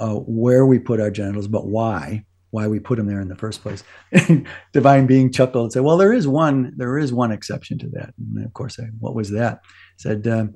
uh, 0.00 0.14
where 0.14 0.66
we 0.66 0.78
put 0.78 1.00
our 1.00 1.10
genitals, 1.10 1.48
but 1.48 1.66
why, 1.66 2.24
why 2.50 2.66
we 2.66 2.78
put 2.78 2.96
them 2.96 3.06
there 3.06 3.20
in 3.20 3.28
the 3.28 3.36
first 3.36 3.62
place. 3.62 3.84
Divine 4.72 5.06
being 5.06 5.30
chuckled 5.30 5.64
and 5.64 5.72
said, 5.72 5.82
"Well, 5.82 5.96
there 5.96 6.12
is 6.12 6.26
one, 6.26 6.72
there 6.76 6.98
is 6.98 7.12
one 7.12 7.32
exception 7.32 7.78
to 7.78 7.88
that." 7.90 8.14
And 8.18 8.44
of 8.44 8.52
course, 8.54 8.78
I, 8.78 8.84
what 9.00 9.14
was 9.14 9.30
that? 9.30 9.60
said 9.96 10.26
um, 10.28 10.54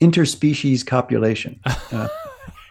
interspecies 0.00 0.84
copulation. 0.84 1.60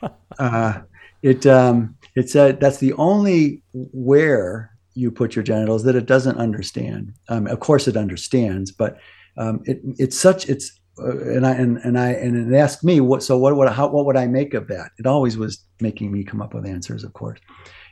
Uh, 0.02 0.08
uh, 0.40 0.82
it 1.24 1.46
um, 1.46 1.98
it 2.16 2.30
said 2.30 2.62
that's 2.62 2.78
the 2.78 2.94
only 2.94 3.62
where 3.74 4.72
you 4.94 5.12
put 5.12 5.36
your 5.36 5.44
genitals 5.44 5.84
that 5.84 5.96
it 5.96 6.06
doesn't 6.06 6.38
understand. 6.38 7.12
Um, 7.28 7.48
of 7.48 7.60
course, 7.60 7.86
it 7.86 7.98
understands, 7.98 8.72
but 8.72 8.98
um, 9.36 9.62
it, 9.66 9.82
it's 9.98 10.18
such 10.18 10.48
it's 10.48 10.72
uh, 10.72 10.79
and 11.02 11.46
I 11.46 11.52
and, 11.54 11.78
and 11.78 12.00
I 12.00 12.10
and 12.10 12.54
it 12.54 12.58
asked 12.58 12.84
me 12.84 13.00
what 13.00 13.24
so 13.24 13.38
what 13.38 13.56
would 13.56 13.70
how 13.70 13.88
what 13.88 14.06
would 14.06 14.18
I 14.18 14.28
make 14.28 14.54
of 14.54 14.68
that? 14.68 14.92
It 14.98 15.06
always 15.06 15.38
was 15.38 15.64
making 15.82 16.12
me 16.12 16.24
come 16.24 16.42
up 16.42 16.54
with 16.54 16.66
answers, 16.66 17.04
of 17.04 17.14
course. 17.14 17.40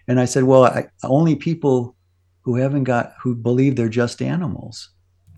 And 0.08 0.20
I 0.20 0.26
said, 0.26 0.44
well, 0.44 0.64
I, 0.64 0.88
only 1.04 1.36
people 1.36 1.96
who 2.42 2.56
haven't 2.56 2.86
got 2.86 3.14
who 3.22 3.36
believe 3.36 3.76
they're 3.76 3.90
just 3.90 4.22
animals 4.22 4.90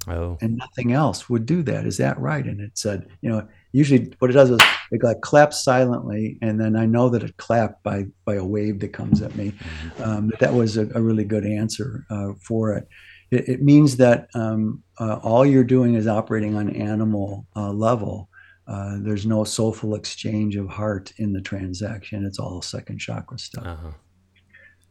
oh. 0.08 0.38
and 0.42 0.58
nothing 0.58 0.92
else 0.92 1.30
would 1.30 1.46
do 1.46 1.64
that. 1.64 1.86
Is 1.86 1.98
that 1.98 2.20
right? 2.20 2.46
And 2.46 2.62
it 2.62 2.78
said, 2.78 3.08
you 3.22 3.30
know, 3.30 3.48
usually 3.72 4.14
what 4.20 4.30
it 4.30 4.34
does 4.34 4.50
is 4.50 4.60
it 4.92 5.04
like 5.04 5.22
claps 5.22 5.64
silently, 5.64 6.38
and 6.42 6.60
then 6.60 6.76
I 6.76 6.86
know 6.86 7.10
that 7.10 7.24
it 7.24 7.38
clapped 7.38 7.84
by 7.84 8.06
by 8.26 8.36
a 8.36 8.46
wave 8.46 8.80
that 8.80 8.94
comes 8.94 9.22
at 9.22 9.36
me. 9.36 9.52
Mm-hmm. 9.52 10.04
Um, 10.04 10.32
that 10.40 10.54
was 10.54 10.78
a, 10.78 10.90
a, 10.96 11.02
really 11.02 11.26
good 11.26 11.46
answer 11.46 12.06
uh, 12.10 12.34
for 12.42 12.74
it. 12.74 12.88
It. 13.32 13.50
it. 13.50 13.62
means 13.62 13.98
that 13.98 14.28
um, 14.34 14.84
uh, 15.00 15.20
all 15.22 15.46
you're 15.46 15.64
doing 15.64 15.96
is 15.96 16.08
operating 16.08 16.56
on 16.56 16.70
animal 16.70 17.46
uh, 17.56 17.72
level. 17.72 18.30
Uh, 18.68 18.98
there's 19.00 19.26
no 19.26 19.44
soulful 19.44 19.96
exchange 19.96 20.56
of 20.56 20.68
heart 20.68 21.12
in 21.18 21.34
the 21.34 21.42
transaction. 21.42 22.26
It's 22.26 22.38
all 22.38 22.62
second 22.62 23.00
chakra 23.00 23.40
stuff. 23.40 23.66
Uh-huh. 23.66 23.92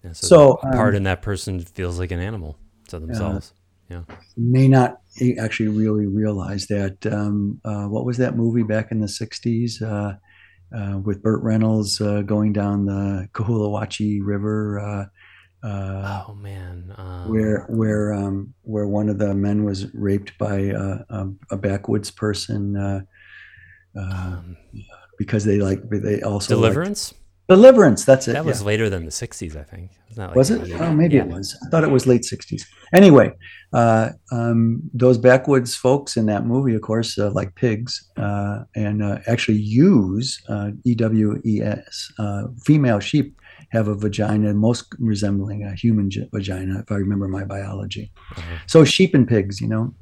Yeah, 0.05 0.13
so, 0.13 0.27
so 0.27 0.57
part 0.73 0.95
um, 0.95 0.97
in 0.97 1.03
that 1.05 1.23
person 1.23 1.61
feels 1.61 1.99
like 1.99 2.11
an 2.11 2.21
animal 2.21 2.57
to 2.89 2.99
themselves. 2.99 3.53
yeah. 3.89 4.03
May 4.37 4.69
not 4.69 5.01
actually 5.39 5.69
really 5.69 6.07
realize 6.07 6.67
that. 6.67 7.07
Um, 7.07 7.61
uh, 7.65 7.87
what 7.87 8.05
was 8.05 8.17
that 8.19 8.37
movie 8.37 8.63
back 8.63 8.91
in 8.91 9.01
the 9.01 9.07
60s 9.07 9.83
uh, 9.83 10.15
uh, 10.77 10.99
with 10.99 11.23
Burt 11.23 11.43
Reynolds 11.43 12.01
uh, 12.01 12.23
going 12.23 12.53
down 12.53 12.87
the 12.87 13.29
Cahulawassee 13.33 14.21
River? 14.23 15.09
Uh, 15.63 16.25
oh 16.29 16.35
man, 16.35 16.95
um, 16.97 17.29
where 17.29 17.65
where 17.69 18.13
um, 18.13 18.55
where 18.63 18.87
one 18.87 19.09
of 19.09 19.19
the 19.19 19.35
men 19.35 19.65
was 19.65 19.93
raped 19.95 20.37
by 20.39 20.57
a, 20.59 21.27
a 21.51 21.57
backwoods 21.57 22.11
person 22.11 22.77
uh, 22.77 23.01
um, 23.97 24.57
because 25.19 25.45
they 25.45 25.59
like 25.59 25.81
they 25.91 26.23
also 26.23 26.55
deliverance. 26.55 27.13
Liked, 27.13 27.25
Deliverance. 27.49 28.05
That's 28.05 28.29
it. 28.29 28.35
That 28.35 28.45
was 28.45 28.61
yeah. 28.61 28.67
later 28.67 28.91
than 28.91 29.07
the 29.07 29.11
'60s, 29.11 29.57
I 29.57 29.63
think. 29.63 29.93
Like 30.17 30.35
was 30.35 30.51
it? 30.51 30.71
Oh, 30.81 30.93
maybe 30.93 31.17
yeah. 31.17 31.23
it 31.23 31.29
was. 31.29 31.59
I 31.65 31.71
thought 31.71 31.83
it 31.83 31.91
was 31.91 32.07
late 32.07 32.21
'60s. 32.21 32.67
Anyway, 32.93 33.33
uh, 33.73 34.11
um, 34.31 34.83
those 34.93 35.17
backwoods 35.17 35.75
folks 35.75 36.19
in 36.19 36.27
that 36.27 36.45
movie, 36.45 36.75
of 36.75 36.83
course, 36.83 37.19
uh, 37.19 37.31
like 37.31 37.55
pigs, 37.55 38.07
uh, 38.19 38.65
and 38.77 39.03
uh, 39.03 39.21
actually 39.27 39.57
use 39.57 40.43
uh, 40.51 40.73
EWES. 40.85 42.13
Uh, 42.19 42.43
female 42.63 43.01
sheep 43.01 43.35
have 43.71 43.89
a 43.89 43.95
vagina 43.95 44.55
most 44.55 44.95
resembling 44.99 45.63
a 45.65 45.75
human 45.75 46.11
vagina, 46.33 46.81
if 46.81 46.91
I 46.91 46.97
remember 46.97 47.29
my 47.29 47.45
biology. 47.45 48.11
Uh-huh. 48.37 48.59
So 48.67 48.85
sheep 48.85 49.15
and 49.15 49.29
pigs, 49.29 49.61
you 49.61 49.69
know, 49.69 49.95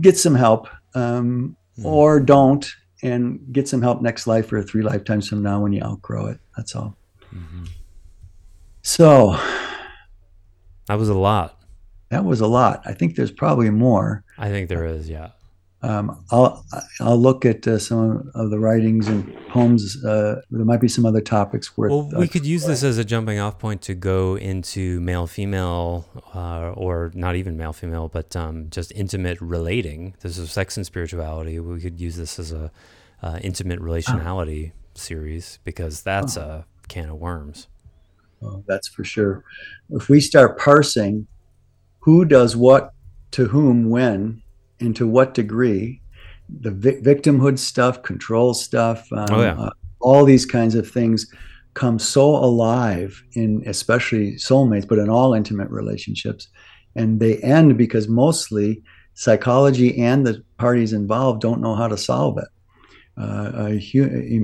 get 0.00 0.18
some 0.18 0.34
help. 0.34 0.68
Um, 0.94 1.56
mm. 1.78 1.86
Or 1.86 2.20
don't, 2.20 2.70
and 3.02 3.40
get 3.50 3.66
some 3.66 3.80
help 3.80 4.02
next 4.02 4.26
life 4.26 4.52
or 4.52 4.62
three 4.62 4.82
lifetimes 4.82 5.26
from 5.26 5.42
now 5.42 5.58
when 5.58 5.72
you 5.72 5.82
outgrow 5.82 6.26
it. 6.26 6.38
That's 6.54 6.76
all. 6.76 6.94
Mm-hmm. 7.34 7.64
So 8.82 9.38
that 10.88 10.98
was 10.98 11.08
a 11.08 11.14
lot. 11.14 11.58
That 12.10 12.26
was 12.26 12.42
a 12.42 12.46
lot. 12.46 12.82
I 12.84 12.92
think 12.92 13.16
there's 13.16 13.30
probably 13.30 13.70
more. 13.70 14.22
I 14.36 14.50
think 14.50 14.68
there 14.68 14.84
is, 14.84 15.08
yeah. 15.08 15.30
Um, 15.82 16.24
I'll 16.30 16.64
I'll 17.00 17.20
look 17.20 17.44
at 17.44 17.66
uh, 17.66 17.78
some 17.78 18.30
of 18.34 18.50
the 18.50 18.58
writings 18.58 19.08
and 19.08 19.36
poems. 19.48 20.02
Uh, 20.04 20.40
there 20.50 20.64
might 20.64 20.80
be 20.80 20.88
some 20.88 21.04
other 21.04 21.20
topics 21.20 21.76
where. 21.76 21.90
Well, 21.90 22.10
we 22.16 22.28
could 22.28 22.46
use 22.46 22.64
this 22.64 22.84
as 22.84 22.98
a 22.98 23.04
jumping 23.04 23.38
off 23.38 23.58
point 23.58 23.82
to 23.82 23.94
go 23.94 24.36
into 24.36 25.00
male 25.00 25.26
female, 25.26 26.06
uh, 26.34 26.72
or 26.72 27.10
not 27.14 27.34
even 27.34 27.56
male 27.56 27.72
female, 27.72 28.08
but 28.08 28.36
um, 28.36 28.70
just 28.70 28.92
intimate 28.92 29.40
relating. 29.40 30.14
This 30.20 30.38
is 30.38 30.52
sex 30.52 30.76
and 30.76 30.86
spirituality. 30.86 31.58
We 31.58 31.80
could 31.80 32.00
use 32.00 32.16
this 32.16 32.38
as 32.38 32.52
a 32.52 32.70
uh, 33.22 33.38
intimate 33.42 33.80
relationality 33.80 34.70
oh. 34.70 34.74
series 34.94 35.58
because 35.64 36.02
that's 36.02 36.36
oh. 36.36 36.42
a 36.42 36.66
can 36.88 37.08
of 37.08 37.16
worms. 37.16 37.66
That's 38.66 38.88
for 38.88 39.04
sure. 39.04 39.44
If 39.90 40.08
we 40.08 40.20
start 40.20 40.58
parsing 40.58 41.26
who 42.00 42.24
does 42.24 42.56
what 42.56 42.92
to 43.32 43.46
whom 43.46 43.88
when 43.88 44.41
and 44.82 44.96
to 44.96 45.06
what 45.06 45.34
degree 45.34 46.00
the 46.60 46.70
vi- 46.70 47.00
victimhood 47.00 47.58
stuff 47.58 48.02
control 48.02 48.54
stuff 48.54 49.10
um, 49.12 49.26
oh, 49.30 49.42
yeah. 49.42 49.58
uh, 49.58 49.70
all 50.00 50.24
these 50.24 50.44
kinds 50.44 50.74
of 50.74 50.88
things 50.88 51.26
come 51.74 51.98
so 51.98 52.36
alive 52.36 53.22
in 53.32 53.62
especially 53.66 54.32
soulmates 54.34 54.86
but 54.86 54.98
in 54.98 55.08
all 55.08 55.34
intimate 55.34 55.70
relationships 55.70 56.48
and 56.94 57.20
they 57.20 57.38
end 57.38 57.78
because 57.78 58.08
mostly 58.08 58.82
psychology 59.14 59.98
and 59.98 60.26
the 60.26 60.42
parties 60.58 60.92
involved 60.92 61.40
don't 61.40 61.60
know 61.60 61.74
how 61.74 61.88
to 61.88 61.96
solve 61.96 62.38
it 62.38 62.48
uh, 63.18 63.52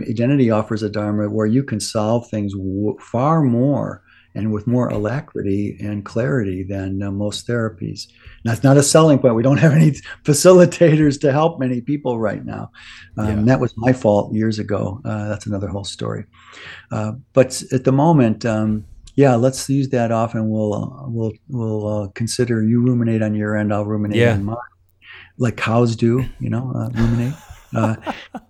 identity 0.08 0.50
offers 0.50 0.82
a 0.82 0.90
dharma 0.90 1.28
where 1.30 1.46
you 1.46 1.62
can 1.62 1.80
solve 1.80 2.28
things 2.28 2.52
w- 2.52 2.96
far 3.00 3.42
more 3.42 4.02
and 4.38 4.52
with 4.52 4.68
more 4.68 4.88
alacrity 4.88 5.76
and 5.80 6.04
clarity 6.04 6.62
than 6.62 7.02
uh, 7.02 7.10
most 7.10 7.46
therapies. 7.48 8.06
That's 8.44 8.62
not 8.62 8.76
a 8.76 8.84
selling 8.84 9.18
point. 9.18 9.34
We 9.34 9.42
don't 9.42 9.56
have 9.56 9.72
any 9.80 9.90
facilitators 10.24 11.20
to 11.22 11.32
help 11.32 11.58
many 11.58 11.80
people 11.80 12.20
right 12.20 12.44
now. 12.44 12.70
Um, 13.16 13.38
yeah. 13.38 13.44
That 13.46 13.60
was 13.60 13.74
my 13.76 13.92
fault 13.92 14.32
years 14.32 14.60
ago. 14.60 15.00
Uh, 15.04 15.28
that's 15.28 15.46
another 15.46 15.66
whole 15.66 15.82
story. 15.82 16.24
Uh, 16.92 17.12
but 17.32 17.60
at 17.72 17.82
the 17.82 17.90
moment, 17.90 18.46
um, 18.46 18.84
yeah, 19.16 19.34
let's 19.34 19.68
use 19.68 19.88
that 19.88 20.12
off, 20.12 20.36
and 20.36 20.48
we'll 20.48 20.72
uh, 20.72 21.08
we'll 21.08 21.32
we'll 21.48 21.86
uh, 21.88 22.08
consider 22.14 22.62
you 22.62 22.80
ruminate 22.80 23.22
on 23.22 23.34
your 23.34 23.56
end. 23.56 23.74
I'll 23.74 23.84
ruminate 23.84 24.18
yeah. 24.18 24.34
on 24.34 24.44
mine, 24.44 24.56
like 25.38 25.56
cows 25.56 25.96
do. 25.96 26.24
You 26.38 26.50
know, 26.50 26.72
uh, 26.76 26.90
ruminate 26.90 27.34
uh, 27.74 27.96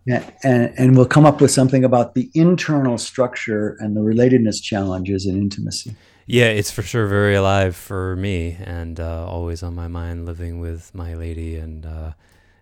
and, 0.07 0.73
and 0.77 0.97
we'll 0.97 1.07
come 1.07 1.27
up 1.27 1.41
with 1.41 1.51
something 1.51 1.85
about 1.85 2.15
the 2.15 2.31
internal 2.35 2.99
structure 2.99 3.77
and 3.81 3.97
the 3.97 4.01
relatedness 4.01 4.63
challenges 4.63 5.27
in 5.27 5.37
intimacy. 5.39 5.95
Yeah, 6.27 6.47
it's 6.47 6.71
for 6.71 6.83
sure 6.83 7.07
very 7.07 7.35
alive 7.35 7.75
for 7.75 8.15
me 8.17 8.59
and 8.61 9.01
uh, 9.01 9.27
always 9.27 9.63
on 9.63 9.75
my 9.75 9.89
mind 9.89 10.27
living 10.27 10.61
with 10.61 10.95
my 10.95 11.15
lady 11.15 11.57
and 11.57 11.87
uh, 11.87 12.13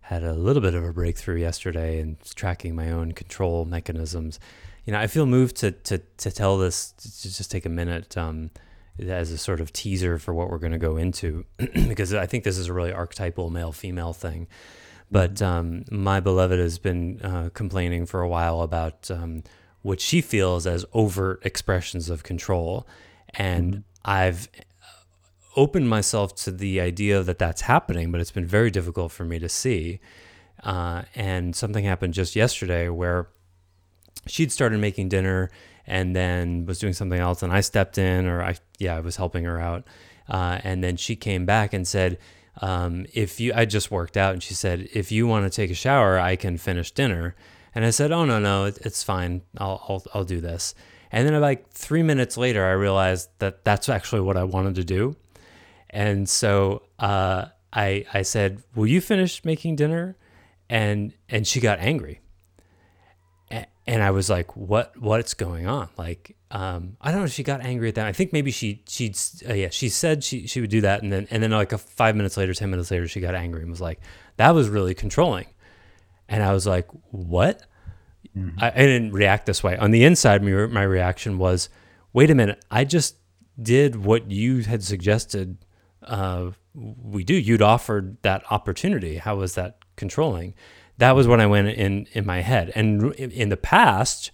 had 0.02 0.22
a 0.22 0.34
little 0.34 0.62
bit 0.62 0.74
of 0.74 0.84
a 0.84 0.92
breakthrough 0.92 1.40
yesterday 1.40 2.00
and 2.00 2.16
tracking 2.36 2.76
my 2.76 2.92
own 2.92 3.10
control 3.10 3.64
mechanisms. 3.64 4.38
You 4.84 4.92
know, 4.92 5.00
I 5.00 5.08
feel 5.08 5.26
moved 5.26 5.56
to, 5.56 5.72
to, 5.72 5.98
to 5.98 6.30
tell 6.30 6.58
this, 6.58 6.92
to 6.92 7.34
just 7.34 7.50
take 7.50 7.66
a 7.66 7.68
minute 7.68 8.16
um, 8.16 8.50
as 9.00 9.32
a 9.32 9.38
sort 9.38 9.60
of 9.60 9.72
teaser 9.72 10.16
for 10.18 10.32
what 10.32 10.48
we're 10.48 10.58
going 10.58 10.70
to 10.70 10.78
go 10.78 10.96
into, 10.96 11.44
because 11.58 12.14
I 12.14 12.26
think 12.26 12.44
this 12.44 12.58
is 12.58 12.68
a 12.68 12.72
really 12.72 12.92
archetypal 12.92 13.50
male 13.50 13.72
female 13.72 14.12
thing. 14.12 14.46
But 15.10 15.40
um, 15.40 15.84
my 15.90 16.20
beloved 16.20 16.58
has 16.58 16.78
been 16.78 17.20
uh, 17.22 17.50
complaining 17.54 18.06
for 18.06 18.22
a 18.22 18.28
while 18.28 18.62
about 18.62 19.10
um, 19.10 19.44
what 19.82 20.00
she 20.00 20.20
feels 20.20 20.66
as 20.66 20.84
overt 20.92 21.44
expressions 21.44 22.10
of 22.10 22.22
control. 22.24 22.86
And 23.34 23.72
mm-hmm. 23.72 23.80
I've 24.04 24.48
opened 25.56 25.88
myself 25.88 26.34
to 26.34 26.50
the 26.50 26.80
idea 26.80 27.22
that 27.22 27.38
that's 27.38 27.62
happening, 27.62 28.10
but 28.12 28.20
it's 28.20 28.32
been 28.32 28.46
very 28.46 28.70
difficult 28.70 29.12
for 29.12 29.24
me 29.24 29.38
to 29.38 29.48
see. 29.48 30.00
Uh, 30.62 31.02
and 31.14 31.54
something 31.54 31.84
happened 31.84 32.14
just 32.14 32.34
yesterday 32.34 32.88
where 32.88 33.28
she'd 34.26 34.50
started 34.52 34.80
making 34.80 35.08
dinner 35.08 35.50
and 35.86 36.16
then 36.16 36.66
was 36.66 36.78
doing 36.78 36.92
something 36.92 37.20
else, 37.20 37.42
and 37.42 37.52
I 37.52 37.60
stepped 37.60 37.96
in, 37.96 38.26
or 38.26 38.42
I 38.42 38.56
yeah, 38.78 38.96
I 38.96 39.00
was 39.00 39.16
helping 39.16 39.44
her 39.44 39.60
out. 39.60 39.86
Uh, 40.28 40.58
and 40.64 40.82
then 40.82 40.96
she 40.96 41.14
came 41.14 41.46
back 41.46 41.72
and 41.72 41.86
said, 41.86 42.18
um, 42.58 43.06
if 43.12 43.40
you, 43.40 43.52
I 43.54 43.64
just 43.64 43.90
worked 43.90 44.16
out 44.16 44.32
and 44.32 44.42
she 44.42 44.54
said, 44.54 44.88
if 44.92 45.12
you 45.12 45.26
want 45.26 45.44
to 45.44 45.54
take 45.54 45.70
a 45.70 45.74
shower, 45.74 46.18
I 46.18 46.36
can 46.36 46.56
finish 46.58 46.90
dinner. 46.90 47.34
And 47.74 47.84
I 47.84 47.90
said, 47.90 48.12
oh, 48.12 48.24
no, 48.24 48.38
no, 48.38 48.64
it's 48.64 49.02
fine. 49.02 49.42
I'll, 49.58 49.84
I'll, 49.88 50.04
I'll 50.14 50.24
do 50.24 50.40
this. 50.40 50.74
And 51.12 51.28
then 51.28 51.40
like 51.40 51.70
three 51.70 52.02
minutes 52.02 52.36
later, 52.36 52.64
I 52.64 52.72
realized 52.72 53.30
that 53.38 53.64
that's 53.64 53.88
actually 53.88 54.22
what 54.22 54.36
I 54.36 54.44
wanted 54.44 54.74
to 54.76 54.84
do. 54.84 55.16
And 55.90 56.28
so 56.28 56.82
uh, 56.98 57.46
I, 57.72 58.06
I 58.12 58.22
said, 58.22 58.62
will 58.74 58.86
you 58.86 59.00
finish 59.00 59.44
making 59.44 59.76
dinner? 59.76 60.16
And, 60.68 61.12
and 61.28 61.46
she 61.46 61.60
got 61.60 61.78
angry 61.78 62.20
and 63.86 64.02
I 64.02 64.10
was 64.10 64.28
like, 64.28 64.56
"What? 64.56 64.96
What's 64.98 65.34
going 65.34 65.66
on?" 65.66 65.88
Like, 65.96 66.36
um, 66.50 66.96
I 67.00 67.10
don't 67.10 67.20
know. 67.20 67.26
if 67.26 67.32
She 67.32 67.42
got 67.42 67.60
angry 67.60 67.88
at 67.88 67.96
that. 67.96 68.06
I 68.06 68.12
think 68.12 68.32
maybe 68.32 68.50
she 68.50 68.82
she 68.88 69.12
uh, 69.48 69.52
yeah 69.52 69.68
she 69.70 69.88
said 69.88 70.22
she 70.22 70.46
she 70.46 70.60
would 70.60 70.70
do 70.70 70.80
that, 70.82 71.02
and 71.02 71.12
then 71.12 71.26
and 71.30 71.42
then 71.42 71.50
like 71.50 71.72
a 71.72 71.78
five 71.78 72.14
minutes 72.14 72.36
later, 72.36 72.54
ten 72.54 72.70
minutes 72.70 72.90
later, 72.90 73.08
she 73.08 73.20
got 73.20 73.34
angry 73.34 73.62
and 73.62 73.70
was 73.70 73.80
like, 73.80 74.00
"That 74.36 74.54
was 74.54 74.68
really 74.68 74.94
controlling," 74.94 75.46
and 76.28 76.42
I 76.42 76.52
was 76.52 76.66
like, 76.66 76.88
"What?" 77.10 77.62
Mm-hmm. 78.36 78.58
I, 78.60 78.68
I, 78.68 78.76
didn't 78.76 79.12
react 79.12 79.46
this 79.46 79.64
way. 79.64 79.76
On 79.76 79.90
the 79.90 80.04
inside, 80.04 80.42
my 80.42 80.66
my 80.66 80.82
reaction 80.82 81.38
was, 81.38 81.68
"Wait 82.12 82.30
a 82.30 82.34
minute! 82.34 82.64
I 82.70 82.84
just 82.84 83.16
did 83.60 84.04
what 84.04 84.30
you 84.30 84.62
had 84.62 84.84
suggested." 84.84 85.58
Uh, 86.02 86.52
we 86.76 87.24
do. 87.24 87.34
You'd 87.34 87.62
offered 87.62 88.22
that 88.22 88.44
opportunity. 88.50 89.16
How 89.16 89.36
was 89.36 89.54
that 89.54 89.78
controlling? 89.96 90.54
That 90.98 91.12
was 91.12 91.26
when 91.26 91.40
I 91.40 91.46
went 91.46 91.68
in 91.68 92.06
in 92.12 92.24
my 92.24 92.40
head. 92.40 92.70
And 92.74 93.12
in 93.14 93.48
the 93.48 93.56
past, 93.56 94.30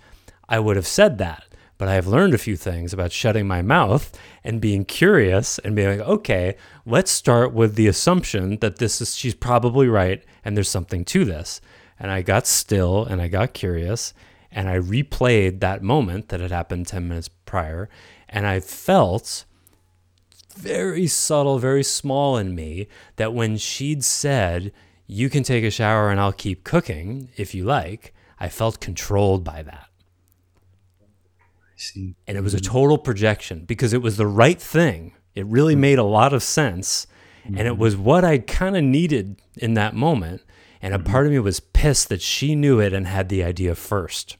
I 0.49 0.59
would 0.59 0.77
have 0.77 0.87
said 0.87 1.19
that. 1.19 1.45
But 1.83 1.89
I 1.89 1.95
have 1.95 2.07
learned 2.07 2.33
a 2.33 2.39
few 2.39 2.57
things 2.57 2.93
about 2.93 3.11
shutting 3.11 3.49
my 3.49 3.61
mouth 3.61 4.17
and 4.45 4.61
being 4.61 4.85
curious 4.85 5.59
and 5.59 5.75
being 5.75 5.99
like, 5.99 6.07
okay, 6.07 6.55
let's 6.87 7.11
start 7.11 7.53
with 7.53 7.75
the 7.75 7.89
assumption 7.89 8.59
that 8.59 8.77
this 8.77 9.01
is 9.01 9.17
she's 9.17 9.35
probably 9.35 9.89
right 9.89 10.23
and 10.45 10.57
there's 10.57 10.69
something 10.69 11.05
to 11.07 11.25
this. 11.25 11.61
And 11.99 12.13
I 12.13 12.23
got 12.23 12.47
still 12.47 13.05
and 13.05 13.21
I 13.21 13.27
got 13.27 13.53
curious 13.53 14.15
and 14.53 14.69
I 14.69 14.79
replayed 14.79 15.59
that 15.59 15.83
moment 15.83 16.29
that 16.29 16.39
had 16.39 16.53
happened 16.53 16.87
10 16.87 17.09
minutes 17.09 17.27
prior 17.47 17.89
and 18.29 18.47
I 18.47 18.61
felt 18.61 19.45
very 20.55 21.09
subtle, 21.09 21.59
very 21.59 21.83
small 21.83 22.37
in 22.37 22.55
me 22.55 22.87
that 23.17 23.35
when 23.35 23.57
she'd 23.57 24.05
said, 24.05 24.71
you 25.09 25.29
can 25.29 25.43
take 25.43 25.65
a 25.65 25.71
shower 25.73 26.13
and 26.13 26.21
I'll 26.21 26.33
keep 26.33 26.63
cooking 26.63 27.31
if 27.37 27.57
you 27.57 27.65
like. 27.65 28.15
I 28.39 28.49
felt 28.51 28.79
controlled 28.79 29.43
by 29.43 29.65
that. 29.65 29.89
See. 31.83 32.15
And 32.27 32.37
it 32.37 32.43
was 32.43 32.55
a 32.55 32.61
total 32.61 32.97
projection 32.97 33.65
because 33.65 33.93
it 33.93 34.03
was 34.03 34.17
the 34.17 34.27
right 34.27 34.61
thing. 34.61 35.15
It 35.35 35.47
really 35.47 35.75
made 35.75 35.99
a 35.99 36.05
lot 36.05 36.33
of 36.33 36.43
sense. 36.43 37.07
Mm-hmm. 37.45 37.59
And 37.59 37.67
it 37.67 37.73
mm-hmm. 37.73 37.81
was 37.81 37.97
what 37.97 38.25
I 38.25 38.39
kind 38.39 38.77
of 38.77 38.85
needed 38.85 39.41
in 39.57 39.75
that 39.75 39.95
moment. 39.95 40.43
And 40.81 40.95
a 40.95 40.99
mm-hmm. 40.99 41.11
part 41.11 41.27
of 41.27 41.33
me 41.33 41.39
was 41.41 41.61
pissed 41.61 42.09
that 42.09 42.23
she 42.23 42.55
knew 42.55 42.79
it 42.79 42.93
and 42.93 43.07
had 43.07 43.29
the 43.29 43.43
idea 43.43 43.75
first. 43.75 44.37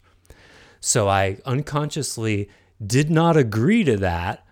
So 0.81 1.09
I 1.09 1.39
unconsciously 1.45 2.49
did 2.85 3.11
not 3.11 3.37
agree 3.37 3.85
to 3.85 3.97
that 3.99 4.45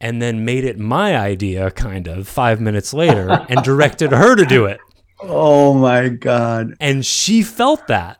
and 0.00 0.20
then 0.20 0.44
made 0.44 0.64
it 0.64 0.78
my 0.78 1.16
idea, 1.16 1.70
kind 1.70 2.06
of, 2.06 2.28
five 2.28 2.60
minutes 2.60 2.92
later 2.92 3.44
and 3.48 3.62
directed 3.62 4.12
her 4.12 4.36
to 4.36 4.44
do 4.44 4.66
it. 4.66 4.78
Oh 5.20 5.74
my 5.74 6.10
God. 6.10 6.74
And 6.80 7.04
she 7.04 7.42
felt 7.42 7.86
that. 7.86 8.18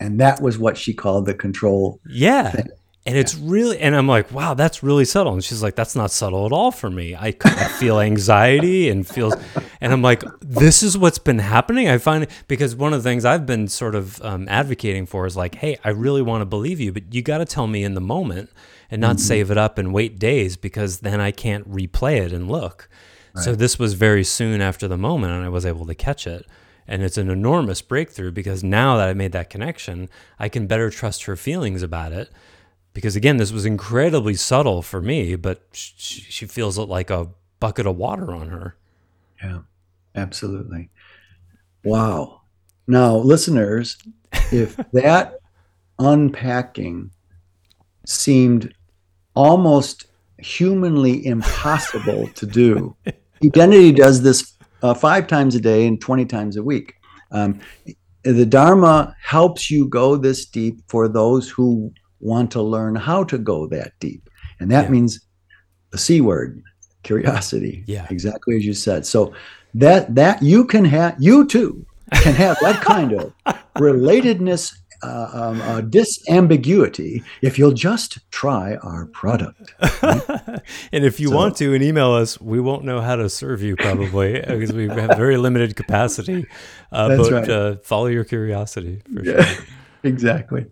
And 0.00 0.20
that 0.20 0.40
was 0.40 0.58
what 0.58 0.76
she 0.76 0.94
called 0.94 1.26
the 1.26 1.34
control. 1.34 2.00
Yeah. 2.08 2.50
Thing. 2.50 2.68
And 3.08 3.16
it's 3.16 3.34
really, 3.36 3.78
and 3.78 3.96
I'm 3.96 4.06
like, 4.06 4.30
wow, 4.32 4.52
that's 4.52 4.82
really 4.82 5.06
subtle. 5.06 5.32
And 5.32 5.42
she's 5.42 5.62
like, 5.62 5.74
that's 5.74 5.96
not 5.96 6.10
subtle 6.10 6.44
at 6.44 6.52
all 6.52 6.70
for 6.70 6.90
me. 6.90 7.14
I, 7.14 7.34
I 7.42 7.64
feel 7.80 8.00
anxiety 8.00 8.90
and 8.90 9.08
feels, 9.08 9.34
and 9.80 9.94
I'm 9.94 10.02
like, 10.02 10.22
this 10.42 10.82
is 10.82 10.98
what's 10.98 11.18
been 11.18 11.38
happening. 11.38 11.88
I 11.88 11.96
find 11.96 12.24
it 12.24 12.30
because 12.48 12.76
one 12.76 12.92
of 12.92 13.02
the 13.02 13.08
things 13.08 13.24
I've 13.24 13.46
been 13.46 13.66
sort 13.66 13.94
of 13.94 14.20
um, 14.20 14.46
advocating 14.50 15.06
for 15.06 15.24
is 15.24 15.38
like, 15.38 15.54
hey, 15.54 15.78
I 15.82 15.88
really 15.88 16.20
want 16.20 16.42
to 16.42 16.44
believe 16.44 16.80
you, 16.80 16.92
but 16.92 17.14
you 17.14 17.22
got 17.22 17.38
to 17.38 17.46
tell 17.46 17.66
me 17.66 17.82
in 17.82 17.94
the 17.94 18.00
moment 18.02 18.50
and 18.90 19.00
not 19.00 19.16
mm-hmm. 19.16 19.26
save 19.26 19.50
it 19.50 19.56
up 19.56 19.78
and 19.78 19.94
wait 19.94 20.18
days 20.18 20.58
because 20.58 21.00
then 21.00 21.18
I 21.18 21.30
can't 21.30 21.66
replay 21.66 22.20
it 22.20 22.34
and 22.34 22.50
look. 22.50 22.90
So 23.36 23.54
this 23.54 23.78
was 23.78 23.94
very 23.94 24.24
soon 24.24 24.60
after 24.60 24.86
the 24.86 24.98
moment, 24.98 25.32
and 25.32 25.44
I 25.44 25.48
was 25.48 25.64
able 25.64 25.86
to 25.86 25.94
catch 25.94 26.26
it. 26.26 26.44
And 26.86 27.02
it's 27.02 27.16
an 27.16 27.30
enormous 27.30 27.80
breakthrough 27.80 28.32
because 28.32 28.64
now 28.64 28.96
that 28.98 29.08
I 29.08 29.14
made 29.14 29.32
that 29.32 29.48
connection, 29.48 30.10
I 30.38 30.50
can 30.50 30.66
better 30.66 30.90
trust 30.90 31.24
her 31.24 31.36
feelings 31.36 31.82
about 31.82 32.12
it. 32.12 32.30
Because 32.94 33.16
again, 33.16 33.36
this 33.36 33.52
was 33.52 33.64
incredibly 33.64 34.34
subtle 34.34 34.82
for 34.82 35.00
me, 35.00 35.36
but 35.36 35.62
she, 35.72 36.20
she 36.22 36.46
feels 36.46 36.78
like 36.78 37.10
a 37.10 37.28
bucket 37.60 37.86
of 37.86 37.96
water 37.96 38.32
on 38.32 38.48
her. 38.48 38.76
Yeah, 39.42 39.60
absolutely. 40.14 40.90
Wow. 41.84 42.42
Now, 42.86 43.16
listeners, 43.16 43.98
if 44.50 44.76
that 44.92 45.38
unpacking 45.98 47.10
seemed 48.06 48.74
almost 49.34 50.06
humanly 50.38 51.24
impossible 51.26 52.28
to 52.28 52.46
do. 52.46 52.96
Identity 53.44 53.92
does 53.92 54.22
this 54.22 54.54
uh, 54.82 54.94
five 54.94 55.26
times 55.26 55.54
a 55.54 55.60
day 55.60 55.86
and 55.86 56.00
20 56.00 56.24
times 56.26 56.56
a 56.56 56.62
week. 56.62 56.94
Um, 57.30 57.60
the 58.24 58.46
Dharma 58.46 59.14
helps 59.22 59.70
you 59.70 59.88
go 59.88 60.16
this 60.16 60.46
deep 60.46 60.80
for 60.88 61.08
those 61.08 61.48
who 61.48 61.92
want 62.20 62.50
to 62.52 62.62
learn 62.62 62.94
how 62.96 63.24
to 63.24 63.38
go 63.38 63.66
that 63.68 63.92
deep. 64.00 64.28
And 64.60 64.70
that 64.70 64.84
Yeah. 64.86 64.90
means 64.90 65.20
the 65.90 65.98
C 65.98 66.20
word, 66.20 66.62
curiosity. 67.02 67.84
Yeah. 67.86 68.06
Exactly 68.10 68.56
as 68.56 68.64
you 68.66 68.74
said. 68.74 69.06
So 69.06 69.32
that 69.74 70.14
that 70.14 70.42
you 70.42 70.64
can 70.64 70.84
have 70.84 71.14
you 71.18 71.46
too 71.46 71.84
can 72.22 72.34
have 72.34 72.56
that 72.62 72.80
kind 72.92 73.12
of 73.12 73.32
relatedness 73.76 74.74
uh, 75.04 75.28
um, 75.32 75.60
uh, 75.60 75.80
disambiguity 75.80 77.22
if 77.40 77.56
you'll 77.58 77.70
just 77.72 78.18
try 78.32 78.74
our 78.76 79.06
product. 79.06 79.72
and 80.92 81.04
if 81.04 81.20
you 81.20 81.28
So- 81.28 81.36
want 81.36 81.56
to 81.58 81.72
and 81.74 81.84
email 81.84 82.10
us, 82.12 82.40
we 82.40 82.58
won't 82.60 82.84
know 82.84 83.00
how 83.00 83.14
to 83.16 83.28
serve 83.28 83.62
you 83.62 83.76
probably 83.76 84.32
because 84.48 84.72
we 84.72 84.88
have 84.88 85.16
very 85.16 85.36
limited 85.36 85.76
capacity. 85.76 86.46
Uh, 86.90 87.08
That's 87.08 87.28
but 87.28 87.32
right. 87.32 87.48
uh, 87.48 87.76
follow 87.84 88.06
your 88.06 88.24
curiosity 88.24 89.00
for 89.14 89.24
Yeah. 89.24 89.44
sure. 89.44 89.64
exactly. 90.02 90.66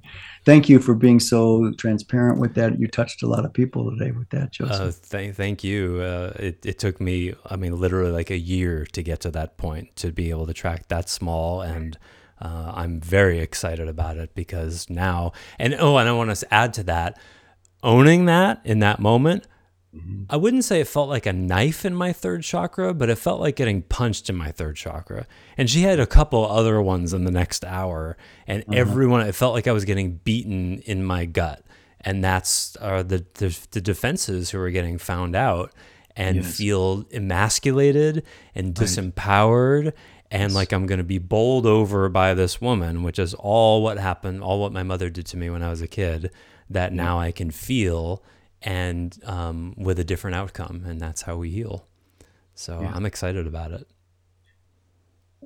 Thank 0.46 0.68
you 0.68 0.78
for 0.78 0.94
being 0.94 1.18
so 1.18 1.72
transparent 1.76 2.38
with 2.38 2.54
that. 2.54 2.78
You 2.78 2.86
touched 2.86 3.24
a 3.24 3.26
lot 3.26 3.44
of 3.44 3.52
people 3.52 3.90
today 3.90 4.12
with 4.12 4.30
that, 4.30 4.44
Uh, 4.44 4.66
Joseph. 4.68 4.94
thank, 4.94 5.34
thank 5.34 5.64
you. 5.64 6.00
Uh, 6.00 6.32
it, 6.38 6.64
it 6.64 6.78
took 6.78 7.00
me, 7.00 7.34
I 7.50 7.56
mean, 7.56 7.76
literally 7.80 8.12
like 8.12 8.30
a 8.30 8.38
year 8.38 8.86
to 8.92 9.02
get 9.02 9.18
to 9.22 9.32
that 9.32 9.56
point 9.56 9.96
to 9.96 10.12
be 10.12 10.30
able 10.30 10.46
to 10.46 10.54
track 10.54 10.86
that 10.86 11.08
small. 11.10 11.62
And 11.62 11.98
uh, 12.40 12.70
I'm 12.76 13.00
very 13.00 13.40
excited 13.40 13.88
about 13.88 14.18
it 14.18 14.36
because 14.36 14.88
now, 14.88 15.32
and 15.58 15.74
oh, 15.80 15.96
and 15.96 16.08
I 16.08 16.12
want 16.12 16.34
to 16.34 16.54
add 16.54 16.72
to 16.74 16.84
that, 16.84 17.18
owning 17.82 18.26
that 18.26 18.60
in 18.64 18.78
that 18.78 19.00
moment, 19.00 19.48
I 20.28 20.36
wouldn't 20.36 20.64
say 20.64 20.80
it 20.80 20.88
felt 20.88 21.08
like 21.08 21.26
a 21.26 21.32
knife 21.32 21.84
in 21.84 21.94
my 21.94 22.12
third 22.12 22.42
chakra, 22.42 22.92
but 22.94 23.08
it 23.08 23.16
felt 23.16 23.40
like 23.40 23.56
getting 23.56 23.82
punched 23.82 24.28
in 24.28 24.36
my 24.36 24.50
third 24.50 24.76
chakra. 24.76 25.26
And 25.56 25.70
she 25.70 25.82
had 25.82 26.00
a 26.00 26.06
couple 26.06 26.44
other 26.44 26.82
ones 26.82 27.12
in 27.12 27.24
the 27.24 27.30
next 27.30 27.64
hour, 27.64 28.16
and 28.46 28.64
everyone, 28.72 29.20
it 29.26 29.34
felt 29.34 29.54
like 29.54 29.66
I 29.66 29.72
was 29.72 29.84
getting 29.84 30.16
beaten 30.16 30.80
in 30.80 31.04
my 31.04 31.24
gut. 31.26 31.62
And 32.00 32.22
that's 32.22 32.76
uh, 32.80 33.02
the, 33.02 33.24
the 33.34 33.58
the 33.72 33.80
defenses 33.80 34.50
who 34.50 34.60
are 34.60 34.70
getting 34.70 34.98
found 34.98 35.34
out 35.34 35.72
and 36.16 36.36
Yes. 36.36 36.56
feel 36.56 37.04
emasculated 37.12 38.22
and 38.54 38.74
disempowered 38.74 39.92
and 40.30 40.54
like 40.54 40.72
I'm 40.72 40.86
going 40.86 40.98
to 40.98 41.04
be 41.04 41.18
bowled 41.18 41.66
over 41.66 42.08
by 42.08 42.34
this 42.34 42.60
woman, 42.60 43.02
which 43.02 43.18
is 43.18 43.34
all 43.34 43.82
what 43.82 43.98
happened, 43.98 44.42
all 44.42 44.60
what 44.60 44.72
my 44.72 44.82
mother 44.82 45.08
did 45.08 45.26
to 45.26 45.36
me 45.36 45.50
when 45.50 45.62
I 45.62 45.70
was 45.70 45.82
a 45.82 45.86
kid. 45.86 46.30
That 46.68 46.92
now 46.92 47.20
I 47.20 47.30
can 47.30 47.52
feel 47.52 48.24
and 48.62 49.16
um, 49.24 49.74
with 49.76 49.98
a 49.98 50.04
different 50.04 50.36
outcome, 50.36 50.84
and 50.86 51.00
that's 51.00 51.22
how 51.22 51.36
we 51.36 51.50
heal. 51.50 51.86
So 52.54 52.80
Yeah. 52.80 52.92
I'm 52.94 53.06
excited 53.06 53.46
about 53.46 53.72
it. 53.72 53.86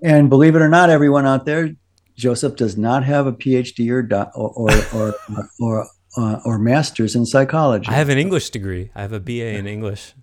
And 0.02 0.30
believe 0.30 0.54
it 0.56 0.62
or 0.62 0.68
not, 0.68 0.88
everyone 0.90 1.26
out 1.26 1.44
there, 1.44 1.74
Joseph 2.16 2.56
does 2.56 2.76
not 2.76 3.04
have 3.04 3.26
a 3.26 3.32
PhD 3.32 3.90
or 3.90 4.02
do- 4.02 4.30
or 4.34 4.70
or 4.94 5.14
or, 5.28 5.48
or, 5.60 5.86
uh, 6.16 6.40
or 6.44 6.58
master's 6.58 7.14
in 7.16 7.26
psychology. 7.26 7.88
I 7.88 7.94
have 7.94 8.08
an 8.08 8.18
English 8.18 8.50
degree. 8.50 8.90
I 8.94 9.02
have 9.02 9.12
a 9.12 9.20
BA 9.20 9.56
in 9.58 9.66
English. 9.66 10.14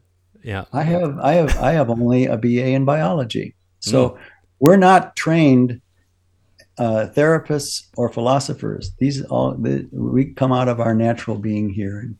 Yeah. 0.43 0.65
I 0.71 0.83
have 0.83 1.19
I 1.19 1.33
have 1.33 1.57
I 1.57 1.71
have 1.73 1.89
only 1.89 2.25
a 2.25 2.37
BA 2.37 2.67
in 2.69 2.85
biology. 2.85 3.55
Hmm. 3.83 3.89
So 3.89 4.17
we're 4.59 4.77
not 4.77 5.15
trained 5.15 5.81
uh, 6.77 7.07
therapists 7.15 7.87
or 7.97 8.09
philosophers. 8.09 8.91
These 8.99 9.23
all 9.25 9.53
the, 9.55 9.87
we 9.91 10.33
come 10.33 10.53
out 10.53 10.67
of 10.67 10.79
our 10.79 10.93
natural 10.93 11.37
being 11.37 11.69
here. 11.69 11.99
And 11.99 12.15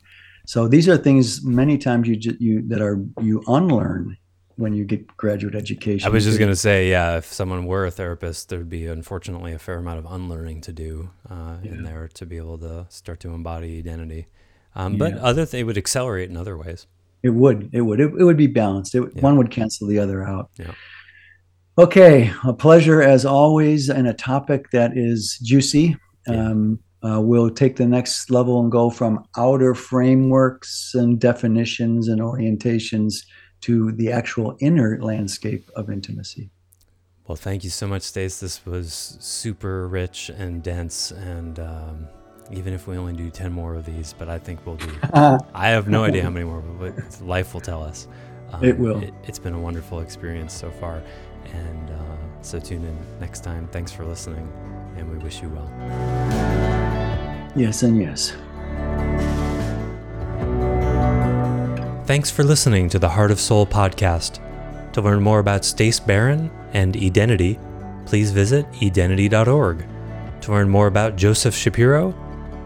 so 0.48 0.66
these 0.66 0.88
are 0.88 0.96
things 0.96 1.44
many 1.44 1.76
times 1.76 2.08
you 2.08 2.16
you 2.40 2.66
that 2.68 2.80
are 2.80 2.96
you 3.20 3.42
unlearn 3.48 4.16
when 4.56 4.72
you 4.72 4.84
get 4.86 5.06
graduate 5.18 5.54
education. 5.54 6.06
I 6.08 6.10
was 6.10 6.24
just 6.24 6.38
going 6.38 6.50
to 6.50 6.56
say, 6.56 6.88
yeah, 6.90 7.18
if 7.18 7.26
someone 7.26 7.66
were 7.66 7.84
a 7.84 7.90
therapist, 7.90 8.48
there'd 8.48 8.70
be 8.70 8.86
unfortunately 8.86 9.52
a 9.52 9.58
fair 9.58 9.76
amount 9.76 9.98
of 9.98 10.06
unlearning 10.10 10.62
to 10.62 10.72
do 10.72 11.10
uh, 11.28 11.58
in 11.62 11.84
there 11.84 12.08
to 12.14 12.24
be 12.24 12.38
able 12.38 12.56
to 12.58 12.86
start 12.88 13.20
to 13.20 13.28
embody 13.34 13.78
identity. 13.78 14.26
Um, 14.74 14.96
But 14.96 15.10
Yeah. 15.16 15.22
other, 15.22 15.44
they 15.44 15.64
would 15.64 15.76
accelerate 15.76 16.30
in 16.30 16.36
other 16.38 16.56
ways. 16.56 16.86
It 17.22 17.34
would. 17.34 17.68
It 17.72 17.82
would. 17.82 18.00
It, 18.00 18.10
it 18.18 18.24
would 18.24 18.38
be 18.38 18.46
balanced. 18.46 18.94
It, 18.94 19.02
Yeah. 19.14 19.20
One 19.20 19.36
would 19.36 19.50
cancel 19.50 19.86
the 19.86 19.98
other 19.98 20.24
out. 20.24 20.50
Yeah. 20.58 20.72
Okay. 21.76 22.32
A 22.42 22.54
pleasure 22.54 23.02
as 23.02 23.26
always, 23.26 23.90
and 23.90 24.08
a 24.08 24.14
topic 24.14 24.70
that 24.70 24.96
is 24.96 25.38
juicy. 25.42 25.96
Yeah. 26.26 26.48
Um, 26.52 26.80
uh, 27.02 27.20
we'll 27.20 27.50
take 27.50 27.76
the 27.76 27.86
next 27.86 28.30
level 28.30 28.60
and 28.60 28.72
go 28.72 28.90
from 28.90 29.24
outer 29.36 29.74
frameworks 29.74 30.94
and 30.94 31.20
definitions 31.20 32.08
and 32.08 32.20
orientations 32.20 33.24
to 33.60 33.92
the 33.92 34.10
actual 34.12 34.56
inner 34.60 35.00
landscape 35.00 35.70
of 35.76 35.90
intimacy. 35.90 36.50
Well, 37.26 37.36
thank 37.36 37.62
you 37.62 37.70
so 37.70 37.86
much, 37.86 38.02
Stace. 38.02 38.40
This 38.40 38.64
was 38.64 39.18
super 39.20 39.86
rich 39.86 40.30
and 40.30 40.62
dense, 40.62 41.10
and 41.10 41.58
um, 41.60 42.08
even 42.50 42.72
if 42.72 42.86
we 42.86 42.96
only 42.96 43.12
do 43.12 43.28
ten 43.28 43.52
more 43.52 43.74
of 43.74 43.84
these, 43.84 44.14
but 44.18 44.30
I 44.30 44.38
think 44.38 44.64
we'll 44.64 44.76
do. 44.76 44.90
I 45.12 45.68
have 45.68 45.88
no 45.88 46.04
idea 46.04 46.22
how 46.22 46.30
many 46.30 46.46
more, 46.46 46.62
but 46.62 47.20
life 47.20 47.52
will 47.52 47.60
tell 47.60 47.82
us. 47.82 48.08
Um, 48.50 48.64
It 48.64 48.78
will. 48.78 49.02
It, 49.02 49.12
has 49.24 49.38
been 49.38 49.52
a 49.52 49.60
wonderful 49.60 50.00
experience 50.00 50.54
so 50.54 50.70
far, 50.70 51.02
and 51.52 51.90
uh, 51.90 52.16
so 52.40 52.58
tune 52.58 52.82
in 52.82 52.98
next 53.20 53.44
time. 53.44 53.68
Thanks 53.72 53.92
for 53.92 54.06
listening, 54.06 54.50
and 54.96 55.10
we 55.10 55.18
wish 55.18 55.42
you 55.42 55.50
well. 55.50 56.87
Yes, 57.58 57.82
and 57.82 57.98
yes. 57.98 58.32
Thanks 62.06 62.30
for 62.30 62.42
listening 62.42 62.88
to 62.88 62.98
the 62.98 63.08
Heart 63.08 63.30
of 63.30 63.38
Soul 63.38 63.66
podcast. 63.66 64.40
To 64.92 65.02
learn 65.02 65.22
more 65.22 65.40
about 65.40 65.64
Stace 65.64 66.00
Barron 66.00 66.50
and 66.72 66.96
Identity, 66.96 67.58
please 68.06 68.30
visit 68.30 68.66
identity.org. 68.82 69.86
To 70.40 70.52
learn 70.52 70.68
more 70.68 70.86
about 70.86 71.16
Joseph 71.16 71.54
Shapiro, 71.54 72.14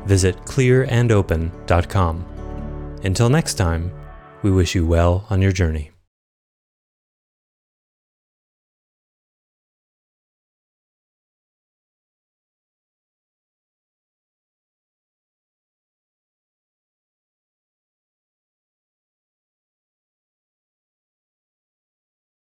visit 0.07 0.37
clearandopen.com. 0.45 2.27
Until 3.03 3.29
next 3.29 3.55
time, 3.55 3.93
we 4.43 4.51
wish 4.51 4.75
you 4.75 4.87
well 4.87 5.27
on 5.31 5.43
your 5.43 5.53
journey. 5.53 5.92